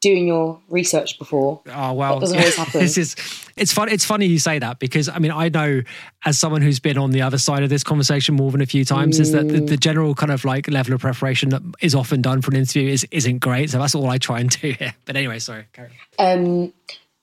doing 0.00 0.28
your 0.28 0.60
research 0.68 1.18
before. 1.18 1.60
Oh 1.66 1.92
well, 1.92 2.20
doesn't 2.20 2.38
always 2.38 2.56
happen. 2.56 2.80
this 2.80 2.96
is 2.96 3.16
it's 3.56 3.72
fun. 3.72 3.88
It's 3.88 4.04
funny 4.04 4.26
you 4.26 4.38
say 4.38 4.58
that 4.58 4.78
because 4.78 5.08
I 5.08 5.18
mean 5.18 5.32
I 5.32 5.48
know 5.48 5.82
as 6.24 6.38
someone 6.38 6.62
who's 6.62 6.78
been 6.78 6.98
on 6.98 7.10
the 7.10 7.22
other 7.22 7.38
side 7.38 7.62
of 7.62 7.70
this 7.70 7.82
conversation 7.82 8.34
more 8.36 8.50
than 8.50 8.60
a 8.60 8.66
few 8.66 8.84
times 8.84 9.18
is 9.18 9.32
that 9.32 9.48
the, 9.48 9.60
the 9.60 9.76
general 9.76 10.14
kind 10.14 10.32
of 10.32 10.44
like 10.44 10.68
level 10.68 10.94
of 10.94 11.00
preparation 11.00 11.50
that 11.50 11.62
is 11.80 11.94
often 11.94 12.22
done 12.22 12.42
for 12.42 12.50
an 12.50 12.56
interview 12.56 12.88
is 12.88 13.06
isn't 13.10 13.38
great. 13.38 13.70
So 13.70 13.78
that's 13.78 13.94
all 13.94 14.08
I 14.08 14.18
try 14.18 14.40
and 14.40 14.50
do 14.50 14.72
here. 14.78 14.94
But 15.04 15.16
anyway, 15.16 15.38
sorry. 15.38 15.66
Carry 15.72 15.90
on. 16.18 16.38
Um, 16.38 16.72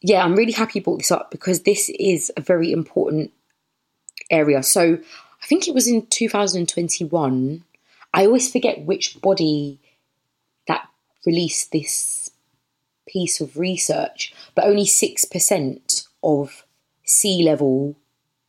yeah, 0.02 0.24
I'm 0.24 0.36
really 0.36 0.52
happy 0.52 0.80
you 0.80 0.84
brought 0.84 1.00
this 1.00 1.12
up 1.12 1.32
because 1.32 1.64
this 1.64 1.90
is 1.90 2.32
a 2.38 2.42
very 2.42 2.72
important 2.72 3.32
area. 4.30 4.62
So 4.62 4.98
I 5.42 5.46
think 5.48 5.68
it 5.68 5.74
was 5.74 5.88
in 5.88 6.06
2021. 6.08 7.64
I 8.14 8.26
always 8.26 8.52
forget 8.52 8.86
which 8.86 9.20
body 9.22 9.80
that 10.68 10.88
released 11.26 11.72
this 11.72 12.15
piece 13.16 13.40
of 13.40 13.58
research, 13.58 14.34
but 14.56 14.66
only 14.66 14.84
6% 14.84 16.08
of 16.22 16.66
C 17.06 17.44
level, 17.44 17.96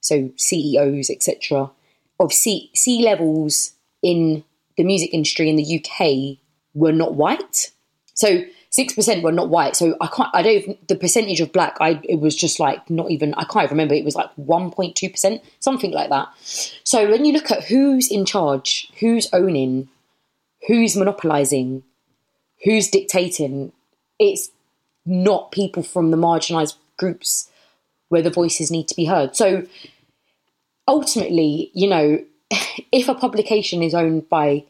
so 0.00 0.30
CEOs, 0.36 1.08
etc., 1.08 1.70
of 2.18 2.32
C, 2.32 2.70
levels 3.04 3.72
in 4.02 4.42
the 4.76 4.84
music 4.84 5.12
industry 5.12 5.48
in 5.48 5.56
the 5.56 5.78
UK 5.78 6.38
were 6.74 6.92
not 6.92 7.14
white. 7.14 7.70
So 8.14 8.42
six 8.70 8.94
percent 8.94 9.22
were 9.22 9.32
not 9.32 9.50
white. 9.50 9.76
So 9.76 9.96
I 10.00 10.06
can't. 10.06 10.30
I 10.32 10.42
don't. 10.42 10.88
The 10.88 10.96
percentage 10.96 11.40
of 11.40 11.52
black. 11.52 11.76
I 11.80 12.00
it 12.04 12.20
was 12.20 12.34
just 12.34 12.58
like 12.58 12.88
not 12.88 13.10
even. 13.10 13.34
I 13.34 13.44
can't 13.44 13.70
remember. 13.70 13.94
It 13.94 14.04
was 14.04 14.14
like 14.14 14.30
one 14.36 14.70
point 14.70 14.96
two 14.96 15.10
percent, 15.10 15.42
something 15.60 15.92
like 15.92 16.08
that. 16.10 16.28
So 16.84 17.10
when 17.10 17.24
you 17.26 17.32
look 17.32 17.50
at 17.50 17.64
who's 17.64 18.10
in 18.10 18.24
charge, 18.24 18.90
who's 19.00 19.28
owning, 19.32 19.88
who's 20.66 20.96
monopolizing, 20.96 21.82
who's 22.64 22.88
dictating, 22.88 23.72
it's 24.18 24.50
not 25.06 25.52
people 25.52 25.82
from 25.82 26.10
the 26.10 26.16
marginalized 26.16 26.76
groups 26.98 27.48
where 28.08 28.22
the 28.22 28.30
voices 28.30 28.70
need 28.70 28.88
to 28.88 28.94
be 28.94 29.04
heard. 29.04 29.34
So 29.36 29.64
ultimately, 30.86 31.70
you 31.74 31.88
know, 31.88 32.24
if 32.92 33.08
a 33.08 33.14
publication 33.14 33.82
is 33.82 33.94
owned 33.94 34.28
by 34.28 34.64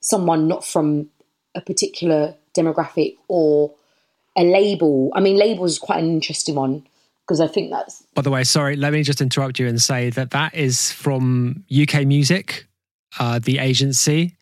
someone 0.00 0.48
not 0.48 0.64
from 0.64 1.08
a 1.54 1.60
particular 1.60 2.34
demographic 2.56 3.16
or 3.28 3.74
a 4.36 4.44
label, 4.44 5.10
I 5.14 5.20
mean, 5.20 5.36
labels 5.36 5.72
is 5.72 5.78
quite 5.78 6.02
an 6.02 6.10
interesting 6.10 6.54
one 6.54 6.86
because 7.26 7.40
I 7.40 7.48
think 7.48 7.70
that's 7.70 8.02
By 8.14 8.22
the 8.22 8.30
way, 8.30 8.44
sorry, 8.44 8.76
let 8.76 8.92
me 8.92 9.02
just 9.02 9.20
interrupt 9.20 9.58
you 9.58 9.66
and 9.66 9.82
say 9.82 10.10
that 10.10 10.30
that 10.30 10.54
is 10.54 10.92
from 10.92 11.64
UK 11.70 12.06
Music, 12.06 12.66
uh, 13.18 13.40
the 13.40 13.58
agency. 13.58 14.36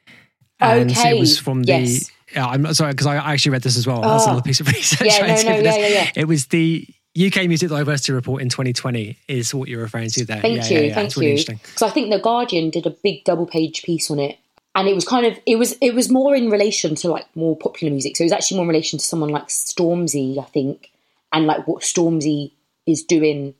And 0.61 0.91
Okay, 0.91 1.17
it 1.17 1.21
was 1.21 1.39
from 1.39 1.63
the. 1.63 1.73
yes. 1.73 2.11
Yeah, 2.35 2.47
I'm 2.47 2.73
sorry 2.75 2.93
because 2.93 3.07
I 3.07 3.17
actually 3.17 3.53
read 3.53 3.63
this 3.63 3.77
as 3.77 3.87
well. 3.87 4.01
That's 4.03 4.25
Oh. 4.25 4.31
another 4.31 4.43
piece 4.43 4.61
of 4.61 4.67
research. 4.73 5.07
Yeah, 5.07 5.21
no, 5.21 5.53
no, 5.53 5.61
yeah, 5.61 5.77
yeah, 5.77 5.87
yeah. 5.89 6.11
It 6.17 6.27
was 6.27 6.47
the 6.47 6.87
UK 7.17 7.47
Music 7.47 7.69
Diversity 7.69 8.13
Report 8.13 8.43
in 8.43 8.49
2020 8.49 9.17
is 9.29 9.55
what 9.55 9.69
you're 9.69 9.83
referring 9.83 10.11
to 10.11 10.25
there. 10.25 10.41
Thank 10.41 10.69
Yeah, 10.71 10.79
you, 10.81 10.87
yeah, 10.89 10.95
thank 10.95 11.17
really 11.17 11.37
you. 11.39 11.45
Because 11.47 11.83
I 11.83 11.91
think 11.91 12.11
the 12.11 12.19
Guardian 12.19 12.71
did 12.71 12.87
a 12.87 12.91
big 12.91 13.23
double 13.25 13.47
page 13.47 13.85
piece 13.85 14.11
on 14.11 14.19
it, 14.19 14.37
and 14.75 14.89
it 14.89 14.95
was 14.95 15.05
kind 15.05 15.25
of 15.27 15.39
it 15.47 15.57
was 15.57 15.77
it 15.81 15.95
was 15.95 16.11
more 16.11 16.35
in 16.35 16.51
relation 16.51 16.95
to 16.97 17.09
like 17.09 17.27
more 17.37 17.57
popular 17.57 17.93
music. 17.93 18.17
So 18.17 18.23
it 18.23 18.27
was 18.27 18.33
actually 18.33 18.57
more 18.57 18.65
in 18.65 18.69
relation 18.71 18.99
to 18.99 19.05
someone 19.05 19.31
like 19.31 19.47
Stormzy, 19.49 20.39
I 20.39 20.45
think, 20.47 20.91
and 21.33 21.47
like 21.47 21.69
what 21.69 21.83
Stormzy 21.83 22.51
is 22.87 23.03
doing 23.05 23.55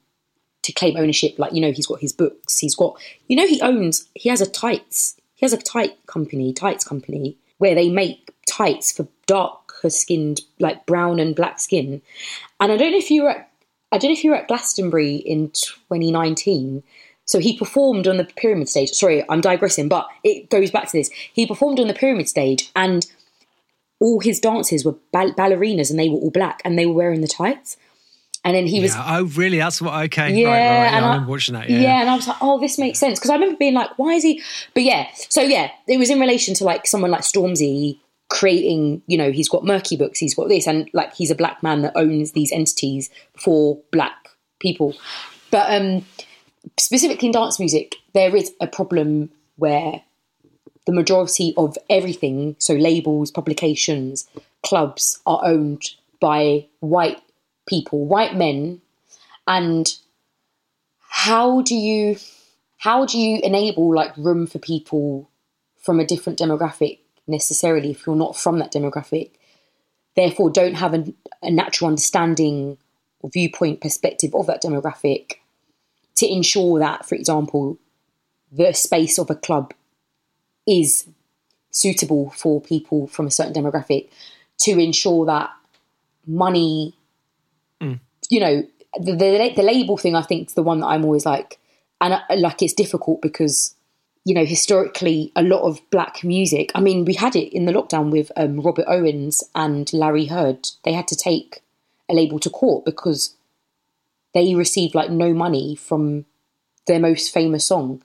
to 0.65 0.73
claim 0.73 0.97
ownership. 0.97 1.39
Like 1.39 1.53
you 1.53 1.61
know, 1.61 1.71
he's 1.71 1.87
got 1.87 2.01
his 2.01 2.13
books, 2.13 2.59
he's 2.59 2.75
got 2.75 2.97
you 3.29 3.37
know, 3.37 3.47
he 3.47 3.61
owns 3.61 4.09
he 4.15 4.29
has 4.31 4.41
a 4.41 4.51
tights 4.51 5.15
he 5.37 5.45
has 5.47 5.53
a 5.53 5.59
tight 5.59 6.05
company, 6.07 6.53
tights 6.53 6.85
company 6.85 7.37
where 7.59 7.75
they 7.75 7.89
make 7.89 8.31
tights 8.47 8.93
for 8.93 9.07
dark 9.27 9.65
darker 9.85 9.91
skinned, 9.91 10.41
like 10.59 10.87
brown 10.87 11.21
and 11.21 11.37
black 11.37 11.61
skin. 11.61 12.03
And 12.61 12.73
I 12.73 12.77
don't 12.77 12.93
know 12.93 12.99
if 12.99 13.11
you 13.11 13.25
were 13.25 13.31
at, 13.31 13.51
I 13.93 13.99
don't 13.99 14.11
know 14.11 14.17
if 14.17 14.25
you 14.25 14.31
were 14.31 14.37
at 14.37 14.49
Glastonbury 14.49 15.17
in 15.17 15.51
2019. 15.51 16.83
So 17.27 17.39
he 17.39 17.57
performed 17.57 18.07
on 18.07 18.19
the 18.19 18.25
pyramid 18.25 18.69
stage. 18.69 18.91
Sorry, 18.91 19.25
I'm 19.31 19.41
digressing, 19.41 19.89
but 19.89 20.07
it 20.23 20.51
goes 20.51 20.71
back 20.71 20.87
to 20.91 20.97
this. 20.97 21.11
He 21.33 21.47
performed 21.47 21.81
on 21.81 21.89
the 21.89 21.95
pyramid 21.95 22.29
stage, 22.29 22.71
and 22.77 23.07
all 23.99 24.21
his 24.21 24.41
dances 24.41 24.85
were 24.85 24.97
ball- 25.13 25.33
ballerinas, 25.33 25.91
and 25.91 25.99
they 25.99 26.09
were 26.09 26.19
all 26.19 26.31
black, 26.31 26.61
and 26.65 26.79
they 26.79 26.85
were 26.85 26.93
wearing 26.93 27.23
the 27.23 27.29
tights. 27.29 27.79
And 28.45 28.55
then 28.55 28.67
he 28.67 28.81
was 28.81 28.95
Yeah. 28.95 29.19
Oh, 29.19 29.25
really? 29.25 29.59
That's 29.59 29.81
what. 29.81 30.05
Okay. 30.05 30.35
yeah, 30.35 30.49
right, 30.49 30.53
right, 30.53 30.59
right. 30.59 30.91
Yeah, 30.91 30.97
and 30.97 31.05
I 31.05 31.09
I, 31.09 31.13
remember 31.13 31.31
watching 31.31 31.55
that. 31.55 31.71
Yeah. 31.71 31.81
Yeah. 31.81 32.01
and 32.03 32.11
I 32.11 32.15
was 32.15 32.29
like, 32.29 32.37
oh, 32.43 32.61
this 32.61 32.79
makes 32.79 32.99
sense 32.99 33.19
because 33.19 33.31
I 33.31 33.35
remember 33.35 33.57
being 33.57 33.75
like, 33.75 33.99
why 33.99 34.13
is 34.13 34.23
he? 34.23 34.43
But 34.75 34.83
yeah, 34.83 35.09
so 35.15 35.41
yeah, 35.41 35.71
it 35.89 35.99
was 35.99 36.11
in 36.11 36.21
relation 36.21 36.55
to 36.55 36.65
like 36.65 36.87
someone 36.87 37.11
like 37.11 37.23
Stormzy 37.23 37.99
creating. 38.29 39.03
You 39.07 39.17
know, 39.17 39.33
he's 39.33 39.49
got 39.49 39.63
Merky 39.63 39.99
Books, 39.99 40.19
he's 40.19 40.35
got 40.35 40.49
this, 40.49 40.67
and 40.67 40.91
like 40.93 41.15
he's 41.15 41.31
a 41.31 41.35
black 41.35 41.63
man 41.63 41.83
that 41.83 41.93
owns 41.97 42.33
these 42.33 42.53
entities 42.53 43.09
for 43.37 43.81
black 43.91 44.29
people. 44.61 44.95
But 45.51 45.71
um 45.71 46.05
specifically 46.79 47.27
in 47.27 47.33
dance 47.33 47.59
music, 47.59 47.97
there 48.13 48.35
is 48.37 48.53
a 48.61 48.67
problem 48.67 49.31
where 49.57 50.03
the 50.87 50.93
majority 50.93 51.55
of 51.57 51.77
everything, 51.89 52.57
so 52.59 52.75
labels, 52.75 53.31
publications, 53.31 54.29
clubs, 54.63 55.21
are 55.27 55.41
owned 55.45 55.83
by 56.21 56.67
white 56.81 57.21
people, 57.67 58.05
white 58.05 58.35
men, 58.37 58.81
and 59.47 59.93
how 61.01 61.63
do 61.63 61.75
you 61.75 62.17
how 62.79 63.07
do 63.07 63.19
you 63.19 63.41
enable 63.43 63.95
like 63.95 64.17
room 64.17 64.47
for 64.47 64.59
people 64.59 65.31
from 65.79 66.01
a 66.01 66.07
different 66.07 66.39
demographic 66.39 66.99
necessarily 67.27 67.91
if 67.91 68.07
you're 68.07 68.17
not 68.17 68.37
from 68.37 68.59
that 68.59 68.73
demographic? 68.73 69.31
Therefore 70.17 70.51
don't 70.51 70.75
have 70.75 70.95
a, 70.95 71.13
a 71.43 71.51
natural 71.51 71.89
understanding 71.89 72.79
or 73.21 73.31
viewpoint 73.31 73.81
perspective 73.81 74.35
of 74.35 74.47
that 74.47 74.63
demographic 74.63 75.35
to 76.17 76.31
ensure 76.31 76.79
that 76.79 77.07
for 77.07 77.15
example 77.15 77.79
the 78.53 78.73
space 78.73 79.19
of 79.19 79.31
a 79.31 79.35
club 79.35 79.73
is 80.67 81.07
suitable 81.71 82.31
for 82.31 82.61
people 82.61 83.07
from 83.07 83.27
a 83.27 83.31
certain 83.31 83.53
demographic 83.53 84.09
to 84.59 84.79
ensure 84.79 85.27
that 85.27 85.51
money 86.27 86.95
you 88.31 88.41
know 88.41 88.63
the, 89.01 89.13
the 89.13 89.53
the 89.57 89.63
label 89.63 89.97
thing 89.97 90.15
i 90.15 90.23
think 90.23 90.49
is 90.49 90.55
the 90.55 90.63
one 90.63 90.81
that 90.81 90.87
i'm 90.87 91.05
always 91.05 91.27
like 91.27 91.59
and 92.01 92.15
I, 92.15 92.35
like 92.35 92.63
it's 92.63 92.75
difficult 92.75 93.23
because 93.23 93.75
you 94.25 94.35
know 94.35 94.45
historically 94.45 95.33
a 95.37 95.43
lot 95.43 95.63
of 95.63 95.81
black 95.91 96.25
music 96.25 96.71
i 96.75 96.81
mean 96.81 97.05
we 97.05 97.15
had 97.15 97.37
it 97.37 97.55
in 97.55 97.65
the 97.67 97.73
lockdown 97.73 98.11
with 98.11 98.31
um, 98.37 98.61
robert 98.61 98.87
owens 98.89 99.43
and 99.55 99.93
larry 99.93 100.27
heard. 100.27 100.69
They 100.85 100.93
had 100.93 101.09
to 101.09 101.17
take 101.17 101.63
a 102.09 102.15
label 102.15 102.39
to 102.41 102.51
court 102.51 102.85
because 102.85 103.35
they 104.33 104.55
received 104.55 104.95
like 104.95 105.11
no 105.11 105.33
money 105.33 105.77
from 105.77 106.25
their 106.87 107.01
most 107.01 107.33
famous 107.33 107.65
song. 107.65 108.03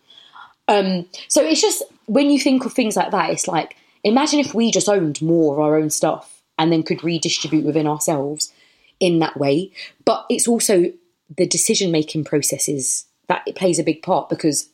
Um, 0.68 1.08
so 1.28 1.44
it's 1.44 1.62
just 1.62 1.84
when 2.06 2.30
you 2.30 2.40
think 2.40 2.66
of 2.66 2.74
things 2.74 2.96
like 2.96 3.12
that, 3.12 3.32
it's 3.32 3.48
like 3.48 3.76
imagine 4.04 4.40
if 4.40 4.54
we 4.54 4.72
just 4.72 4.88
owned 4.88 5.22
more 5.22 5.56
of 5.56 5.60
our 5.60 5.76
own 5.76 5.90
stuff 5.90 6.42
and 6.58 6.72
then 6.72 6.84
could 6.84 7.04
redistribute 7.04 7.66
within 7.66 7.88
ourselves 7.88 8.54
in 9.00 9.20
that 9.20 9.38
way. 9.38 9.72
But 10.06 10.26
it's 10.30 10.48
also 10.48 10.92
the 11.36 11.48
decision 11.48 11.92
making 11.92 12.24
processes 12.24 13.06
that 13.28 13.44
it 13.48 13.56
plays 13.56 13.80
a 13.80 13.84
big 13.84 14.02
part 14.02 14.30
because, 14.30 14.70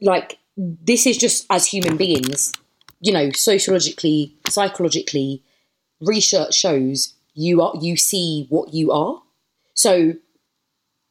like, 0.00 0.38
this 0.56 1.06
is 1.06 1.18
just 1.18 1.46
as 1.50 1.66
human 1.66 1.96
beings, 1.96 2.52
you 3.00 3.12
know, 3.12 3.30
sociologically, 3.32 4.34
psychologically, 4.48 5.42
research 6.00 6.54
shows 6.54 7.14
you 7.34 7.60
are 7.60 7.74
you 7.80 7.96
see 7.96 8.46
what 8.48 8.72
you 8.72 8.92
are. 8.92 9.22
So, 9.74 10.14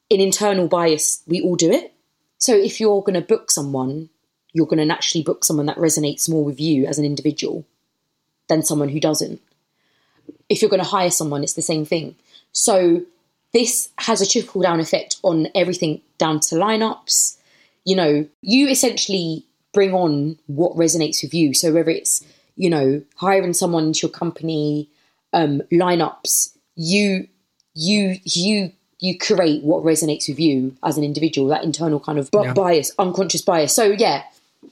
in 0.10 0.22
internal 0.22 0.68
bias, 0.68 1.22
we 1.28 1.42
all 1.42 1.56
do 1.56 1.72
it. 1.72 1.94
So 2.38 2.56
if 2.56 2.80
you're 2.80 3.02
going 3.02 3.20
to 3.20 3.22
book 3.22 3.50
someone, 3.50 4.10
you're 4.54 4.68
going 4.68 4.80
to 4.80 4.86
naturally 4.86 5.24
book 5.24 5.44
someone 5.44 5.66
that 5.66 5.78
resonates 5.78 6.30
more 6.30 6.44
with 6.44 6.60
you 6.60 6.86
as 6.86 7.00
an 7.00 7.06
individual 7.06 7.66
than 8.48 8.64
someone 8.64 8.90
who 8.90 9.00
doesn't. 9.00 9.42
If 10.48 10.62
you're 10.62 10.70
going 10.70 10.84
to 10.84 10.88
hire 10.88 11.10
someone, 11.10 11.44
it's 11.44 11.54
the 11.54 11.62
same 11.62 11.86
thing. 11.86 12.16
So 12.56 13.02
this 13.54 13.90
has 14.00 14.22
a 14.22 14.28
trickle 14.28 14.62
down 14.62 14.80
effect 14.80 15.18
on 15.24 15.50
everything 15.54 16.02
down 16.18 16.40
to 16.40 16.56
lineups. 16.56 17.38
You 17.84 17.96
know, 17.98 18.28
you 18.42 18.68
essentially 18.70 19.46
bring 19.74 19.94
on 19.94 20.40
what 20.48 20.76
resonates 20.78 21.22
with 21.22 21.34
you. 21.34 21.54
So 21.54 21.74
whether 21.74 21.90
it's, 21.90 22.26
you 22.56 22.70
know, 22.70 23.04
hiring 23.18 23.54
someone 23.54 23.88
into 23.88 24.08
your 24.08 24.12
company, 24.12 24.90
um, 25.34 25.62
lineups, 25.72 26.56
you 26.76 27.28
you 27.74 28.16
you 28.24 28.72
you 29.00 29.18
create 29.18 29.62
what 29.64 29.84
resonates 29.84 30.30
with 30.30 30.40
you 30.40 30.78
as 30.82 30.98
an 30.98 31.04
individual, 31.04 31.50
that 31.50 31.64
internal 31.66 32.00
kind 32.00 32.18
of 32.18 32.32
bi- 32.32 32.54
bias, 32.54 32.94
unconscious 32.98 33.42
bias. 33.42 33.76
So 33.76 33.84
yeah. 33.84 34.24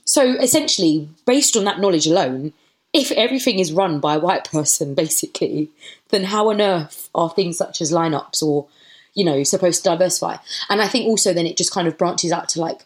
So 0.05 0.35
essentially, 0.39 1.09
based 1.25 1.57
on 1.57 1.65
that 1.65 1.79
knowledge 1.79 2.07
alone, 2.07 2.53
if 2.93 3.11
everything 3.11 3.59
is 3.59 3.73
run 3.73 3.99
by 3.99 4.15
a 4.15 4.19
white 4.19 4.49
person, 4.49 4.93
basically, 5.03 5.69
then 6.09 6.25
how 6.25 6.49
on 6.49 6.61
earth 6.61 7.09
are 7.13 7.29
things 7.29 7.57
such 7.57 7.81
as 7.81 7.91
lineups 7.91 8.41
or, 8.43 8.67
you 9.13 9.25
know, 9.25 9.43
supposed 9.43 9.83
to 9.83 9.89
diversify? 9.89 10.37
And 10.69 10.81
I 10.81 10.87
think 10.87 11.07
also 11.07 11.33
then 11.33 11.45
it 11.47 11.57
just 11.57 11.73
kind 11.73 11.87
of 11.87 11.97
branches 11.97 12.31
out 12.31 12.49
to 12.49 12.61
like 12.61 12.85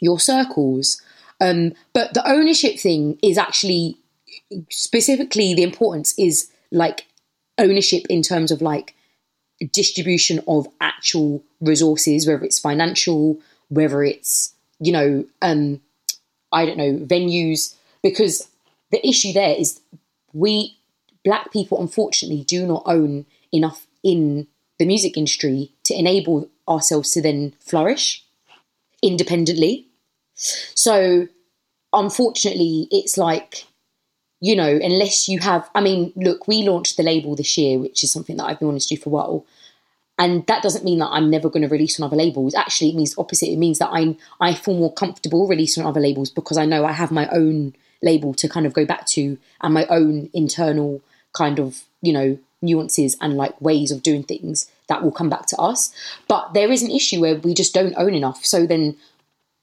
your 0.00 0.18
circles. 0.18 1.00
Um, 1.40 1.72
but 1.92 2.14
the 2.14 2.28
ownership 2.28 2.78
thing 2.78 3.18
is 3.22 3.38
actually 3.38 3.98
specifically 4.70 5.54
the 5.54 5.62
importance 5.62 6.14
is 6.18 6.50
like 6.70 7.06
ownership 7.58 8.04
in 8.08 8.22
terms 8.22 8.50
of 8.50 8.62
like 8.62 8.94
distribution 9.72 10.40
of 10.48 10.66
actual 10.80 11.42
resources, 11.60 12.26
whether 12.26 12.44
it's 12.44 12.58
financial, 12.58 13.38
whether 13.68 14.02
it's, 14.02 14.54
you 14.80 14.92
know, 14.92 15.24
um, 15.42 15.80
I 16.52 16.66
don't 16.66 16.78
know, 16.78 16.94
venues, 16.94 17.74
because 18.02 18.48
the 18.94 19.06
issue 19.06 19.32
there 19.32 19.56
is 19.56 19.80
we, 20.32 20.78
black 21.24 21.52
people, 21.52 21.80
unfortunately, 21.80 22.44
do 22.44 22.64
not 22.64 22.84
own 22.86 23.26
enough 23.52 23.88
in 24.04 24.46
the 24.78 24.86
music 24.86 25.16
industry 25.16 25.72
to 25.82 25.94
enable 25.94 26.48
ourselves 26.68 27.10
to 27.10 27.20
then 27.20 27.54
flourish 27.58 28.24
independently. 29.02 29.88
So, 30.34 31.26
unfortunately, 31.92 32.86
it's 32.92 33.18
like, 33.18 33.64
you 34.40 34.54
know, 34.54 34.78
unless 34.80 35.28
you 35.28 35.40
have, 35.40 35.68
I 35.74 35.80
mean, 35.80 36.12
look, 36.14 36.46
we 36.46 36.62
launched 36.62 36.96
the 36.96 37.02
label 37.02 37.34
this 37.34 37.58
year, 37.58 37.80
which 37.80 38.04
is 38.04 38.12
something 38.12 38.36
that 38.36 38.44
I've 38.44 38.60
been 38.60 38.68
wanting 38.68 38.80
to 38.80 38.94
do 38.94 39.00
for 39.00 39.10
a 39.10 39.12
while. 39.12 39.46
And 40.18 40.46
that 40.46 40.62
doesn't 40.62 40.84
mean 40.84 41.00
that 41.00 41.08
I'm 41.08 41.30
never 41.30 41.50
going 41.50 41.62
to 41.62 41.68
release 41.68 41.98
on 41.98 42.06
other 42.06 42.16
labels. 42.16 42.54
Actually, 42.54 42.90
it 42.90 42.96
means 42.96 43.18
opposite. 43.18 43.48
It 43.48 43.56
means 43.56 43.80
that 43.80 43.90
I'm 43.90 44.16
I 44.40 44.54
feel 44.54 44.74
more 44.74 44.92
comfortable 44.92 45.48
releasing 45.48 45.82
on 45.82 45.88
other 45.88 46.00
labels 46.00 46.30
because 46.30 46.56
I 46.56 46.66
know 46.66 46.84
I 46.84 46.92
have 46.92 47.10
my 47.10 47.28
own 47.30 47.74
label 48.02 48.34
to 48.34 48.48
kind 48.48 48.66
of 48.66 48.72
go 48.72 48.84
back 48.84 49.06
to 49.06 49.38
and 49.60 49.74
my 49.74 49.86
own 49.86 50.30
internal 50.32 51.00
kind 51.32 51.58
of 51.58 51.82
you 52.02 52.12
know 52.12 52.38
nuances 52.62 53.16
and 53.20 53.36
like 53.36 53.60
ways 53.60 53.90
of 53.90 54.02
doing 54.02 54.22
things 54.22 54.70
that 54.88 55.02
will 55.02 55.12
come 55.12 55.28
back 55.28 55.46
to 55.46 55.56
us. 55.58 55.94
But 56.28 56.54
there 56.54 56.72
is 56.72 56.82
an 56.82 56.90
issue 56.90 57.20
where 57.20 57.36
we 57.36 57.54
just 57.54 57.74
don't 57.74 57.94
own 57.96 58.14
enough. 58.14 58.44
So 58.44 58.66
then, 58.66 58.96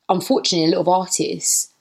unfortunately, 0.08 0.72
a 0.72 0.76
lot 0.76 0.82
of 0.82 0.88
artists, 0.88 1.72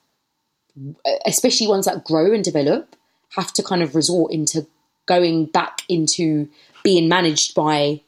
especially 1.26 1.66
ones 1.66 1.86
that 1.86 2.04
grow 2.04 2.32
and 2.32 2.42
develop, 2.44 2.96
have 3.36 3.52
to 3.54 3.62
kind 3.62 3.82
of 3.82 3.94
resort 3.94 4.32
into 4.32 4.66
going 5.06 5.46
back 5.46 5.82
into 5.88 6.48
being 6.82 7.08
managed 7.08 7.54
by 7.54 8.00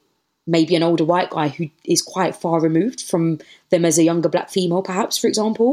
maybe 0.47 0.75
an 0.75 0.83
older 0.83 1.05
white 1.05 1.31
guy 1.31 1.49
who 1.49 1.71
is 1.85 2.03
quite 2.03 2.35
far 2.35 2.61
removed 2.61 3.01
from 3.01 3.39
them 3.71 3.85
as 3.85 3.97
a 3.99 4.03
younger 4.03 4.29
black 4.29 4.51
female, 4.51 4.83
perhaps, 4.83 5.17
for 5.17 5.29
example. 5.29 5.73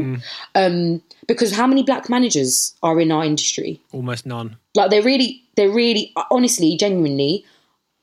Um, 0.56 1.02
because 1.30 1.56
how 1.56 1.68
many 1.68 1.84
black 1.84 2.10
managers 2.10 2.74
are 2.82 3.00
in 3.00 3.12
our 3.12 3.24
industry? 3.24 3.80
Almost 3.94 4.26
none. 4.26 4.58
Like 4.74 4.90
they're 4.90 5.04
really, 5.04 5.44
they're 5.56 5.70
really, 5.70 6.12
honestly, 6.32 6.76
genuinely, 6.76 7.46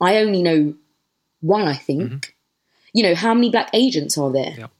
I 0.00 0.18
only 0.18 0.42
know 0.42 0.74
one. 1.40 1.66
I 1.66 1.74
think. 1.74 2.02
Mm-hmm. 2.02 2.30
You 2.94 3.02
know, 3.02 3.14
how 3.16 3.34
many 3.34 3.50
black 3.50 3.68
agents 3.74 4.16
are 4.16 4.32
there? 4.32 4.54
Yep. 4.56 4.70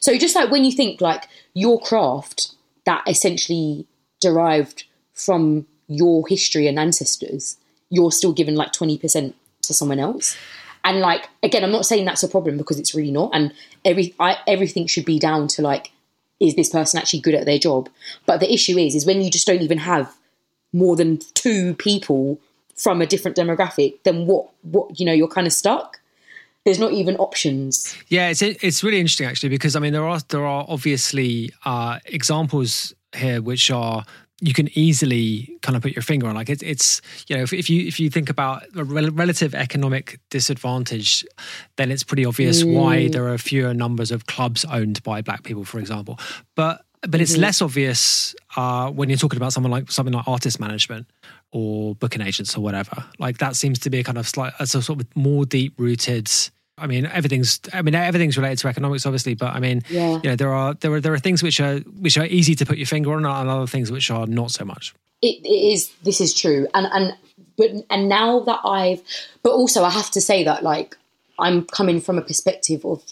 So 0.00 0.16
just 0.16 0.34
like 0.34 0.50
when 0.50 0.64
you 0.64 0.72
think 0.72 1.00
like 1.02 1.28
your 1.52 1.78
craft 1.78 2.54
that 2.86 3.04
essentially 3.06 3.86
derived 4.18 4.84
from 5.12 5.66
your 5.86 6.26
history 6.26 6.66
and 6.66 6.78
ancestors, 6.78 7.58
you're 7.90 8.12
still 8.12 8.32
giving 8.32 8.56
like 8.56 8.72
twenty 8.72 8.96
percent 8.96 9.36
to 9.62 9.74
someone 9.74 10.00
else. 10.00 10.36
And 10.84 11.00
like 11.00 11.28
again, 11.42 11.62
I'm 11.62 11.70
not 11.70 11.84
saying 11.84 12.06
that's 12.06 12.22
a 12.22 12.28
problem 12.28 12.56
because 12.56 12.78
it's 12.78 12.94
really 12.94 13.12
not. 13.12 13.30
And 13.34 13.52
every 13.84 14.14
I, 14.18 14.38
everything 14.46 14.86
should 14.86 15.04
be 15.04 15.18
down 15.18 15.46
to 15.48 15.60
like, 15.60 15.92
is 16.40 16.56
this 16.56 16.70
person 16.70 16.98
actually 16.98 17.20
good 17.20 17.34
at 17.34 17.46
their 17.46 17.58
job? 17.58 17.88
But 18.26 18.40
the 18.40 18.52
issue 18.52 18.78
is, 18.78 18.94
is 18.94 19.06
when 19.06 19.22
you 19.22 19.30
just 19.30 19.46
don't 19.46 19.62
even 19.62 19.78
have 19.78 20.12
more 20.72 20.96
than 20.96 21.18
two 21.34 21.74
people 21.74 22.40
from 22.74 23.02
a 23.02 23.06
different 23.06 23.36
demographic, 23.36 23.98
then 24.04 24.26
what? 24.26 24.48
What 24.62 24.98
you 24.98 25.06
know, 25.06 25.12
you're 25.12 25.28
kind 25.28 25.46
of 25.46 25.52
stuck. 25.52 26.00
There's 26.64 26.78
not 26.78 26.92
even 26.92 27.16
options. 27.16 27.96
Yeah, 28.08 28.28
it's 28.28 28.42
it's 28.42 28.82
really 28.82 29.00
interesting 29.00 29.26
actually 29.26 29.48
because 29.48 29.76
I 29.76 29.80
mean 29.80 29.92
there 29.92 30.04
are 30.04 30.20
there 30.28 30.44
are 30.44 30.64
obviously 30.68 31.52
uh, 31.64 31.98
examples 32.06 32.94
here 33.14 33.42
which 33.42 33.70
are 33.70 34.04
you 34.40 34.54
can 34.54 34.68
easily 34.76 35.56
kind 35.62 35.76
of 35.76 35.82
put 35.82 35.92
your 35.92 36.02
finger 36.02 36.26
on. 36.26 36.34
Like 36.34 36.48
it's, 36.48 36.62
it's 36.62 37.02
you 37.28 37.36
know, 37.36 37.42
if, 37.42 37.52
if 37.52 37.68
you 37.68 37.86
if 37.86 38.00
you 38.00 38.10
think 38.10 38.30
about 38.30 38.64
a 38.74 38.84
rel- 38.84 39.10
relative 39.10 39.54
economic 39.54 40.18
disadvantage, 40.30 41.24
then 41.76 41.90
it's 41.90 42.02
pretty 42.04 42.24
obvious 42.24 42.64
why 42.64 43.08
there 43.08 43.28
are 43.28 43.38
fewer 43.38 43.74
numbers 43.74 44.10
of 44.10 44.26
clubs 44.26 44.64
owned 44.64 45.02
by 45.02 45.20
black 45.22 45.42
people, 45.42 45.64
for 45.64 45.78
example. 45.78 46.18
But 46.54 46.84
but 47.08 47.20
it's 47.20 47.36
less 47.36 47.62
obvious 47.62 48.34
uh, 48.56 48.90
when 48.90 49.08
you're 49.08 49.18
talking 49.18 49.38
about 49.38 49.52
someone 49.52 49.70
like 49.70 49.90
something 49.90 50.12
like 50.12 50.28
artist 50.28 50.60
management 50.60 51.06
or 51.50 51.94
booking 51.94 52.20
agents 52.20 52.56
or 52.56 52.60
whatever. 52.60 53.04
Like 53.18 53.38
that 53.38 53.56
seems 53.56 53.78
to 53.80 53.90
be 53.90 54.00
a 54.00 54.04
kind 54.04 54.18
of 54.18 54.28
slight, 54.28 54.52
a 54.58 54.66
sort 54.66 54.88
of 54.90 55.16
more 55.16 55.46
deep 55.46 55.74
rooted. 55.78 56.30
I 56.80 56.86
mean, 56.86 57.06
everything's. 57.06 57.60
I 57.72 57.82
mean, 57.82 57.94
everything's 57.94 58.36
related 58.36 58.58
to 58.60 58.68
economics, 58.68 59.06
obviously. 59.06 59.34
But 59.34 59.54
I 59.54 59.60
mean, 59.60 59.82
Yeah. 59.90 60.20
you 60.22 60.30
know, 60.30 60.36
there 60.36 60.52
are 60.52 60.74
there 60.74 60.92
are 60.94 61.00
there 61.00 61.12
are 61.12 61.18
things 61.18 61.42
which 61.42 61.60
are 61.60 61.78
which 62.00 62.16
are 62.18 62.26
easy 62.26 62.54
to 62.56 62.64
put 62.66 62.78
your 62.78 62.86
finger 62.86 63.12
on, 63.12 63.24
and 63.24 63.48
other 63.50 63.66
things 63.66 63.90
which 63.92 64.10
are 64.10 64.26
not 64.26 64.50
so 64.50 64.64
much. 64.64 64.94
it, 65.22 65.36
it 65.44 65.72
is 65.72 65.92
this 66.02 66.20
is 66.20 66.32
true 66.32 66.66
and 66.74 66.86
and 66.92 67.14
but 67.58 67.70
and 67.90 68.08
now 68.08 68.40
that 68.40 68.60
i've 68.64 69.02
but 69.42 69.52
also 69.52 69.84
i 69.84 69.90
have 69.90 70.10
to 70.10 70.20
say 70.20 70.42
that 70.44 70.62
like 70.62 70.96
i'm 71.38 71.64
coming 71.66 72.00
from 72.00 72.16
a 72.16 72.22
perspective 72.22 72.84
of 72.86 73.02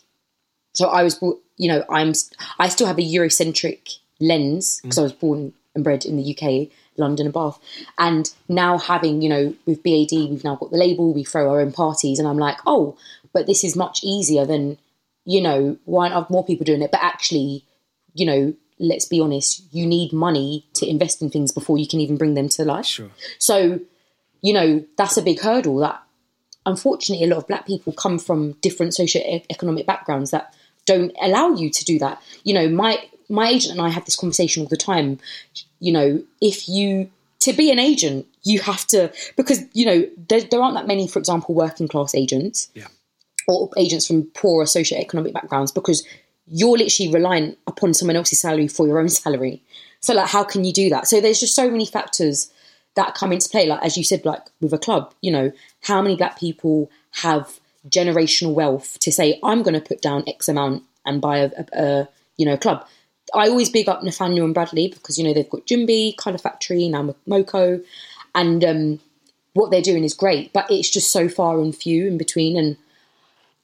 so 0.73 0.89
i 0.89 1.03
was 1.03 1.16
brought 1.16 1.39
you 1.59 1.69
know 1.69 1.85
i'm 1.90 2.15
i 2.59 2.66
still 2.69 2.86
have 2.86 2.99
a 2.99 3.03
eurocentric 3.03 3.99
lens 4.20 4.78
mm. 4.78 4.82
because 4.82 4.99
i 4.99 5.03
was 5.03 5.12
born 5.12 5.53
and 5.74 5.85
bred 5.85 6.07
in 6.07 6.16
the 6.16 6.35
uk 6.35 6.69
london 6.97 7.27
and 7.27 7.35
bath 7.35 7.59
and 7.99 8.32
now 8.49 8.78
having 8.78 9.20
you 9.20 9.28
know 9.28 9.55
with 9.66 9.82
bad 9.82 10.09
we've 10.12 10.45
now 10.45 10.57
got 10.57 10.70
the 10.70 10.78
label 10.78 11.12
we 11.12 11.24
throw 11.24 11.51
our 11.51 11.61
own 11.61 11.73
parties 11.73 12.19
and 12.19 12.27
i'm 12.27 12.39
like 12.39 12.57
oh 12.66 12.97
but 13.39 13.47
this 13.47 13.62
is 13.65 13.77
much 13.77 14.01
easier 14.02 14.44
than 14.44 14.77
you 15.24 15.40
know 15.40 15.77
why 15.85 16.05
aren't 16.05 16.15
have 16.15 16.31
more 16.31 16.44
people 16.44 16.65
doing 16.65 16.82
it 16.82 16.90
but 16.90 17.02
actually 17.02 17.65
you 18.19 18.27
know, 18.27 18.55
let's 18.78 19.05
be 19.05 19.20
honest, 19.20 19.62
you 19.73 19.86
need 19.86 20.12
money 20.12 20.66
to 20.74 20.89
invest 20.89 21.23
in 21.23 21.31
things 21.31 21.52
before 21.52 21.78
you 21.78 21.86
can 21.86 22.01
even 22.01 22.16
bring 22.16 22.35
them 22.35 22.48
to 22.51 22.65
life. 22.65 22.86
Sure. 22.86 23.10
So, 23.39 23.81
you 24.43 24.52
know, 24.52 24.85
that's 24.97 25.16
a 25.16 25.23
big 25.23 25.40
hurdle 25.40 25.78
that 25.78 26.02
unfortunately 26.66 27.24
a 27.24 27.28
lot 27.28 27.39
of 27.39 27.47
black 27.47 27.66
people 27.66 27.93
come 27.93 28.19
from 28.19 28.52
different 28.60 28.94
socio-economic 28.94 29.86
backgrounds 29.86 30.31
that 30.32 30.55
don't 30.85 31.12
allow 31.23 31.55
you 31.55 31.70
to 31.70 31.85
do 31.85 31.98
that. 31.98 32.20
You 32.44 32.55
know, 32.55 32.69
my 32.69 33.09
my 33.31 33.48
agent 33.48 33.73
and 33.73 33.86
I 33.86 33.90
have 33.90 34.05
this 34.05 34.16
conversation 34.16 34.62
all 34.62 34.69
the 34.69 34.77
time. 34.77 35.19
You 35.81 35.93
know, 35.93 36.23
if 36.40 36.69
you 36.69 37.10
to 37.40 37.52
be 37.52 37.70
an 37.70 37.78
agent, 37.78 38.27
you 38.43 38.60
have 38.60 38.86
to 38.89 39.12
because 39.36 39.62
you 39.73 39.86
know 39.86 40.09
there, 40.28 40.40
there 40.43 40.60
aren't 40.60 40.77
that 40.77 40.86
many, 40.86 41.06
for 41.09 41.19
example, 41.19 41.55
working 41.55 41.89
class 41.89 42.15
agents 42.15 42.69
Yeah. 42.74 42.89
Or 43.49 43.70
agents 43.77 44.07
from 44.07 44.25
poorer 44.35 44.65
socioeconomic 44.65 45.33
backgrounds 45.33 45.73
because 45.73 46.07
you're 46.47 46.77
literally 46.79 47.12
reliant 47.12 47.59
upon 47.66 47.95
someone 47.95 48.16
else's 48.16 48.41
salary 48.41 48.69
for 48.69 48.87
your 48.87 49.01
own 49.01 49.09
salary. 49.09 49.62
So 50.01 50.15
like 50.15 50.29
how 50.29 50.45
can 50.45 50.65
you 50.65 50.73
do 50.73 50.91
that? 50.91 51.09
So 51.09 51.20
there's 51.20 51.41
just 51.41 51.57
so 51.57 51.70
many 51.70 51.87
factors 51.87 52.53
that 52.95 53.15
come 53.15 53.33
into 53.33 53.49
play. 53.49 53.66
Like 53.66 53.83
as 53.83 53.97
you 53.97 54.05
said, 54.05 54.25
like 54.25 54.43
with 54.61 54.73
a 54.73 54.79
club, 54.79 55.12
you 55.23 55.33
know, 55.33 55.51
how 55.83 56.03
many 56.03 56.16
black 56.16 56.39
people 56.39 56.91
have 57.23 57.59
generational 57.89 58.55
wealth 58.55 58.99
to 59.01 59.11
say, 59.11 59.41
I'm 59.43 59.62
gonna 59.62 59.81
put 59.81 60.03
down 60.03 60.25
X 60.29 60.49
amount 60.49 60.85
and 61.07 61.20
buy 61.20 61.39
a, 61.39 61.51
a, 61.57 61.83
a 61.83 62.09
you 62.37 62.47
know, 62.47 62.57
club. 62.57 62.87
I 63.35 63.49
always 63.49 63.70
big 63.70 63.89
up 63.89 64.03
Nathaniel 64.03 64.45
and 64.45 64.55
Bradley 64.55 64.89
because 64.89 65.19
you 65.19 65.25
know 65.25 65.35
they've 65.35 65.49
got 65.49 65.66
Jumbi, 65.66 66.16
Colour 66.16 66.39
Factory, 66.39 66.89
now 66.89 67.15
Moko, 67.27 67.85
and 68.35 68.65
um, 68.65 69.01
what 69.55 69.70
they're 69.70 69.83
doing 69.83 70.05
is 70.05 70.15
great, 70.15 70.53
but 70.53 70.70
it's 70.70 70.89
just 70.89 71.11
so 71.11 71.29
far 71.29 71.61
and 71.61 71.75
few 71.75 72.07
in 72.07 72.16
between. 72.16 72.57
And 72.57 72.77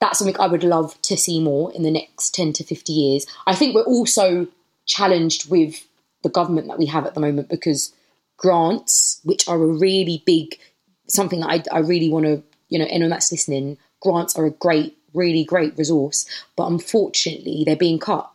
that's 0.00 0.18
something 0.18 0.38
I 0.38 0.46
would 0.46 0.64
love 0.64 1.00
to 1.02 1.16
see 1.16 1.40
more 1.40 1.72
in 1.72 1.82
the 1.82 1.90
next 1.90 2.34
10 2.34 2.52
to 2.54 2.64
50 2.64 2.92
years. 2.92 3.26
I 3.46 3.54
think 3.54 3.74
we're 3.74 3.82
also 3.84 4.46
challenged 4.86 5.50
with 5.50 5.86
the 6.22 6.28
government 6.28 6.68
that 6.68 6.78
we 6.78 6.86
have 6.86 7.06
at 7.06 7.14
the 7.14 7.20
moment 7.20 7.48
because 7.48 7.92
grants, 8.36 9.20
which 9.24 9.48
are 9.48 9.56
a 9.56 9.66
really 9.66 10.22
big, 10.26 10.58
something 11.08 11.40
that 11.40 11.68
I, 11.72 11.76
I 11.76 11.78
really 11.80 12.08
want 12.08 12.26
to, 12.26 12.42
you 12.68 12.78
know, 12.78 12.86
anyone 12.88 13.10
that's 13.10 13.30
listening, 13.32 13.78
grants 14.00 14.36
are 14.36 14.44
a 14.44 14.50
great, 14.50 14.96
really 15.14 15.44
great 15.44 15.76
resource, 15.78 16.26
but 16.56 16.66
unfortunately 16.66 17.62
they're 17.64 17.76
being 17.76 17.98
cut. 17.98 18.30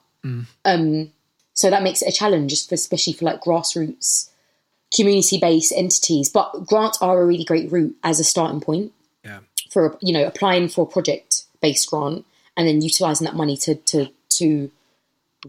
Um, 0.65 1.11
so 1.53 1.69
that 1.69 1.83
makes 1.83 2.01
it 2.01 2.09
a 2.09 2.11
challenge, 2.17 2.51
just 2.51 2.69
for, 2.69 2.75
especially 2.75 3.13
for 3.13 3.25
like 3.25 3.41
grassroots, 3.41 4.29
community-based 4.95 5.73
entities. 5.75 6.29
But 6.29 6.65
grants 6.65 6.97
are 7.01 7.21
a 7.21 7.25
really 7.25 7.43
great 7.43 7.71
route 7.71 7.95
as 8.03 8.19
a 8.19 8.23
starting 8.23 8.61
point 8.61 8.91
Yeah. 9.23 9.39
for 9.71 9.97
you 10.01 10.13
know 10.13 10.25
applying 10.25 10.67
for 10.69 10.83
a 10.85 10.89
project 10.89 11.38
based 11.61 11.89
grant 11.89 12.25
and 12.55 12.67
then 12.67 12.81
utilizing 12.81 13.25
that 13.25 13.35
money 13.35 13.57
to 13.57 13.75
to 13.75 14.07
to 14.29 14.71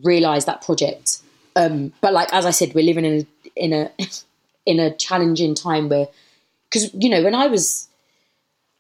realize 0.02 0.44
that 0.44 0.62
project. 0.62 1.18
Um 1.56 1.92
but 2.00 2.12
like 2.12 2.32
as 2.32 2.46
i 2.46 2.50
said 2.50 2.74
we're 2.74 2.84
living 2.84 3.04
in 3.04 3.20
a 3.20 3.54
in 3.56 3.72
a 3.72 3.90
in 4.66 4.78
a 4.78 4.94
challenging 4.94 5.54
time 5.54 5.88
where 5.88 6.08
because 6.68 6.92
you 6.94 7.08
know 7.08 7.22
when 7.24 7.34
i 7.34 7.46
was 7.46 7.88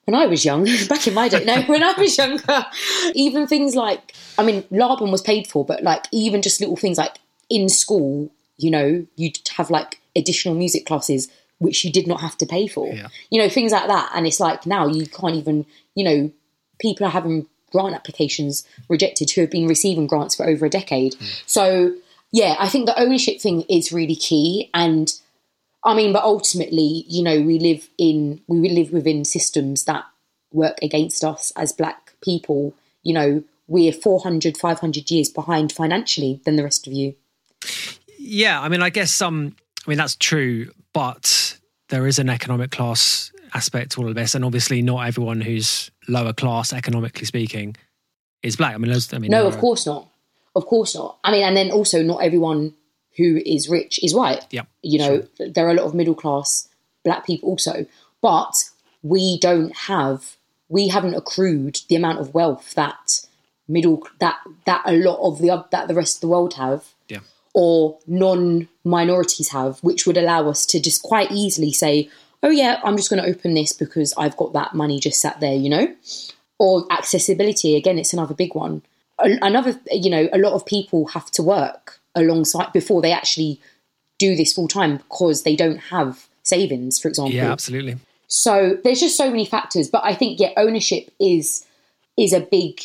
when 0.04 0.14
i 0.14 0.26
was 0.26 0.44
young 0.44 0.64
back 0.88 1.06
in 1.08 1.14
my 1.14 1.26
day 1.28 1.42
no 1.42 1.62
when 1.62 1.82
i 1.82 1.92
was 1.94 2.16
younger 2.16 2.66
even 3.14 3.46
things 3.46 3.74
like 3.74 4.14
i 4.38 4.44
mean 4.44 4.62
laban 4.70 5.10
was 5.10 5.22
paid 5.22 5.46
for 5.46 5.64
but 5.64 5.82
like 5.82 6.04
even 6.12 6.42
just 6.42 6.60
little 6.60 6.76
things 6.76 6.98
like 6.98 7.16
in 7.48 7.68
school 7.68 8.30
you 8.58 8.70
know 8.70 9.04
you'd 9.16 9.40
have 9.56 9.70
like 9.70 10.00
additional 10.14 10.54
music 10.54 10.84
classes 10.86 11.28
which 11.60 11.84
you 11.84 11.92
did 11.92 12.06
not 12.06 12.20
have 12.22 12.36
to 12.38 12.46
pay 12.46 12.66
for. 12.66 12.92
Yeah. 12.92 13.08
you 13.30 13.40
know 13.40 13.48
things 13.48 13.70
like 13.70 13.86
that. 13.86 14.10
And 14.14 14.26
it's 14.26 14.40
like 14.40 14.66
now 14.66 14.88
you 14.88 15.06
can't 15.06 15.36
even 15.36 15.64
you 15.94 16.04
know 16.04 16.32
people 16.80 17.06
are 17.06 17.10
having 17.10 17.46
grant 17.72 17.94
applications 17.94 18.66
rejected 18.88 19.30
who 19.30 19.40
have 19.40 19.50
been 19.50 19.68
receiving 19.68 20.06
grants 20.06 20.34
for 20.34 20.46
over 20.46 20.66
a 20.66 20.70
decade. 20.70 21.14
So 21.46 21.94
yeah 22.32 22.54
i 22.60 22.68
think 22.68 22.86
the 22.86 22.98
ownership 22.98 23.40
thing 23.40 23.62
is 23.68 23.92
really 23.92 24.16
key. 24.16 24.70
And 24.74 25.12
i 25.84 25.94
mean 25.94 26.12
but 26.12 26.24
ultimately 26.24 27.04
you 27.08 27.22
know 27.22 27.40
we 27.40 27.58
live 27.58 27.88
in 27.96 28.40
we 28.48 28.68
live 28.68 28.92
within 28.92 29.24
systems 29.24 29.84
that 29.84 30.04
work 30.52 30.78
against 30.82 31.24
us 31.24 31.52
as 31.56 31.72
black 31.72 32.14
people. 32.20 32.74
You 33.02 33.14
know 33.14 33.44
we're 33.70 33.92
400 33.92 34.56
500 34.56 35.10
years 35.10 35.28
behind 35.28 35.72
financially 35.72 36.40
than 36.44 36.56
the 36.56 36.64
rest 36.64 36.86
of 36.86 36.92
you. 36.92 37.14
Yeah, 38.18 38.60
I 38.60 38.68
mean, 38.68 38.82
I 38.82 38.90
guess 38.90 39.22
um, 39.22 39.56
I 39.86 39.90
mean 39.90 39.98
that's 39.98 40.16
true, 40.16 40.70
but 40.92 41.58
there 41.88 42.06
is 42.06 42.18
an 42.18 42.28
economic 42.28 42.70
class 42.70 43.32
aspect 43.54 43.92
to 43.92 44.00
all 44.02 44.08
of 44.08 44.14
this, 44.14 44.34
and 44.34 44.44
obviously 44.44 44.82
not 44.82 45.06
everyone 45.06 45.40
who's 45.40 45.90
lower 46.08 46.32
class, 46.32 46.72
economically 46.72 47.26
speaking, 47.26 47.76
is 48.42 48.56
black. 48.56 48.74
I 48.74 48.78
mean, 48.78 48.92
I 49.12 49.18
mean, 49.18 49.30
No, 49.30 49.46
of 49.46 49.56
are- 49.56 49.60
course 49.60 49.86
not. 49.86 50.08
Of 50.56 50.66
course 50.66 50.94
not. 50.94 51.18
I 51.22 51.30
mean, 51.32 51.42
and 51.44 51.56
then 51.56 51.70
also 51.70 52.02
not 52.02 52.18
everyone 52.22 52.74
who 53.16 53.40
is 53.46 53.68
rich 53.68 54.00
is 54.02 54.14
white. 54.14 54.46
Yep, 54.50 54.66
You 54.82 54.98
know, 54.98 55.26
there 55.38 55.66
are 55.66 55.70
a 55.70 55.74
lot 55.74 55.84
of 55.86 55.94
middle 55.94 56.14
class 56.14 56.68
black 57.04 57.24
people 57.26 57.50
also, 57.50 57.86
but 58.20 58.54
we 59.02 59.38
don't 59.38 59.74
have, 59.76 60.36
we 60.68 60.88
haven't 60.88 61.14
accrued 61.14 61.80
the 61.88 61.96
amount 61.96 62.18
of 62.18 62.34
wealth 62.34 62.74
that 62.74 63.26
middle 63.68 64.06
that 64.18 64.36
that 64.66 64.82
a 64.84 64.92
lot 64.92 65.18
of 65.24 65.38
the 65.38 65.64
that 65.70 65.86
the 65.86 65.94
rest 65.94 66.16
of 66.16 66.20
the 66.22 66.28
world 66.28 66.54
have 66.54 66.84
Yeah. 67.08 67.20
or 67.54 67.98
non 68.06 68.68
minorities 68.84 69.50
have, 69.50 69.78
which 69.80 70.06
would 70.06 70.16
allow 70.16 70.48
us 70.48 70.66
to 70.66 70.80
just 70.80 71.02
quite 71.02 71.30
easily 71.30 71.72
say, 71.72 72.08
oh, 72.42 72.50
yeah, 72.50 72.80
I'm 72.84 72.96
just 72.96 73.10
going 73.10 73.22
to 73.22 73.28
open 73.28 73.54
this 73.54 73.72
because 73.72 74.14
I've 74.16 74.36
got 74.36 74.52
that 74.54 74.74
money 74.74 74.98
just 75.00 75.20
sat 75.20 75.40
there, 75.40 75.54
you 75.54 75.68
know? 75.68 75.94
Or 76.58 76.86
accessibility, 76.90 77.76
again, 77.76 77.98
it's 77.98 78.12
another 78.12 78.34
big 78.34 78.54
one. 78.54 78.82
Another, 79.18 79.78
you 79.90 80.10
know, 80.10 80.28
a 80.32 80.38
lot 80.38 80.54
of 80.54 80.64
people 80.64 81.08
have 81.08 81.30
to 81.32 81.42
work 81.42 82.00
alongside 82.14 82.72
before 82.72 83.02
they 83.02 83.12
actually 83.12 83.60
do 84.18 84.36
this 84.36 84.52
full 84.52 84.68
time 84.68 84.98
because 84.98 85.42
they 85.42 85.56
don't 85.56 85.78
have 85.78 86.28
savings, 86.42 86.98
for 86.98 87.08
example. 87.08 87.34
Yeah, 87.34 87.52
absolutely. 87.52 87.96
So 88.28 88.78
there's 88.84 89.00
just 89.00 89.16
so 89.16 89.30
many 89.30 89.44
factors, 89.44 89.88
but 89.88 90.04
I 90.04 90.14
think 90.14 90.38
yeah, 90.38 90.52
ownership 90.56 91.10
is 91.18 91.66
is 92.16 92.32
a 92.32 92.40
big 92.40 92.80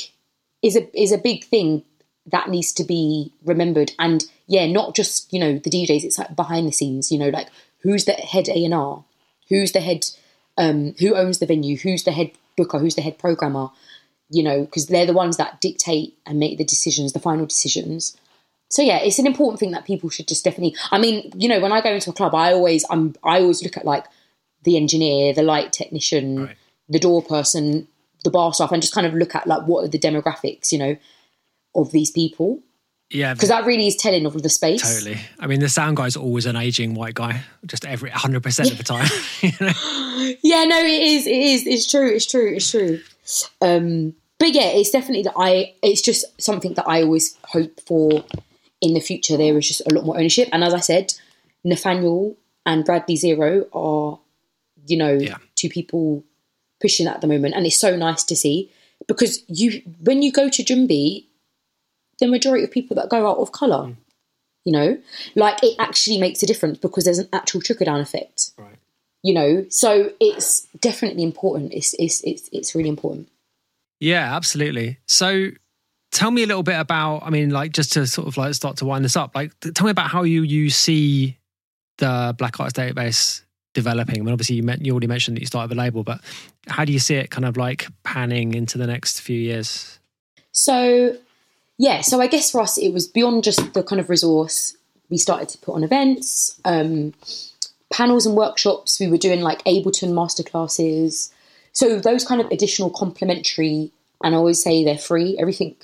is 0.63 0.75
a 0.75 0.99
is 0.99 1.11
a 1.11 1.17
big 1.17 1.43
thing 1.43 1.83
that 2.25 2.49
needs 2.49 2.73
to 2.73 2.83
be 2.83 3.31
remembered. 3.43 3.91
And 3.99 4.25
yeah, 4.47 4.65
not 4.65 4.95
just 4.95 5.31
you 5.31 5.39
know 5.39 5.59
the 5.59 5.69
DJs. 5.69 6.03
It's 6.03 6.17
like 6.17 6.35
behind 6.35 6.67
the 6.67 6.71
scenes. 6.71 7.11
You 7.11 7.19
know, 7.19 7.29
like 7.29 7.49
who's 7.79 8.05
the 8.05 8.13
head 8.13 8.49
A 8.49 8.65
and 8.65 8.73
R, 8.73 9.03
who's 9.49 9.71
the 9.71 9.81
head, 9.81 10.05
um, 10.57 10.95
who 10.99 11.15
owns 11.15 11.39
the 11.39 11.45
venue, 11.45 11.77
who's 11.77 12.03
the 12.03 12.11
head 12.11 12.31
booker, 12.57 12.79
who's 12.79 12.95
the 12.95 13.01
head 13.01 13.17
programmer. 13.17 13.69
You 14.29 14.41
know, 14.43 14.65
because 14.65 14.87
they're 14.87 15.05
the 15.05 15.13
ones 15.13 15.37
that 15.37 15.61
dictate 15.61 16.17
and 16.25 16.39
make 16.39 16.57
the 16.57 16.63
decisions, 16.65 17.13
the 17.13 17.19
final 17.19 17.45
decisions. 17.45 18.17
So 18.69 18.81
yeah, 18.81 18.97
it's 18.97 19.19
an 19.19 19.27
important 19.27 19.59
thing 19.59 19.71
that 19.71 19.85
people 19.85 20.09
should 20.09 20.27
just 20.27 20.43
definitely. 20.43 20.75
I 20.91 20.97
mean, 20.97 21.31
you 21.35 21.47
know, 21.47 21.59
when 21.59 21.71
I 21.71 21.79
go 21.81 21.91
into 21.93 22.09
a 22.09 22.13
club, 22.13 22.33
I 22.33 22.51
always 22.51 22.83
I'm 22.89 23.15
I 23.23 23.39
always 23.41 23.61
look 23.61 23.77
at 23.77 23.85
like 23.85 24.05
the 24.63 24.77
engineer, 24.77 25.31
the 25.33 25.43
light 25.43 25.71
technician, 25.71 26.45
Right. 26.45 26.55
the 26.89 26.99
door 26.99 27.21
person, 27.21 27.87
the 28.23 28.31
bar 28.31 28.51
staff, 28.51 28.71
and 28.71 28.81
just 28.81 28.95
kind 28.95 29.05
of 29.05 29.13
look 29.13 29.35
at 29.35 29.45
like 29.45 29.67
what 29.67 29.85
are 29.85 29.87
the 29.87 29.99
demographics, 29.99 30.71
you 30.71 30.79
know, 30.79 30.97
of 31.75 31.91
these 31.91 32.09
people 32.09 32.61
Yeah, 33.15 33.33
because 33.33 33.49
that 33.49 33.65
really 33.65 33.87
is 33.87 33.95
telling 33.95 34.25
of 34.25 34.41
the 34.41 34.49
space. 34.49 34.81
totally. 34.81 35.19
I 35.39 35.47
mean, 35.47 35.59
the 35.61 35.69
sound 35.69 35.97
guy's 35.97 36.15
always 36.15 36.45
an 36.45 36.55
aging 36.55 36.93
white 36.93 37.13
guy, 37.15 37.41
just 37.65 37.85
every 37.85 38.09
100% 38.11 38.71
of 38.71 38.77
the 38.77 38.83
time. 38.83 39.07
you 39.41 39.51
know? 39.59 40.35
Yeah, 40.41 40.63
no, 40.63 40.79
it 40.79 41.01
is, 41.01 41.27
it 41.27 41.35
is, 41.35 41.67
it's 41.67 41.89
true, 41.91 42.07
it's 42.09 42.25
true, 42.25 42.53
it's 42.55 42.71
true. 42.71 42.99
Um, 43.61 44.13
but 44.39 44.51
yeah, 44.53 44.67
it's 44.67 44.89
definitely 44.89 45.23
that 45.23 45.33
I. 45.37 45.73
It's 45.83 46.01
just 46.01 46.25
something 46.41 46.73
that 46.75 46.87
I 46.87 47.03
always 47.03 47.37
hope 47.45 47.79
for 47.81 48.23
in 48.81 48.93
the 48.93 48.99
future. 49.01 49.35
There 49.37 49.57
is 49.57 49.67
just 49.67 49.81
a 49.89 49.93
lot 49.93 50.05
more 50.05 50.17
ownership, 50.17 50.47
and 50.53 50.63
as 50.63 50.73
I 50.73 50.79
said, 50.79 51.13
Nathaniel 51.65 52.35
and 52.65 52.85
Bradley 52.85 53.15
Zero 53.17 53.65
are, 53.73 54.19
you 54.87 54.97
know, 54.97 55.13
Yeah. 55.13 55.37
two 55.55 55.69
people 55.69 56.23
pushing 56.81 57.05
that 57.05 57.15
at 57.15 57.21
the 57.21 57.27
moment, 57.27 57.55
and 57.55 57.65
it's 57.65 57.79
so 57.79 57.95
nice 57.95 58.23
to 58.23 58.35
see 58.35 58.71
because 59.07 59.43
you 59.47 59.81
when 60.01 60.21
you 60.21 60.31
go 60.31 60.49
to 60.49 60.63
Jumbi, 60.63 61.25
the 62.19 62.27
majority 62.27 62.63
of 62.63 62.71
people 62.71 62.95
that 62.95 63.09
go 63.09 63.29
out 63.29 63.37
of 63.37 63.51
color, 63.51 63.87
Mm. 63.87 63.95
you 64.65 64.71
know, 64.71 64.97
like 65.35 65.61
it 65.63 65.75
actually 65.79 66.17
makes 66.19 66.41
a 66.43 66.45
difference 66.45 66.77
because 66.77 67.03
there's 67.05 67.19
an 67.19 67.29
actual 67.33 67.61
trickle 67.61 67.85
down 67.85 67.99
effect, 67.99 68.51
Right. 68.57 68.77
you 69.23 69.33
know. 69.33 69.65
So 69.69 70.11
it's 70.19 70.67
definitely 70.79 71.23
important. 71.23 71.73
It's 71.73 71.93
it's 71.99 72.21
it's 72.23 72.49
it's 72.51 72.73
really 72.75 72.89
important. 72.89 73.27
Yeah, 73.99 74.35
absolutely. 74.35 74.97
So 75.07 75.51
tell 76.11 76.31
me 76.31 76.43
a 76.43 76.47
little 76.47 76.63
bit 76.63 76.79
about, 76.79 77.23
I 77.23 77.29
mean, 77.29 77.49
like 77.49 77.71
just 77.73 77.91
to 77.93 78.07
sort 78.07 78.27
of 78.27 78.37
like 78.37 78.53
start 78.53 78.77
to 78.77 78.85
wind 78.85 79.03
this 79.05 79.15
up, 79.17 79.35
like 79.35 79.51
tell 79.73 79.85
me 79.85 79.91
about 79.91 80.09
how 80.09 80.23
you 80.23 80.43
you 80.43 80.69
see 80.69 81.37
the 81.97 82.35
Black 82.37 82.59
Artist 82.59 82.75
Database 82.77 83.41
developing. 83.73 84.19
I 84.19 84.21
mean, 84.23 84.31
obviously 84.33 84.55
you, 84.57 84.63
met, 84.63 84.85
you 84.85 84.91
already 84.93 85.07
mentioned 85.07 85.35
that 85.37 85.41
you 85.41 85.47
started 85.47 85.69
the 85.69 85.75
label, 85.75 86.03
but 86.03 86.21
how 86.67 86.85
do 86.85 86.91
you 86.93 86.99
see 86.99 87.15
it 87.15 87.29
kind 87.29 87.45
of 87.45 87.57
like 87.57 87.87
panning 88.03 88.53
into 88.53 88.77
the 88.77 88.87
next 88.87 89.19
few 89.21 89.37
years? 89.37 89.99
So, 90.51 91.17
yeah, 91.77 92.01
so 92.01 92.21
I 92.21 92.27
guess 92.27 92.51
for 92.51 92.61
us, 92.61 92.77
it 92.77 92.89
was 92.89 93.07
beyond 93.07 93.43
just 93.43 93.73
the 93.73 93.83
kind 93.83 93.99
of 93.99 94.09
resource. 94.09 94.77
We 95.09 95.17
started 95.17 95.49
to 95.49 95.57
put 95.57 95.75
on 95.75 95.83
events, 95.83 96.59
um, 96.65 97.13
panels 97.91 98.25
and 98.25 98.35
workshops. 98.35 98.99
We 98.99 99.07
were 99.07 99.17
doing 99.17 99.41
like 99.41 99.63
Ableton 99.65 100.11
masterclasses. 100.11 101.31
So, 101.73 101.99
those 101.99 102.25
kind 102.25 102.41
of 102.41 102.47
additional 102.47 102.89
complementary, 102.89 103.91
and 104.23 104.33
I 104.33 104.37
always 104.37 104.63
say 104.63 104.83
they're 104.83 104.97
free, 104.97 105.37
everything 105.37 105.75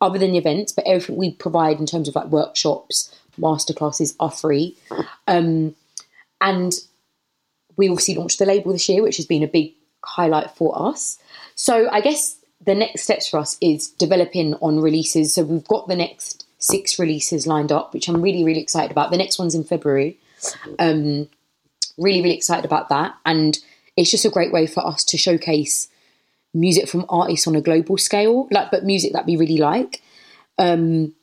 other 0.00 0.18
than 0.18 0.32
the 0.32 0.38
events, 0.38 0.72
but 0.72 0.86
everything 0.86 1.16
we 1.16 1.32
provide 1.32 1.80
in 1.80 1.86
terms 1.86 2.08
of 2.08 2.14
like 2.14 2.26
workshops, 2.26 3.14
masterclasses 3.38 4.14
are 4.20 4.30
free. 4.30 4.76
Um, 5.26 5.74
and 6.40 6.74
we 7.76 7.88
obviously 7.88 8.14
launched 8.14 8.38
the 8.38 8.46
label 8.46 8.72
this 8.72 8.88
year, 8.88 9.02
which 9.02 9.16
has 9.16 9.26
been 9.26 9.42
a 9.42 9.48
big 9.48 9.72
highlight 10.04 10.50
for 10.50 10.80
us. 10.80 11.18
So 11.54 11.88
I 11.90 12.00
guess 12.00 12.37
the 12.64 12.74
next 12.74 13.02
steps 13.02 13.28
for 13.28 13.38
us 13.38 13.56
is 13.60 13.88
developing 13.88 14.54
on 14.54 14.80
releases. 14.80 15.34
So 15.34 15.42
we've 15.44 15.66
got 15.66 15.88
the 15.88 15.96
next 15.96 16.46
six 16.58 16.98
releases 16.98 17.46
lined 17.46 17.72
up, 17.72 17.94
which 17.94 18.08
I'm 18.08 18.20
really, 18.20 18.44
really 18.44 18.60
excited 18.60 18.90
about. 18.90 19.10
The 19.10 19.16
next 19.16 19.38
one's 19.38 19.54
in 19.54 19.64
February. 19.64 20.18
Um, 20.78 21.28
really, 21.96 22.22
really 22.22 22.36
excited 22.36 22.64
about 22.64 22.88
that. 22.88 23.14
And 23.24 23.58
it's 23.96 24.10
just 24.10 24.24
a 24.24 24.30
great 24.30 24.52
way 24.52 24.66
for 24.66 24.86
us 24.86 25.04
to 25.04 25.16
showcase 25.16 25.88
music 26.54 26.88
from 26.88 27.06
artists 27.08 27.46
on 27.46 27.56
a 27.56 27.60
global 27.60 27.98
scale, 27.98 28.48
like 28.50 28.70
but 28.70 28.84
music 28.84 29.12
that 29.12 29.26
we 29.26 29.36
really 29.36 29.58
like. 29.58 30.02
Um, 30.58 31.14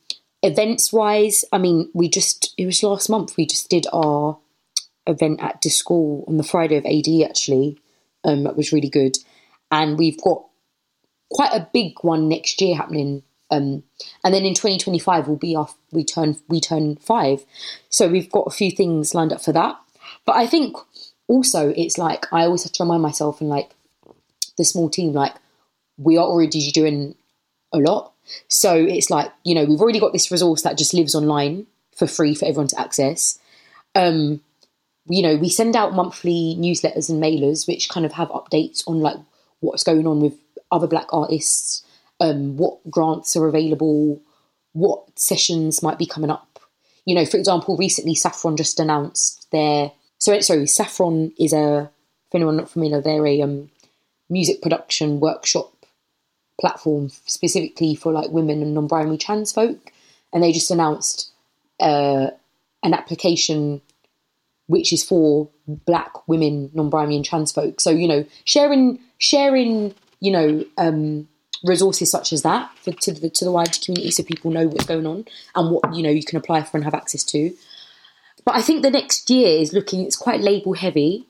events 0.42 0.92
wise, 0.92 1.44
I 1.52 1.58
mean, 1.58 1.90
we 1.92 2.08
just 2.08 2.54
it 2.56 2.66
was 2.66 2.82
last 2.82 3.08
month 3.08 3.36
we 3.36 3.46
just 3.46 3.68
did 3.68 3.86
our 3.92 4.38
event 5.06 5.42
at 5.42 5.60
De 5.60 5.68
School 5.68 6.24
on 6.28 6.36
the 6.36 6.42
Friday 6.42 6.76
of 6.76 6.86
ADE 6.86 7.24
actually. 7.28 7.78
Um, 8.24 8.44
that 8.44 8.56
was 8.56 8.72
really 8.72 8.88
good, 8.88 9.16
and 9.70 9.98
we've 9.98 10.20
got 10.20 10.46
quite 11.30 11.52
a 11.52 11.68
big 11.72 11.94
one 12.02 12.28
next 12.28 12.60
year 12.60 12.76
happening. 12.76 13.22
Um, 13.50 13.84
and 14.24 14.34
then 14.34 14.44
in 14.44 14.54
2025 14.54 15.28
we'll 15.28 15.36
be 15.36 15.54
off. 15.54 15.76
we 15.92 16.04
turn 16.04 16.36
we 16.48 16.60
turn 16.60 16.96
five, 16.96 17.44
so 17.88 18.08
we've 18.08 18.30
got 18.30 18.46
a 18.46 18.50
few 18.50 18.70
things 18.70 19.14
lined 19.14 19.32
up 19.32 19.40
for 19.40 19.52
that. 19.52 19.78
But 20.24 20.36
I 20.36 20.46
think 20.46 20.76
also 21.28 21.72
it's 21.76 21.96
like 21.96 22.32
I 22.32 22.42
always 22.42 22.64
have 22.64 22.72
to 22.72 22.82
remind 22.82 23.02
myself 23.02 23.40
and 23.40 23.48
like 23.48 23.70
the 24.56 24.64
small 24.64 24.90
team 24.90 25.12
like 25.12 25.34
we 25.98 26.16
are 26.16 26.26
already 26.26 26.70
doing 26.72 27.14
a 27.72 27.78
lot. 27.78 28.12
So 28.48 28.74
it's 28.74 29.10
like, 29.10 29.32
you 29.44 29.54
know, 29.54 29.64
we've 29.64 29.80
already 29.80 30.00
got 30.00 30.12
this 30.12 30.30
resource 30.30 30.62
that 30.62 30.78
just 30.78 30.94
lives 30.94 31.14
online 31.14 31.66
for 31.94 32.06
free 32.06 32.34
for 32.34 32.44
everyone 32.44 32.68
to 32.68 32.80
access. 32.80 33.38
Um, 33.94 34.40
you 35.08 35.22
know, 35.22 35.36
we 35.36 35.48
send 35.48 35.76
out 35.76 35.94
monthly 35.94 36.56
newsletters 36.58 37.08
and 37.08 37.22
mailers 37.22 37.66
which 37.66 37.88
kind 37.88 38.04
of 38.04 38.12
have 38.12 38.28
updates 38.28 38.82
on 38.86 39.00
like 39.00 39.16
what's 39.60 39.84
going 39.84 40.06
on 40.06 40.20
with 40.20 40.34
other 40.70 40.86
black 40.86 41.06
artists, 41.12 41.84
um, 42.20 42.56
what 42.56 42.78
grants 42.90 43.36
are 43.36 43.46
available, 43.46 44.20
what 44.72 45.04
sessions 45.18 45.82
might 45.82 45.98
be 45.98 46.06
coming 46.06 46.30
up. 46.30 46.58
You 47.04 47.14
know, 47.14 47.24
for 47.24 47.36
example, 47.36 47.76
recently 47.76 48.14
Saffron 48.14 48.56
just 48.56 48.80
announced 48.80 49.50
their 49.52 49.92
so 50.18 50.38
sorry, 50.40 50.66
Saffron 50.66 51.32
is 51.38 51.52
a 51.52 51.90
if 52.28 52.34
anyone 52.34 52.56
not 52.56 52.70
familiar, 52.70 53.00
they're 53.00 53.26
a 53.26 53.42
um, 53.42 53.70
music 54.28 54.60
production 54.62 55.20
workshop 55.20 55.72
platform 56.60 57.10
specifically 57.26 57.94
for 57.94 58.12
like 58.12 58.30
women 58.30 58.62
and 58.62 58.74
non-binary 58.74 59.18
trans 59.18 59.52
folk 59.52 59.92
and 60.32 60.42
they 60.42 60.52
just 60.52 60.70
announced 60.70 61.30
uh, 61.80 62.28
an 62.82 62.94
application 62.94 63.80
which 64.66 64.92
is 64.92 65.04
for 65.04 65.48
black 65.66 66.26
women 66.26 66.70
non-binary 66.72 67.16
and 67.16 67.24
trans 67.24 67.52
folk 67.52 67.80
so 67.80 67.90
you 67.90 68.08
know 68.08 68.24
sharing 68.44 68.98
sharing 69.18 69.94
you 70.20 70.30
know 70.30 70.64
um, 70.78 71.28
resources 71.64 72.10
such 72.10 72.32
as 72.32 72.42
that 72.42 72.70
for, 72.78 72.92
to 72.92 73.12
the 73.12 73.30
to 73.30 73.44
the 73.44 73.52
wider 73.52 73.78
community 73.84 74.10
so 74.10 74.22
people 74.22 74.50
know 74.50 74.66
what's 74.66 74.86
going 74.86 75.06
on 75.06 75.24
and 75.54 75.70
what 75.70 75.94
you 75.94 76.02
know 76.02 76.10
you 76.10 76.24
can 76.24 76.38
apply 76.38 76.62
for 76.62 76.76
and 76.76 76.84
have 76.84 76.94
access 76.94 77.24
to. 77.24 77.52
But 78.44 78.54
i 78.54 78.62
think 78.62 78.82
the 78.82 78.90
next 78.90 79.28
year 79.30 79.60
is 79.60 79.72
looking 79.72 80.04
it's 80.04 80.16
quite 80.16 80.40
label 80.40 80.74
heavy 80.74 81.26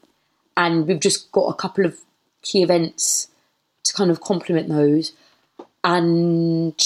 and 0.57 0.87
we've 0.87 1.01
just 1.01 1.33
got 1.33 1.47
a 1.47 1.55
couple 1.55 1.85
of 1.85 1.99
key 2.43 2.63
events 2.63 3.29
to 3.85 3.93
kind 3.93 4.11
of 4.11 4.21
complement 4.21 4.69
those. 4.69 5.13
And 5.85 6.81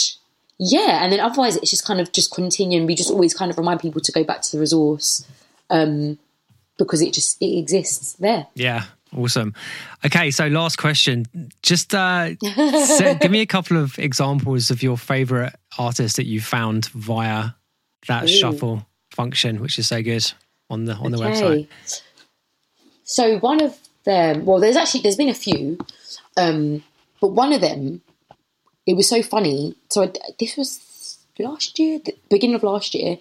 yeah 0.59 1.03
and 1.03 1.11
then 1.11 1.21
otherwise 1.21 1.57
it's 1.57 1.71
just 1.71 1.87
kind 1.87 2.01
of 2.01 2.13
just 2.13 2.33
continuing. 2.33 2.87
We 2.87 2.95
just 2.95 3.11
always 3.11 3.35
kind 3.35 3.51
of 3.51 3.59
remind 3.59 3.81
people 3.81 4.01
to 4.01 4.13
go 4.13 4.25
back 4.25 4.43
to 4.43 4.53
the 4.53 4.61
resource 4.61 5.27
um 5.71 6.19
because 6.79 7.03
it 7.03 7.13
just 7.13 7.41
it 7.41 7.59
exists 7.59 8.15
there. 8.15 8.47
Yeah, 8.55 8.85
awesome. 9.17 9.55
Okay, 10.05 10.31
so 10.31 10.47
last 10.49 10.77
question. 10.77 11.27
Just 11.63 11.95
uh, 11.95 12.35
so 12.41 13.15
give 13.15 13.31
me 13.31 13.41
a 13.41 13.47
couple 13.47 13.77
of 13.77 13.99
examples 13.99 14.71
of 14.71 14.83
your 14.83 14.97
favorite 14.97 15.55
artists 15.79 16.17
that 16.17 16.27
you 16.27 16.41
found 16.41 16.87
via 16.87 17.51
that 18.09 18.25
Ooh. 18.25 18.29
shuffle 18.29 18.87
function, 19.11 19.61
which 19.61 19.79
is 19.79 19.89
so 19.89 20.03
good 20.03 20.31
on 20.69 20.85
the 20.85 20.95
on 20.95 21.11
the 21.11 21.19
Okay. 21.19 21.69
website. 21.69 22.03
So 23.05 23.39
one 23.39 23.61
of 23.63 23.77
them, 24.05 24.45
well, 24.45 24.61
there's 24.61 24.77
actually 24.77 25.03
there's 25.03 25.17
been 25.17 25.29
a 25.29 25.35
few, 25.35 25.79
um, 26.37 26.83
but 27.21 27.29
one 27.29 27.53
of 27.53 27.61
them, 27.61 28.03
it 28.87 28.95
was 28.95 29.09
so 29.09 29.23
funny. 29.23 29.75
So 29.91 30.05
I, 30.05 30.13
this 30.39 30.57
was 30.57 31.19
last 31.39 31.79
year, 31.79 31.99
the 31.99 32.15
beginning 32.31 32.55
of 32.55 32.63
last 32.63 32.95
year, 32.95 33.19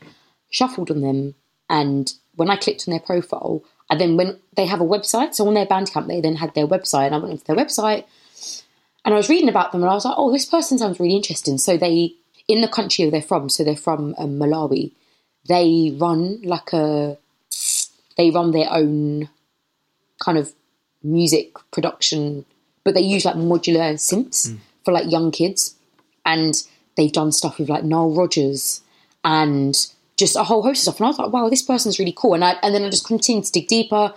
shuffled 0.51 0.91
on 0.91 1.01
them, 1.01 1.35
and 1.69 2.13
when 2.35 2.49
I 2.49 2.55
clicked 2.55 2.85
on 2.87 2.91
their 2.91 2.99
profile, 2.99 3.63
and 3.89 3.99
then 3.99 4.17
when 4.17 4.39
they 4.55 4.65
have 4.65 4.81
a 4.81 4.85
website, 4.85 5.33
so 5.33 5.47
on 5.47 5.53
their 5.53 5.65
Bandcamp 5.65 6.07
they 6.07 6.21
then 6.21 6.35
had 6.35 6.53
their 6.53 6.67
website, 6.67 7.07
and 7.07 7.15
I 7.15 7.17
went 7.17 7.31
onto 7.31 7.43
their 7.45 7.55
website, 7.55 8.05
and 9.05 9.13
I 9.13 9.17
was 9.17 9.29
reading 9.29 9.49
about 9.49 9.71
them, 9.71 9.81
and 9.81 9.89
I 9.89 9.93
was 9.93 10.05
like, 10.05 10.15
oh, 10.17 10.31
this 10.31 10.45
person 10.45 10.77
sounds 10.77 10.99
really 10.99 11.15
interesting. 11.15 11.57
So 11.57 11.77
they, 11.77 12.13
in 12.47 12.61
the 12.61 12.67
country 12.67 13.09
they're 13.09 13.21
from, 13.21 13.49
so 13.49 13.63
they're 13.63 13.75
from 13.75 14.15
um, 14.17 14.39
Malawi, 14.39 14.91
they 15.47 15.95
run 15.97 16.41
like 16.43 16.73
a, 16.73 17.17
they 18.17 18.29
run 18.29 18.51
their 18.51 18.71
own 18.71 19.29
kind 20.23 20.37
of 20.37 20.53
music 21.01 21.55
production, 21.71 22.45
but 22.83 22.93
they 22.93 23.01
use 23.01 23.25
like 23.25 23.35
modular 23.35 23.93
synths 23.95 24.55
for 24.83 24.93
like 24.93 25.09
young 25.09 25.31
kids. 25.31 25.75
And 26.25 26.53
they've 26.95 27.11
done 27.11 27.31
stuff 27.31 27.57
with 27.57 27.69
like 27.69 27.83
Nile 27.83 28.13
Rodgers 28.13 28.81
and 29.23 29.75
just 30.19 30.35
a 30.35 30.43
whole 30.43 30.61
host 30.61 30.87
of 30.87 30.93
stuff. 30.93 30.99
And 30.99 31.05
I 31.05 31.09
was 31.09 31.19
like, 31.19 31.33
wow, 31.33 31.49
this 31.49 31.61
person's 31.61 31.97
really 31.97 32.13
cool. 32.15 32.33
And 32.33 32.43
I 32.43 32.57
and 32.61 32.75
then 32.75 32.83
I 32.83 32.89
just 32.89 33.07
continued 33.07 33.45
to 33.45 33.51
dig 33.51 33.67
deeper, 33.67 34.13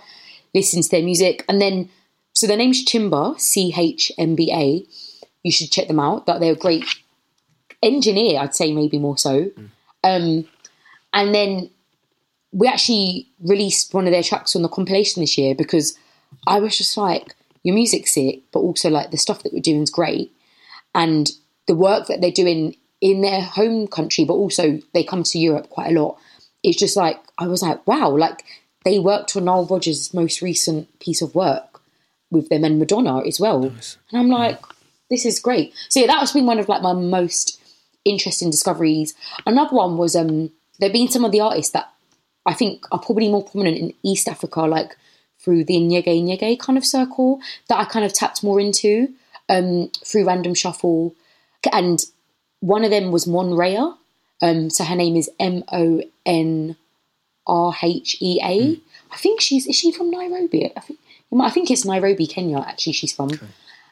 listen 0.53 0.81
to 0.83 0.89
their 0.89 1.03
music. 1.03 1.45
And 1.49 1.61
then 1.61 1.89
so 2.33 2.47
their 2.47 2.57
name's 2.57 2.85
Chimba, 2.85 3.39
C 3.39 3.73
H 3.75 4.11
M 4.17 4.35
B 4.35 4.51
A. 4.53 4.85
You 5.43 5.51
should 5.51 5.71
check 5.71 5.87
them 5.87 5.99
out. 5.99 6.25
That 6.25 6.39
they're 6.39 6.53
a 6.53 6.57
great 6.57 6.85
engineer, 7.81 8.39
I'd 8.39 8.55
say 8.55 8.73
maybe 8.73 8.97
more 8.97 9.17
so. 9.17 9.51
Um, 10.03 10.47
and 11.13 11.33
then 11.33 11.69
we 12.51 12.67
actually 12.67 13.27
released 13.41 13.93
one 13.93 14.05
of 14.05 14.13
their 14.13 14.23
tracks 14.23 14.55
on 14.55 14.61
the 14.61 14.69
compilation 14.69 15.21
this 15.21 15.37
year 15.37 15.55
because 15.55 15.97
I 16.47 16.59
was 16.59 16.77
just 16.77 16.97
like, 16.97 17.35
your 17.63 17.75
music's 17.75 18.13
sick, 18.13 18.41
but 18.51 18.59
also 18.59 18.89
like 18.89 19.11
the 19.11 19.17
stuff 19.17 19.43
that 19.43 19.53
you're 19.53 19.61
doing 19.61 19.81
is 19.81 19.89
great. 19.89 20.31
And 20.95 21.31
the 21.67 21.75
work 21.75 22.07
that 22.07 22.21
they're 22.21 22.31
doing 22.31 22.75
in 23.03 23.19
their 23.19 23.41
home 23.41 23.85
country, 23.85 24.23
but 24.23 24.35
also 24.35 24.79
they 24.93 25.03
come 25.03 25.23
to 25.23 25.37
Europe 25.37 25.69
quite 25.69 25.91
a 25.91 26.01
lot. 26.01 26.17
It's 26.63 26.79
just 26.79 26.95
like, 26.95 27.19
I 27.37 27.47
was 27.47 27.61
like, 27.61 27.85
wow, 27.85 28.15
like 28.15 28.45
they 28.85 28.97
worked 28.97 29.35
on 29.35 29.43
Nile 29.43 29.65
Rodgers' 29.65 30.13
most 30.13 30.41
recent 30.41 30.87
piece 30.99 31.21
of 31.21 31.35
work 31.35 31.81
with 32.31 32.47
them 32.47 32.63
and 32.63 32.79
Madonna 32.79 33.19
as 33.27 33.41
well. 33.41 33.65
And 33.65 33.97
I'm 34.13 34.29
like, 34.29 34.61
this 35.09 35.25
is 35.25 35.41
great. 35.41 35.73
So 35.89 35.99
yeah, 35.99 36.07
that 36.07 36.21
was 36.21 36.31
been 36.31 36.45
one 36.45 36.59
of 36.59 36.69
like 36.69 36.81
my 36.81 36.93
most 36.93 37.61
interesting 38.05 38.49
discoveries. 38.49 39.13
Another 39.45 39.75
one 39.75 39.97
was 39.97 40.15
um 40.15 40.51
there 40.79 40.87
have 40.87 40.93
been 40.93 41.09
some 41.09 41.25
of 41.25 41.33
the 41.33 41.41
artists 41.41 41.73
that 41.73 41.91
I 42.45 42.53
think 42.53 42.85
are 42.93 42.99
probably 42.99 43.29
more 43.29 43.43
prominent 43.43 43.79
in 43.79 43.93
East 44.01 44.29
Africa, 44.29 44.61
like 44.61 44.95
through 45.39 45.65
the 45.65 45.75
Nyege 45.75 46.23
Nyege 46.23 46.57
kind 46.57 46.77
of 46.77 46.85
circle 46.85 47.41
that 47.67 47.79
I 47.79 47.83
kind 47.83 48.05
of 48.05 48.13
tapped 48.13 48.45
more 48.45 48.61
into 48.61 49.09
um, 49.49 49.91
through 50.05 50.25
Random 50.25 50.53
Shuffle. 50.53 51.13
And 51.71 52.01
one 52.63 52.85
of 52.85 52.91
them 52.91 53.11
was 53.11 53.25
Monrhea. 53.25 53.97
Um, 54.41 54.69
so 54.69 54.85
her 54.85 54.95
name 54.95 55.17
is 55.17 55.29
M 55.37 55.63
O 55.71 56.01
N 56.25 56.77
R 57.45 57.75
H 57.83 58.17
E 58.21 58.39
A. 58.41 58.79
I 59.11 59.17
think 59.17 59.41
she's 59.41 59.67
is 59.67 59.75
she 59.75 59.91
from 59.91 60.09
Nairobi? 60.09 60.71
I 60.75 60.79
think 60.79 60.99
I 61.41 61.49
think 61.49 61.69
it's 61.69 61.83
Nairobi, 61.83 62.25
Kenya. 62.25 62.59
Actually, 62.59 62.93
she's 62.93 63.11
from, 63.11 63.31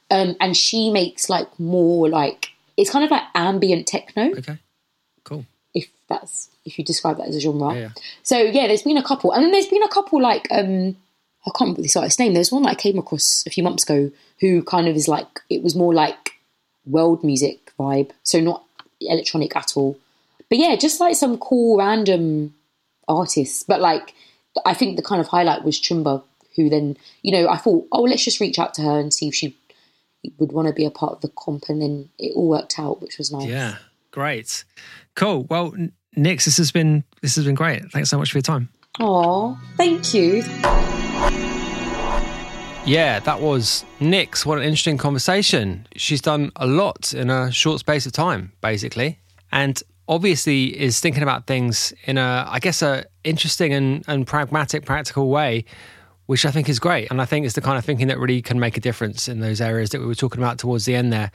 um, 0.09 0.35
and 0.39 0.55
she 0.55 0.89
makes 0.89 1.29
like 1.29 1.59
more 1.59 2.07
like 2.07 2.49
it's 2.77 2.89
kind 2.89 3.03
of 3.03 3.11
like 3.11 3.23
ambient 3.35 3.87
techno. 3.87 4.31
Okay. 4.37 4.57
Cool. 5.25 5.45
If 5.73 5.89
that's 6.07 6.49
if 6.63 6.79
you 6.79 6.85
describe 6.85 7.17
that 7.17 7.27
as 7.27 7.35
a 7.35 7.41
genre. 7.41 7.73
Yeah, 7.73 7.79
yeah. 7.79 7.89
So 8.23 8.37
yeah, 8.37 8.67
there's 8.67 8.83
been 8.83 8.97
a 8.97 9.03
couple, 9.03 9.33
and 9.33 9.43
then 9.43 9.51
there's 9.51 9.67
been 9.67 9.83
a 9.83 9.89
couple 9.89 10.21
like 10.21 10.47
um, 10.49 10.95
I 11.45 11.51
can't 11.51 11.61
remember 11.61 11.81
this 11.81 11.97
artist's 11.97 12.19
name. 12.19 12.33
There's 12.33 12.53
one 12.53 12.63
that 12.63 12.69
I 12.69 12.75
came 12.75 12.97
across 12.97 13.43
a 13.45 13.49
few 13.49 13.63
months 13.63 13.83
ago 13.83 14.11
who 14.39 14.63
kind 14.63 14.87
of 14.87 14.95
is 14.95 15.09
like 15.09 15.41
it 15.49 15.61
was 15.61 15.75
more 15.75 15.93
like 15.93 16.31
world 16.85 17.23
music 17.23 17.70
vibe, 17.81 18.11
so 18.23 18.39
not 18.39 18.63
electronic 18.99 19.55
at 19.55 19.73
all. 19.75 19.97
But 20.49 20.59
yeah, 20.59 20.75
just 20.75 20.99
like 20.99 21.15
some 21.15 21.37
cool 21.37 21.77
random 21.77 22.53
artists. 23.07 23.63
But 23.63 23.81
like 23.81 24.13
I 24.65 24.73
think 24.73 24.95
the 24.97 25.03
kind 25.03 25.21
of 25.21 25.27
highlight 25.27 25.63
was 25.63 25.79
Chumba, 25.79 26.23
who 26.55 26.69
then 26.69 26.97
you 27.23 27.31
know 27.31 27.49
I 27.49 27.57
thought 27.57 27.87
oh 27.91 28.03
let's 28.03 28.23
just 28.23 28.39
reach 28.39 28.59
out 28.59 28.73
to 28.75 28.81
her 28.81 28.99
and 28.99 29.13
see 29.13 29.27
if 29.27 29.35
she 29.35 29.55
would 30.37 30.51
want 30.51 30.67
to 30.67 30.73
be 30.73 30.85
a 30.85 30.91
part 30.91 31.13
of 31.13 31.21
the 31.21 31.29
comp, 31.29 31.65
and 31.69 31.81
then 31.81 32.09
it 32.19 32.33
all 32.35 32.47
worked 32.47 32.77
out, 32.77 33.01
which 33.01 33.17
was 33.17 33.31
nice. 33.31 33.47
Yeah. 33.47 33.77
Great. 34.11 34.65
Cool. 35.15 35.45
Well, 35.49 35.73
NIKS, 36.15 36.45
this 36.45 36.57
has 36.57 36.71
been 36.71 37.03
this 37.21 37.35
has 37.35 37.45
been 37.45 37.55
great. 37.55 37.91
Thanks 37.91 38.09
so 38.09 38.17
much 38.17 38.31
for 38.31 38.37
your 38.37 38.43
time. 38.43 38.69
Aw, 38.99 39.55
thank 39.77 40.13
you. 40.13 41.50
Yeah, 42.85 43.19
that 43.19 43.39
was 43.39 43.85
NIKS. 43.99 44.45
What 44.45 44.57
an 44.57 44.63
interesting 44.63 44.97
conversation. 44.97 45.87
She's 45.95 46.19
done 46.19 46.51
a 46.55 46.65
lot 46.65 47.13
in 47.13 47.29
a 47.29 47.51
short 47.51 47.79
space 47.79 48.07
of 48.07 48.11
time, 48.11 48.51
basically. 48.59 49.19
And 49.51 49.81
obviously 50.07 50.77
is 50.79 50.99
thinking 50.99 51.21
about 51.21 51.45
things 51.45 51.93
in 52.05 52.17
a, 52.17 52.45
I 52.49 52.59
guess, 52.59 52.81
a 52.81 53.05
interesting 53.23 53.71
and, 53.71 54.03
and 54.07 54.25
pragmatic, 54.25 54.83
practical 54.83 55.29
way, 55.29 55.63
which 56.25 56.43
I 56.43 56.51
think 56.51 56.69
is 56.69 56.79
great. 56.79 57.11
And 57.11 57.21
I 57.21 57.25
think 57.25 57.45
it's 57.45 57.55
the 57.55 57.61
kind 57.61 57.77
of 57.77 57.85
thinking 57.85 58.07
that 58.07 58.17
really 58.17 58.41
can 58.41 58.59
make 58.59 58.77
a 58.77 58.81
difference 58.81 59.27
in 59.27 59.41
those 59.41 59.61
areas 59.61 59.91
that 59.91 60.01
we 60.01 60.07
were 60.07 60.15
talking 60.15 60.41
about 60.41 60.57
towards 60.57 60.85
the 60.85 60.95
end 60.95 61.13
there. 61.13 61.31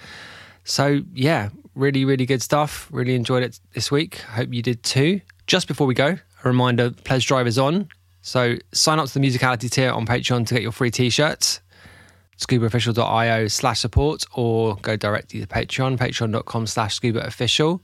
So 0.65 1.03
yeah, 1.15 1.51
really, 1.77 2.05
really 2.05 2.27
good 2.27 2.43
stuff. 2.43 2.89
Really 2.91 3.15
enjoyed 3.15 3.45
it 3.45 3.61
this 3.73 3.91
week. 3.91 4.17
Hope 4.19 4.53
you 4.53 4.63
did 4.63 4.83
too. 4.83 5.21
Just 5.47 5.69
before 5.69 5.87
we 5.87 5.95
go, 5.95 6.09
a 6.09 6.49
reminder, 6.49 6.91
Pledge 6.91 7.27
Drive 7.27 7.47
is 7.47 7.57
on. 7.57 7.89
So 8.27 8.57
sign 8.73 8.99
up 8.99 9.07
to 9.07 9.15
the 9.15 9.25
musicality 9.25 9.71
tier 9.71 9.93
on 9.93 10.05
Patreon 10.05 10.49
to 10.49 10.55
get 10.55 10.61
your 10.65 10.73
free 10.73 10.91
t-shirts. 10.91 11.61
scubaofficial.io 12.39 13.47
slash 13.47 13.79
support 13.79 14.25
or 14.35 14.75
go 14.83 14.97
directly 14.97 15.39
to 15.39 15.47
Patreon, 15.47 15.97
patreon.com 15.97 16.67
slash 16.67 16.99
scubaofficial. 16.99 17.79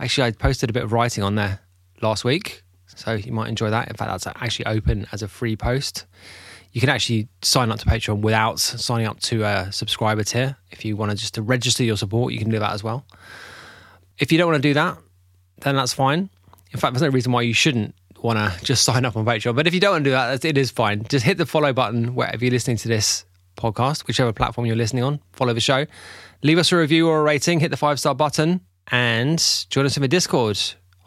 Actually, 0.00 0.26
I 0.28 0.30
posted 0.30 0.70
a 0.70 0.72
bit 0.72 0.84
of 0.84 0.92
writing 0.92 1.22
on 1.22 1.34
there 1.34 1.60
last 2.00 2.24
week, 2.24 2.62
so 2.86 3.12
you 3.12 3.30
might 3.30 3.50
enjoy 3.50 3.68
that. 3.68 3.88
In 3.88 3.94
fact, 3.94 4.10
that's 4.10 4.26
actually 4.26 4.64
open 4.64 5.06
as 5.12 5.20
a 5.20 5.28
free 5.28 5.54
post. 5.54 6.06
You 6.72 6.80
can 6.80 6.88
actually 6.88 7.28
sign 7.42 7.70
up 7.70 7.78
to 7.80 7.84
Patreon 7.84 8.22
without 8.22 8.58
signing 8.58 9.06
up 9.06 9.20
to 9.20 9.42
a 9.42 9.70
subscriber 9.70 10.24
tier. 10.24 10.56
If 10.70 10.86
you 10.86 10.96
want 10.96 11.10
to 11.10 11.16
just 11.16 11.34
to 11.34 11.42
register 11.42 11.84
your 11.84 11.98
support, 11.98 12.32
you 12.32 12.38
can 12.38 12.48
do 12.48 12.58
that 12.58 12.72
as 12.72 12.82
well. 12.82 13.04
If 14.18 14.32
you 14.32 14.38
don't 14.38 14.50
want 14.50 14.62
to 14.62 14.66
do 14.66 14.72
that, 14.72 14.96
then 15.60 15.76
that's 15.76 15.92
fine. 15.92 16.30
In 16.72 16.80
fact, 16.80 16.94
there's 16.94 17.02
no 17.02 17.10
reason 17.10 17.32
why 17.32 17.42
you 17.42 17.52
shouldn't 17.52 17.94
want 18.22 18.38
to 18.38 18.64
just 18.64 18.84
sign 18.84 19.04
up 19.04 19.16
on 19.16 19.24
Patreon. 19.24 19.54
But 19.54 19.66
if 19.66 19.74
you 19.74 19.80
don't 19.80 19.92
want 19.92 20.04
to 20.04 20.10
do 20.10 20.12
that, 20.12 20.44
it 20.44 20.58
is 20.58 20.70
fine. 20.70 21.04
Just 21.04 21.24
hit 21.24 21.38
the 21.38 21.46
follow 21.46 21.72
button 21.72 22.14
wherever 22.14 22.44
you're 22.44 22.52
listening 22.52 22.76
to 22.78 22.88
this 22.88 23.24
podcast, 23.56 24.06
whichever 24.06 24.32
platform 24.32 24.66
you're 24.66 24.76
listening 24.76 25.04
on. 25.04 25.20
Follow 25.32 25.52
the 25.52 25.60
show. 25.60 25.86
Leave 26.42 26.58
us 26.58 26.70
a 26.72 26.76
review 26.76 27.08
or 27.08 27.20
a 27.20 27.22
rating. 27.22 27.60
Hit 27.60 27.70
the 27.70 27.76
five 27.76 27.98
star 27.98 28.14
button 28.14 28.60
and 28.90 29.66
join 29.70 29.84
us 29.86 29.96
in 29.96 30.02
the 30.02 30.08
Discord. 30.08 30.58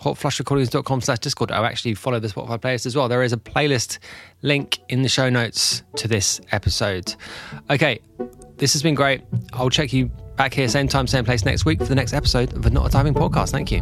Hotflushrecordings.com 0.02 1.02
slash 1.02 1.20
Discord. 1.20 1.52
Oh, 1.52 1.64
actually, 1.64 1.94
follow 1.94 2.20
the 2.20 2.28
Spotify 2.28 2.58
playlist 2.60 2.86
as 2.88 2.96
well. 2.96 3.08
There 3.08 3.22
is 3.24 3.34
a 3.34 3.38
playlist 3.38 4.00
link 4.42 4.80
in 4.90 5.04
the 5.04 5.10
show 5.10 5.30
notes 5.30 5.84
to 5.98 6.08
this 6.08 6.42
episode. 6.52 7.16
Okay, 7.70 8.00
this 8.58 8.74
has 8.74 8.82
been 8.82 8.96
great. 8.96 9.22
I'll 9.54 9.70
check 9.70 9.94
you 9.94 10.10
back 10.38 10.56
here, 10.56 10.68
same 10.68 10.88
time, 10.88 11.06
same 11.06 11.24
place 11.24 11.46
next 11.46 11.66
week 11.66 11.78
for 11.80 11.86
the 11.86 11.96
next 11.96 12.14
episode 12.14 12.52
of 12.54 12.64
the 12.64 12.72
Not 12.72 12.88
a 12.88 12.90
Diving 12.90 13.14
podcast. 13.14 13.52
Thank 13.52 13.72
you. 13.72 13.82